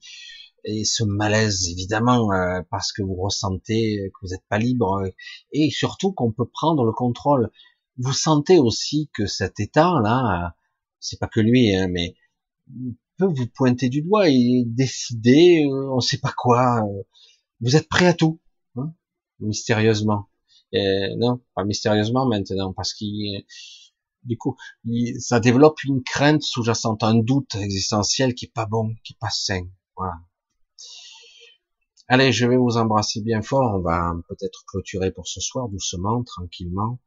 et 0.67 0.83
ce 0.83 1.03
malaise 1.03 1.69
évidemment 1.69 2.31
euh, 2.31 2.61
parce 2.71 2.91
que 2.91 3.03
vous 3.03 3.13
ressentez 3.15 4.09
que 4.11 4.25
vous 4.25 4.29
n'êtes 4.29 4.47
pas 4.49 4.57
libre 4.57 5.03
et 5.51 5.69
surtout 5.69 6.11
qu'on 6.11 6.31
peut 6.31 6.49
prendre 6.51 6.83
le 6.85 6.91
contrôle. 6.91 7.51
Vous 7.97 8.13
sentez 8.13 8.57
aussi 8.57 9.09
que 9.13 9.27
cet 9.27 9.59
état 9.59 9.99
là 10.03 10.55
c'est 11.05 11.19
pas 11.19 11.27
que 11.27 11.39
lui, 11.39 11.73
hein, 11.75 11.87
mais 11.87 12.15
peut 13.17 13.25
vous 13.25 13.47
pointer 13.47 13.89
du 13.89 14.01
doigt 14.01 14.29
et 14.29 14.63
décider, 14.65 15.65
euh, 15.65 15.93
on 15.93 15.99
sait 15.99 16.17
pas 16.17 16.33
quoi. 16.35 16.81
Euh, 16.83 17.03
vous 17.61 17.75
êtes 17.75 17.87
prêt 17.87 18.07
à 18.07 18.13
tout, 18.13 18.41
hein, 18.75 18.93
mystérieusement. 19.39 20.29
non, 20.73 21.41
pas 21.55 21.63
mystérieusement 21.63 22.25
maintenant, 22.27 22.73
parce 22.73 22.93
qu'il, 22.93 23.45
du 24.23 24.37
coup, 24.37 24.57
ça 25.19 25.39
développe 25.39 25.83
une 25.83 26.03
crainte 26.03 26.41
sous-jacente, 26.41 27.03
un 27.03 27.15
doute 27.15 27.55
existentiel 27.55 28.33
qui 28.33 28.45
est 28.45 28.53
pas 28.53 28.65
bon, 28.65 28.93
qui 29.03 29.13
est 29.13 29.19
pas 29.19 29.29
sain. 29.29 29.67
Voilà. 29.95 30.15
Allez, 32.07 32.31
je 32.31 32.45
vais 32.45 32.57
vous 32.57 32.77
embrasser 32.77 33.21
bien 33.21 33.41
fort. 33.41 33.73
On 33.75 33.81
va 33.81 34.13
peut-être 34.29 34.63
clôturer 34.67 35.11
pour 35.11 35.27
ce 35.27 35.39
soir, 35.39 35.69
doucement, 35.69 36.23
tranquillement. 36.23 36.99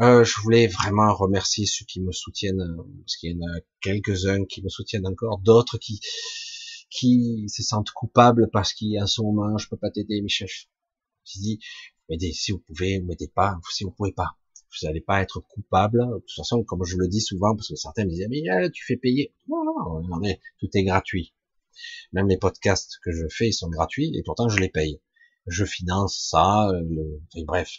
Euh, 0.00 0.24
je 0.24 0.40
voulais 0.40 0.66
vraiment 0.66 1.14
remercier 1.14 1.66
ceux 1.66 1.84
qui 1.84 2.00
me 2.00 2.10
soutiennent, 2.10 2.60
euh, 2.60 2.82
parce 3.00 3.16
qu'il 3.16 3.30
y 3.30 3.34
en 3.34 3.46
a 3.46 3.60
quelques-uns 3.80 4.44
qui 4.44 4.62
me 4.62 4.68
soutiennent 4.68 5.06
encore, 5.06 5.38
d'autres 5.38 5.78
qui 5.78 6.00
qui 6.90 7.48
se 7.48 7.62
sentent 7.62 7.90
coupables 7.90 8.48
parce 8.52 8.72
qu'en 8.72 9.06
ce 9.06 9.20
moment 9.20 9.58
je 9.58 9.68
peux 9.68 9.76
pas 9.76 9.90
t'aider, 9.90 10.20
mes 10.22 10.28
chefs. 10.28 10.66
Je 11.24 11.40
dis, 11.40 11.58
m'aidez 12.08 12.32
si 12.32 12.52
vous 12.52 12.60
pouvez, 12.60 13.00
m'aidez 13.00 13.28
pas, 13.28 13.58
si 13.72 13.84
vous 13.84 13.90
pouvez 13.90 14.12
pas. 14.12 14.36
Vous 14.54 14.86
n'allez 14.86 15.00
pas 15.00 15.22
être 15.22 15.40
coupable. 15.40 15.98
De 15.98 16.18
toute 16.18 16.36
façon, 16.36 16.64
comme 16.64 16.84
je 16.84 16.96
le 16.96 17.08
dis 17.08 17.20
souvent, 17.20 17.54
parce 17.54 17.68
que 17.68 17.76
certains 17.76 18.04
me 18.04 18.10
disent, 18.10 18.26
mais 18.28 18.42
euh, 18.50 18.68
tu 18.70 18.84
fais 18.84 18.96
payer. 18.96 19.34
Non, 19.48 19.64
non, 19.64 20.00
non, 20.02 20.34
tout 20.58 20.68
est 20.74 20.84
gratuit. 20.84 21.34
Même 22.12 22.28
les 22.28 22.38
podcasts 22.38 22.98
que 23.04 23.12
je 23.12 23.26
fais, 23.28 23.48
ils 23.48 23.52
sont 23.52 23.68
gratuits 23.68 24.12
et 24.16 24.22
pourtant 24.24 24.48
je 24.48 24.58
les 24.58 24.68
paye. 24.68 25.00
Je 25.46 25.64
finance 25.64 26.28
ça, 26.30 26.68
le... 26.72 27.20
bref. 27.44 27.70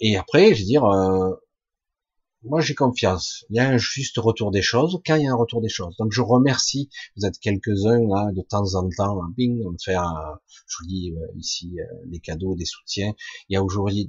Et 0.00 0.16
après, 0.16 0.54
je 0.54 0.60
veux 0.60 0.66
dire, 0.66 0.84
euh, 0.84 1.34
moi 2.42 2.60
j'ai 2.60 2.74
confiance. 2.74 3.44
Il 3.50 3.56
y 3.56 3.58
a 3.58 3.68
un 3.68 3.78
juste 3.78 4.18
retour 4.18 4.50
des 4.50 4.62
choses 4.62 5.00
quand 5.04 5.16
il 5.16 5.24
y 5.24 5.26
a 5.26 5.32
un 5.32 5.36
retour 5.36 5.60
des 5.60 5.68
choses. 5.68 5.96
Donc 5.98 6.12
je 6.12 6.22
remercie. 6.22 6.88
Vous 7.16 7.26
êtes 7.26 7.38
quelques-uns 7.38 8.00
là 8.00 8.30
de 8.32 8.42
temps 8.42 8.74
en 8.74 8.88
temps, 8.88 9.20
bing, 9.36 9.62
on 9.66 9.76
fait, 9.82 9.96
je 10.66 10.76
vous 10.80 10.86
dis 10.86 11.12
euh, 11.16 11.26
ici 11.36 11.74
euh, 11.78 11.84
les 12.10 12.20
cadeaux, 12.20 12.54
des 12.54 12.64
soutiens. 12.64 13.12
Il 13.48 13.54
y 13.54 13.56
a 13.56 13.62
aujourd'hui 13.62 14.08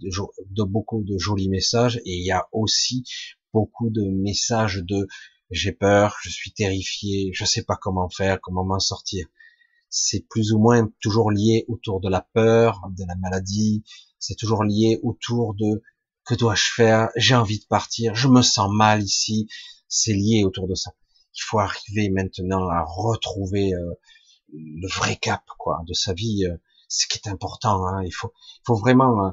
beaucoup 0.57 1.03
de 1.03 1.17
jolis 1.17 1.49
messages 1.49 1.97
et 2.05 2.17
il 2.17 2.25
y 2.25 2.31
a 2.31 2.47
aussi 2.51 3.03
beaucoup 3.53 3.89
de 3.89 4.03
messages 4.03 4.83
de 4.83 5.07
j'ai 5.51 5.71
peur, 5.71 6.15
je 6.21 6.29
suis 6.29 6.51
terrifié, 6.51 7.31
je 7.33 7.43
sais 7.43 7.63
pas 7.63 7.75
comment 7.75 8.09
faire, 8.09 8.39
comment 8.39 8.63
m'en 8.63 8.79
sortir. 8.79 9.25
C'est 9.89 10.27
plus 10.29 10.53
ou 10.53 10.59
moins 10.59 10.87
toujours 11.01 11.31
lié 11.31 11.65
autour 11.67 11.99
de 11.99 12.09
la 12.09 12.21
peur, 12.33 12.81
de 12.91 13.03
la 13.07 13.15
maladie, 13.15 13.83
c'est 14.19 14.35
toujours 14.35 14.63
lié 14.63 14.99
autour 15.03 15.55
de 15.55 15.81
que 16.25 16.35
dois-je 16.35 16.73
faire? 16.75 17.09
J'ai 17.15 17.35
envie 17.35 17.59
de 17.59 17.65
partir, 17.65 18.13
je 18.15 18.27
me 18.27 18.41
sens 18.41 18.69
mal 18.71 19.01
ici. 19.01 19.47
C'est 19.87 20.13
lié 20.13 20.43
autour 20.43 20.67
de 20.67 20.75
ça. 20.75 20.91
Il 21.33 21.41
faut 21.41 21.59
arriver 21.59 22.09
maintenant 22.09 22.67
à 22.69 22.83
retrouver 22.83 23.73
euh, 23.73 23.93
le 24.53 24.87
vrai 24.87 25.15
cap 25.15 25.43
quoi 25.57 25.81
de 25.87 25.93
sa 25.93 26.13
vie. 26.13 26.45
Euh, 26.45 26.57
ce 26.89 27.07
qui 27.07 27.19
est 27.23 27.29
important. 27.29 27.85
Hein. 27.87 28.03
Il 28.03 28.11
faut, 28.11 28.33
faut 28.65 28.75
vraiment. 28.75 29.27
Euh, 29.27 29.31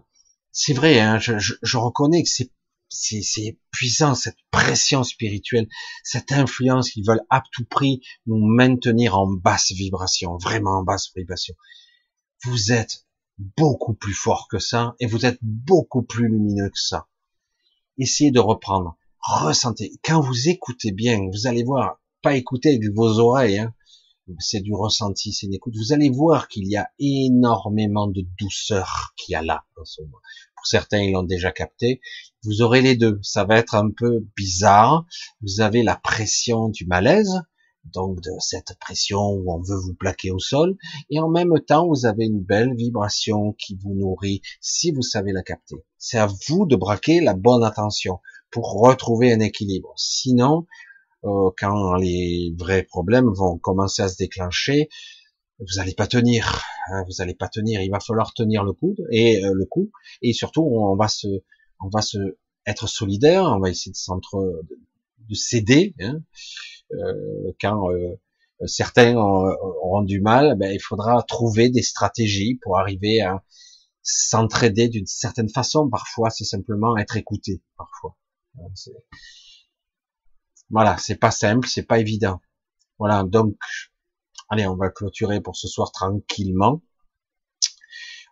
c'est 0.52 0.74
vrai. 0.74 1.00
Hein, 1.00 1.18
je, 1.18 1.38
je, 1.38 1.54
je, 1.62 1.76
reconnais 1.76 2.22
que 2.22 2.28
c'est 2.28 2.50
c'est 2.96 3.58
puissant 3.70 4.14
cette 4.14 4.38
pression 4.50 5.04
spirituelle, 5.04 5.68
cette 6.02 6.32
influence 6.32 6.90
qu'ils 6.90 7.06
veulent 7.06 7.24
à 7.30 7.42
tout 7.52 7.64
prix 7.64 8.00
nous 8.26 8.44
maintenir 8.44 9.18
en 9.18 9.26
basse 9.26 9.72
vibration, 9.72 10.36
vraiment 10.38 10.78
en 10.78 10.82
basse 10.82 11.10
vibration. 11.14 11.54
Vous 12.44 12.72
êtes 12.72 13.06
beaucoup 13.38 13.94
plus 13.94 14.14
fort 14.14 14.48
que 14.50 14.58
ça 14.58 14.94
et 15.00 15.06
vous 15.06 15.26
êtes 15.26 15.38
beaucoup 15.42 16.02
plus 16.02 16.28
lumineux 16.28 16.70
que 16.70 16.80
ça. 16.80 17.08
Essayez 17.98 18.30
de 18.30 18.40
reprendre, 18.40 18.96
ressentez. 19.20 19.92
Quand 20.04 20.20
vous 20.20 20.48
écoutez 20.48 20.92
bien, 20.92 21.18
vous 21.32 21.46
allez 21.46 21.64
voir, 21.64 22.00
pas 22.22 22.36
écouter 22.36 22.76
avec 22.76 22.94
vos 22.94 23.18
oreilles, 23.18 23.58
hein, 23.58 23.74
c'est 24.38 24.60
du 24.60 24.74
ressenti, 24.74 25.32
c'est 25.32 25.46
une 25.46 25.54
écoute. 25.54 25.74
Vous 25.76 25.92
allez 25.92 26.10
voir 26.10 26.48
qu'il 26.48 26.66
y 26.68 26.76
a 26.76 26.88
énormément 26.98 28.06
de 28.06 28.24
douceur 28.38 29.14
qu'il 29.16 29.32
y 29.32 29.36
a 29.36 29.42
là. 29.42 29.64
Pour 29.74 30.66
certains, 30.66 30.98
ils 30.98 31.12
l'ont 31.12 31.22
déjà 31.22 31.52
capté. 31.52 32.00
Vous 32.42 32.62
aurez 32.62 32.82
les 32.82 32.96
deux. 32.96 33.18
Ça 33.22 33.44
va 33.44 33.56
être 33.56 33.74
un 33.74 33.90
peu 33.90 34.26
bizarre. 34.36 35.06
Vous 35.42 35.60
avez 35.60 35.82
la 35.82 35.96
pression 35.96 36.68
du 36.68 36.86
malaise, 36.86 37.42
donc 37.94 38.20
de 38.20 38.30
cette 38.40 38.76
pression 38.80 39.30
où 39.30 39.52
on 39.52 39.60
veut 39.60 39.78
vous 39.78 39.94
plaquer 39.94 40.30
au 40.30 40.38
sol, 40.38 40.76
et 41.10 41.20
en 41.20 41.28
même 41.28 41.54
temps 41.66 41.86
vous 41.86 42.06
avez 42.06 42.24
une 42.24 42.42
belle 42.42 42.74
vibration 42.74 43.52
qui 43.52 43.76
vous 43.76 43.94
nourrit 43.94 44.42
si 44.60 44.90
vous 44.90 45.02
savez 45.02 45.32
la 45.32 45.42
capter. 45.42 45.76
C'est 45.98 46.18
à 46.18 46.28
vous 46.48 46.66
de 46.66 46.76
braquer 46.76 47.20
la 47.20 47.34
bonne 47.34 47.64
attention 47.64 48.18
pour 48.50 48.72
retrouver 48.80 49.32
un 49.32 49.40
équilibre. 49.40 49.92
Sinon, 49.96 50.66
euh, 51.24 51.50
quand 51.58 51.96
les 51.96 52.54
vrais 52.58 52.82
problèmes 52.82 53.30
vont 53.32 53.58
commencer 53.58 54.02
à 54.02 54.08
se 54.08 54.16
déclencher, 54.16 54.88
vous 55.58 55.80
allez 55.80 55.94
pas 55.94 56.06
tenir, 56.06 56.62
hein, 56.88 57.04
vous 57.06 57.22
allez 57.22 57.34
pas 57.34 57.48
tenir. 57.48 57.80
Il 57.80 57.90
va 57.90 58.00
falloir 58.00 58.34
tenir 58.34 58.64
le 58.64 58.72
coup 58.72 58.94
et 59.10 59.44
euh, 59.44 59.52
le 59.54 59.64
coup, 59.64 59.90
et 60.22 60.32
surtout 60.32 60.62
on 60.62 60.96
va 60.96 61.08
se, 61.08 61.28
on 61.80 61.88
va 61.88 62.02
se 62.02 62.36
être 62.66 62.88
solidaire, 62.88 63.44
on 63.44 63.60
va 63.60 63.70
essayer 63.70 63.92
de 63.92 63.96
s'entre, 63.96 64.64
de, 65.28 65.34
céder. 65.34 65.94
Hein. 66.00 66.20
Euh, 66.92 67.52
quand 67.60 67.90
euh, 67.90 68.16
certains 68.66 69.16
auront 69.16 70.02
du 70.02 70.20
mal, 70.20 70.56
ben, 70.58 70.72
il 70.72 70.80
faudra 70.80 71.22
trouver 71.22 71.68
des 71.70 71.82
stratégies 71.82 72.58
pour 72.62 72.78
arriver 72.78 73.20
à 73.20 73.42
s'entraider 74.02 74.88
d'une 74.88 75.06
certaine 75.06 75.48
façon. 75.48 75.88
Parfois, 75.88 76.30
c'est 76.30 76.44
simplement 76.44 76.96
être 76.96 77.16
écouté. 77.16 77.62
Parfois, 77.76 78.16
voilà, 80.70 80.96
c'est 80.98 81.16
pas 81.16 81.30
simple, 81.30 81.68
c'est 81.68 81.84
pas 81.84 81.98
évident. 81.98 82.40
Voilà, 82.98 83.24
donc 83.24 83.56
Allez, 84.48 84.66
on 84.66 84.76
va 84.76 84.90
clôturer 84.90 85.40
pour 85.40 85.56
ce 85.56 85.66
soir 85.66 85.90
tranquillement. 85.90 86.80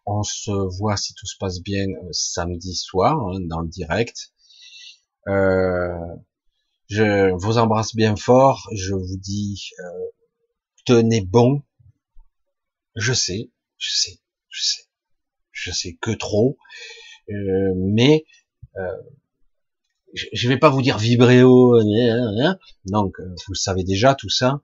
On 0.07 0.23
se 0.23 0.53
voit 0.79 0.97
si 0.97 1.13
tout 1.15 1.27
se 1.27 1.37
passe 1.39 1.61
bien 1.61 1.87
euh, 1.89 2.09
samedi 2.13 2.75
soir 2.75 3.19
hein, 3.19 3.41
dans 3.41 3.61
le 3.61 3.69
direct. 3.69 4.33
Euh, 5.27 5.99
je 6.89 7.33
vous 7.33 7.59
embrasse 7.59 7.97
bien 7.97 8.15
fort. 8.15 8.69
Je 8.73 8.95
vous 8.95 9.17
dis 9.19 9.71
euh, 9.81 10.07
tenez 10.85 11.21
bon. 11.21 11.63
Je 12.95 13.13
sais, 13.13 13.51
je 13.77 13.91
sais, 13.91 14.21
je 14.51 14.63
sais, 14.63 14.83
je 15.51 15.73
sais 15.73 15.99
que 16.01 16.13
trop, 16.13 16.57
mais 17.29 18.25
je 20.15 20.49
vais 20.49 20.59
pas 20.59 20.71
vous 20.71 20.83
dire 20.83 20.97
haut. 21.45 21.81
Donc 22.87 23.21
vous 23.21 23.53
le 23.53 23.55
savez 23.55 23.85
déjà 23.85 24.15
tout 24.15 24.31
ça. 24.31 24.61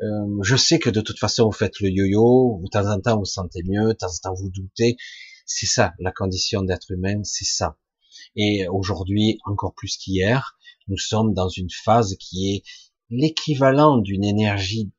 Euh, 0.00 0.38
je 0.42 0.54
sais 0.54 0.78
que 0.78 0.90
de 0.90 1.00
toute 1.00 1.18
façon 1.18 1.46
vous 1.46 1.52
faites 1.52 1.80
le 1.80 1.90
yo-yo, 1.90 2.60
de 2.62 2.68
temps 2.68 2.88
en 2.88 3.00
temps 3.00 3.14
vous, 3.14 3.20
vous 3.20 3.24
sentez 3.24 3.62
mieux, 3.64 3.88
de 3.88 3.92
temps 3.92 4.06
en 4.06 4.30
temps 4.30 4.34
vous 4.34 4.50
doutez. 4.50 4.96
C'est 5.44 5.66
ça, 5.66 5.94
la 5.98 6.12
condition 6.12 6.62
d'être 6.62 6.90
humain, 6.90 7.22
c'est 7.24 7.44
ça. 7.46 7.76
Et 8.36 8.68
aujourd'hui, 8.68 9.38
encore 9.44 9.74
plus 9.74 9.96
qu'hier, 9.96 10.56
nous 10.88 10.98
sommes 10.98 11.34
dans 11.34 11.48
une 11.48 11.70
phase 11.70 12.16
qui 12.20 12.54
est 12.54 12.62
l'équivalent 13.10 13.98
d'une 13.98 14.24
énergie 14.24 14.92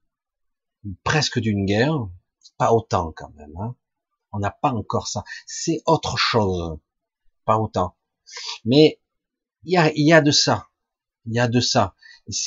presque 1.03 1.39
d'une 1.39 1.65
guerre, 1.65 2.09
pas 2.57 2.73
autant 2.73 3.13
quand 3.15 3.31
même. 3.35 3.55
Hein. 3.57 3.75
On 4.31 4.39
n'a 4.39 4.51
pas 4.51 4.71
encore 4.71 5.07
ça. 5.07 5.23
C'est 5.45 5.81
autre 5.85 6.17
chose, 6.17 6.77
pas 7.45 7.57
autant. 7.57 7.95
Mais 8.65 8.98
il 9.63 9.73
y 9.73 9.77
a, 9.77 9.91
y 9.95 10.13
a 10.13 10.21
de 10.21 10.31
ça, 10.31 10.67
il 11.25 11.33
y 11.33 11.39
a 11.39 11.47
de 11.47 11.59
ça. 11.59 11.95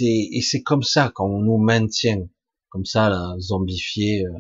Et 0.01 0.41
c'est 0.43 0.63
comme 0.63 0.83
ça 0.83 1.11
qu'on 1.11 1.41
nous 1.41 1.59
maintient 1.59 2.29
comme 2.73 2.85
ça, 2.87 3.11
là, 3.11 3.37
zombifié. 3.39 4.25
Euh, 4.27 4.33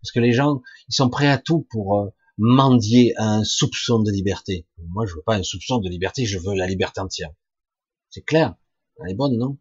parce 0.00 0.12
que 0.12 0.20
les 0.20 0.32
gens, 0.32 0.62
ils 0.88 0.94
sont 0.94 1.10
prêts 1.10 1.28
à 1.28 1.38
tout 1.38 1.66
pour 1.70 1.98
euh, 1.98 2.08
mendier 2.38 3.12
un 3.18 3.42
soupçon 3.42 4.00
de 4.00 4.10
liberté. 4.10 4.66
Moi, 4.78 5.04
je 5.04 5.14
veux 5.14 5.22
pas 5.22 5.36
un 5.36 5.42
soupçon 5.42 5.78
de 5.78 5.88
liberté, 5.88 6.24
je 6.24 6.38
veux 6.38 6.54
la 6.54 6.66
liberté 6.66 7.00
entière. 7.00 7.32
C'est 8.08 8.22
clair. 8.22 8.54
Elle 9.00 9.10
est 9.10 9.14
bonne, 9.14 9.36
non? 9.36 9.58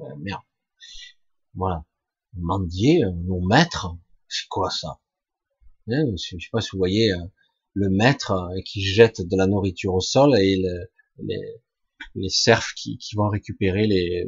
Euh, 0.00 0.16
Merde. 0.18 0.40
Voilà. 1.54 1.84
Mendier, 2.34 3.02
nos 3.24 3.40
maîtres, 3.40 3.94
c'est 4.28 4.48
quoi 4.48 4.70
ça? 4.70 4.98
Hein, 5.88 6.04
Je 6.16 6.36
sais 6.38 6.50
pas 6.50 6.60
si 6.60 6.70
vous 6.72 6.78
voyez 6.78 7.12
le 7.74 7.90
maître 7.90 8.50
qui 8.64 8.82
jette 8.82 9.20
de 9.20 9.36
la 9.36 9.46
nourriture 9.46 9.94
au 9.94 10.00
sol 10.00 10.36
et 10.38 10.62
les, 11.18 11.38
les 12.14 12.28
cerfs 12.28 12.74
qui, 12.74 12.98
vont 13.16 13.28
récupérer 13.28 13.86
les, 13.86 14.26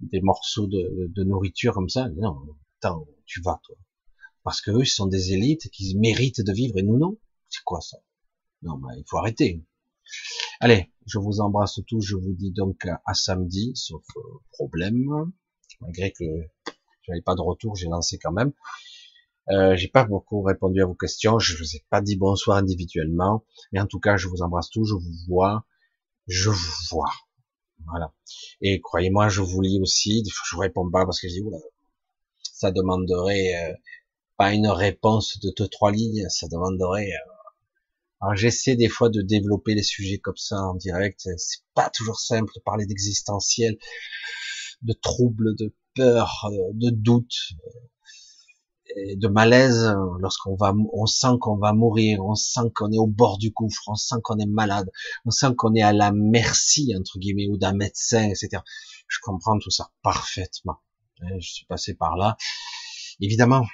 des 0.00 0.20
morceaux 0.20 0.66
de, 0.66 1.10
de 1.14 1.24
nourriture 1.24 1.74
comme 1.74 1.88
ça. 1.88 2.08
Non, 2.16 2.36
attends, 2.78 3.06
tu 3.24 3.40
vas, 3.42 3.60
toi. 3.64 3.76
Parce 4.42 4.60
que 4.60 4.70
eux, 4.70 4.82
ils 4.82 4.86
sont 4.86 5.06
des 5.06 5.32
élites 5.32 5.68
qui 5.70 5.96
méritent 5.96 6.40
de 6.40 6.52
vivre 6.52 6.78
et 6.78 6.82
nous, 6.82 6.98
non. 6.98 7.18
C'est 7.48 7.62
quoi 7.64 7.80
ça? 7.80 7.98
Non, 8.62 8.78
mais 8.78 8.98
il 8.98 9.04
faut 9.06 9.18
arrêter. 9.18 9.64
Allez, 10.60 10.92
je 11.06 11.18
vous 11.18 11.40
embrasse 11.40 11.80
tous, 11.86 12.00
je 12.00 12.16
vous 12.16 12.32
dis 12.32 12.52
donc 12.52 12.86
à 12.86 13.14
samedi, 13.14 13.72
sauf 13.74 14.04
euh, 14.16 14.20
problème. 14.52 15.32
Malgré 15.80 16.12
que 16.12 16.24
j'avais 17.02 17.22
pas 17.22 17.34
de 17.34 17.40
retour, 17.40 17.76
j'ai 17.76 17.88
lancé 17.88 18.18
quand 18.18 18.32
même. 18.32 18.52
Euh, 19.50 19.76
j'ai 19.76 19.88
pas 19.88 20.04
beaucoup 20.04 20.42
répondu 20.42 20.82
à 20.82 20.86
vos 20.86 20.94
questions, 20.94 21.38
je 21.38 21.56
vous 21.56 21.76
ai 21.76 21.84
pas 21.88 22.00
dit 22.00 22.16
bonsoir 22.16 22.56
individuellement, 22.56 23.44
mais 23.72 23.80
en 23.80 23.86
tout 23.86 24.00
cas, 24.00 24.16
je 24.16 24.26
vous 24.26 24.42
embrasse 24.42 24.70
tous, 24.70 24.84
je 24.84 24.94
vous 24.94 25.12
vois, 25.28 25.64
je 26.26 26.50
vous 26.50 26.72
vois. 26.90 27.12
Voilà. 27.86 28.12
Et 28.60 28.80
croyez-moi, 28.80 29.28
je 29.28 29.42
vous 29.42 29.60
lis 29.60 29.80
aussi, 29.80 30.22
je 30.26 30.54
vous 30.54 30.60
réponds 30.60 30.90
pas 30.90 31.04
parce 31.04 31.20
que 31.20 31.28
je 31.28 31.34
dis, 31.34 31.42
oula, 31.42 31.58
ça 32.42 32.70
demanderait 32.70 33.54
euh, 33.54 33.74
pas 34.36 34.52
une 34.52 34.68
réponse 34.68 35.38
de 35.40 35.52
deux 35.56 35.68
trois 35.68 35.92
lignes, 35.92 36.26
ça 36.28 36.48
demanderait. 36.48 37.10
Euh, 37.10 37.32
alors 38.20 38.34
j'essaie 38.34 38.76
des 38.76 38.88
fois 38.88 39.10
de 39.10 39.20
développer 39.20 39.74
les 39.74 39.82
sujets 39.82 40.18
comme 40.18 40.36
ça 40.36 40.56
en 40.56 40.74
direct. 40.74 41.28
C'est 41.36 41.62
pas 41.74 41.90
toujours 41.90 42.18
simple 42.18 42.50
de 42.56 42.60
parler 42.60 42.86
d'existentiel, 42.86 43.76
de 44.82 44.92
troubles, 44.94 45.54
de 45.56 45.74
peur, 45.94 46.46
euh, 46.50 46.70
de 46.72 46.90
doute, 46.90 47.52
de 48.94 49.28
malaise 49.28 49.94
lorsqu'on 50.20 50.54
va, 50.54 50.74
on 50.92 51.06
sent 51.06 51.38
qu'on 51.40 51.56
va 51.56 51.72
mourir, 51.72 52.24
on 52.24 52.34
sent 52.34 52.70
qu'on 52.74 52.92
est 52.92 52.98
au 52.98 53.06
bord 53.06 53.38
du 53.38 53.50
gouffre, 53.50 53.82
on 53.88 53.94
sent 53.94 54.16
qu'on 54.22 54.38
est 54.38 54.46
malade, 54.46 54.90
on 55.24 55.30
sent 55.30 55.54
qu'on 55.56 55.74
est 55.74 55.82
à 55.82 55.92
la 55.92 56.12
merci 56.12 56.94
entre 56.98 57.18
guillemets 57.18 57.48
ou 57.48 57.56
d'un 57.56 57.72
médecin, 57.72 58.22
etc. 58.22 58.62
Je 59.08 59.18
comprends 59.22 59.58
tout 59.58 59.70
ça 59.70 59.90
parfaitement. 60.02 60.78
Hein, 61.22 61.38
je 61.38 61.52
suis 61.52 61.66
passé 61.66 61.94
par 61.94 62.16
là. 62.16 62.36
Évidemment, 63.20 63.66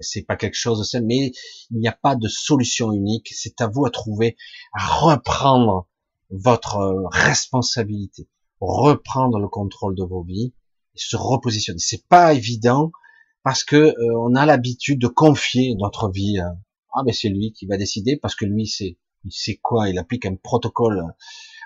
c'est 0.00 0.22
pas 0.22 0.36
quelque 0.36 0.54
chose 0.54 0.78
de 0.78 0.84
simple, 0.84 1.06
mais 1.06 1.32
il 1.70 1.78
n'y 1.78 1.88
a 1.88 1.92
pas 1.92 2.16
de 2.16 2.28
solution 2.28 2.92
unique. 2.92 3.28
C'est 3.34 3.60
à 3.60 3.66
vous 3.66 3.84
à 3.84 3.90
trouver, 3.90 4.36
à 4.72 4.86
reprendre 4.86 5.86
votre 6.30 6.76
euh, 6.76 7.06
responsabilité, 7.10 8.28
reprendre 8.60 9.38
le 9.38 9.48
contrôle 9.48 9.94
de 9.94 10.04
vos 10.04 10.22
vies 10.22 10.54
et 10.94 10.98
se 10.98 11.16
repositionner. 11.16 11.78
C'est 11.78 12.06
pas 12.08 12.34
évident 12.34 12.92
parce 13.42 13.64
que 13.64 13.76
euh, 13.76 14.18
on 14.18 14.34
a 14.34 14.46
l'habitude 14.46 15.00
de 15.00 15.08
confier 15.08 15.74
notre 15.76 16.10
vie. 16.10 16.38
À, 16.38 16.56
ah 16.94 17.02
mais 17.04 17.12
c'est 17.12 17.28
lui 17.28 17.52
qui 17.52 17.66
va 17.66 17.76
décider 17.76 18.16
parce 18.16 18.34
que 18.34 18.44
lui 18.44 18.66
c'est 18.66 18.96
il 19.24 19.32
sait 19.32 19.56
quoi, 19.56 19.88
il 19.88 19.98
applique 19.98 20.26
un 20.26 20.34
protocole 20.34 21.04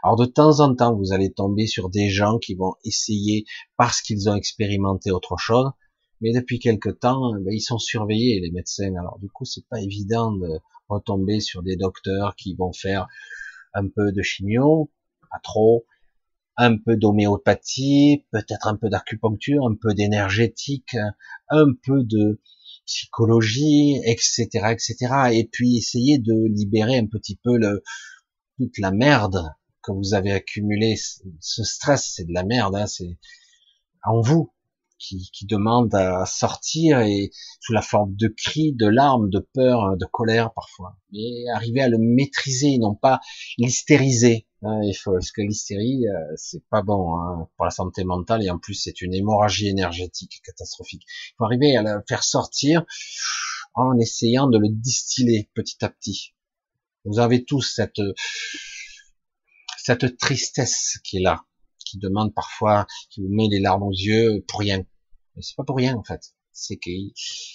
alors 0.04 0.16
de 0.16 0.26
temps 0.26 0.60
en 0.60 0.74
temps, 0.74 0.94
vous 0.94 1.14
allez 1.14 1.32
tomber 1.32 1.66
sur 1.66 1.88
des 1.88 2.10
gens 2.10 2.38
qui 2.38 2.54
vont 2.54 2.74
essayer 2.84 3.46
parce 3.78 4.02
qu'ils 4.02 4.28
ont 4.28 4.34
expérimenté 4.34 5.10
autre 5.10 5.38
chose, 5.38 5.70
mais 6.20 6.30
depuis 6.34 6.58
quelque 6.58 6.90
temps, 6.90 7.32
ben, 7.40 7.50
ils 7.50 7.62
sont 7.62 7.78
surveillés 7.78 8.38
les 8.38 8.50
médecins. 8.50 8.94
Alors 8.96 9.18
du 9.18 9.30
coup, 9.30 9.46
c'est 9.46 9.66
pas 9.66 9.80
évident 9.80 10.30
de 10.32 10.60
retomber 10.90 11.40
sur 11.40 11.62
des 11.62 11.76
docteurs 11.76 12.36
qui 12.36 12.54
vont 12.54 12.74
faire 12.74 13.08
un 13.72 13.88
peu 13.88 14.12
de 14.12 14.20
chimio, 14.20 14.90
pas 15.30 15.40
trop, 15.42 15.86
un 16.56 16.76
peu 16.78 16.96
d'homéopathie, 16.96 18.24
peut-être 18.30 18.66
un 18.68 18.76
peu 18.76 18.88
d'acupuncture, 18.88 19.66
un 19.66 19.74
peu 19.74 19.94
d'énergétique, 19.94 20.96
un 21.48 21.66
peu 21.84 22.02
de 22.04 22.40
psychologie, 22.86 24.00
etc., 24.04 24.46
etc. 24.70 24.96
Et 25.32 25.48
puis 25.50 25.76
essayer 25.76 26.18
de 26.18 26.34
libérer 26.48 26.98
un 26.98 27.06
petit 27.06 27.36
peu 27.36 27.56
le, 27.56 27.82
toute 28.58 28.78
la 28.78 28.90
merde 28.90 29.54
que 29.82 29.92
vous 29.92 30.14
avez 30.14 30.32
accumulé, 30.32 30.96
ce 30.96 31.64
stress, 31.64 32.12
c'est 32.14 32.24
de 32.24 32.32
la 32.32 32.44
merde, 32.44 32.74
hein, 32.76 32.86
c'est 32.86 33.18
en 34.04 34.20
vous 34.20 34.52
qui, 34.98 35.30
qui, 35.32 35.44
demande 35.44 35.94
à 35.94 36.24
sortir 36.24 37.00
et 37.00 37.30
sous 37.60 37.72
la 37.72 37.82
forme 37.82 38.14
de 38.14 38.28
cris, 38.28 38.72
de 38.72 38.86
larmes, 38.86 39.28
de 39.28 39.40
peur, 39.40 39.96
de 39.96 40.06
colère 40.06 40.52
parfois. 40.54 40.96
Mais 41.12 41.46
arriver 41.52 41.82
à 41.82 41.88
le 41.88 41.98
maîtriser, 41.98 42.78
non 42.78 42.94
pas 42.94 43.20
l'hystériser. 43.58 44.46
Hein, 44.64 44.80
il 44.82 44.94
faut, 44.94 45.12
parce 45.12 45.30
que 45.30 45.42
l'hystérie, 45.42 46.08
euh, 46.08 46.32
c'est 46.36 46.64
pas 46.70 46.80
bon 46.80 47.14
hein, 47.18 47.48
pour 47.56 47.66
la 47.66 47.70
santé 47.70 48.02
mentale 48.02 48.42
et 48.42 48.48
en 48.48 48.58
plus 48.58 48.74
c'est 48.74 49.02
une 49.02 49.12
hémorragie 49.12 49.68
énergétique 49.68 50.40
catastrophique. 50.42 51.02
Il 51.06 51.34
faut 51.36 51.44
arriver 51.44 51.76
à 51.76 51.82
le 51.82 52.02
faire 52.08 52.24
sortir 52.24 52.82
en 53.74 53.98
essayant 53.98 54.46
de 54.46 54.58
le 54.58 54.68
distiller 54.70 55.50
petit 55.54 55.84
à 55.84 55.90
petit. 55.90 56.34
Vous 57.04 57.18
avez 57.18 57.44
tous 57.44 57.60
cette 57.60 58.00
cette 59.76 60.16
tristesse 60.16 60.98
qui 61.04 61.18
est 61.18 61.20
là, 61.20 61.44
qui 61.84 61.98
demande 61.98 62.32
parfois, 62.32 62.86
qui 63.10 63.20
vous 63.20 63.28
met 63.28 63.48
les 63.48 63.60
larmes 63.60 63.82
aux 63.82 63.92
yeux 63.92 64.42
pour 64.48 64.60
rien. 64.60 64.78
Mais 65.36 65.42
c'est 65.42 65.56
pas 65.56 65.64
pour 65.64 65.76
rien 65.76 65.94
en 65.94 66.04
fait. 66.04 66.34
C'est 66.52 66.76
que 66.76 66.90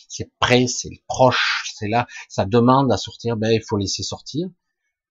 c'est 0.07 0.31
prêt, 0.38 0.68
c'est 0.68 0.91
proche, 1.07 1.73
c'est 1.76 1.88
là. 1.88 2.06
Ça 2.27 2.45
demande 2.45 2.91
à 2.91 2.98
sortir. 2.98 3.36
Ben 3.36 3.52
il 3.52 3.64
faut 3.68 3.77
laisser 3.77 4.03
sortir 4.03 4.48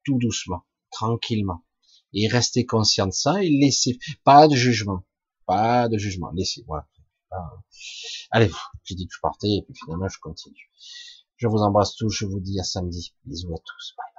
tout 0.05 0.19
doucement, 0.19 0.63
tranquillement, 0.93 1.65
et 2.13 2.29
rester 2.29 2.67
conscient 2.67 3.07
de 3.07 3.13
ça 3.13 3.43
et 3.43 3.51
laisser 3.51 3.99
pas 4.25 4.49
de 4.49 4.55
jugement, 4.55 5.05
pas 5.47 5.89
de 5.89 5.99
jugement. 5.99 6.31
Laissez, 6.33 6.65
voilà. 6.67 6.87
Allez, 8.31 8.51
j'ai 8.85 8.95
dit 8.95 9.07
que 9.07 9.15
je 9.15 9.21
partais 9.21 9.49
et 9.49 9.63
puis 9.63 9.75
finalement 9.75 10.09
je 10.09 10.19
continue. 10.21 10.71
Je 11.37 11.47
vous 11.47 11.59
embrasse 11.59 11.95
tous, 11.95 12.11
je 12.11 12.27
vous 12.27 12.41
dis 12.41 12.59
à 12.59 12.65
samedi. 12.65 13.15
Bisous 13.25 13.55
à 13.55 13.59
tous. 13.59 13.95
Bye. 13.97 14.18